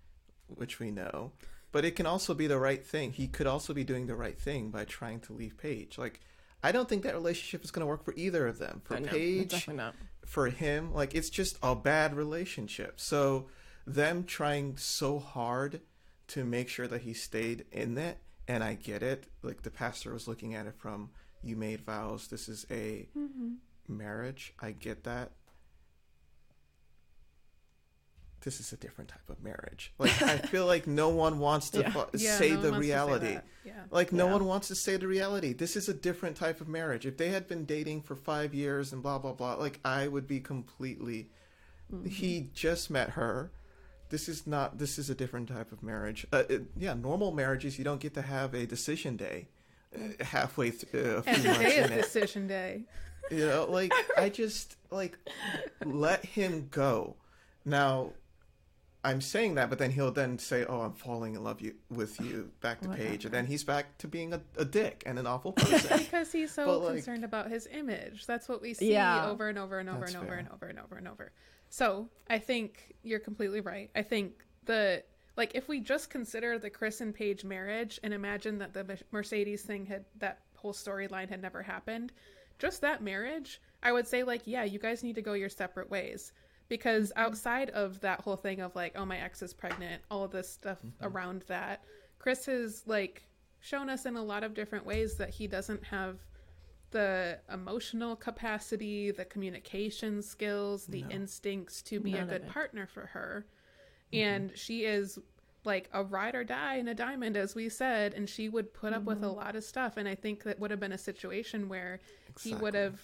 which 0.48 0.80
we 0.80 0.92
know, 0.92 1.34
but 1.72 1.86
it 1.86 1.96
can 1.96 2.06
also 2.06 2.34
be 2.34 2.48
the 2.48 2.58
right 2.58 2.86
thing. 2.86 3.12
He 3.12 3.28
could 3.28 3.48
also 3.48 3.74
be 3.74 3.84
doing 3.84 4.08
the 4.08 4.16
right 4.16 4.40
thing 4.40 4.72
by 4.72 4.86
trying 4.86 5.20
to 5.22 5.34
leave 5.34 5.58
Paige. 5.58 5.98
Like 5.98 6.22
I 6.64 6.72
don't 6.72 6.88
think 6.88 7.04
that 7.04 7.14
relationship 7.14 7.64
is 7.64 7.72
going 7.72 7.82
to 7.82 7.88
work 7.88 8.04
for 8.04 8.14
either 8.16 8.48
of 8.48 8.60
them. 8.60 8.82
For 8.86 9.00
know, 9.00 9.08
Paige, 9.08 9.68
not. 9.68 9.94
for 10.26 10.48
him, 10.48 10.94
like 10.94 11.16
it's 11.16 11.30
just 11.30 11.58
a 11.62 11.76
bad 11.76 12.16
relationship. 12.16 13.00
So 13.00 13.48
them 13.86 14.24
trying 14.24 14.78
so 14.78 15.20
hard 15.20 15.82
to 16.28 16.46
make 16.46 16.70
sure 16.70 16.88
that 16.88 17.02
he 17.02 17.14
stayed 17.14 17.66
in 17.72 17.96
that, 17.96 18.18
and 18.50 18.64
I 18.64 18.74
get 18.74 19.04
it. 19.04 19.28
Like 19.44 19.62
the 19.62 19.70
pastor 19.70 20.12
was 20.12 20.28
looking 20.28 20.56
at 20.56 20.66
it 20.66 20.74
from 20.76 21.12
you 21.42 21.56
made 21.56 21.82
vows. 21.82 22.28
This 22.28 22.50
is 22.50 22.66
a 22.70 23.08
mm-hmm. 23.18 23.54
marriage. 23.88 24.54
I 24.60 24.72
get 24.72 25.04
that. 25.04 25.32
This 28.42 28.60
is 28.60 28.74
a 28.74 28.78
different 28.78 29.12
type 29.12 29.30
of 29.30 29.44
marriage. 29.44 29.94
Like 30.00 30.20
I 30.24 30.38
feel 30.48 30.66
like 30.66 30.88
no 30.88 31.10
one 31.10 31.38
wants 31.38 31.70
to 31.72 31.82
Yeah. 31.82 31.90
fu- 31.92 32.18
Yeah, 32.18 32.38
say 32.38 32.52
no 32.52 32.62
the 32.62 32.72
say 32.72 32.80
reality. 32.80 33.34
that. 33.34 33.46
Yeah. 33.64 33.84
Like 33.92 34.12
no 34.12 34.26
one 34.26 34.46
wants 34.46 34.70
to 34.70 34.76
say 34.76 34.98
the 34.98 35.08
reality. 35.08 35.54
This 35.54 35.76
is 35.76 35.88
a 35.88 35.94
different 35.94 36.36
type 36.36 36.60
of 36.60 36.68
marriage. 36.68 37.06
If 37.06 37.18
they 37.18 37.30
had 37.30 37.48
been 37.48 37.66
dating 37.66 38.02
for 38.02 38.16
five 38.16 38.56
years 38.56 38.92
and 38.92 39.04
blah 39.04 39.20
blah 39.20 39.34
blah, 39.34 39.56
like 39.56 39.80
I 39.86 40.08
would 40.08 40.28
be 40.28 40.40
completely. 40.40 41.30
Mm-hmm. 41.94 42.10
He 42.10 42.50
just 42.54 42.90
met 42.90 43.12
her. 43.12 43.52
This 44.10 44.28
is 44.28 44.48
not. 44.48 44.78
This 44.80 44.98
is 44.98 45.10
a 45.10 45.16
different 45.16 45.50
type 45.50 45.72
of 45.72 45.84
marriage. 45.84 46.26
Uh, 46.34 46.44
it, 46.50 46.64
yeah, 46.78 46.94
normal 46.94 47.32
marriages 47.32 47.78
you 47.78 47.84
don't 47.84 48.00
get 48.02 48.14
to 48.16 48.22
have 48.24 48.54
a 48.54 48.66
decision 48.66 49.16
day 49.18 49.48
uh, 49.96 50.24
halfway 50.24 50.72
through 50.72 51.18
uh, 51.18 51.20
a 51.20 51.22
few 51.22 51.34
And 51.34 51.44
months 51.46 51.60
today 51.60 51.76
is 51.78 52.06
decision 52.06 52.48
day. 52.48 52.84
You 53.30 53.48
know, 53.48 53.66
like 53.70 53.94
I 54.18 54.30
just 54.44 54.78
like 54.90 55.18
let 55.86 56.26
him 56.26 56.68
go. 56.72 57.18
Now, 57.66 58.14
I'm 59.04 59.22
saying 59.22 59.56
that, 59.56 59.70
but 59.70 59.78
then 59.78 59.92
he'll 59.92 60.12
then 60.12 60.40
say, 60.40 60.66
"Oh, 60.66 60.82
I'm 60.82 60.94
falling 60.94 61.36
in 61.36 61.44
love 61.44 61.62
you 61.62 61.76
with 61.92 62.20
you." 62.20 62.50
Back 62.62 62.82
to 62.82 62.90
What 62.90 62.98
Paige, 62.98 63.26
and 63.26 63.34
then 63.34 63.46
he's 63.46 63.64
back 63.64 63.96
to 64.00 64.08
being 64.08 64.34
a, 64.34 64.42
a 64.58 64.66
dick 64.66 65.04
and 65.06 65.20
an 65.20 65.28
awful 65.28 65.52
person. 65.54 66.00
Because 66.00 66.32
he's 66.32 66.52
so 66.52 66.66
But, 66.66 66.80
like- 66.80 66.94
concerned 66.96 67.24
about 67.24 67.50
his 67.52 67.68
image. 67.72 68.26
That's 68.26 68.50
what 68.50 68.62
we 68.62 68.74
see 68.74 68.92
Yeah. 68.92 69.30
over 69.30 69.48
and 69.48 69.60
over 69.60 69.78
and 69.78 69.88
over 69.90 70.00
That's 70.00 70.14
and 70.16 70.24
over 70.24 70.32
fair. 70.32 70.40
and 70.40 70.50
over 70.50 70.66
and 70.66 70.80
over 70.80 70.96
and 70.96 71.08
over. 71.08 71.32
So 71.70 72.10
I 72.30 72.40
think 72.40 72.96
you're 73.04 73.20
completely 73.20 73.62
right. 73.62 73.90
I 73.96 74.02
think 74.02 74.44
the 74.66 75.04
like 75.38 75.56
if 75.56 75.70
we 75.70 75.80
just 75.80 76.10
consider 76.10 76.60
the 76.60 76.70
Chris 76.70 77.02
and 77.02 77.14
Paige 77.14 77.46
marriage 77.46 78.00
and 78.04 78.14
imagine 78.14 78.58
that 78.58 78.74
the 78.74 79.00
Mercedes 79.12 79.62
thing 79.62 79.86
had 79.86 80.06
that 80.18 80.40
whole 80.56 80.74
storyline 80.74 81.30
had 81.30 81.42
never 81.42 81.64
happened, 81.64 82.12
just 82.58 82.82
that 82.82 83.02
marriage, 83.02 83.62
I 83.82 83.92
would 83.92 84.08
say 84.08 84.24
like 84.24 84.42
yeah, 84.46 84.64
you 84.64 84.80
guys 84.80 85.04
need 85.04 85.16
to 85.16 85.22
go 85.22 85.34
your 85.34 85.50
separate 85.50 85.90
ways. 85.90 86.34
Because 86.68 87.10
mm-hmm. 87.10 87.22
outside 87.22 87.70
of 87.72 88.00
that 88.02 88.22
whole 88.22 88.36
thing 88.36 88.60
of 88.60 88.76
like 88.76 88.94
oh 88.98 89.06
my 89.06 89.18
ex 89.18 89.42
is 89.42 89.54
pregnant, 89.54 90.02
all 90.12 90.24
of 90.24 90.32
this 90.32 90.50
stuff 90.50 90.80
mm-hmm. 90.80 91.06
around 91.06 91.44
that, 91.48 91.84
Chris 92.18 92.46
has 92.48 92.84
like 92.86 93.24
shown 93.62 93.90
us 93.90 94.06
in 94.06 94.16
a 94.16 94.24
lot 94.24 94.44
of 94.44 94.54
different 94.54 94.86
ways 94.86 95.16
that 95.16 95.30
he 95.30 95.48
doesn't 95.48 95.84
have 95.84 96.20
the 96.92 97.40
emotional 97.52 98.16
capacity, 98.16 99.12
the 99.12 99.26
communication 99.26 100.22
skills, 100.22 100.86
the 100.86 101.06
instincts 101.10 101.82
to 101.84 102.00
be 102.00 102.14
None 102.14 102.24
a 102.24 102.26
good 102.26 102.48
partner 102.48 102.88
for 102.88 103.08
her. 103.08 103.46
And 104.12 104.52
she 104.56 104.86
is 104.86 105.20
like 105.66 105.90
a 105.94 106.04
ride 106.04 106.36
or 106.36 106.44
die 106.44 106.76
and 106.76 106.90
a 106.90 106.96
diamond, 106.96 107.38
as 107.38 107.54
we 107.54 107.70
said, 107.70 108.14
and 108.14 108.28
she 108.28 108.50
would 108.50 108.74
put 108.74 108.94
up 108.94 109.04
with 109.04 109.24
a 109.24 109.30
lot 109.30 109.56
of 109.56 109.64
stuff. 109.64 109.98
And 109.98 110.08
I 110.08 110.16
think 110.16 110.44
that 110.44 110.60
would 110.60 110.72
have 110.72 110.80
been 110.80 110.94
a 110.94 110.98
situation 110.98 111.70
where 111.70 112.00
he 112.42 112.56
would 112.56 112.74
have, 112.74 113.00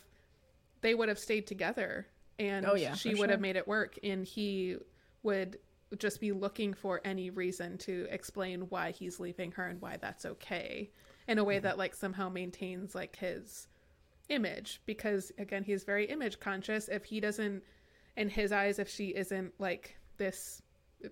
they 0.82 0.96
would 0.96 1.10
have 1.10 1.20
stayed 1.20 1.48
together 1.48 2.08
and 2.40 2.66
Oh, 2.66 2.76
yeah, 2.76 2.96
she 2.96 3.14
would 3.14 3.30
have 3.30 3.42
made 3.42 3.56
it 3.56 3.68
work. 3.68 4.00
And 4.04 4.26
he 4.26 4.78
would 5.24 5.60
just 5.98 6.20
be 6.20 6.32
looking 6.32 6.74
for 6.74 7.02
any 7.06 7.30
reason 7.30 7.78
to 7.78 8.08
explain 8.10 8.62
why 8.62 8.92
he's 8.92 9.20
leaving 9.20 9.52
her 9.54 9.68
and 9.68 9.80
why 9.82 9.98
that's 9.98 10.26
okay 10.26 10.90
in 11.28 11.38
a 11.38 11.44
way 11.44 11.60
that 11.60 11.78
like 11.78 11.94
somehow 11.96 12.30
maintains 12.30 12.96
like 12.96 13.16
his 13.16 13.68
image 14.30 14.82
because 14.86 15.32
again 15.38 15.64
he's 15.64 15.84
very 15.84 16.06
image 16.06 16.40
conscious. 16.40 16.88
If 16.88 17.06
he 17.06 17.20
doesn't 17.20 17.64
in 18.18 18.30
his 18.30 18.52
eyes 18.52 18.80
if 18.80 18.90
she 18.90 19.08
isn't 19.08 19.54
like 19.60 19.98
this 20.18 20.62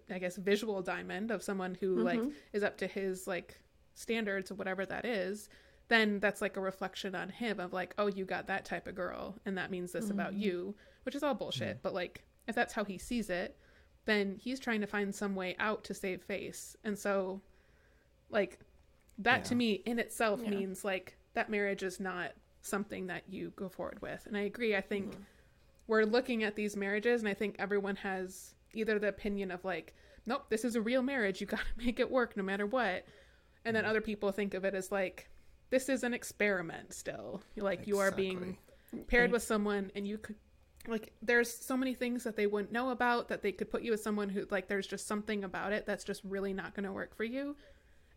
i 0.09 0.18
guess 0.18 0.38
visual 0.38 0.82
diamond 0.82 1.30
of 1.30 1.43
someone 1.43 1.76
who 1.80 1.97
like 1.97 2.20
mm-hmm. 2.20 2.30
is 2.53 2.64
up 2.64 2.78
to 2.78 2.88
his 2.88 3.28
like 3.28 3.59
standards 3.93 4.49
or 4.49 4.55
whatever 4.55 4.86
that 4.86 5.05
is 5.05 5.49
then 5.89 6.20
that's 6.20 6.41
like 6.41 6.57
a 6.57 6.61
reflection 6.61 7.14
on 7.14 7.30
him 7.30 7.59
of 7.59 7.74
like 7.74 7.93
oh 7.97 8.07
you 8.07 8.26
got 8.26 8.47
that 8.47 8.66
type 8.66 8.88
of 8.88 8.95
girl 8.95 9.36
and 9.45 9.57
that 9.57 9.70
means 9.70 9.91
this 9.91 10.09
about 10.09 10.32
mm-hmm. 10.32 10.41
you 10.41 10.76
which 11.03 11.16
is 11.16 11.24
all 11.24 11.34
bullshit. 11.34 11.82
But 11.82 11.93
like 11.93 12.24
if 12.47 12.55
that's 12.55 12.74
how 12.74 12.84
he 12.84 12.97
sees 12.97 13.30
it 13.30 13.57
then 14.05 14.38
he's 14.39 14.59
trying 14.59 14.82
to 14.82 14.88
find 14.88 15.14
some 15.14 15.36
way 15.36 15.55
out 15.59 15.84
to 15.86 15.93
save 15.93 16.24
face. 16.24 16.76
And 16.84 16.97
so 16.97 17.41
like 18.30 18.59
that 19.20 19.45
to 19.45 19.55
me 19.55 19.74
in 19.74 19.99
itself 19.99 20.41
Yeah. 20.43 20.49
means 20.49 20.84
like 20.84 21.18
that 21.34 21.49
marriage 21.49 21.84
is 21.84 21.99
not 21.99 22.32
something 22.64 23.07
that 23.07 23.24
you 23.30 23.53
go 23.55 23.70
forward 23.70 24.01
with. 24.01 24.26
And 24.26 24.36
i 24.36 24.41
agree 24.41 24.76
i 24.76 24.82
think 24.82 25.11
mm-hmm. 25.11 25.22
we're 25.88 26.03
looking 26.03 26.43
at 26.43 26.55
these 26.55 26.76
marriages 26.76 27.22
and 27.22 27.30
i 27.30 27.34
think 27.34 27.55
everyone 27.59 27.95
has 27.97 28.55
either 28.74 28.97
the 28.99 29.07
opinion 29.07 29.51
of 29.51 29.64
like 29.64 29.93
nope 30.26 30.45
this 30.49 30.66
is 30.66 30.76
a 30.76 30.82
real 30.82 31.01
marriage 31.01 31.41
you 31.41 31.47
gotta 31.55 31.64
make 31.78 31.99
it 31.99 32.09
work 32.09 32.36
no 32.36 32.43
matter 32.43 32.66
what. 32.66 33.05
And 33.66 33.76
then 33.76 33.84
mm-hmm. 33.84 33.91
other 33.91 34.01
people 34.01 34.32
think 34.32 34.53
of 34.53 34.66
it 34.66 34.74
as 34.74 34.91
like 34.91 35.30
this 35.70 35.89
is 35.89 36.03
an 36.03 36.14
experiment 36.14 36.93
still. 36.93 37.41
Like 37.55 37.88
you 37.88 37.99
are 37.99 38.11
being 38.11 38.57
paired 39.07 39.32
with 39.32 39.43
someone 39.43 39.91
and 39.95 40.07
you 40.07 40.18
could 40.18 40.36
like 40.88 41.14
there's 41.22 41.49
so 41.51 41.78
many 41.78 41.93
things 41.93 42.26
that 42.26 42.36
they 42.36 42.45
wouldn't 42.45 42.72
know 42.72 42.89
about 42.89 43.30
that 43.30 43.41
they 43.41 43.53
could 43.53 43.72
put 43.72 43.84
you 43.84 43.91
with 43.91 44.01
someone 44.01 44.28
who 44.28 44.45
like 44.51 44.68
there's 44.68 44.86
just 44.86 45.07
something 45.07 45.43
about 45.45 45.72
it 45.72 45.86
that's 45.86 46.03
just 46.03 46.22
really 46.26 46.53
not 46.53 46.76
going 46.76 46.84
to 46.84 46.91
work 46.91 47.16
for 47.16 47.24
you. 47.24 47.55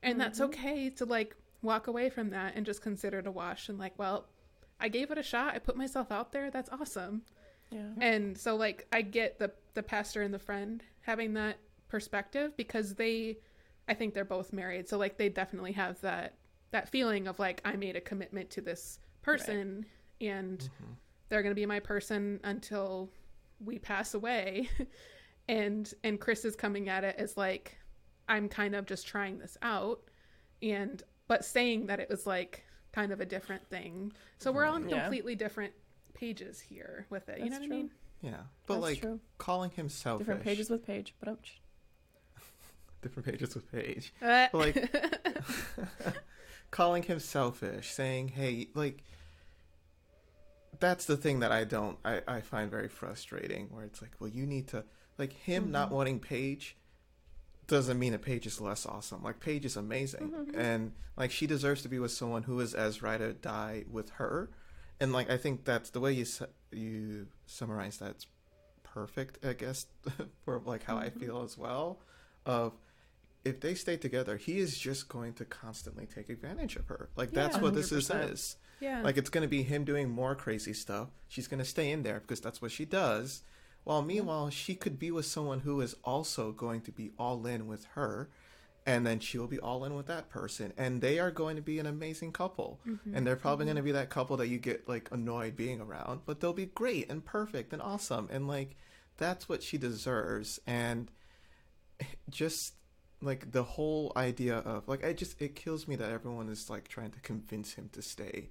And 0.03 0.21
that's 0.21 0.41
mm-hmm. 0.41 0.51
okay 0.51 0.91
to 0.91 1.05
like 1.05 1.37
walk 1.63 1.87
away 1.87 2.11
from 2.11 2.31
that 2.31 2.55
and 2.57 2.67
just 2.67 2.83
consider 2.83 3.21
it 3.21 3.27
a 3.27 3.31
wash 3.31 3.69
and 3.69 3.79
like 3.79 3.99
well 3.99 4.27
i 4.81 4.89
gave 4.89 5.11
it 5.11 5.19
a 5.19 5.23
shot 5.23 5.55
i 5.55 5.59
put 5.59 5.77
myself 5.77 6.11
out 6.11 6.33
there 6.33 6.51
that's 6.51 6.71
awesome. 6.71 7.23
Yeah. 7.71 7.89
and 8.01 8.39
so 8.39 8.55
like 8.55 8.87
i 8.93 9.03
get 9.03 9.39
the 9.39 9.51
the 9.75 9.83
pastor 9.83 10.23
and 10.23 10.33
the 10.33 10.39
friend 10.39 10.85
having 11.01 11.35
that 11.35 11.57
perspective 11.89 12.57
because 12.57 12.95
they 12.95 13.39
i 13.89 13.95
think 13.95 14.15
they're 14.15 14.25
both 14.25 14.53
married. 14.53 14.89
So 14.89 14.99
like 14.99 15.17
they 15.17 15.29
definitely 15.29 15.73
have 15.73 16.01
that 16.01 16.35
that 16.73 16.89
feeling 16.89 17.29
of 17.29 17.39
like 17.39 17.61
i 17.65 17.77
made 17.77 17.97
a 17.97 18.01
commitment 18.01 18.51
to 18.51 18.61
this 18.61 18.99
person 19.23 19.87
and 20.21 20.59
mm-hmm. 20.59 20.93
they're 21.29 21.43
going 21.43 21.55
to 21.55 21.61
be 21.61 21.67
my 21.67 21.81
person 21.81 22.41
until 22.45 23.11
we 23.65 23.79
pass 23.79 24.15
away. 24.15 24.69
And 25.49 25.93
and 26.03 26.21
chris 26.21 26.45
is 26.45 26.57
coming 26.57 26.89
at 26.89 27.05
it 27.05 27.15
as 27.19 27.37
like 27.37 27.79
i'm 28.29 28.49
kind 28.49 28.75
of 28.75 28.85
just 28.85 29.07
trying 29.07 29.39
this 29.39 29.57
out. 29.63 30.01
And 30.61 31.01
but 31.29 31.45
saying 31.45 31.87
that 31.87 32.01
it 32.01 32.09
was 32.11 32.27
like 32.27 32.65
kind 32.97 33.13
of 33.13 33.21
a 33.21 33.27
different 33.27 33.69
thing 33.69 34.11
so 34.39 34.51
we're 34.51 34.65
on 34.65 34.89
Yeah. 34.89 35.03
completely 35.03 35.35
different 35.35 35.75
pages 36.15 36.59
here 36.61 37.07
with 37.11 37.29
it 37.29 37.41
you 37.41 37.51
know 37.51 37.57
what 37.59 37.67
true. 37.67 37.77
i 37.77 37.79
mean 37.83 37.91
Yeah, 38.23 38.37
but 38.67 38.75
That's 38.81 38.83
like 38.83 39.01
true. 39.01 39.21
calling 39.37 39.71
him 39.71 39.91
selfish. 39.91 40.25
Different 40.27 40.43
pages 40.43 40.71
with 40.71 40.87
page, 40.87 41.15
but 41.21 41.29
um, 41.29 41.37
different 43.03 43.27
pages 43.29 43.55
with 43.55 43.71
Paige. 43.71 44.15
Uh, 44.23 44.47
like 44.55 44.77
calling 46.71 47.03
him 47.03 47.21
selfish, 47.21 47.91
saying, 47.93 48.29
"Hey, 48.29 48.69
like." 48.75 49.03
That's 50.79 51.07
the 51.07 51.17
thing 51.17 51.41
that 51.41 51.53
I 51.53 51.65
don't 51.65 51.99
I, 52.05 52.21
I 52.29 52.41
find 52.43 52.71
very 52.71 52.89
frustrating 52.89 53.69
where 53.71 53.85
it's 53.85 54.03
like, 54.03 54.13
well 54.21 54.29
you 54.29 54.47
need 54.47 54.69
to 54.69 54.85
like 55.19 55.33
him 55.33 55.71
not 55.71 55.91
wanting 55.91 56.19
Paige 56.21 56.77
doesn't 57.69 57.99
mean 57.99 58.13
that 58.13 58.23
Paige 58.23 58.47
is 58.47 58.61
less 58.61 58.87
awesome. 58.87 59.23
Like 59.23 59.41
Paige 59.41 59.65
is 59.65 59.77
amazing, 59.77 60.33
and 60.57 60.93
like 61.17 61.31
she 61.31 61.47
deserves 61.47 61.83
to 61.83 61.89
be 61.89 61.99
with 61.99 62.13
someone 62.13 62.45
who 62.45 62.59
is 62.61 62.75
as 62.75 63.03
ride 63.03 63.21
or 63.21 63.33
die 63.33 63.85
with 63.91 64.11
her. 64.11 64.51
And 65.01 65.13
like 65.13 65.31
I 65.31 65.37
think 65.37 65.65
that's 65.65 65.91
the 65.91 66.01
way 66.01 66.13
you 66.13 66.25
su- 66.25 66.47
you 66.71 67.27
summarize 67.47 67.99
that's 67.99 68.27
perfect. 68.83 69.45
I 69.45 69.53
guess 69.53 69.87
for 70.45 70.61
like 70.65 70.85
how 70.85 70.97
I 70.97 71.11
feel 71.11 71.43
as 71.43 71.59
well. 71.59 72.01
Of 72.45 72.73
if 73.45 73.61
they 73.61 73.75
stay 73.75 73.97
together, 73.97 74.37
he 74.37 74.59
is 74.59 74.79
just 74.79 75.09
going 75.09 75.33
to 75.35 75.45
constantly 75.45 76.07
take 76.07 76.29
advantage 76.31 76.77
of 76.77 76.87
her. 76.89 77.09
Like 77.17 77.33
that's 77.33 77.57
Yeah. 77.57 77.63
what 77.63 77.75
this 77.75 77.93
is. 77.93 78.09
100%. 78.09 78.33
is. 78.33 78.57
yeah 78.81 79.03
Like 79.03 79.17
it's 79.17 79.31
going 79.31 79.43
to 79.43 79.49
be 79.49 79.63
him 79.63 79.85
doing 79.85 80.09
more 80.11 80.35
crazy 80.35 80.73
stuff. 80.73 81.09
She's 81.29 81.47
going 81.49 81.59
to 81.59 81.65
stay 81.65 81.91
in 81.91 82.03
there 82.03 82.21
because 82.21 82.41
that's 82.41 82.61
what 82.63 82.71
she 82.71 82.85
does. 82.85 83.43
While 83.87 84.01
mm-hmm. 84.01 84.09
meanwhile, 84.09 84.51
she 84.51 84.75
could 84.75 84.99
be 84.99 85.13
with 85.13 85.27
someone 85.27 85.61
who 85.61 85.81
is 85.81 85.95
also 86.03 86.51
going 86.51 86.81
to 86.83 86.91
be 86.91 87.13
all 87.21 87.47
in 87.47 87.69
with 87.69 87.85
her, 87.95 88.29
and 88.85 89.07
then 89.07 89.21
she'll 89.21 89.47
be 89.47 89.61
all 89.61 89.85
in 89.85 89.95
with 89.95 90.07
that 90.09 90.29
person, 90.29 90.73
and 90.77 91.01
they 91.01 91.21
are 91.21 91.31
going 91.31 91.55
to 91.55 91.63
be 91.63 91.79
an 91.79 91.87
amazing 91.87 92.33
couple. 92.33 92.81
Mm-hmm. 92.85 93.15
And 93.15 93.25
they're 93.25 93.37
probably 93.37 93.67
going 93.67 93.77
to 93.77 93.83
mm-hmm. 93.83 93.87
be 93.87 93.93
that 93.93 94.11
couple 94.11 94.37
that 94.39 94.49
you 94.49 94.59
get 94.59 94.89
like 94.89 95.09
annoyed 95.13 95.55
being 95.55 95.81
around, 95.81 96.23
but 96.27 96.41
they'll 96.41 96.53
be 96.53 96.67
great 96.67 97.09
and 97.09 97.25
perfect 97.25 97.73
and 97.73 97.81
awesome, 97.81 98.29
and 98.33 98.49
like 98.49 98.77
that's 99.19 99.49
what 99.49 99.63
she 99.63 99.79
deserves. 99.79 100.59
And 100.67 101.09
just 102.29 102.75
like 103.23 103.53
the 103.53 103.63
whole 103.63 104.13
idea 104.17 104.57
of 104.57 104.89
like 104.89 105.05
I 105.05 105.13
just 105.13 105.41
it 105.41 105.55
kills 105.55 105.87
me 105.87 105.95
that 105.95 106.11
everyone 106.11 106.49
is 106.49 106.69
like 106.69 106.89
trying 106.89 107.13
to 107.13 107.21
convince 107.21 107.75
him 107.75 107.89
to 107.93 108.03
stay 108.03 108.49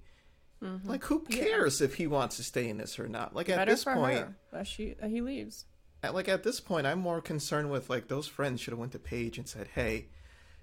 Mm-hmm. 0.62 0.88
Like, 0.88 1.04
who 1.04 1.24
Yeah. 1.28 1.44
cares 1.44 1.80
if 1.80 1.94
he 1.94 2.06
wants 2.06 2.36
to 2.36 2.42
stay 2.42 2.68
in 2.68 2.78
this 2.78 2.98
or 2.98 3.08
not? 3.08 3.34
Like 3.34 3.48
at 3.48 3.66
this 3.66 3.84
for 3.84 3.94
point, 3.94 4.18
her 4.18 4.36
that 4.52 4.66
she 4.66 4.94
that 5.00 5.10
he 5.10 5.20
leaves. 5.20 5.66
at, 6.02 6.14
like 6.14 6.28
at 6.28 6.44
this 6.44 6.60
point, 6.60 6.86
I'm 6.86 6.98
more 7.00 7.20
concerned 7.20 7.70
with 7.70 7.90
like 7.90 8.08
those 8.08 8.26
friends 8.26 8.60
should 8.60 8.72
have 8.72 8.78
went 8.78 8.92
to 8.92 8.98
Paige 8.98 9.38
and 9.38 9.48
said, 9.48 9.68
"Hey, 9.74 10.08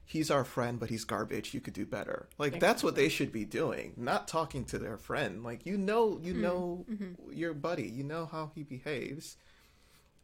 he's 0.04 0.32
our 0.32 0.44
friend, 0.44 0.80
but 0.80 0.90
he's 0.90 1.04
garbage. 1.04 1.54
You 1.54 1.62
could 1.62 1.74
do 1.74 1.86
better." 1.86 2.28
Like 2.38 2.60
that's 2.60 2.84
what 2.84 2.96
they 2.96 3.10
should 3.10 3.32
be 3.32 3.46
doing, 3.46 3.94
not 3.96 4.28
talking 4.28 4.66
to 4.66 4.80
their 4.80 4.98
friend. 4.98 5.44
Like 5.44 5.66
you 5.66 5.78
know, 5.78 6.20
you 6.22 6.34
mm-hmm. 6.34 6.42
know 6.42 6.86
mm-hmm. 6.90 7.32
your 7.32 7.54
buddy, 7.54 7.88
you 7.88 8.04
know 8.04 8.26
how 8.26 8.52
he 8.56 8.64
behaves, 8.64 9.38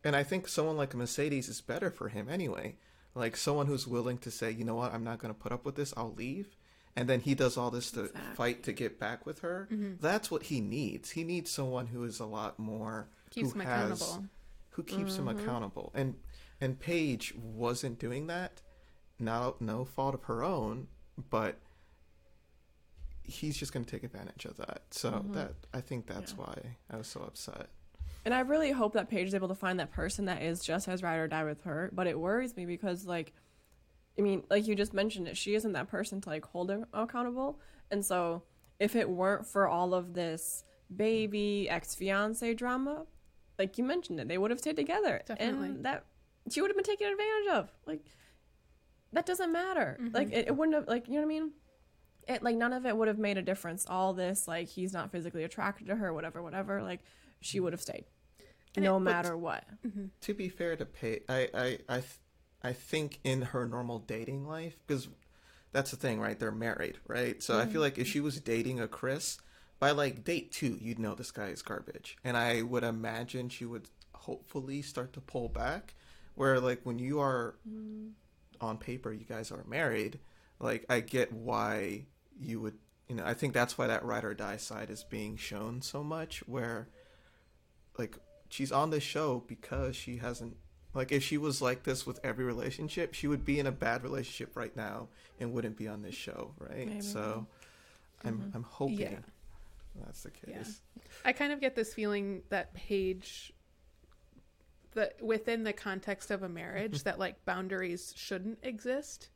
and 0.03 0.15
I 0.15 0.23
think 0.23 0.47
someone 0.47 0.77
like 0.77 0.93
a 0.93 0.97
Mercedes 0.97 1.47
is 1.47 1.61
better 1.61 1.91
for 1.91 2.09
him 2.09 2.27
anyway. 2.27 2.75
Like 3.13 3.35
someone 3.35 3.67
who's 3.67 3.87
willing 3.87 4.17
to 4.19 4.31
say, 4.31 4.49
"You 4.51 4.63
know 4.63 4.75
what? 4.75 4.93
I'm 4.93 5.03
not 5.03 5.19
going 5.19 5.33
to 5.33 5.39
put 5.39 5.51
up 5.51 5.63
with 5.63 5.75
this. 5.75 5.93
I'll 5.95 6.13
leave." 6.13 6.55
And 6.95 7.07
then 7.07 7.21
he 7.21 7.35
does 7.35 7.55
all 7.57 7.71
this 7.71 7.91
to 7.91 8.05
Exactly. 8.05 8.35
fight 8.35 8.63
to 8.63 8.73
get 8.73 8.99
back 8.99 9.25
with 9.25 9.39
her. 9.39 9.67
Mm-hmm. 9.71 9.93
That's 10.01 10.29
what 10.29 10.43
he 10.43 10.59
needs. 10.59 11.11
He 11.11 11.23
needs 11.23 11.49
someone 11.49 11.87
who 11.87 12.03
is 12.03 12.19
a 12.19 12.25
lot 12.25 12.59
more 12.59 13.07
Keeps 13.29 13.53
who 13.53 13.59
him 13.59 13.65
has- 13.65 14.01
accountable. 14.01 14.25
who 14.71 14.83
keeps 14.83 15.15
him 15.17 15.25
mm-hmm. 15.25 15.39
accountable. 15.39 15.91
And 15.95 16.15
and 16.61 16.77
Paige 16.79 17.33
wasn't 17.35 17.99
doing 17.99 18.27
that. 18.27 18.61
No 19.17 19.55
no 19.59 19.85
fault 19.85 20.13
of 20.15 20.23
her 20.25 20.43
own, 20.43 20.87
but 21.29 21.57
he's 23.23 23.57
just 23.57 23.71
going 23.73 23.85
to 23.85 23.91
take 23.91 24.03
advantage 24.03 24.45
of 24.45 24.57
that. 24.57 24.81
So 24.91 25.11
mm-hmm. 25.11 25.33
that 25.33 25.53
I 25.73 25.81
think 25.81 26.07
that's 26.07 26.31
Yeah. 26.37 26.43
why 26.45 26.55
I 26.89 26.97
was 26.97 27.07
so 27.07 27.21
upset. 27.21 27.69
And 28.25 28.33
I 28.33 28.41
really 28.41 28.71
hope 28.71 28.93
that 28.93 29.09
Paige 29.09 29.27
is 29.27 29.35
able 29.35 29.47
to 29.47 29.55
find 29.55 29.79
that 29.79 29.91
person 29.91 30.25
that 30.25 30.41
is 30.41 30.59
just 30.61 30.87
as 30.89 31.01
ride 31.01 31.17
or 31.19 31.27
die 31.27 31.43
with 31.45 31.63
her. 31.63 31.89
But 31.93 32.07
it 32.07 32.19
worries 32.19 32.55
me 32.57 32.65
because, 32.65 33.05
like, 33.05 33.31
I 34.19 34.21
mean, 34.21 34.43
like 34.49 34.67
you 34.67 34.75
just 34.75 34.93
mentioned 34.93 35.27
it, 35.29 35.37
she 35.37 35.55
isn't 35.55 35.71
that 35.73 35.87
person 35.87 36.19
to 36.21 36.29
like 36.29 36.45
hold 36.45 36.69
him 36.69 36.85
accountable. 36.93 37.59
And 37.89 38.05
so, 38.05 38.43
if 38.79 38.95
it 38.95 39.09
weren't 39.09 39.47
for 39.47 39.67
all 39.67 39.93
of 39.93 40.13
this 40.13 40.63
baby 40.95 41.67
ex 41.69 41.95
fiance 41.95 42.53
drama, 42.53 43.05
like 43.57 43.77
you 43.77 43.83
mentioned 43.83 44.19
it, 44.19 44.27
they 44.27 44.37
would 44.37 44.51
have 44.51 44.59
stayed 44.59 44.75
together, 44.75 45.21
Definitely. 45.25 45.67
and 45.69 45.85
that 45.85 46.05
she 46.51 46.61
would 46.61 46.69
have 46.69 46.77
been 46.77 46.83
taken 46.83 47.07
advantage 47.11 47.47
of. 47.53 47.71
Like, 47.85 48.05
that 49.13 49.25
doesn't 49.25 49.51
matter. 49.51 49.97
Mm-hmm. 50.01 50.15
Like, 50.15 50.31
it, 50.31 50.47
it 50.47 50.55
wouldn't 50.55 50.75
have 50.75 50.87
like 50.87 51.07
you 51.07 51.13
know 51.15 51.21
what 51.21 51.25
I 51.25 51.39
mean. 51.39 51.51
It 52.27 52.43
like 52.43 52.55
none 52.55 52.73
of 52.73 52.85
it 52.85 52.95
would 52.95 53.07
have 53.07 53.17
made 53.17 53.37
a 53.37 53.41
difference. 53.41 53.85
All 53.89 54.13
this 54.13 54.47
like 54.47 54.67
he's 54.67 54.93
not 54.93 55.11
physically 55.11 55.43
attracted 55.43 55.87
to 55.87 55.95
her, 55.95 56.13
whatever, 56.13 56.43
whatever. 56.43 56.83
Like 56.83 56.99
she 57.41 57.59
would 57.59 57.73
have 57.73 57.81
stayed, 57.81 58.05
And 58.75 58.83
no 58.85 58.97
it- 58.97 59.01
matter 59.01 59.35
what. 59.37 59.63
Mm-hmm. 59.85 60.05
To 60.21 60.33
be 60.33 60.49
fair 60.49 60.75
to 60.75 60.85
Paige, 60.85 61.23
I 61.29 61.47
I 61.53 61.65
I, 61.89 61.95
th- 61.95 62.19
I 62.63 62.73
think 62.73 63.19
in 63.23 63.41
her 63.41 63.67
normal 63.67 63.99
dating 63.99 64.47
life 64.47 64.77
because 64.85 65.07
that's 65.71 65.91
the 65.91 65.97
thing, 65.97 66.19
right? 66.19 66.37
They're 66.37 66.51
married, 66.51 66.97
right? 67.07 67.41
So 67.41 67.57
I 67.57 67.61
feel 67.61 67.73
mm-hmm. 67.73 67.81
like 67.81 67.97
if 67.97 68.07
she 68.07 68.19
was 68.19 68.39
dating 68.39 68.79
a 68.79 68.87
Chris, 68.87 69.37
by 69.79 69.91
like 69.91 70.23
date 70.23 70.51
two, 70.51 70.77
you'd 70.81 70.99
know 70.99 71.15
this 71.15 71.31
guy 71.31 71.47
is 71.47 71.61
garbage. 71.61 72.17
And 72.23 72.35
I 72.35 72.61
would 72.61 72.83
imagine 72.83 73.49
she 73.49 73.65
would 73.65 73.87
hopefully 74.13 74.81
start 74.81 75.13
to 75.13 75.21
pull 75.21 75.47
back. 75.47 75.95
Where 76.35 76.59
like 76.59 76.81
when 76.83 76.99
you 76.99 77.19
are 77.19 77.55
mm-hmm. 77.67 78.09
on 78.61 78.77
paper, 78.77 79.11
you 79.11 79.25
guys 79.25 79.51
are 79.51 79.63
married, 79.67 80.19
like 80.59 80.85
I 80.89 81.01
get 81.01 81.33
why 81.33 82.05
you 82.39 82.61
would 82.61 82.77
you 83.09 83.15
know, 83.15 83.25
I 83.25 83.33
think 83.33 83.53
that's 83.53 83.77
why 83.77 83.87
that 83.87 84.05
ride 84.05 84.23
or 84.23 84.35
die 84.35 84.57
side 84.57 84.91
is 84.91 85.03
being 85.03 85.35
shown 85.35 85.81
so 85.81 86.03
much 86.03 86.47
where 86.47 86.87
like 87.97 88.17
she's 88.49 88.71
on 88.71 88.91
this 88.91 89.03
show 89.03 89.43
because 89.47 89.95
she 89.95 90.17
hasn't 90.17 90.55
like 90.93 91.11
if 91.11 91.23
she 91.23 91.37
was 91.37 91.61
like 91.61 91.83
this 91.83 92.05
with 92.05 92.19
every 92.23 92.45
relationship, 92.45 93.13
she 93.13 93.27
would 93.27 93.45
be 93.45 93.59
in 93.59 93.67
a 93.67 93.71
bad 93.71 94.03
relationship 94.03 94.55
right 94.55 94.75
now 94.75 95.07
and 95.39 95.53
wouldn't 95.53 95.77
be 95.77 95.87
on 95.87 96.01
this 96.01 96.15
show, 96.15 96.51
right? 96.59 96.87
Maybe. 96.87 97.01
So 97.01 97.45
I'm 98.23 98.37
mm-hmm. 98.37 98.55
I'm 98.55 98.63
hoping 98.63 98.99
Yeah. 98.99 99.19
that's 100.05 100.23
the 100.23 100.31
case. 100.31 100.81
I 101.23 101.33
kind 101.33 101.53
of 101.53 101.59
get 101.59 101.75
this 101.75 101.93
feeling 101.93 102.41
that 102.49 102.73
Paige 102.73 103.53
the 104.93 105.11
within 105.21 105.63
the 105.63 105.73
context 105.73 106.31
of 106.31 106.43
a 106.43 106.49
marriage 106.49 106.99
mm-hmm. 106.99 107.03
that 107.03 107.19
like 107.19 107.45
boundaries 107.45 108.13
shouldn't 108.17 108.59
exist 108.63 109.29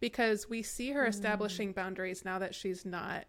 because 0.00 0.48
we 0.48 0.62
see 0.62 0.90
her 0.92 1.02
mm-hmm. 1.02 1.10
establishing 1.10 1.72
boundaries 1.72 2.24
now 2.24 2.38
that 2.38 2.54
she's 2.54 2.86
not 2.86 3.24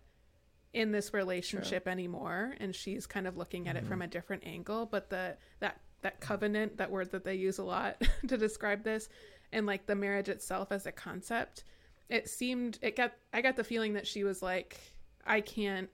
in 0.73 0.93
this 0.93 1.13
relationship 1.13 1.85
anymore 1.87 2.55
and 2.61 2.73
she's 2.73 3.05
kind 3.05 3.27
of 3.27 3.35
looking 3.35 3.67
at 3.67 3.75
it 3.75 3.85
from 3.85 4.01
a 4.01 4.07
different 4.07 4.41
angle 4.45 4.85
but 4.85 5.09
the 5.09 5.35
that 5.59 5.81
that 6.01 6.19
covenant 6.19 6.77
that 6.77 6.91
word 6.91 7.11
that 7.11 7.23
they 7.23 7.35
use 7.35 7.57
a 7.57 7.63
lot 7.63 8.01
to 8.27 8.37
describe 8.37 8.83
this 8.83 9.09
and 9.51 9.65
like 9.65 9.85
the 9.85 9.95
marriage 9.95 10.29
itself 10.29 10.71
as 10.71 10.85
a 10.85 10.91
concept 10.91 11.63
it 12.09 12.29
seemed 12.29 12.79
it 12.81 12.95
got 12.95 13.13
i 13.33 13.41
got 13.41 13.55
the 13.55 13.63
feeling 13.63 13.93
that 13.93 14.07
she 14.07 14.23
was 14.23 14.41
like 14.41 14.79
i 15.25 15.39
can't 15.39 15.89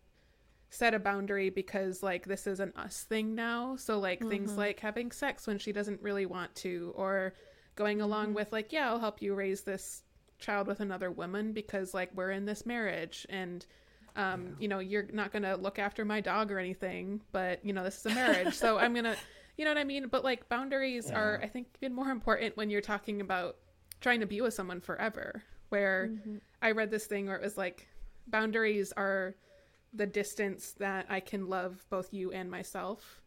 set 0.70 0.94
a 0.94 1.00
boundary 1.00 1.50
because 1.50 2.04
like 2.04 2.26
this 2.26 2.46
is 2.46 2.60
an 2.60 2.74
us 2.76 3.04
thing 3.04 3.36
now. 3.36 3.76
So 3.78 4.00
like 4.00 4.26
things 4.28 4.58
like 4.58 4.80
having 4.80 5.12
sex 5.12 5.48
when 5.48 5.60
she 5.60 5.72
doesn't 5.72 6.02
really 6.02 6.26
want 6.26 6.54
to 6.56 6.94
or 6.96 7.34
going 7.76 8.02
along 8.02 8.34
with 8.34 8.52
like 8.52 8.74
yeah 8.74 8.90
i'll 8.90 9.00
help 9.00 9.22
you 9.22 9.36
raise 9.36 9.62
this 9.62 10.02
child 10.40 10.66
with 10.66 10.80
another 10.80 11.12
woman 11.12 11.54
because 11.54 11.94
like 11.94 12.10
we're 12.16 12.32
in 12.32 12.46
this 12.46 12.66
marriage 12.66 13.26
and 13.30 13.68
um 14.16 14.56
you 14.60 14.68
know 14.68 14.80
you're 14.80 15.06
not 15.14 15.32
going 15.32 15.44
to 15.44 15.56
look 15.56 15.78
after 15.78 16.04
my 16.04 16.20
dog 16.20 16.52
or 16.52 16.58
anything 16.58 17.22
but 17.32 17.64
you 17.64 17.74
know 17.74 17.84
this 17.84 18.00
is 18.00 18.06
a 18.08 18.16
marriage. 18.16 18.54
So 18.56 18.78
i'm 18.78 18.94
going 18.94 19.06
to 19.06 19.16
you 19.58 19.66
know 19.66 19.72
what 19.72 19.78
i 19.78 19.84
mean 19.84 20.08
but 20.08 20.24
like 20.24 20.48
boundaries 20.50 21.12
are 21.12 21.40
i 21.44 21.48
think 21.48 21.68
even 21.82 21.94
more 21.94 22.10
important 22.10 22.56
when 22.56 22.70
you're 22.70 22.82
talking 22.82 23.22
about 23.22 23.58
trying 24.00 24.20
to 24.20 24.26
be 24.26 24.40
with 24.40 24.54
someone 24.54 24.80
forever 24.80 25.44
where 25.70 26.10
mm-hmm. 26.12 26.38
i 26.62 26.72
read 26.72 26.92
this 26.92 27.06
thing 27.06 27.28
where 27.28 27.36
it 27.36 27.44
was 27.44 27.58
like 27.58 27.88
boundaries 28.28 28.92
are 28.94 29.36
the 29.94 30.06
distance 30.06 30.72
that 30.80 31.06
I 31.10 31.20
can 31.20 31.48
love 31.48 31.86
both 31.90 32.14
you 32.14 32.32
and 32.32 32.50
myself. 32.50 33.22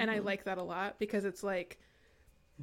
And 0.00 0.10
I 0.10 0.16
mm-hmm. 0.16 0.26
like 0.26 0.44
that 0.44 0.58
a 0.58 0.62
lot 0.62 0.98
because 0.98 1.24
it's 1.24 1.44
like 1.44 1.78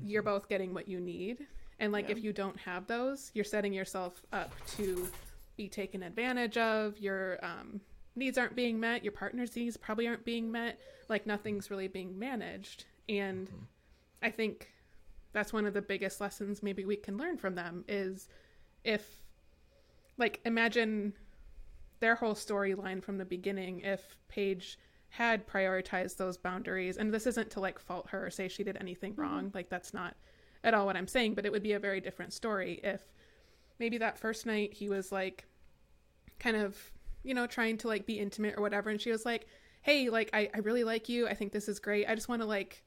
you're 0.03 0.22
mm-hmm. 0.22 0.32
both 0.32 0.49
getting 0.49 0.74
what 0.74 0.89
you 0.89 0.99
need. 0.99 1.47
And 1.80 1.93
like 1.93 2.10
if 2.10 2.22
you 2.22 2.34
don't 2.34 2.60
have 2.60 2.88
those, 2.88 3.32
you're 3.34 3.45
setting 3.45 3.72
yourself 3.72 4.22
up 4.34 4.53
to 4.76 5.08
be 5.56 5.70
taken 5.70 6.03
advantage 6.03 6.58
of. 6.58 6.97
Your 6.99 7.39
um, 7.41 7.80
needs 8.18 8.38
aren't 8.38 8.56
being 8.56 8.80
met. 8.80 9.03
Your 9.03 9.14
partner's 9.14 9.56
needs 9.56 9.78
probably 9.78 10.08
aren't 10.08 10.26
being 10.26 10.51
met. 10.51 10.78
Like 11.08 11.26
nothing's 11.26 11.72
really 11.72 11.88
being 11.88 12.18
managed. 12.20 12.86
And 13.10 13.47
mm-hmm. 13.47 13.64
I 14.24 14.32
think 14.32 14.72
that's 15.34 15.53
one 15.53 15.66
of 15.66 15.74
the 15.74 15.82
biggest 15.82 16.22
lessons 16.22 16.64
maybe 16.64 16.86
we 16.86 16.95
can 16.95 17.18
learn 17.18 17.38
from 17.38 17.56
them 17.56 17.84
is 17.88 18.30
if 18.84 19.22
like 20.18 20.39
imagine 20.45 21.14
their 21.99 22.16
whole 22.16 22.36
storyline 22.36 23.03
from 23.03 23.18
the 23.18 23.26
beginning. 23.26 23.82
If 23.82 24.18
Paige 24.28 24.78
had 25.10 25.47
prioritized 25.47 26.18
those 26.18 26.38
boundaries 26.38 26.97
and 26.97 27.14
this 27.14 27.28
isn't 27.28 27.49
to 27.51 27.60
like 27.60 27.80
fault 27.80 28.10
her 28.10 28.26
or 28.26 28.30
say 28.30 28.47
she 28.47 28.64
did 28.64 28.78
anything 28.80 29.14
mm-hmm. 29.14 29.22
wrong 29.22 29.51
like 29.53 29.70
that's 29.70 29.93
not 29.93 30.14
at 30.62 30.74
all 30.74 30.86
what 30.86 30.97
I'm 30.97 31.08
saying 31.08 31.36
but 31.36 31.45
it 31.45 31.53
would 31.53 31.64
be 31.64 31.72
a 31.72 31.80
very 31.80 32.01
different 32.01 32.34
story 32.34 32.82
if 32.84 33.01
maybe 33.80 33.97
that 33.99 34.18
first 34.18 34.45
night 34.45 34.74
he 34.74 34.89
was 34.89 35.14
like 35.14 35.45
kind 36.38 36.58
of 36.58 36.78
you 37.24 37.34
know 37.34 37.47
trying 37.47 37.78
to 37.78 37.88
like 37.88 38.06
be 38.06 38.20
intimate 38.20 38.56
or 38.58 38.62
whatever 38.62 38.89
and 38.89 38.99
she 38.99 39.10
was 39.10 39.26
like 39.26 39.47
hey 39.86 40.10
like 40.10 40.32
I, 40.34 40.49
I 40.53 40.58
really 40.60 40.84
like 40.84 41.10
you. 41.10 41.28
I 41.28 41.36
think 41.36 41.51
this 41.51 41.70
is 41.70 41.80
great. 41.80 42.08
I 42.10 42.16
just 42.16 42.28
want 42.28 42.41
to 42.41 42.47
like 42.47 42.84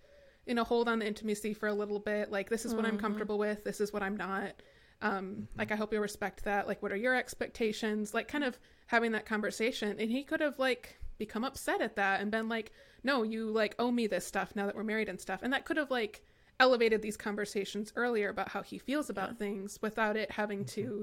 you 0.48 0.54
know 0.54 0.64
hold 0.64 0.88
on 0.88 0.98
the 0.98 1.06
intimacy 1.06 1.52
for 1.52 1.68
a 1.68 1.74
little 1.74 2.00
bit. 2.00 2.32
Like 2.32 2.48
this 2.48 2.64
is 2.64 2.74
what 2.74 2.86
I'm 2.86 2.92
mm-hmm. 2.92 3.00
comfortable 3.00 3.38
with. 3.38 3.62
This 3.64 3.80
is 3.80 3.92
what 3.92 4.02
I'm 4.02 4.16
not. 4.16 4.54
Um 5.00 5.26
mm-hmm. 5.26 5.58
like 5.58 5.70
i 5.70 5.76
hope 5.76 5.92
you'll 5.92 6.02
respect 6.02 6.44
that. 6.44 6.66
Like 6.66 6.82
what 6.82 6.90
are 6.90 6.96
your 6.96 7.14
expectations? 7.14 8.14
Like 8.14 8.26
kind 8.26 8.42
of 8.42 8.58
having 8.86 9.12
that 9.12 9.26
conversation. 9.26 9.96
And 10.00 10.10
he 10.10 10.24
could 10.24 10.40
have 10.40 10.58
like 10.58 10.98
become 11.18 11.44
upset 11.44 11.82
at 11.82 11.96
that 11.96 12.20
and 12.20 12.30
been 12.30 12.48
like 12.48 12.72
no 13.04 13.22
you 13.22 13.50
like 13.50 13.74
owe 13.78 13.90
me 13.90 14.06
this 14.06 14.26
stuff 14.26 14.56
now 14.56 14.66
that 14.66 14.74
we're 14.74 14.82
married 14.82 15.10
and 15.10 15.20
stuff. 15.20 15.40
And 15.42 15.52
that 15.52 15.66
could 15.66 15.76
have 15.76 15.90
like 15.90 16.22
elevated 16.58 17.02
these 17.02 17.16
conversations 17.16 17.92
earlier 17.94 18.30
about 18.30 18.48
how 18.48 18.62
he 18.62 18.78
feels 18.78 19.10
about 19.10 19.38
things 19.38 19.78
without 19.82 20.16
it 20.16 20.30
having 20.30 20.64
to 20.64 20.82
mm-hmm. 20.82 21.02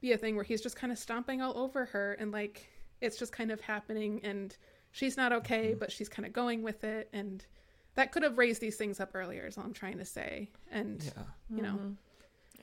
be 0.00 0.12
a 0.12 0.16
thing 0.16 0.36
where 0.36 0.44
he's 0.44 0.62
just 0.62 0.76
kind 0.76 0.92
of 0.92 0.98
stomping 0.98 1.42
all 1.42 1.58
over 1.58 1.84
her 1.86 2.14
and 2.14 2.30
like 2.30 2.70
it's 3.00 3.18
just 3.18 3.32
kind 3.32 3.50
of 3.50 3.60
happening. 3.60 4.20
And 4.22 4.56
she's 4.92 5.16
not 5.16 5.32
okay 5.32 5.74
but 5.76 5.90
she's 5.90 6.08
kind 6.08 6.24
of 6.24 6.32
going 6.32 6.62
with 6.62 6.84
it. 6.84 7.08
And 7.12 7.44
that 7.94 8.12
could 8.12 8.22
have 8.22 8.38
raised 8.38 8.60
these 8.60 8.76
things 8.76 9.00
up 9.00 9.10
earlier 9.14 9.46
is 9.46 9.56
all 9.58 9.64
i'm 9.64 9.72
trying 9.72 9.98
to 9.98 10.04
say. 10.04 10.50
And 10.70 11.02
Yeah. 11.02 11.22
you 11.50 11.62
know. 11.62 11.96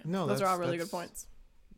No, 0.03 0.26
Those 0.28 0.41
are 0.41 0.48
all 0.48 0.58
really 0.58 0.78
good 0.78 0.90
points. 0.91 1.28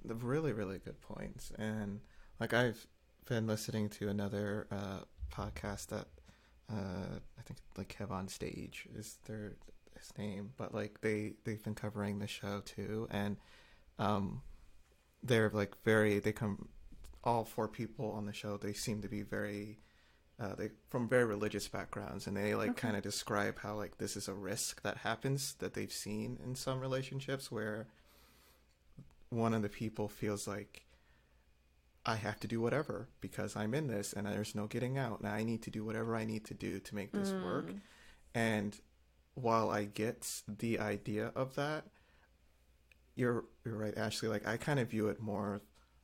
the 0.05 0.15
really 0.15 0.53
really 0.53 0.79
good 0.79 0.99
points. 1.01 1.51
And 1.57 1.99
like 2.39 2.53
i've 2.53 2.85
been 3.25 3.47
listening 3.47 3.89
to 3.89 4.09
another 4.09 4.67
uh 4.71 4.99
podcast 5.31 5.87
that 5.87 6.07
uh 6.71 7.19
i 7.39 7.41
think 7.43 7.59
like 7.77 7.95
kev 7.97 8.11
on 8.11 8.27
stage 8.27 8.87
is 8.95 9.17
their 9.27 9.55
his 9.97 10.11
name. 10.17 10.51
But 10.57 10.73
like 10.73 11.01
they 11.01 11.33
they've 11.43 11.63
been 11.63 11.75
covering 11.75 12.19
the 12.19 12.27
show 12.27 12.61
too. 12.65 13.07
And 13.11 13.37
um 13.99 14.41
they're 15.21 15.49
like 15.53 15.75
very 15.83 16.19
they 16.19 16.31
come 16.33 16.67
all 17.23 17.45
four 17.45 17.67
people 17.69 18.11
on 18.11 18.25
the 18.25 18.33
show 18.33 18.57
they 18.57 18.73
seem 18.73 19.01
to 19.01 19.07
be 19.07 19.21
very 19.21 19.79
uh, 20.39 20.55
they 20.55 20.69
from 20.89 21.07
very 21.07 21.25
religious 21.25 21.67
backgrounds 21.67 22.27
and 22.27 22.35
they 22.35 22.55
like 22.55 22.75
kind 22.75 22.95
of 22.97 23.03
describe 23.03 23.59
how 23.59 23.75
like 23.75 23.97
this 23.97 24.17
is 24.17 24.27
a 24.27 24.33
risk 24.33 24.81
that 24.81 24.97
happens 24.97 25.53
that 25.59 25.73
they've 25.73 25.91
seen 25.91 26.39
in 26.43 26.55
some 26.55 26.79
relationships 26.79 27.51
where 27.51 27.87
one 29.29 29.53
of 29.53 29.61
the 29.61 29.69
people 29.69 30.07
feels 30.07 30.47
like 30.47 30.83
I 32.05 32.15
have 32.15 32.39
to 32.41 32.47
do 32.47 32.59
whatever 32.59 33.07
because 33.21 33.55
I'm 33.55 33.73
in 33.73 33.87
this 33.87 34.13
and 34.13 34.27
there's 34.27 34.55
no 34.55 34.67
getting 34.67 34.97
out. 34.97 35.19
And 35.19 35.29
I 35.29 35.43
need 35.43 35.61
to 35.63 35.71
do 35.71 35.85
whatever 35.85 36.15
I 36.15 36.25
need 36.25 36.45
to 36.45 36.53
do 36.53 36.79
to 36.79 36.95
make 36.95 37.11
this 37.13 37.31
work. 37.31 37.69
And 38.35 38.77
while 39.35 39.69
I 39.69 39.85
get 39.85 40.41
the 40.47 40.79
idea 40.79 41.31
of 41.35 41.55
that, 41.55 41.85
you're 43.15 43.45
you're 43.63 43.77
right, 43.77 43.97
Ashley. 43.97 44.27
Like 44.27 44.47
I 44.47 44.57
kind 44.57 44.79
of 44.79 44.89
view 44.89 45.07
it 45.07 45.21
more 45.21 45.61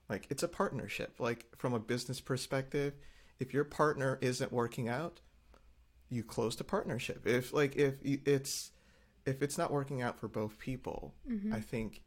like 0.08 0.28
it's 0.30 0.44
a 0.44 0.48
partnership. 0.48 1.16
Like 1.20 1.48
from 1.58 1.74
a 1.74 1.80
business 1.80 2.22
perspective, 2.22 2.94
if 3.40 3.54
your 3.54 3.64
partner 3.64 4.18
isn't 4.22 4.52
working 4.52 4.90
out, 4.90 5.22
you 6.10 6.24
close 6.24 6.56
the 6.56 6.64
partnership. 6.64 7.26
If 7.26 7.54
like 7.54 7.76
if 7.76 7.96
it's 8.04 8.72
if 9.26 9.42
it's 9.42 9.58
not 9.58 9.72
working 9.72 10.02
out 10.02 10.20
for 10.20 10.28
both 10.28 10.58
people, 10.58 11.14
mm-hmm. 11.30 11.54
I 11.54 11.60
think 11.62 12.02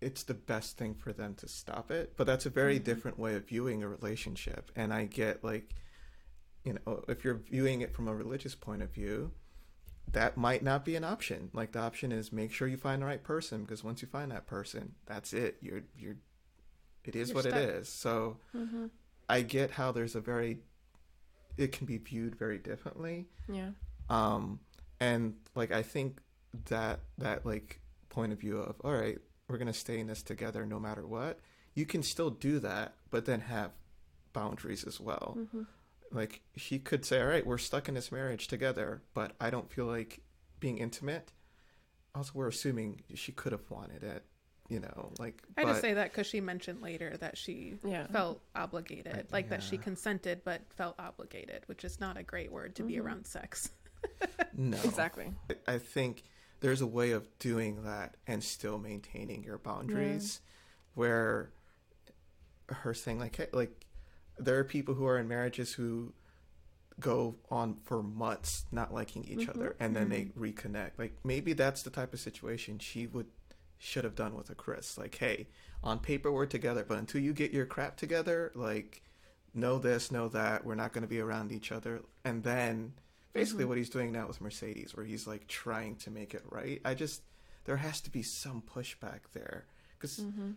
it's 0.00 0.24
the 0.24 0.34
best 0.34 0.76
thing 0.76 0.94
for 0.94 1.12
them 1.12 1.34
to 1.36 1.48
stop 1.48 1.90
it. 1.90 2.14
But 2.16 2.26
that's 2.26 2.46
a 2.46 2.50
very 2.50 2.76
mm-hmm. 2.76 2.84
different 2.84 3.18
way 3.18 3.36
of 3.36 3.46
viewing 3.46 3.82
a 3.82 3.88
relationship. 3.88 4.70
And 4.74 4.92
I 4.92 5.04
get 5.04 5.44
like, 5.44 5.74
you 6.64 6.74
know, 6.74 7.04
if 7.08 7.24
you're 7.24 7.36
viewing 7.36 7.80
it 7.80 7.94
from 7.94 8.08
a 8.08 8.14
religious 8.14 8.54
point 8.54 8.82
of 8.82 8.90
view, 8.90 9.30
that 10.10 10.36
might 10.36 10.62
not 10.62 10.84
be 10.84 10.96
an 10.96 11.04
option. 11.04 11.50
Like 11.52 11.72
the 11.72 11.78
option 11.78 12.10
is 12.10 12.32
make 12.32 12.52
sure 12.52 12.66
you 12.66 12.76
find 12.76 13.00
the 13.00 13.06
right 13.06 13.22
person 13.22 13.62
because 13.62 13.84
once 13.84 14.02
you 14.02 14.08
find 14.08 14.32
that 14.32 14.46
person, 14.46 14.94
that's 15.06 15.32
it. 15.32 15.56
You're 15.60 15.82
you're 15.96 16.16
it 17.04 17.16
is 17.16 17.28
You're 17.28 17.36
what 17.36 17.44
stuck. 17.44 17.56
it 17.56 17.68
is. 17.68 17.88
So 17.88 18.38
mm-hmm. 18.56 18.86
I 19.32 19.42
get 19.42 19.70
how 19.72 19.92
there's 19.92 20.14
a 20.14 20.20
very 20.20 20.58
it 21.56 21.72
can 21.72 21.86
be 21.86 21.98
viewed 21.98 22.36
very 22.36 22.58
differently. 22.58 23.26
Yeah. 23.48 23.70
um 24.08 24.60
and 25.00 25.34
like 25.54 25.72
i 25.72 25.82
think 25.82 26.20
that 26.68 27.00
that 27.18 27.44
like 27.44 27.80
point 28.08 28.32
of 28.32 28.38
view 28.40 28.58
of 28.58 28.76
all 28.84 28.92
right 28.92 29.18
we're 29.48 29.58
gonna 29.58 29.72
stay 29.72 29.98
in 29.98 30.06
this 30.06 30.22
together 30.22 30.64
no 30.66 30.78
matter 30.78 31.06
what 31.06 31.40
you 31.74 31.84
can 31.86 32.02
still 32.02 32.30
do 32.30 32.58
that 32.60 32.94
but 33.10 33.24
then 33.24 33.40
have 33.40 33.70
boundaries 34.32 34.84
as 34.84 34.98
well. 35.00 35.36
Like 36.10 36.42
she 36.56 36.78
could 36.78 37.04
say 37.04 37.20
all 37.20 37.26
right 37.26 37.46
we're 37.46 37.58
stuck 37.58 37.88
in 37.88 37.94
this 37.94 38.10
marriage 38.12 38.46
together 38.48 39.02
but 39.14 39.32
i 39.40 39.50
don't 39.50 39.70
feel 39.72 39.86
like 39.86 40.20
being 40.60 40.78
intimate. 40.78 41.32
Also 42.14 42.32
we're 42.34 42.48
assuming 42.48 43.02
she 43.14 43.32
could 43.32 43.52
have 43.52 43.68
wanted 43.70 44.02
it 44.02 44.24
you 44.72 44.80
know 44.80 45.12
like 45.18 45.42
I 45.58 45.64
just 45.64 45.74
but- 45.74 45.80
say 45.82 45.92
that 45.94 46.12
because 46.12 46.26
she 46.26 46.40
mentioned 46.40 46.80
later 46.80 47.14
that 47.18 47.36
she 47.36 47.74
Yeah. 47.84 48.06
felt 48.06 48.40
obligated, 48.56 49.26
like 49.30 49.50
that 49.50 49.62
she 49.62 49.76
consented 49.76 50.42
but 50.44 50.62
felt 50.70 50.94
obligated, 50.98 51.64
which 51.66 51.84
is 51.84 52.00
not 52.00 52.16
a 52.16 52.22
great 52.22 52.50
word 52.50 52.74
to 52.76 52.82
be 52.82 52.94
mm-hmm. 52.94 53.06
around 53.06 53.26
sex. 53.26 53.70
no. 54.56 54.78
Exactly. 54.82 55.32
I 55.66 55.76
think 55.76 56.24
there's 56.60 56.80
a 56.80 56.86
way 56.86 57.10
of 57.10 57.26
doing 57.38 57.84
that 57.84 58.16
and 58.26 58.42
still 58.42 58.78
maintaining 58.78 59.44
your 59.44 59.58
boundaries 59.58 60.40
where 60.94 61.50
her 62.68 62.94
saying 62.94 63.18
like 63.18 63.36
hey, 63.36 63.48
like 63.52 63.84
there 64.38 64.58
are 64.58 64.64
people 64.64 64.94
who 64.94 65.04
are 65.04 65.18
in 65.18 65.28
marriages 65.28 65.74
who 65.74 66.14
go 66.98 67.36
on 67.50 67.76
for 67.84 68.02
months 68.02 68.64
not 68.70 68.94
liking 68.94 69.24
each 69.24 69.40
mm-hmm. 69.40 69.50
other 69.50 69.76
and 69.80 69.94
then 69.94 70.08
they 70.08 70.22
mm-hmm. 70.22 70.42
reconnect. 70.42 70.92
Like 70.96 71.18
maybe 71.24 71.52
that's 71.52 71.82
the 71.82 71.90
type 71.90 72.14
of 72.14 72.20
situation 72.20 72.78
she 72.78 73.06
would 73.06 73.26
should 73.82 74.04
have 74.04 74.14
done 74.14 74.34
with 74.34 74.48
a 74.50 74.54
chris. 74.54 74.96
Like 74.96 75.16
hey 75.16 75.48
on 75.82 75.98
paper 75.98 76.30
we're 76.30 76.46
together 76.46 76.84
but 76.86 76.98
until 76.98 77.20
you 77.20 77.32
get 77.32 77.50
your 77.50 77.66
crap 77.66 77.96
together 77.96 78.52
like 78.54 79.02
know 79.52 79.78
this 79.78 80.12
know 80.12 80.28
that 80.28 80.64
we're 80.64 80.76
not 80.76 80.92
going 80.92 81.02
to 81.02 81.08
be 81.08 81.20
around 81.20 81.52
each 81.52 81.72
other. 81.72 82.02
And 82.24 82.42
then 82.44 82.92
basically 83.32 83.62
mm-hmm. 83.62 83.70
what 83.70 83.78
he's 83.78 83.90
doing 83.90 84.12
now 84.12 84.26
with 84.26 84.40
mercedes 84.40 84.94
where 84.94 85.04
he's 85.04 85.26
like 85.26 85.46
trying 85.48 85.96
to 85.96 86.10
make 86.10 86.34
it 86.34 86.44
right. 86.50 86.80
I 86.84 86.94
just 86.94 87.22
there 87.64 87.76
has 87.76 88.00
to 88.02 88.10
be 88.10 88.22
some 88.22 88.62
pushback 88.62 89.20
there 89.32 89.66
because 89.98 90.18
mm-hmm. 90.18 90.52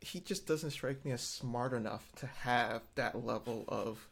he 0.00 0.20
just 0.20 0.46
doesn't 0.46 0.70
strike 0.70 1.04
me 1.04 1.12
as 1.12 1.20
smart 1.20 1.72
enough 1.72 2.10
to 2.16 2.26
have 2.26 2.82
that 2.94 3.24
level 3.24 3.64
of 3.68 4.08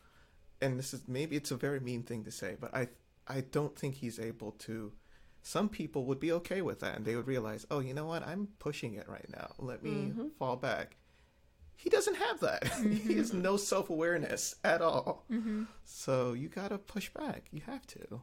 and 0.60 0.78
this 0.78 0.92
is 0.92 1.02
maybe 1.08 1.36
it's 1.36 1.50
a 1.50 1.56
very 1.56 1.80
mean 1.80 2.02
thing 2.02 2.24
to 2.24 2.30
say 2.30 2.56
but 2.60 2.74
i 2.74 2.88
i 3.28 3.40
don't 3.40 3.76
think 3.76 3.96
he's 3.96 4.18
able 4.18 4.52
to 4.52 4.92
some 5.42 5.68
people 5.68 6.04
would 6.06 6.20
be 6.20 6.32
okay 6.32 6.62
with 6.62 6.80
that 6.80 6.96
and 6.96 7.04
they 7.04 7.16
would 7.16 7.26
realize 7.26 7.66
oh 7.70 7.80
you 7.80 7.94
know 7.94 8.06
what? 8.06 8.26
I'm 8.26 8.48
pushing 8.58 8.94
it 8.94 9.08
right 9.08 9.28
now. 9.30 9.52
Let 9.58 9.82
me 9.82 9.90
mm-hmm. 9.90 10.28
fall 10.38 10.56
back. 10.56 10.96
He 11.76 11.88
doesn't 11.88 12.16
have 12.16 12.40
that. 12.40 12.66
He 12.90 13.16
has 13.16 13.30
mm-hmm. 13.30 13.42
no 13.42 13.56
self-awareness 13.56 14.56
at 14.64 14.82
all. 14.82 15.24
Mm-hmm. 15.30 15.64
So 15.84 16.34
you 16.34 16.48
gotta 16.48 16.78
push 16.78 17.08
back. 17.10 17.44
You 17.50 17.62
have 17.66 17.86
to. 17.88 18.20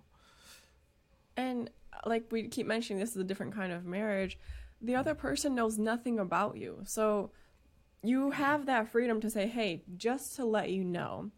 And 1.35 1.69
uh, 1.93 2.09
like 2.09 2.25
we 2.31 2.47
keep 2.47 2.67
mentioning, 2.67 2.99
this 2.99 3.11
is 3.11 3.17
a 3.17 3.23
different 3.23 3.55
kind 3.55 3.71
of 3.71 3.85
marriage. 3.85 4.37
The 4.81 4.95
other 4.95 5.15
person 5.15 5.55
knows 5.55 5.77
nothing 5.77 6.19
about 6.19 6.57
you. 6.57 6.81
So 6.85 7.31
you 8.03 8.31
have 8.31 8.65
that 8.65 8.89
freedom 8.89 9.21
to 9.21 9.29
say, 9.29 9.47
hey, 9.47 9.83
just 9.95 10.35
to 10.35 10.45
let 10.45 10.69
you 10.69 10.83
know, 10.83 11.31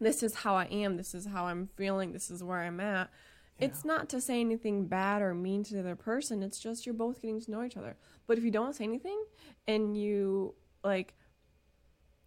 this 0.00 0.22
is 0.22 0.34
how 0.34 0.54
I 0.54 0.64
am, 0.66 0.96
this 0.96 1.14
is 1.14 1.26
how 1.26 1.46
I'm 1.46 1.68
feeling, 1.76 2.12
this 2.12 2.30
is 2.30 2.42
where 2.42 2.60
I'm 2.60 2.80
at. 2.80 3.10
It's 3.58 3.84
not 3.84 4.08
to 4.10 4.20
say 4.20 4.40
anything 4.40 4.86
bad 4.86 5.20
or 5.20 5.34
mean 5.34 5.64
to 5.64 5.74
the 5.74 5.80
other 5.80 5.96
person. 5.96 6.42
It's 6.42 6.60
just 6.60 6.86
you're 6.86 6.94
both 6.94 7.20
getting 7.20 7.40
to 7.40 7.50
know 7.50 7.64
each 7.64 7.76
other. 7.76 7.96
But 8.26 8.38
if 8.38 8.44
you 8.44 8.50
don't 8.50 8.74
say 8.74 8.84
anything 8.84 9.20
and 9.66 9.96
you 9.96 10.54
like 10.84 11.14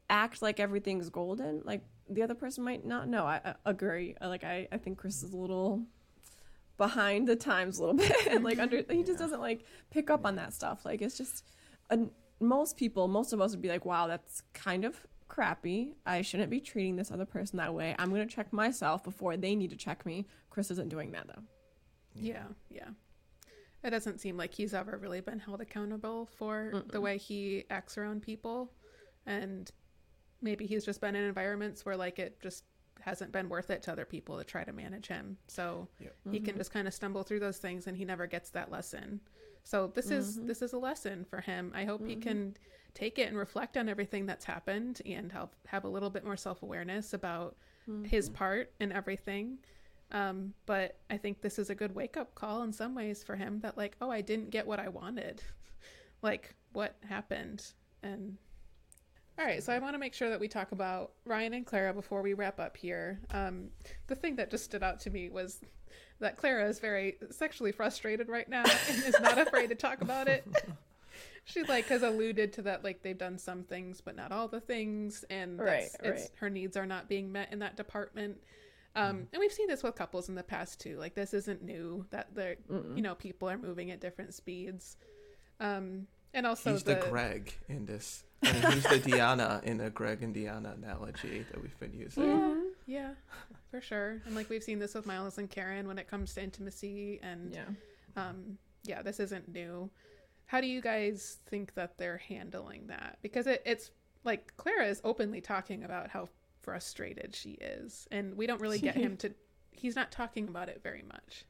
act 0.09 0.41
like 0.41 0.59
everything's 0.59 1.09
golden, 1.09 1.61
like 1.63 1.81
the 2.09 2.21
other 2.21 2.35
person 2.35 2.63
might 2.63 2.85
not 2.85 3.07
know. 3.07 3.25
I, 3.25 3.39
I 3.45 3.55
agree. 3.65 4.15
Like 4.21 4.43
I, 4.43 4.67
I 4.71 4.77
think 4.77 4.97
Chris 4.97 5.23
is 5.23 5.33
a 5.33 5.37
little 5.37 5.83
behind 6.77 7.27
the 7.27 7.35
times 7.35 7.77
a 7.77 7.81
little 7.81 7.95
bit. 8.07 8.27
And 8.27 8.43
like 8.43 8.59
under 8.59 8.83
he 8.89 9.03
just 9.03 9.19
doesn't 9.19 9.39
like 9.39 9.63
pick 9.89 10.09
up 10.09 10.25
on 10.25 10.35
that 10.35 10.53
stuff. 10.53 10.85
Like 10.85 11.01
it's 11.01 11.17
just 11.17 11.45
uh, 11.89 11.97
most 12.39 12.75
people, 12.75 13.07
most 13.07 13.33
of 13.33 13.41
us 13.41 13.51
would 13.51 13.61
be 13.61 13.69
like, 13.69 13.85
"Wow, 13.85 14.07
that's 14.07 14.43
kind 14.53 14.83
of 14.83 15.07
crappy. 15.27 15.93
I 16.05 16.21
shouldn't 16.23 16.49
be 16.49 16.59
treating 16.59 16.95
this 16.95 17.11
other 17.11 17.25
person 17.25 17.57
that 17.57 17.73
way. 17.73 17.95
I'm 17.97 18.09
going 18.09 18.27
to 18.27 18.35
check 18.35 18.51
myself 18.51 19.03
before 19.03 19.37
they 19.37 19.55
need 19.55 19.69
to 19.69 19.77
check 19.77 20.05
me." 20.05 20.27
Chris 20.51 20.69
isn't 20.69 20.89
doing 20.89 21.11
that 21.13 21.27
though. 21.27 21.41
Yeah, 22.13 22.43
yeah. 22.69 22.89
It 23.83 23.89
doesn't 23.89 24.21
seem 24.21 24.37
like 24.37 24.53
he's 24.53 24.75
ever 24.75 24.99
really 25.01 25.21
been 25.21 25.39
held 25.39 25.61
accountable 25.61 26.29
for 26.37 26.83
the 26.91 27.01
way 27.01 27.17
he 27.17 27.63
acts 27.71 27.97
around 27.97 28.21
people. 28.21 28.71
And 29.25 29.71
maybe 30.41 30.67
he's 30.67 30.85
just 30.85 31.01
been 31.01 31.15
in 31.15 31.23
environments 31.23 31.83
where 31.83 31.97
like 31.97 32.19
it 32.19 32.39
just 32.41 32.65
hasn't 32.99 33.31
been 33.31 33.49
worth 33.49 33.71
it 33.71 33.81
to 33.83 33.91
other 33.91 34.05
people 34.05 34.37
to 34.37 34.43
try 34.43 34.63
to 34.63 34.71
manage 34.71 35.07
him. 35.07 35.37
So 35.47 35.87
Yep. 35.99 36.15
he 36.31 36.39
can 36.39 36.49
mm-hmm. 36.49 36.57
just 36.59 36.71
kind 36.71 36.87
of 36.87 36.93
stumble 36.93 37.23
through 37.23 37.39
those 37.39 37.57
things 37.57 37.87
and 37.87 37.97
he 37.97 38.05
never 38.05 38.27
gets 38.27 38.51
that 38.51 38.69
lesson. 38.71 39.19
So 39.63 39.87
this 39.87 40.11
is 40.11 40.37
mm-hmm. 40.37 40.47
this 40.47 40.61
is 40.61 40.73
a 40.73 40.77
lesson 40.77 41.25
for 41.27 41.41
him. 41.41 41.71
I 41.73 41.85
hope 41.85 42.05
he 42.05 42.15
can 42.15 42.37
mm-hmm. 42.37 42.63
take 42.93 43.17
it 43.17 43.29
and 43.29 43.37
reflect 43.37 43.77
on 43.77 43.89
everything 43.89 44.27
that's 44.27 44.45
happened 44.45 45.01
and 45.05 45.31
help 45.31 45.55
have 45.67 45.85
a 45.85 45.89
little 45.89 46.09
bit 46.11 46.23
more 46.23 46.37
self-awareness 46.37 47.13
about 47.13 47.55
his 48.03 48.29
part 48.29 48.71
in 48.79 48.91
everything. 48.91 49.57
Um, 50.11 50.53
but 50.65 50.97
I 51.09 51.17
think 51.17 51.41
this 51.41 51.57
is 51.57 51.69
a 51.69 51.75
good 51.75 51.95
wake 51.95 52.17
up 52.17 52.35
call 52.35 52.63
in 52.63 52.73
some 52.73 52.95
ways 52.95 53.23
for 53.23 53.35
him 53.35 53.59
that, 53.61 53.77
like, 53.77 53.95
oh, 54.01 54.11
I 54.11 54.21
didn't 54.21 54.49
get 54.49 54.67
what 54.67 54.79
I 54.79 54.89
wanted. 54.89 55.41
like, 56.21 56.55
what 56.73 56.95
happened? 57.07 57.63
And 58.03 58.37
all 59.39 59.45
right, 59.45 59.63
so 59.63 59.73
I 59.73 59.79
want 59.79 59.95
to 59.95 59.99
make 59.99 60.13
sure 60.13 60.29
that 60.29 60.39
we 60.39 60.47
talk 60.47 60.71
about 60.71 61.13
Ryan 61.25 61.53
and 61.53 61.65
Clara 61.65 61.93
before 61.93 62.21
we 62.21 62.33
wrap 62.33 62.59
up 62.59 62.77
here. 62.77 63.19
Um, 63.31 63.69
the 64.07 64.15
thing 64.15 64.35
that 64.35 64.51
just 64.51 64.65
stood 64.65 64.83
out 64.83 64.99
to 65.01 65.09
me 65.09 65.29
was 65.29 65.61
that 66.19 66.37
Clara 66.37 66.67
is 66.67 66.79
very 66.79 67.17
sexually 67.31 67.71
frustrated 67.71 68.29
right 68.29 68.47
now 68.47 68.63
and 68.89 69.03
is 69.03 69.19
not 69.19 69.37
afraid 69.37 69.69
to 69.69 69.75
talk 69.75 70.01
about 70.01 70.27
it. 70.27 70.45
She 71.43 71.63
like 71.63 71.87
has 71.87 72.03
alluded 72.03 72.53
to 72.53 72.61
that, 72.61 72.83
like 72.83 73.01
they've 73.01 73.17
done 73.17 73.39
some 73.39 73.63
things, 73.63 73.99
but 73.99 74.15
not 74.15 74.31
all 74.31 74.47
the 74.47 74.59
things, 74.59 75.25
and 75.29 75.59
that's, 75.59 75.67
Right, 75.67 75.89
it's 76.13 76.21
right. 76.21 76.31
her 76.35 76.49
needs 76.51 76.77
are 76.77 76.85
not 76.85 77.09
being 77.09 77.31
met 77.31 77.51
in 77.51 77.59
that 77.59 77.75
department. 77.75 78.37
Um, 78.95 79.27
and 79.31 79.39
we've 79.39 79.53
seen 79.53 79.67
this 79.67 79.83
with 79.83 79.95
couples 79.95 80.27
in 80.29 80.35
the 80.35 80.43
past 80.43 80.81
too. 80.81 80.97
Like 80.97 81.15
this 81.15 81.33
isn't 81.33 81.63
new 81.63 82.05
that 82.11 82.35
they're 82.35 82.57
you 82.69 83.01
know 83.01 83.15
people 83.15 83.49
are 83.49 83.57
moving 83.57 83.91
at 83.91 84.01
different 84.01 84.33
speeds. 84.33 84.97
Um, 85.59 86.07
and 86.33 86.45
also 86.47 86.73
he's 86.73 86.83
the, 86.83 86.95
the, 86.95 87.01
greg 87.01 87.53
in 87.67 87.85
this 87.85 88.23
I 88.43 88.53
mean, 88.53 88.71
he's 88.71 88.83
the 88.83 88.99
Deonna 88.99 89.63
in 89.63 89.77
the 89.77 89.89
greg 89.89 90.23
and 90.23 90.33
Deonna 90.35 90.75
analogy 90.75 91.45
that 91.51 91.61
we've 91.61 91.77
been 91.79 91.93
using 91.93 92.25
yeah, 92.25 92.55
yeah, 92.87 93.09
for 93.69 93.81
sure. 93.81 94.21
And 94.25 94.35
like 94.35 94.49
we've 94.49 94.63
seen 94.63 94.79
this 94.79 94.95
with 94.95 95.05
Miles 95.05 95.37
and 95.37 95.49
Karen 95.49 95.87
when 95.87 95.97
it 95.99 96.07
comes 96.07 96.33
to 96.35 96.43
intimacy 96.43 97.19
and 97.21 97.53
Yeah. 97.53 97.65
um 98.23 98.57
yeah 98.83 99.01
this 99.03 99.19
isn't 99.19 99.47
new 99.53 99.89
how 100.47 100.59
do 100.59 100.67
you 100.67 100.81
guys 100.81 101.37
think 101.47 101.75
that 101.75 101.97
they're 101.97 102.17
handling 102.17 102.87
that 102.87 103.17
because 103.21 103.47
it, 103.47 103.61
it's 103.65 103.91
like 104.23 104.51
clara 104.57 104.85
is 104.85 104.99
openly 105.03 105.39
talking 105.39 105.83
about 105.83 106.09
how 106.09 106.27
frustrated 106.61 107.35
she 107.35 107.51
is 107.51 108.07
and 108.11 108.35
we 108.35 108.45
don't 108.47 108.61
really 108.61 108.79
get 108.79 108.95
him 108.95 109.17
to 109.17 109.33
he's 109.71 109.95
not 109.95 110.11
talking 110.11 110.47
about 110.47 110.69
it 110.69 110.81
very 110.83 111.03
much 111.07 111.45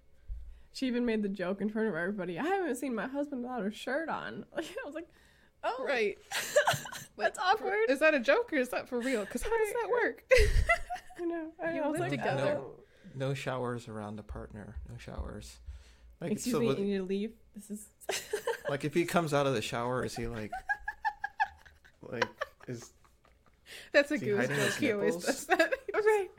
She 0.74 0.88
even 0.88 1.06
made 1.06 1.22
the 1.22 1.30
joke 1.30 1.60
in 1.62 1.70
front 1.70 1.90
of 1.90 1.96
everybody. 1.96 2.40
I 2.40 2.44
haven't 2.46 2.76
seen 2.78 2.96
my 2.96 3.08
husband 3.08 3.42
without 3.44 3.66
a 3.66 3.72
shirt 3.72 4.08
on. 4.08 4.46
I 4.58 4.62
was 4.86 4.96
like, 4.96 5.10
"Oh, 5.66 5.84
right 5.86 6.18
That's 7.18 7.38
awkward. 7.38 7.90
is 7.90 8.00
that 8.00 8.14
a 8.14 8.20
joke 8.22 8.54
or 8.54 8.56
is 8.56 8.70
that 8.70 8.88
for 8.88 9.00
real 9.00 9.26
because 9.26 9.44
how 9.44 9.50
does 9.58 9.74
that 9.74 9.90
work 9.90 10.24
I 11.20 11.26
know. 11.26 11.48
I, 11.64 11.74
You 11.74 11.82
know. 11.82 11.92
Live 11.92 12.00
like, 12.02 12.10
together. 12.12 12.58
"Oh." 12.60 12.76
no 13.14 13.34
showers 13.34 13.90
around 13.90 14.16
the 14.16 14.24
partner 14.24 14.78
no 14.90 14.98
showers 14.98 15.60
like 16.22 16.32
Excuse 16.32 16.54
so 16.54 16.60
me, 16.62 16.68
what- 16.68 16.80
you 16.80 16.86
need 16.86 16.98
to 16.98 17.04
leave. 17.04 17.34
This 17.56 17.70
is. 17.72 17.90
like 18.70 18.86
if 18.86 18.94
he 18.94 19.04
comes 19.04 19.34
out 19.34 19.46
of 19.46 19.54
the 19.54 19.62
shower 19.62 20.06
is 20.06 20.16
he 20.16 20.28
like 20.28 20.52
like 22.02 22.24
is 22.68 22.92
That's 23.92 24.12
a 24.12 24.16
Is 24.16 24.22
he 24.22 24.28
goose 24.28 24.40
hiding 24.40 24.56
his 24.56 24.74
joke. 24.74 24.80
He 24.80 24.92
always 24.92 25.16
nipples? 25.16 25.26
does 25.26 25.46
that. 25.48 25.74
right. 25.94 26.30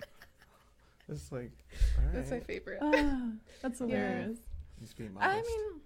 It's 1.09 1.33
like, 1.33 1.51
all 1.99 2.05
right. 2.05 2.15
That's 2.15 2.31
my 2.31 2.41
favorite. 2.41 2.79
Ah, 2.81 3.29
that's 3.61 3.79
hilarious. 3.81 4.39
He's 4.81 4.95
being 4.95 5.15
I 5.21 5.43
mean, 5.43 5.81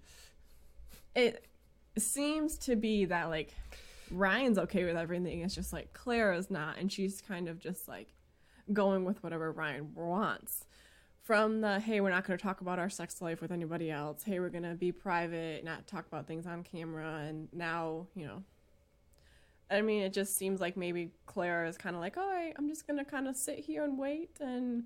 it 1.15 1.45
seems 1.97 2.57
to 2.59 2.75
be 2.75 3.05
that 3.05 3.29
like 3.29 3.53
Ryan's 4.11 4.57
okay 4.57 4.85
with 4.85 4.95
everything. 4.95 5.41
It's 5.41 5.55
just 5.55 5.73
like 5.73 5.93
Clara's 5.93 6.49
not, 6.49 6.77
and 6.77 6.91
she's 6.91 7.21
kind 7.21 7.49
of 7.49 7.59
just 7.59 7.87
like 7.87 8.13
going 8.71 9.05
with 9.05 9.21
whatever 9.23 9.51
Ryan 9.51 9.93
wants. 9.95 10.65
From 11.23 11.59
the 11.59 11.79
hey, 11.81 11.99
we're 11.99 12.09
not 12.09 12.25
going 12.25 12.37
to 12.37 12.43
talk 12.43 12.61
about 12.61 12.79
our 12.79 12.89
sex 12.89 13.21
life 13.21 13.41
with 13.41 13.51
anybody 13.51 13.91
else. 13.91 14.23
Hey, 14.23 14.39
we're 14.39 14.49
going 14.49 14.63
to 14.63 14.75
be 14.75 14.93
private, 14.93 15.63
not 15.65 15.85
talk 15.85 16.07
about 16.07 16.25
things 16.25 16.47
on 16.47 16.63
camera. 16.63 17.21
And 17.27 17.49
now, 17.51 18.07
you 18.15 18.25
know, 18.25 18.43
I 19.69 19.81
mean, 19.81 20.01
it 20.03 20.13
just 20.13 20.35
seems 20.37 20.61
like 20.61 20.77
maybe 20.77 21.11
Clara 21.25 21.67
is 21.67 21.77
kind 21.77 21.95
of 21.95 22.01
like, 22.01 22.17
all 22.17 22.27
right, 22.27 22.53
I'm 22.57 22.69
just 22.69 22.87
going 22.87 22.97
to 22.99 23.05
kind 23.05 23.27
of 23.27 23.35
sit 23.35 23.59
here 23.59 23.83
and 23.83 23.97
wait 23.97 24.37
and 24.39 24.83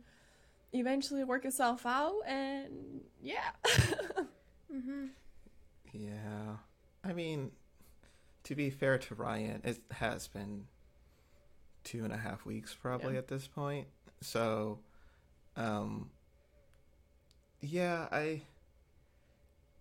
eventually 0.74 1.24
work 1.24 1.45
itself 1.45 1.86
out. 1.86 2.16
And 2.28 3.02
yeah. 3.22 3.52
hmm 4.72 5.08
Yeah. 5.94 6.56
I 7.03 7.14
mean, 7.14 7.52
to 8.44 8.56
be 8.56 8.70
fair 8.70 8.98
to 8.98 9.16
Ryan, 9.16 9.62
it 9.64 9.80
has 9.91 10.28
been 10.28 10.66
two 11.84 12.03
and 12.03 12.14
a 12.14 12.18
half 12.18 12.45
weeks 12.45 12.74
probably 12.74 13.14
Yeah. 13.14 13.20
at 13.20 13.28
this 13.28 13.48
point. 13.48 13.88
So, 14.22 14.80
um, 15.56 16.10
yeah, 17.60 18.08
I. 18.12 18.41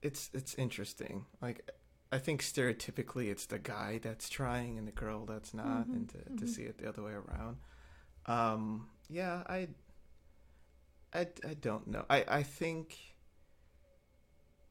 It's 0.03 0.31
it's 0.33 0.55
interesting. 0.55 1.27
Like, 1.43 1.71
I 2.13 2.19
think 2.19 2.43
stereotypically 2.43 3.31
it's 3.31 3.47
the 3.47 3.59
guy 3.59 4.01
that's 4.03 4.29
trying 4.29 4.79
and 4.79 4.87
the 4.89 4.93
girl 4.93 5.25
that's 5.27 5.55
not, 5.55 5.87
Mhm, 5.89 5.93
and 5.95 6.09
to, 6.11 6.19
to 6.19 6.45
mhm. 6.45 6.49
see 6.49 6.63
it 6.63 6.79
the 6.79 6.89
other 6.89 7.03
way 7.03 7.13
around. 7.13 7.59
Um, 8.27 8.89
yeah, 9.09 9.43
I. 9.49 9.69
I, 11.13 11.27
I 11.49 11.55
don't 11.55 11.89
know. 11.89 12.05
I, 12.09 12.25
I 12.29 12.43
think 12.45 12.97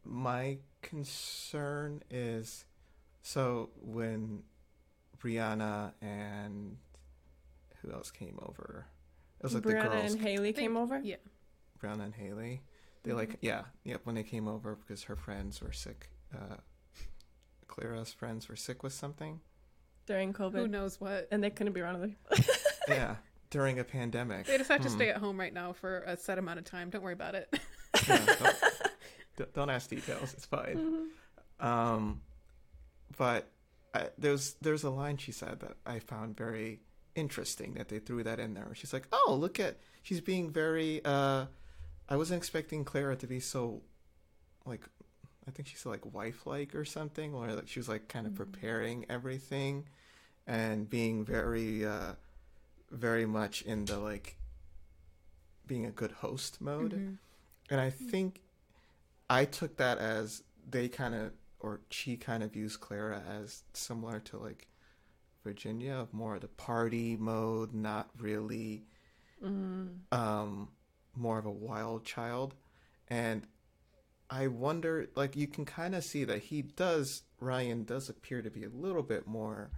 my 0.06 0.58
concern 0.82 2.02
is 2.10 2.66
so 3.22 3.70
when 3.82 4.44
Brianna 5.22 5.92
and 6.02 6.78
who 7.82 7.92
else 7.92 8.10
came 8.12 8.40
over? 8.42 8.86
It 9.40 9.44
was 9.44 9.54
like 9.54 9.64
Brianna 9.64 9.84
the 9.84 9.90
girls, 9.90 10.14
and 10.14 10.22
Haley 10.22 10.52
They- 10.52 10.62
came 10.62 10.78
over. 10.78 11.00
yeah. 11.00 11.18
Brianna 11.82 12.04
and 12.06 12.16
Haley. 12.16 12.62
They 13.04 13.14
like 13.14 13.38
yeah, 13.42 13.64
yep. 13.86 14.02
When 14.06 14.16
they 14.16 14.24
came 14.24 14.48
over 14.48 14.76
because 14.76 15.04
her 15.04 15.16
friends 15.16 15.62
were 15.62 15.72
sick. 15.72 16.10
Uh, 16.34 16.56
Clara's 17.80 18.12
friends 18.14 18.50
were 18.50 18.56
sick 18.56 18.84
with 18.84 18.94
something. 18.94 19.40
during 20.06 20.34
COVID. 20.34 20.54
Who 20.56 20.68
knows 20.68 21.00
what? 21.00 21.28
and 21.32 21.44
they 21.44 21.50
couldn't 21.50 21.74
be 21.74 21.82
around 21.82 21.96
other. 21.98 22.16
yeah, 22.88 23.16
during 23.52 23.80
a 23.80 23.84
pandemic. 23.84 24.46
They 24.48 24.58
just 24.58 24.70
have 24.72 24.82
to 24.82 24.90
Hmm. 24.90 24.96
stay 24.96 25.10
at 25.10 25.18
home 25.18 25.40
right 25.40 25.54
now 25.54 25.74
for 25.74 26.00
a 26.00 26.18
set 26.18 26.38
amount 26.38 26.60
of 26.60 26.66
time. 26.66 26.90
Don't 26.90 27.04
worry 27.04 27.14
about 27.14 27.36
it. 27.36 27.48
Yeah, 28.08 28.36
don't, 29.38 29.54
don't 29.54 29.70
ask 29.70 29.90
details. 29.90 30.34
It's 30.34 30.46
fine. 30.46 31.10
Um, 31.60 32.22
but 33.18 33.52
I, 33.94 34.08
there's 34.18 34.56
there's 34.62 34.84
a 34.84 34.90
line 34.90 35.18
she 35.18 35.32
said 35.32 35.60
that 35.62 35.78
I 35.86 36.00
found 36.00 36.36
very 36.38 36.80
interesting 37.16 37.74
that 37.76 37.90
they 37.90 38.00
threw 38.00 38.24
that 38.24 38.40
in 38.40 38.54
there. 38.54 38.70
She's 38.74 38.94
like, 38.94 39.08
"Oh, 39.12 39.36
look 39.40 39.60
at 39.60 39.78
she's 40.04 40.22
being 40.22 40.50
very." 40.50 41.02
uh 41.06 41.46
I 42.12 42.16
wasn't 42.16 42.40
expecting 42.40 42.84
Clara 42.86 43.16
to 43.18 43.28
be 43.28 43.40
so, 43.40 43.84
like, 44.66 44.82
I 45.50 45.52
think 45.52 45.68
she's 45.68 45.86
like 45.86 46.14
wife-like 46.14 46.76
or 46.76 46.86
something, 46.86 47.34
where 47.34 47.54
like 47.56 47.68
she 47.68 47.80
was 47.80 47.90
like 47.90 48.08
kind 48.08 48.28
of 48.28 48.36
preparing 48.36 49.06
everything, 49.10 49.86
and 50.46 50.88
being 50.88 51.26
very, 51.26 51.86
uh 51.86 52.14
very 52.92 53.26
much 53.26 53.64
in 53.64 53.86
the 53.86 53.98
like 53.98 54.38
being 55.66 55.86
a 55.86 55.92
good 55.92 56.12
host 56.12 56.62
mode. 56.62 56.94
Mhm. 56.94 57.18
And 57.72 57.82
I 57.82 57.90
think 57.90 58.42
I 59.30 59.46
took 59.46 59.78
that 59.78 59.98
as 59.98 60.44
they 60.70 60.88
kind 60.88 61.16
of, 61.16 61.34
or 61.60 61.82
she 61.90 62.16
kind 62.16 62.44
of 62.44 62.54
views 62.54 62.78
Clara 62.78 63.24
as 63.28 63.64
similar 63.74 64.20
to 64.22 64.38
like 64.38 64.68
Virginia, 65.44 65.96
of 65.96 66.14
more 66.14 66.36
of 66.36 66.42
the 66.42 66.48
party 66.48 67.16
mode, 67.18 67.74
not 67.74 68.10
really 68.20 68.84
um, 70.12 70.70
more 71.16 71.40
of 71.40 71.46
a 71.46 71.52
wild 71.52 72.06
child. 72.06 72.56
And 73.08 73.48
I 74.30 74.48
wonder, 74.48 75.08
like, 75.16 75.36
you 75.36 75.48
can 75.48 75.66
kind 75.66 75.96
of 75.96 76.04
see 76.04 76.24
that 76.24 76.44
he 76.44 76.62
does, 76.62 77.24
Ryan 77.40 77.84
does 77.84 78.10
appear 78.10 78.42
to 78.42 78.50
be 78.50 78.64
a 78.64 78.70
little 78.70 79.02
bit 79.02 79.26
more 79.26 79.72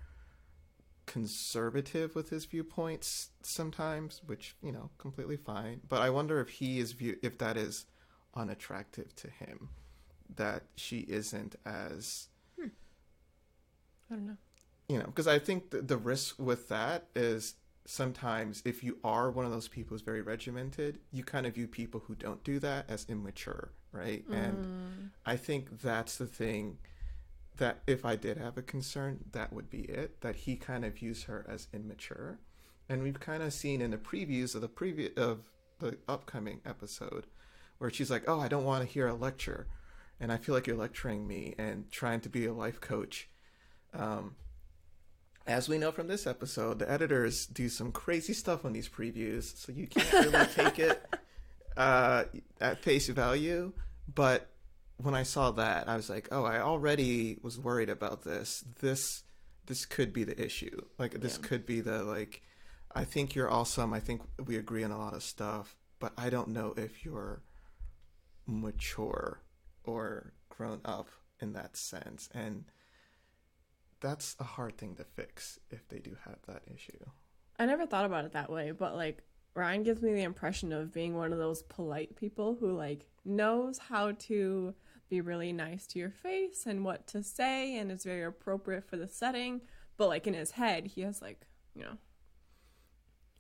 conservative 1.06 2.16
with 2.16 2.30
his 2.30 2.46
viewpoints 2.46 3.30
sometimes, 3.42 4.22
which, 4.26 4.56
you 4.62 4.72
know, 4.72 4.90
completely 4.98 5.38
fine. 5.38 5.82
But 5.88 6.02
I 6.02 6.10
wonder 6.10 6.40
if 6.40 6.50
he 6.50 6.80
is 6.80 6.92
view 6.92 7.18
if 7.22 7.38
that 7.38 7.58
is 7.58 7.86
unattractive 8.36 9.16
to 9.18 9.30
him, 9.30 9.70
that 10.36 10.64
she 10.76 11.00
isn't 11.00 11.56
as 11.66 12.28
hmm. 12.60 12.68
I 14.10 14.16
don't 14.16 14.28
know. 14.28 14.38
you 14.88 14.98
know 14.98 15.06
because 15.06 15.28
i 15.28 15.40
think 15.40 15.70
the, 15.72 15.82
the 15.82 15.98
risk 15.98 16.40
with 16.40 16.70
that 16.70 17.08
is 17.16 17.56
sometimes 17.86 18.62
if 18.66 18.84
you 18.84 18.98
are 19.04 19.32
one 19.32 19.46
of 19.46 19.52
those 19.52 19.68
people 19.68 19.96
who's 19.96 20.02
very 20.02 20.22
regimented 20.22 21.00
you 21.12 21.24
kind 21.24 21.46
of 21.46 21.56
view 21.56 21.68
people 21.68 22.02
who 22.08 22.16
don't 22.16 22.44
do 22.44 22.60
that 22.60 22.90
as 22.90 23.06
immature 23.10 23.72
right? 23.92 24.24
And 24.30 25.12
i 25.26 25.36
think 25.36 25.82
that's 25.82 26.18
the 26.18 26.26
thing 26.26 26.78
that 27.58 27.82
if 27.86 28.04
i 28.06 28.16
did 28.16 28.38
have 28.38 28.58
a 28.58 28.62
concern 28.62 29.20
that 29.34 29.54
would 29.54 29.70
be 29.70 29.82
it 29.82 30.20
that 30.22 30.36
he 30.36 30.56
kind 30.56 30.84
of 30.84 30.96
views 30.96 31.24
her 31.24 31.46
as 31.48 31.68
immature. 31.74 32.40
And 32.90 33.04
we've 33.04 33.20
kind 33.20 33.44
of 33.44 33.54
seen 33.54 33.82
in 33.82 33.92
the 33.92 33.98
previews 33.98 34.56
of 34.56 34.62
the 34.62 34.68
previous 34.68 35.14
of 35.18 35.40
the 35.80 35.98
upcoming 36.08 36.62
episode 36.66 37.26
where 37.78 37.90
she's 37.90 38.12
like 38.12 38.24
oh 38.28 38.40
i 38.40 38.48
don't 38.48 38.66
want 38.66 38.86
to 38.86 38.92
hear 38.92 39.08
a 39.08 39.14
lecture 39.14 39.68
and 40.20 40.32
i 40.32 40.38
feel 40.38 40.54
like 40.56 40.68
you're 40.68 40.76
lecturing 40.78 41.28
me 41.28 41.56
and 41.58 41.90
trying 41.92 42.20
to 42.22 42.30
be 42.30 42.46
a 42.46 42.54
life 42.54 42.80
coach. 42.80 43.30
Um, 43.94 44.36
as 45.48 45.68
we 45.68 45.78
know 45.78 45.92
from 45.92 46.08
this 46.08 46.28
episode, 46.28 46.80
the 46.80 46.90
editors 46.90 47.46
do 47.48 47.68
some 47.68 47.92
crazy 47.92 48.34
stuff 48.34 48.64
on 48.64 48.74
these 48.74 48.88
previews, 48.88 49.58
so 49.58 49.72
you 49.72 49.88
can't 49.88 50.12
really 50.14 50.46
take 50.48 50.80
it 50.80 51.04
uh, 51.78 52.26
at 52.60 52.80
face 52.84 53.08
value. 53.10 53.74
But 54.14 54.50
when 54.98 55.16
I 55.16 55.24
saw 55.24 55.52
that, 55.52 55.88
I 55.90 55.96
was 55.96 56.10
like, 56.10 56.28
"Oh, 56.32 56.44
I 56.44 56.60
already 56.60 57.38
was 57.42 57.58
worried 57.60 57.90
about 57.90 58.24
this. 58.24 58.64
This, 58.80 59.24
this 59.66 59.86
could 59.86 60.12
be 60.14 60.24
the 60.24 60.40
issue. 60.44 60.82
Like, 60.98 61.20
this 61.22 61.38
Yeah. 61.42 61.48
could 61.48 61.66
be 61.66 61.82
the 61.82 62.04
like. 62.04 62.42
I 62.94 63.06
think 63.06 63.36
you're 63.36 63.50
awesome. 63.50 63.94
I 63.94 64.00
think 64.02 64.22
we 64.46 64.58
agree 64.58 64.84
on 64.84 64.92
a 64.92 64.98
lot 64.98 65.14
of 65.14 65.24
stuff, 65.24 65.78
but 66.00 66.12
I 66.18 66.30
don't 66.30 66.50
know 66.50 66.74
if 66.76 67.06
you're 67.06 67.42
mature 68.46 69.42
or 69.84 70.34
grown 70.50 70.82
up 70.86 71.10
in 71.40 71.54
that 71.54 71.78
sense, 71.78 72.30
and." 72.34 72.66
that's 74.00 74.36
a 74.40 74.44
hard 74.44 74.76
thing 74.80 74.96
to 74.96 75.04
fix 75.04 75.60
if 75.70 75.88
they 75.90 76.00
do 76.00 76.18
have 76.26 76.40
that 76.48 76.64
issue. 76.74 76.98
I 77.60 77.68
never 77.68 77.86
thought 77.86 78.04
about 78.04 78.26
it 78.26 78.34
that 78.34 78.50
way, 78.52 78.72
but 78.72 78.96
like 78.96 79.22
Ryan 79.54 79.84
gives 79.84 80.02
me 80.02 80.14
the 80.14 80.24
impression 80.24 80.72
of 80.72 80.94
being 80.94 81.16
one 81.16 81.34
of 81.34 81.40
those 81.40 81.64
polite 81.64 82.16
people 82.16 82.58
who 82.60 82.72
like 82.72 83.08
knows 83.26 83.78
how 83.78 84.14
to 84.14 84.74
be 85.10 85.20
really 85.20 85.52
nice 85.52 85.86
to 85.88 86.00
your 86.00 86.10
face 86.10 86.66
and 86.66 86.86
what 86.86 87.06
to 87.08 87.22
say 87.22 87.78
and 87.78 87.92
is 87.92 88.06
very 88.06 88.24
appropriate 88.24 88.88
for 88.88 88.96
the 88.96 89.08
setting, 89.08 89.62
but 89.98 90.08
like 90.08 90.26
in 90.26 90.34
his 90.34 90.52
head 90.52 90.88
he 90.88 91.02
has 91.02 91.22
like, 91.22 91.42
you 91.76 91.84
know, 91.84 91.98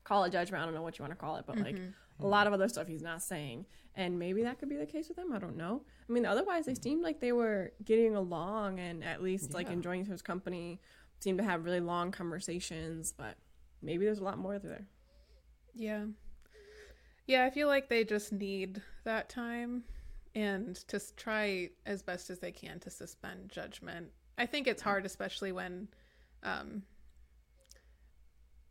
call 0.04 0.26
it 0.26 0.32
judgment, 0.32 0.62
I 0.62 0.66
don't 0.66 0.76
know 0.76 0.82
what 0.82 1.00
you 1.00 1.04
want 1.04 1.14
to 1.14 1.18
call 1.18 1.38
it, 1.38 1.46
but 1.48 1.58
like 1.58 1.76
mm-hmm. 1.76 2.24
a 2.24 2.28
lot 2.28 2.46
of 2.46 2.54
other 2.54 2.68
stuff 2.68 2.88
he's 2.88 3.02
not 3.02 3.22
saying. 3.22 3.66
And 3.96 4.20
maybe 4.20 4.44
that 4.44 4.60
could 4.60 4.70
be 4.70 4.78
the 4.78 4.86
case 4.86 5.08
with 5.10 5.18
him, 5.18 5.32
I 5.34 5.40
don't 5.40 5.58
know. 5.58 5.84
I 6.10 6.12
mean, 6.12 6.26
otherwise 6.26 6.66
they 6.66 6.74
mm-hmm. 6.74 6.82
seemed 6.82 7.04
like 7.04 7.22
they 7.22 7.32
were 7.32 7.72
getting 7.86 8.16
along 8.16 8.80
and 8.80 9.04
at 9.04 9.24
least 9.24 9.54
like 9.54 9.68
Yeah. 9.68 9.74
enjoying 9.74 10.06
his 10.06 10.22
company, 10.22 10.82
seemed 11.20 11.38
to 11.38 11.44
have 11.44 11.64
really 11.64 11.80
long 11.80 12.12
conversations, 12.12 13.14
but 13.16 13.38
maybe 13.82 14.04
there's 14.06 14.20
a 14.20 14.24
lot 14.24 14.38
more 14.38 14.60
there. 14.60 14.88
Yeah. 15.76 16.06
Yeah, 17.28 17.46
I 17.46 17.50
feel 17.50 17.68
like 17.68 17.88
they 17.88 18.04
just 18.04 18.32
need 18.32 18.82
that 19.04 19.30
time 19.30 19.84
and 20.36 20.76
to 20.88 21.00
try 21.16 21.70
as 21.86 22.02
best 22.02 22.30
as 22.30 22.40
they 22.40 22.52
can 22.52 22.80
to 22.80 22.90
suspend 22.90 23.50
judgment. 23.50 24.08
I 24.38 24.46
think 24.46 24.68
it's 24.68 24.82
hard, 24.82 25.06
especially 25.06 25.52
when 25.52 25.88
um, 26.44 26.84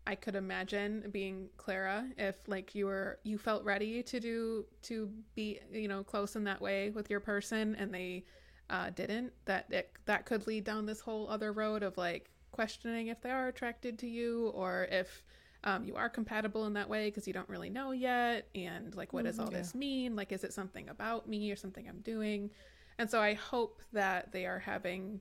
I 0.07 0.15
could 0.15 0.35
imagine 0.35 1.09
being 1.13 1.49
Clara 1.57 2.07
if 2.19 2.37
like 2.49 2.75
you 2.75 2.87
were 2.87 3.19
you 3.23 3.39
felt 3.39 3.65
ready 3.65 4.03
to 4.03 4.21
do 4.21 4.65
to 4.83 5.11
be 5.35 5.61
you 5.73 5.89
know 5.89 6.03
close 6.03 6.37
in 6.37 6.45
that 6.45 6.61
way 6.61 6.91
with 6.91 7.11
your 7.11 7.21
person 7.21 7.77
and 7.77 7.95
they 7.95 8.25
uh, 8.71 8.91
didn't 8.91 9.33
that 9.45 9.67
it, 9.71 9.93
that 10.07 10.27
could 10.27 10.47
lead 10.47 10.65
down 10.65 10.87
this 10.87 11.01
whole 11.01 11.29
other 11.29 11.53
road 11.53 11.83
of 11.83 11.97
like 11.97 12.31
questioning 12.51 13.09
if 13.09 13.21
they 13.21 13.31
are 13.31 13.49
attracted 13.49 13.99
to 13.99 14.09
you 14.09 14.49
or 14.49 14.89
if 14.91 15.23
um, 15.65 15.85
you 15.85 15.95
are 15.95 16.09
compatible 16.09 16.67
in 16.67 16.73
that 16.75 16.89
way 16.89 17.07
because 17.09 17.27
you 17.27 17.33
don't 17.33 17.49
really 17.49 17.71
know 17.71 17.91
yet 17.93 18.49
and 18.55 18.95
like 18.97 19.13
what 19.13 19.25
does 19.25 19.39
all 19.39 19.51
this 19.51 19.75
mean 19.75 20.17
like 20.17 20.33
is 20.33 20.43
it 20.45 20.53
something 20.53 20.89
about 20.89 21.29
me 21.29 21.51
or 21.53 21.57
something 21.57 21.87
i'm 21.89 22.01
doing 22.01 22.51
and 22.99 23.11
so 23.11 23.21
i 23.21 23.35
hope 23.35 23.83
that 23.93 24.33
they 24.33 24.47
are 24.47 24.59
having 24.59 25.21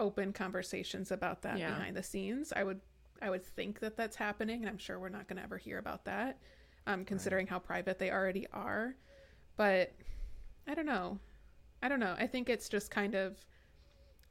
open 0.00 0.32
conversations 0.32 1.10
about 1.12 1.42
that 1.42 1.58
Yeah. 1.58 1.70
behind 1.70 1.96
the 1.96 2.02
scenes 2.02 2.52
i 2.54 2.62
would 2.64 2.80
I 3.22 3.30
would 3.30 3.42
think 3.46 3.80
that 3.80 3.96
that's 3.96 4.14
happening, 4.14 4.60
and 4.60 4.68
I'm 4.68 4.76
sure 4.76 4.98
we're 5.00 5.08
not 5.08 5.26
going 5.26 5.38
to 5.38 5.42
ever 5.42 5.56
hear 5.56 5.78
about 5.78 6.04
that, 6.04 6.38
um, 6.86 7.02
considering 7.06 7.46
how 7.46 7.58
private 7.58 7.98
they 7.98 8.10
already 8.10 8.46
are. 8.52 8.94
But 9.56 9.94
I 10.66 10.74
don't 10.74 10.84
know. 10.84 11.18
I 11.82 11.88
don't 11.88 11.98
know. 11.98 12.14
I 12.18 12.26
think 12.26 12.50
it's 12.50 12.68
just 12.68 12.90
kind 12.90 13.14
of 13.14 13.38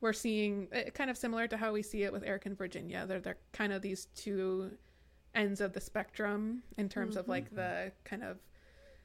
we're 0.02 0.14
seeing 0.14 0.68
it 0.72 0.94
kind 0.94 1.10
of 1.10 1.18
similar 1.18 1.48
to 1.48 1.58
how 1.58 1.74
we 1.74 1.82
see 1.82 2.04
it 2.04 2.14
with 2.14 2.22
Erik 2.24 2.46
and 2.46 2.56
Virginia. 2.56 3.06
They're 3.08 3.22
they're 3.22 3.38
kind 3.54 3.74
of 3.74 3.82
these 3.82 4.06
two 4.14 4.70
ends 5.36 5.62
of 5.62 5.74
the 5.74 5.82
spectrum 5.82 6.64
in 6.78 6.90
terms 6.90 7.16
of 7.18 7.28
like 7.28 7.54
the 7.54 7.92
kind 8.06 8.24
of 8.24 8.38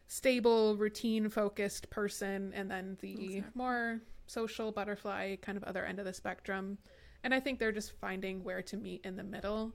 stable, 0.07 0.77
routine 0.77 1.29
focused 1.29 1.91
person 1.91 2.53
and 2.55 2.71
then 2.71 2.97
the 3.01 3.37
Exactly. 3.37 3.45
more 3.55 4.01
social 4.27 4.73
butterfly 4.73 5.37
kind 5.37 5.59
of 5.59 5.65
other 5.65 5.85
end 5.85 5.99
of 5.99 6.05
the 6.05 6.13
spectrum. 6.15 6.79
And 7.23 7.35
I 7.35 7.41
think 7.41 7.59
they're 7.59 7.73
just 7.73 7.93
finding 8.01 8.43
where 8.43 8.63
to 8.63 8.77
meet 8.77 9.05
in 9.05 9.17
the 9.17 9.25
middle. 9.25 9.75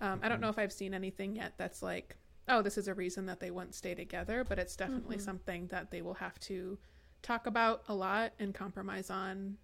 Um, 0.00 0.20
I 0.22 0.28
don't 0.28 0.40
know 0.40 0.48
if 0.48 0.58
I've 0.58 0.72
seen 0.72 0.94
anything 0.94 1.36
yet 1.36 1.54
that's 1.56 1.82
like, 1.82 2.16
oh, 2.48 2.62
this 2.62 2.78
is 2.78 2.88
a 2.88 2.94
reason 2.94 3.26
that 3.26 3.38
they 3.40 3.50
wouldn't 3.50 3.74
stay 3.74 3.94
together, 3.94 4.44
but 4.44 4.58
it's 4.58 4.74
definitely 4.74 5.18
Mhm. 5.18 5.22
something 5.22 5.66
that 5.68 5.90
they 5.90 6.02
will 6.02 6.14
have 6.14 6.38
to 6.40 6.78
talk 7.22 7.46
about 7.46 7.84
a 7.88 7.94
lot 7.94 8.32
and 8.38 8.54
compromise 8.54 9.10
on 9.10 9.56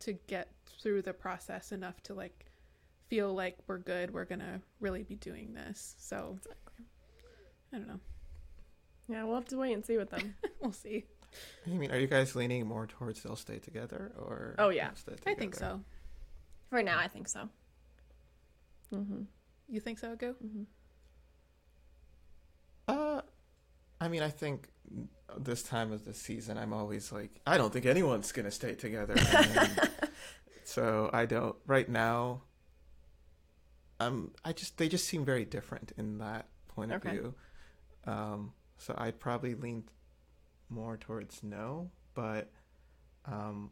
to 0.00 0.14
get 0.14 0.48
through 0.66 1.02
the 1.02 1.12
process 1.12 1.70
enough 1.72 2.02
to 2.02 2.14
like 2.14 2.46
feel 3.12 3.34
like 3.34 3.58
we're 3.66 3.76
good, 3.76 4.10
we're 4.10 4.24
gonna 4.24 4.58
really 4.80 5.02
be 5.02 5.16
doing 5.16 5.52
this. 5.52 5.94
So 5.98 6.38
Exactly. 6.38 6.86
I 7.70 7.76
don't 7.76 7.86
know. 7.86 8.00
Yeah, 9.06 9.24
we'll 9.24 9.34
have 9.34 9.44
to 9.48 9.58
wait 9.58 9.74
and 9.74 9.84
see 9.84 9.98
with 9.98 10.08
them. 10.08 10.34
we'll 10.62 10.72
see. 10.72 11.04
I 11.66 11.70
mean, 11.70 11.90
are 11.90 11.98
you 11.98 12.06
guys 12.06 12.34
leaning 12.34 12.66
more 12.66 12.86
towards 12.86 13.22
they'll 13.22 13.36
stay 13.36 13.58
together 13.58 14.12
or? 14.18 14.54
Oh, 14.58 14.70
yeah. 14.70 14.92
won't 15.06 15.20
I 15.26 15.34
think 15.34 15.54
so. 15.54 15.82
For 16.70 16.82
now, 16.82 16.98
I 16.98 17.06
think 17.06 17.28
so. 17.28 17.50
Mm-hmm. 18.94 19.24
You 19.68 19.80
think 19.80 19.98
so, 19.98 20.16
Go? 20.16 20.34
Mm-hmm. 20.42 20.62
Uh, 22.88 23.20
I 24.00 24.08
mean, 24.08 24.22
I 24.22 24.30
think 24.30 24.70
this 25.36 25.62
time 25.62 25.92
of 25.92 26.06
the 26.06 26.14
season, 26.14 26.56
I'm 26.56 26.72
always 26.72 27.12
like, 27.12 27.42
I 27.46 27.58
don't 27.58 27.74
think 27.74 27.84
anyone's 27.84 28.32
gonna 28.32 28.50
stay 28.50 28.74
together. 28.74 29.16
And 29.18 29.90
so 30.64 31.10
I 31.12 31.26
don't. 31.26 31.56
Right 31.66 31.90
now, 31.90 32.44
um, 34.06 34.32
I 34.44 34.52
just 34.52 34.78
they 34.78 34.88
just 34.88 35.06
seem 35.06 35.24
very 35.24 35.44
different 35.44 35.92
in 35.96 36.18
that 36.18 36.46
point 36.68 36.92
of 36.92 36.98
Okay. 36.98 37.02
view. 37.02 37.34
Um, 38.06 38.52
so 38.78 38.94
I'd 38.98 39.20
probably 39.20 39.54
lean 39.54 39.84
more 40.70 40.96
towards 40.96 41.42
no, 41.42 41.90
but 42.14 42.50
um, 43.26 43.70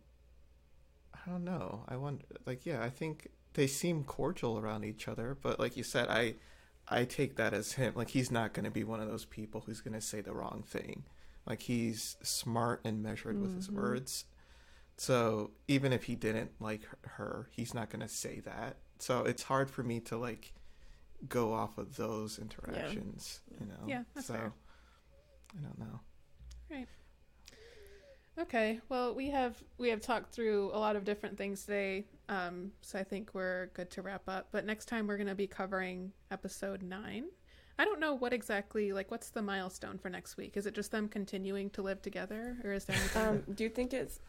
I 1.14 1.30
don't 1.30 1.44
know. 1.44 1.84
I 1.88 1.96
wonder, 1.96 2.24
like, 2.46 2.66
yeah, 2.66 2.82
I 2.82 2.90
think 2.90 3.28
they 3.54 3.66
seem 3.66 4.04
cordial 4.04 4.58
around 4.58 4.84
each 4.84 5.08
other, 5.08 5.36
but 5.40 5.58
like 5.58 5.76
you 5.76 5.82
said, 5.82 6.08
I 6.08 6.36
I 6.88 7.04
take 7.04 7.36
that 7.36 7.52
as 7.54 7.72
him. 7.74 7.94
Like 7.94 8.10
he's 8.10 8.30
not 8.30 8.52
going 8.52 8.64
to 8.64 8.70
be 8.70 8.84
one 8.84 9.00
of 9.00 9.08
those 9.08 9.24
people 9.24 9.62
who's 9.62 9.80
going 9.80 9.94
to 9.94 10.00
say 10.00 10.20
the 10.20 10.32
wrong 10.34 10.64
thing. 10.66 11.04
Like 11.46 11.62
he's 11.62 12.16
smart 12.22 12.80
and 12.84 13.02
measured 13.02 13.40
with 13.40 13.54
his 13.54 13.70
Mhm. 13.70 13.74
words. 13.74 14.24
So 14.96 15.52
even 15.68 15.92
if 15.92 16.04
he 16.04 16.16
didn't 16.16 16.52
like 16.60 16.82
her, 17.04 17.48
he's 17.52 17.74
not 17.74 17.90
going 17.90 18.02
to 18.02 18.08
say 18.08 18.40
that. 18.40 18.78
So 19.02 19.24
it's 19.24 19.42
hard 19.42 19.70
for 19.70 19.82
me 19.82 20.00
to 20.00 20.16
like 20.16 20.52
go 21.28 21.52
off 21.52 21.78
of 21.78 21.96
those 21.96 22.38
interactions, 22.38 23.40
you 23.58 23.66
know. 23.66 23.86
Yeah, 23.86 24.02
that's 24.14 24.26
so 24.26 24.34
fair. 24.34 24.52
I 25.58 25.62
don't 25.62 25.78
know. 25.78 26.00
Right. 26.70 26.86
Okay. 28.38 28.80
Well, 28.88 29.14
we 29.14 29.30
have 29.30 29.62
we 29.78 29.88
have 29.90 30.00
talked 30.00 30.32
through 30.32 30.70
a 30.72 30.78
lot 30.78 30.96
of 30.96 31.04
different 31.04 31.36
things 31.36 31.64
today. 31.64 32.04
Um, 32.28 32.72
so 32.80 32.98
I 32.98 33.02
think 33.02 33.30
we're 33.34 33.66
good 33.74 33.90
to 33.90 34.02
wrap 34.02 34.28
up. 34.28 34.48
But 34.52 34.64
next 34.64 34.86
time 34.86 35.06
we're 35.06 35.16
going 35.16 35.26
to 35.26 35.34
be 35.34 35.46
covering 35.46 36.12
episode 36.30 36.82
nine. 36.82 37.26
I 37.78 37.84
don't 37.84 37.98
know 37.98 38.14
what 38.14 38.32
exactly 38.32 38.92
like 38.92 39.10
what's 39.10 39.30
the 39.30 39.42
milestone 39.42 39.98
for 39.98 40.10
next 40.10 40.36
week. 40.36 40.56
Is 40.56 40.66
it 40.66 40.74
just 40.74 40.90
them 40.90 41.08
continuing 41.08 41.70
to 41.70 41.82
live 41.82 42.02
together, 42.02 42.58
or 42.62 42.72
is 42.72 42.84
there 42.84 42.96
anything? 42.96 43.22
Um, 43.26 43.42
do 43.54 43.64
you 43.64 43.70
think 43.70 43.94
it's 43.94 44.20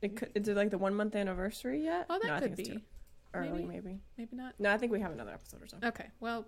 it 0.00 0.16
could, 0.16 0.30
is 0.34 0.48
it 0.48 0.56
like 0.56 0.70
the 0.70 0.78
one 0.78 0.94
month 0.94 1.14
anniversary 1.14 1.84
yet? 1.84 2.06
oh, 2.10 2.18
that 2.22 2.26
no, 2.26 2.34
I 2.34 2.40
could 2.40 2.56
think 2.56 2.68
it's 2.68 2.76
be. 2.76 2.84
Too 3.34 3.48
early, 3.50 3.64
Maybe. 3.64 3.82
maybe. 3.82 4.00
Maybe 4.18 4.36
not. 4.36 4.54
No, 4.58 4.70
I 4.72 4.78
think 4.78 4.92
we 4.92 5.00
have 5.00 5.12
another 5.12 5.32
episode 5.32 5.62
or 5.62 5.66
so. 5.66 5.76
Okay. 5.84 6.06
Well, 6.20 6.46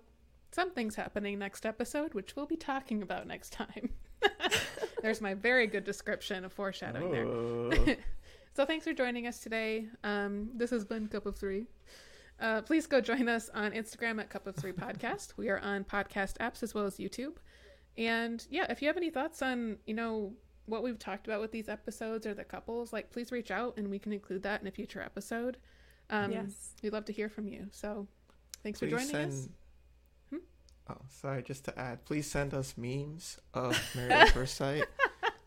something's 0.51 0.95
happening 0.95 1.37
next 1.39 1.65
episode, 1.65 2.13
which 2.13 2.35
we'll 2.35 2.45
be 2.45 2.55
talking 2.55 3.01
about 3.01 3.27
next 3.27 3.53
time. 3.53 3.89
There's 5.01 5.21
my 5.21 5.33
very 5.33 5.67
good 5.67 5.83
description 5.83 6.43
of 6.45 6.53
foreshadowing 6.53 7.11
there. 7.85 7.97
So 8.55 8.65
thanks 8.65 8.85
for 8.85 8.93
joining 8.93 9.27
us 9.27 9.37
today. 9.39 9.85
Um, 10.03 10.49
this 10.55 10.71
has 10.71 10.83
been 10.83 11.07
Cup 11.09 11.27
of 11.27 11.35
Three. 11.35 11.67
Uh, 12.39 12.63
please 12.63 12.87
go 12.87 12.99
join 12.99 13.29
us 13.29 13.51
on 13.53 13.71
Instagram 13.71 14.19
at 14.19 14.31
Cup 14.31 14.47
of 14.47 14.55
Three 14.55 14.71
Podcast. 14.71 15.33
We 15.37 15.49
are 15.49 15.59
on 15.59 15.83
podcast 15.83 16.37
apps 16.37 16.63
as 16.63 16.73
well 16.73 16.85
as 16.87 16.97
YouTube. 16.97 17.33
And 17.99 18.43
yeah, 18.49 18.65
if 18.71 18.81
you 18.81 18.87
have 18.87 18.97
any 18.97 19.11
thoughts 19.11 19.43
on 19.43 19.77
you 19.85 19.93
know 19.93 20.33
what 20.65 20.81
we've 20.81 20.97
talked 20.97 21.27
about 21.27 21.39
with 21.39 21.51
these 21.51 21.69
episodes 21.69 22.25
or 22.25 22.33
the 22.33 22.43
couples, 22.43 22.91
like 22.91 23.11
please 23.11 23.31
reach 23.31 23.51
out 23.51 23.77
and 23.77 23.91
we 23.91 23.99
can 23.99 24.11
include 24.11 24.41
that 24.41 24.59
in 24.61 24.67
a 24.67 24.71
future 24.71 25.01
episode. 25.01 25.57
Um, 26.09 26.31
yes. 26.31 26.69
we'd 26.81 26.93
love 26.93 27.05
to 27.05 27.13
hear 27.13 27.29
from 27.29 27.47
you. 27.47 27.67
So 27.71 28.07
thanks 28.63 28.79
Please 28.79 28.87
for 28.91 28.91
joining 28.97 29.07
send... 29.07 29.31
us. 29.31 29.49
Hmm? 30.29 30.37
Oh, 30.89 30.97
sorry. 31.09 31.43
Just 31.43 31.65
to 31.65 31.77
add, 31.79 32.05
please 32.05 32.29
send 32.29 32.53
us 32.53 32.75
memes 32.77 33.37
of 33.53 33.77
Married 33.95 34.11
at 34.11 34.29
First 34.29 34.55
Sight. 34.55 34.85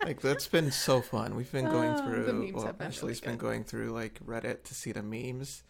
like 0.05 0.21
that's 0.21 0.47
been 0.49 0.71
so 0.71 1.01
fun. 1.01 1.35
We've 1.35 1.51
been 1.51 1.67
going 1.67 1.93
Oh, 1.93 2.05
through. 2.05 2.25
the 2.25 2.33
memes 2.33 2.53
well, 2.55 2.67
have 2.67 2.79
been 2.79 2.87
Ashley's 2.89 3.21
really 3.23 3.33
been 3.33 3.39
going 3.39 3.65
through 3.65 3.91
like 3.91 4.21
Reddit 4.25 4.65
to 4.65 4.75
see 4.75 4.93
the 4.93 5.03
memes. 5.03 5.63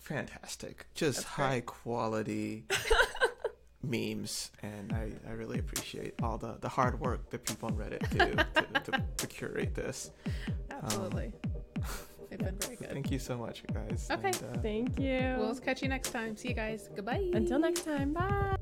Fantastic, 0.00 0.86
just 0.94 1.18
That's 1.18 1.34
great. 1.34 1.44
high 1.46 1.60
quality 1.60 2.64
memes, 3.82 4.50
and 4.62 4.90
I, 4.92 5.12
I 5.28 5.32
really 5.32 5.58
appreciate 5.58 6.14
all 6.22 6.38
the, 6.38 6.56
the 6.60 6.68
hard 6.70 6.98
work 6.98 7.28
that 7.28 7.44
people 7.44 7.68
on 7.68 7.76
Reddit 7.76 8.08
do 8.10 8.18
to, 8.18 8.80
to, 8.92 9.04
to 9.18 9.26
curate 9.26 9.74
this. 9.74 10.10
Absolutely. 10.70 11.32
They've 12.30 12.38
been 12.38 12.56
very 12.58 12.76
good. 12.76 12.90
Thank 12.90 13.10
you 13.10 13.18
so 13.18 13.36
much, 13.36 13.62
guys. 13.72 14.08
Okay. 14.10 14.28
and, 14.28 14.56
uh, 14.56 14.60
Thank 14.60 14.98
you. 14.98 15.36
We'll 15.38 15.54
catch 15.56 15.82
you 15.82 15.88
next 15.88 16.10
time. 16.10 16.36
See 16.36 16.48
you 16.48 16.54
guys. 16.54 16.88
Goodbye. 16.94 17.30
Until 17.32 17.58
next 17.58 17.84
time. 17.84 18.12
Bye. 18.12 18.56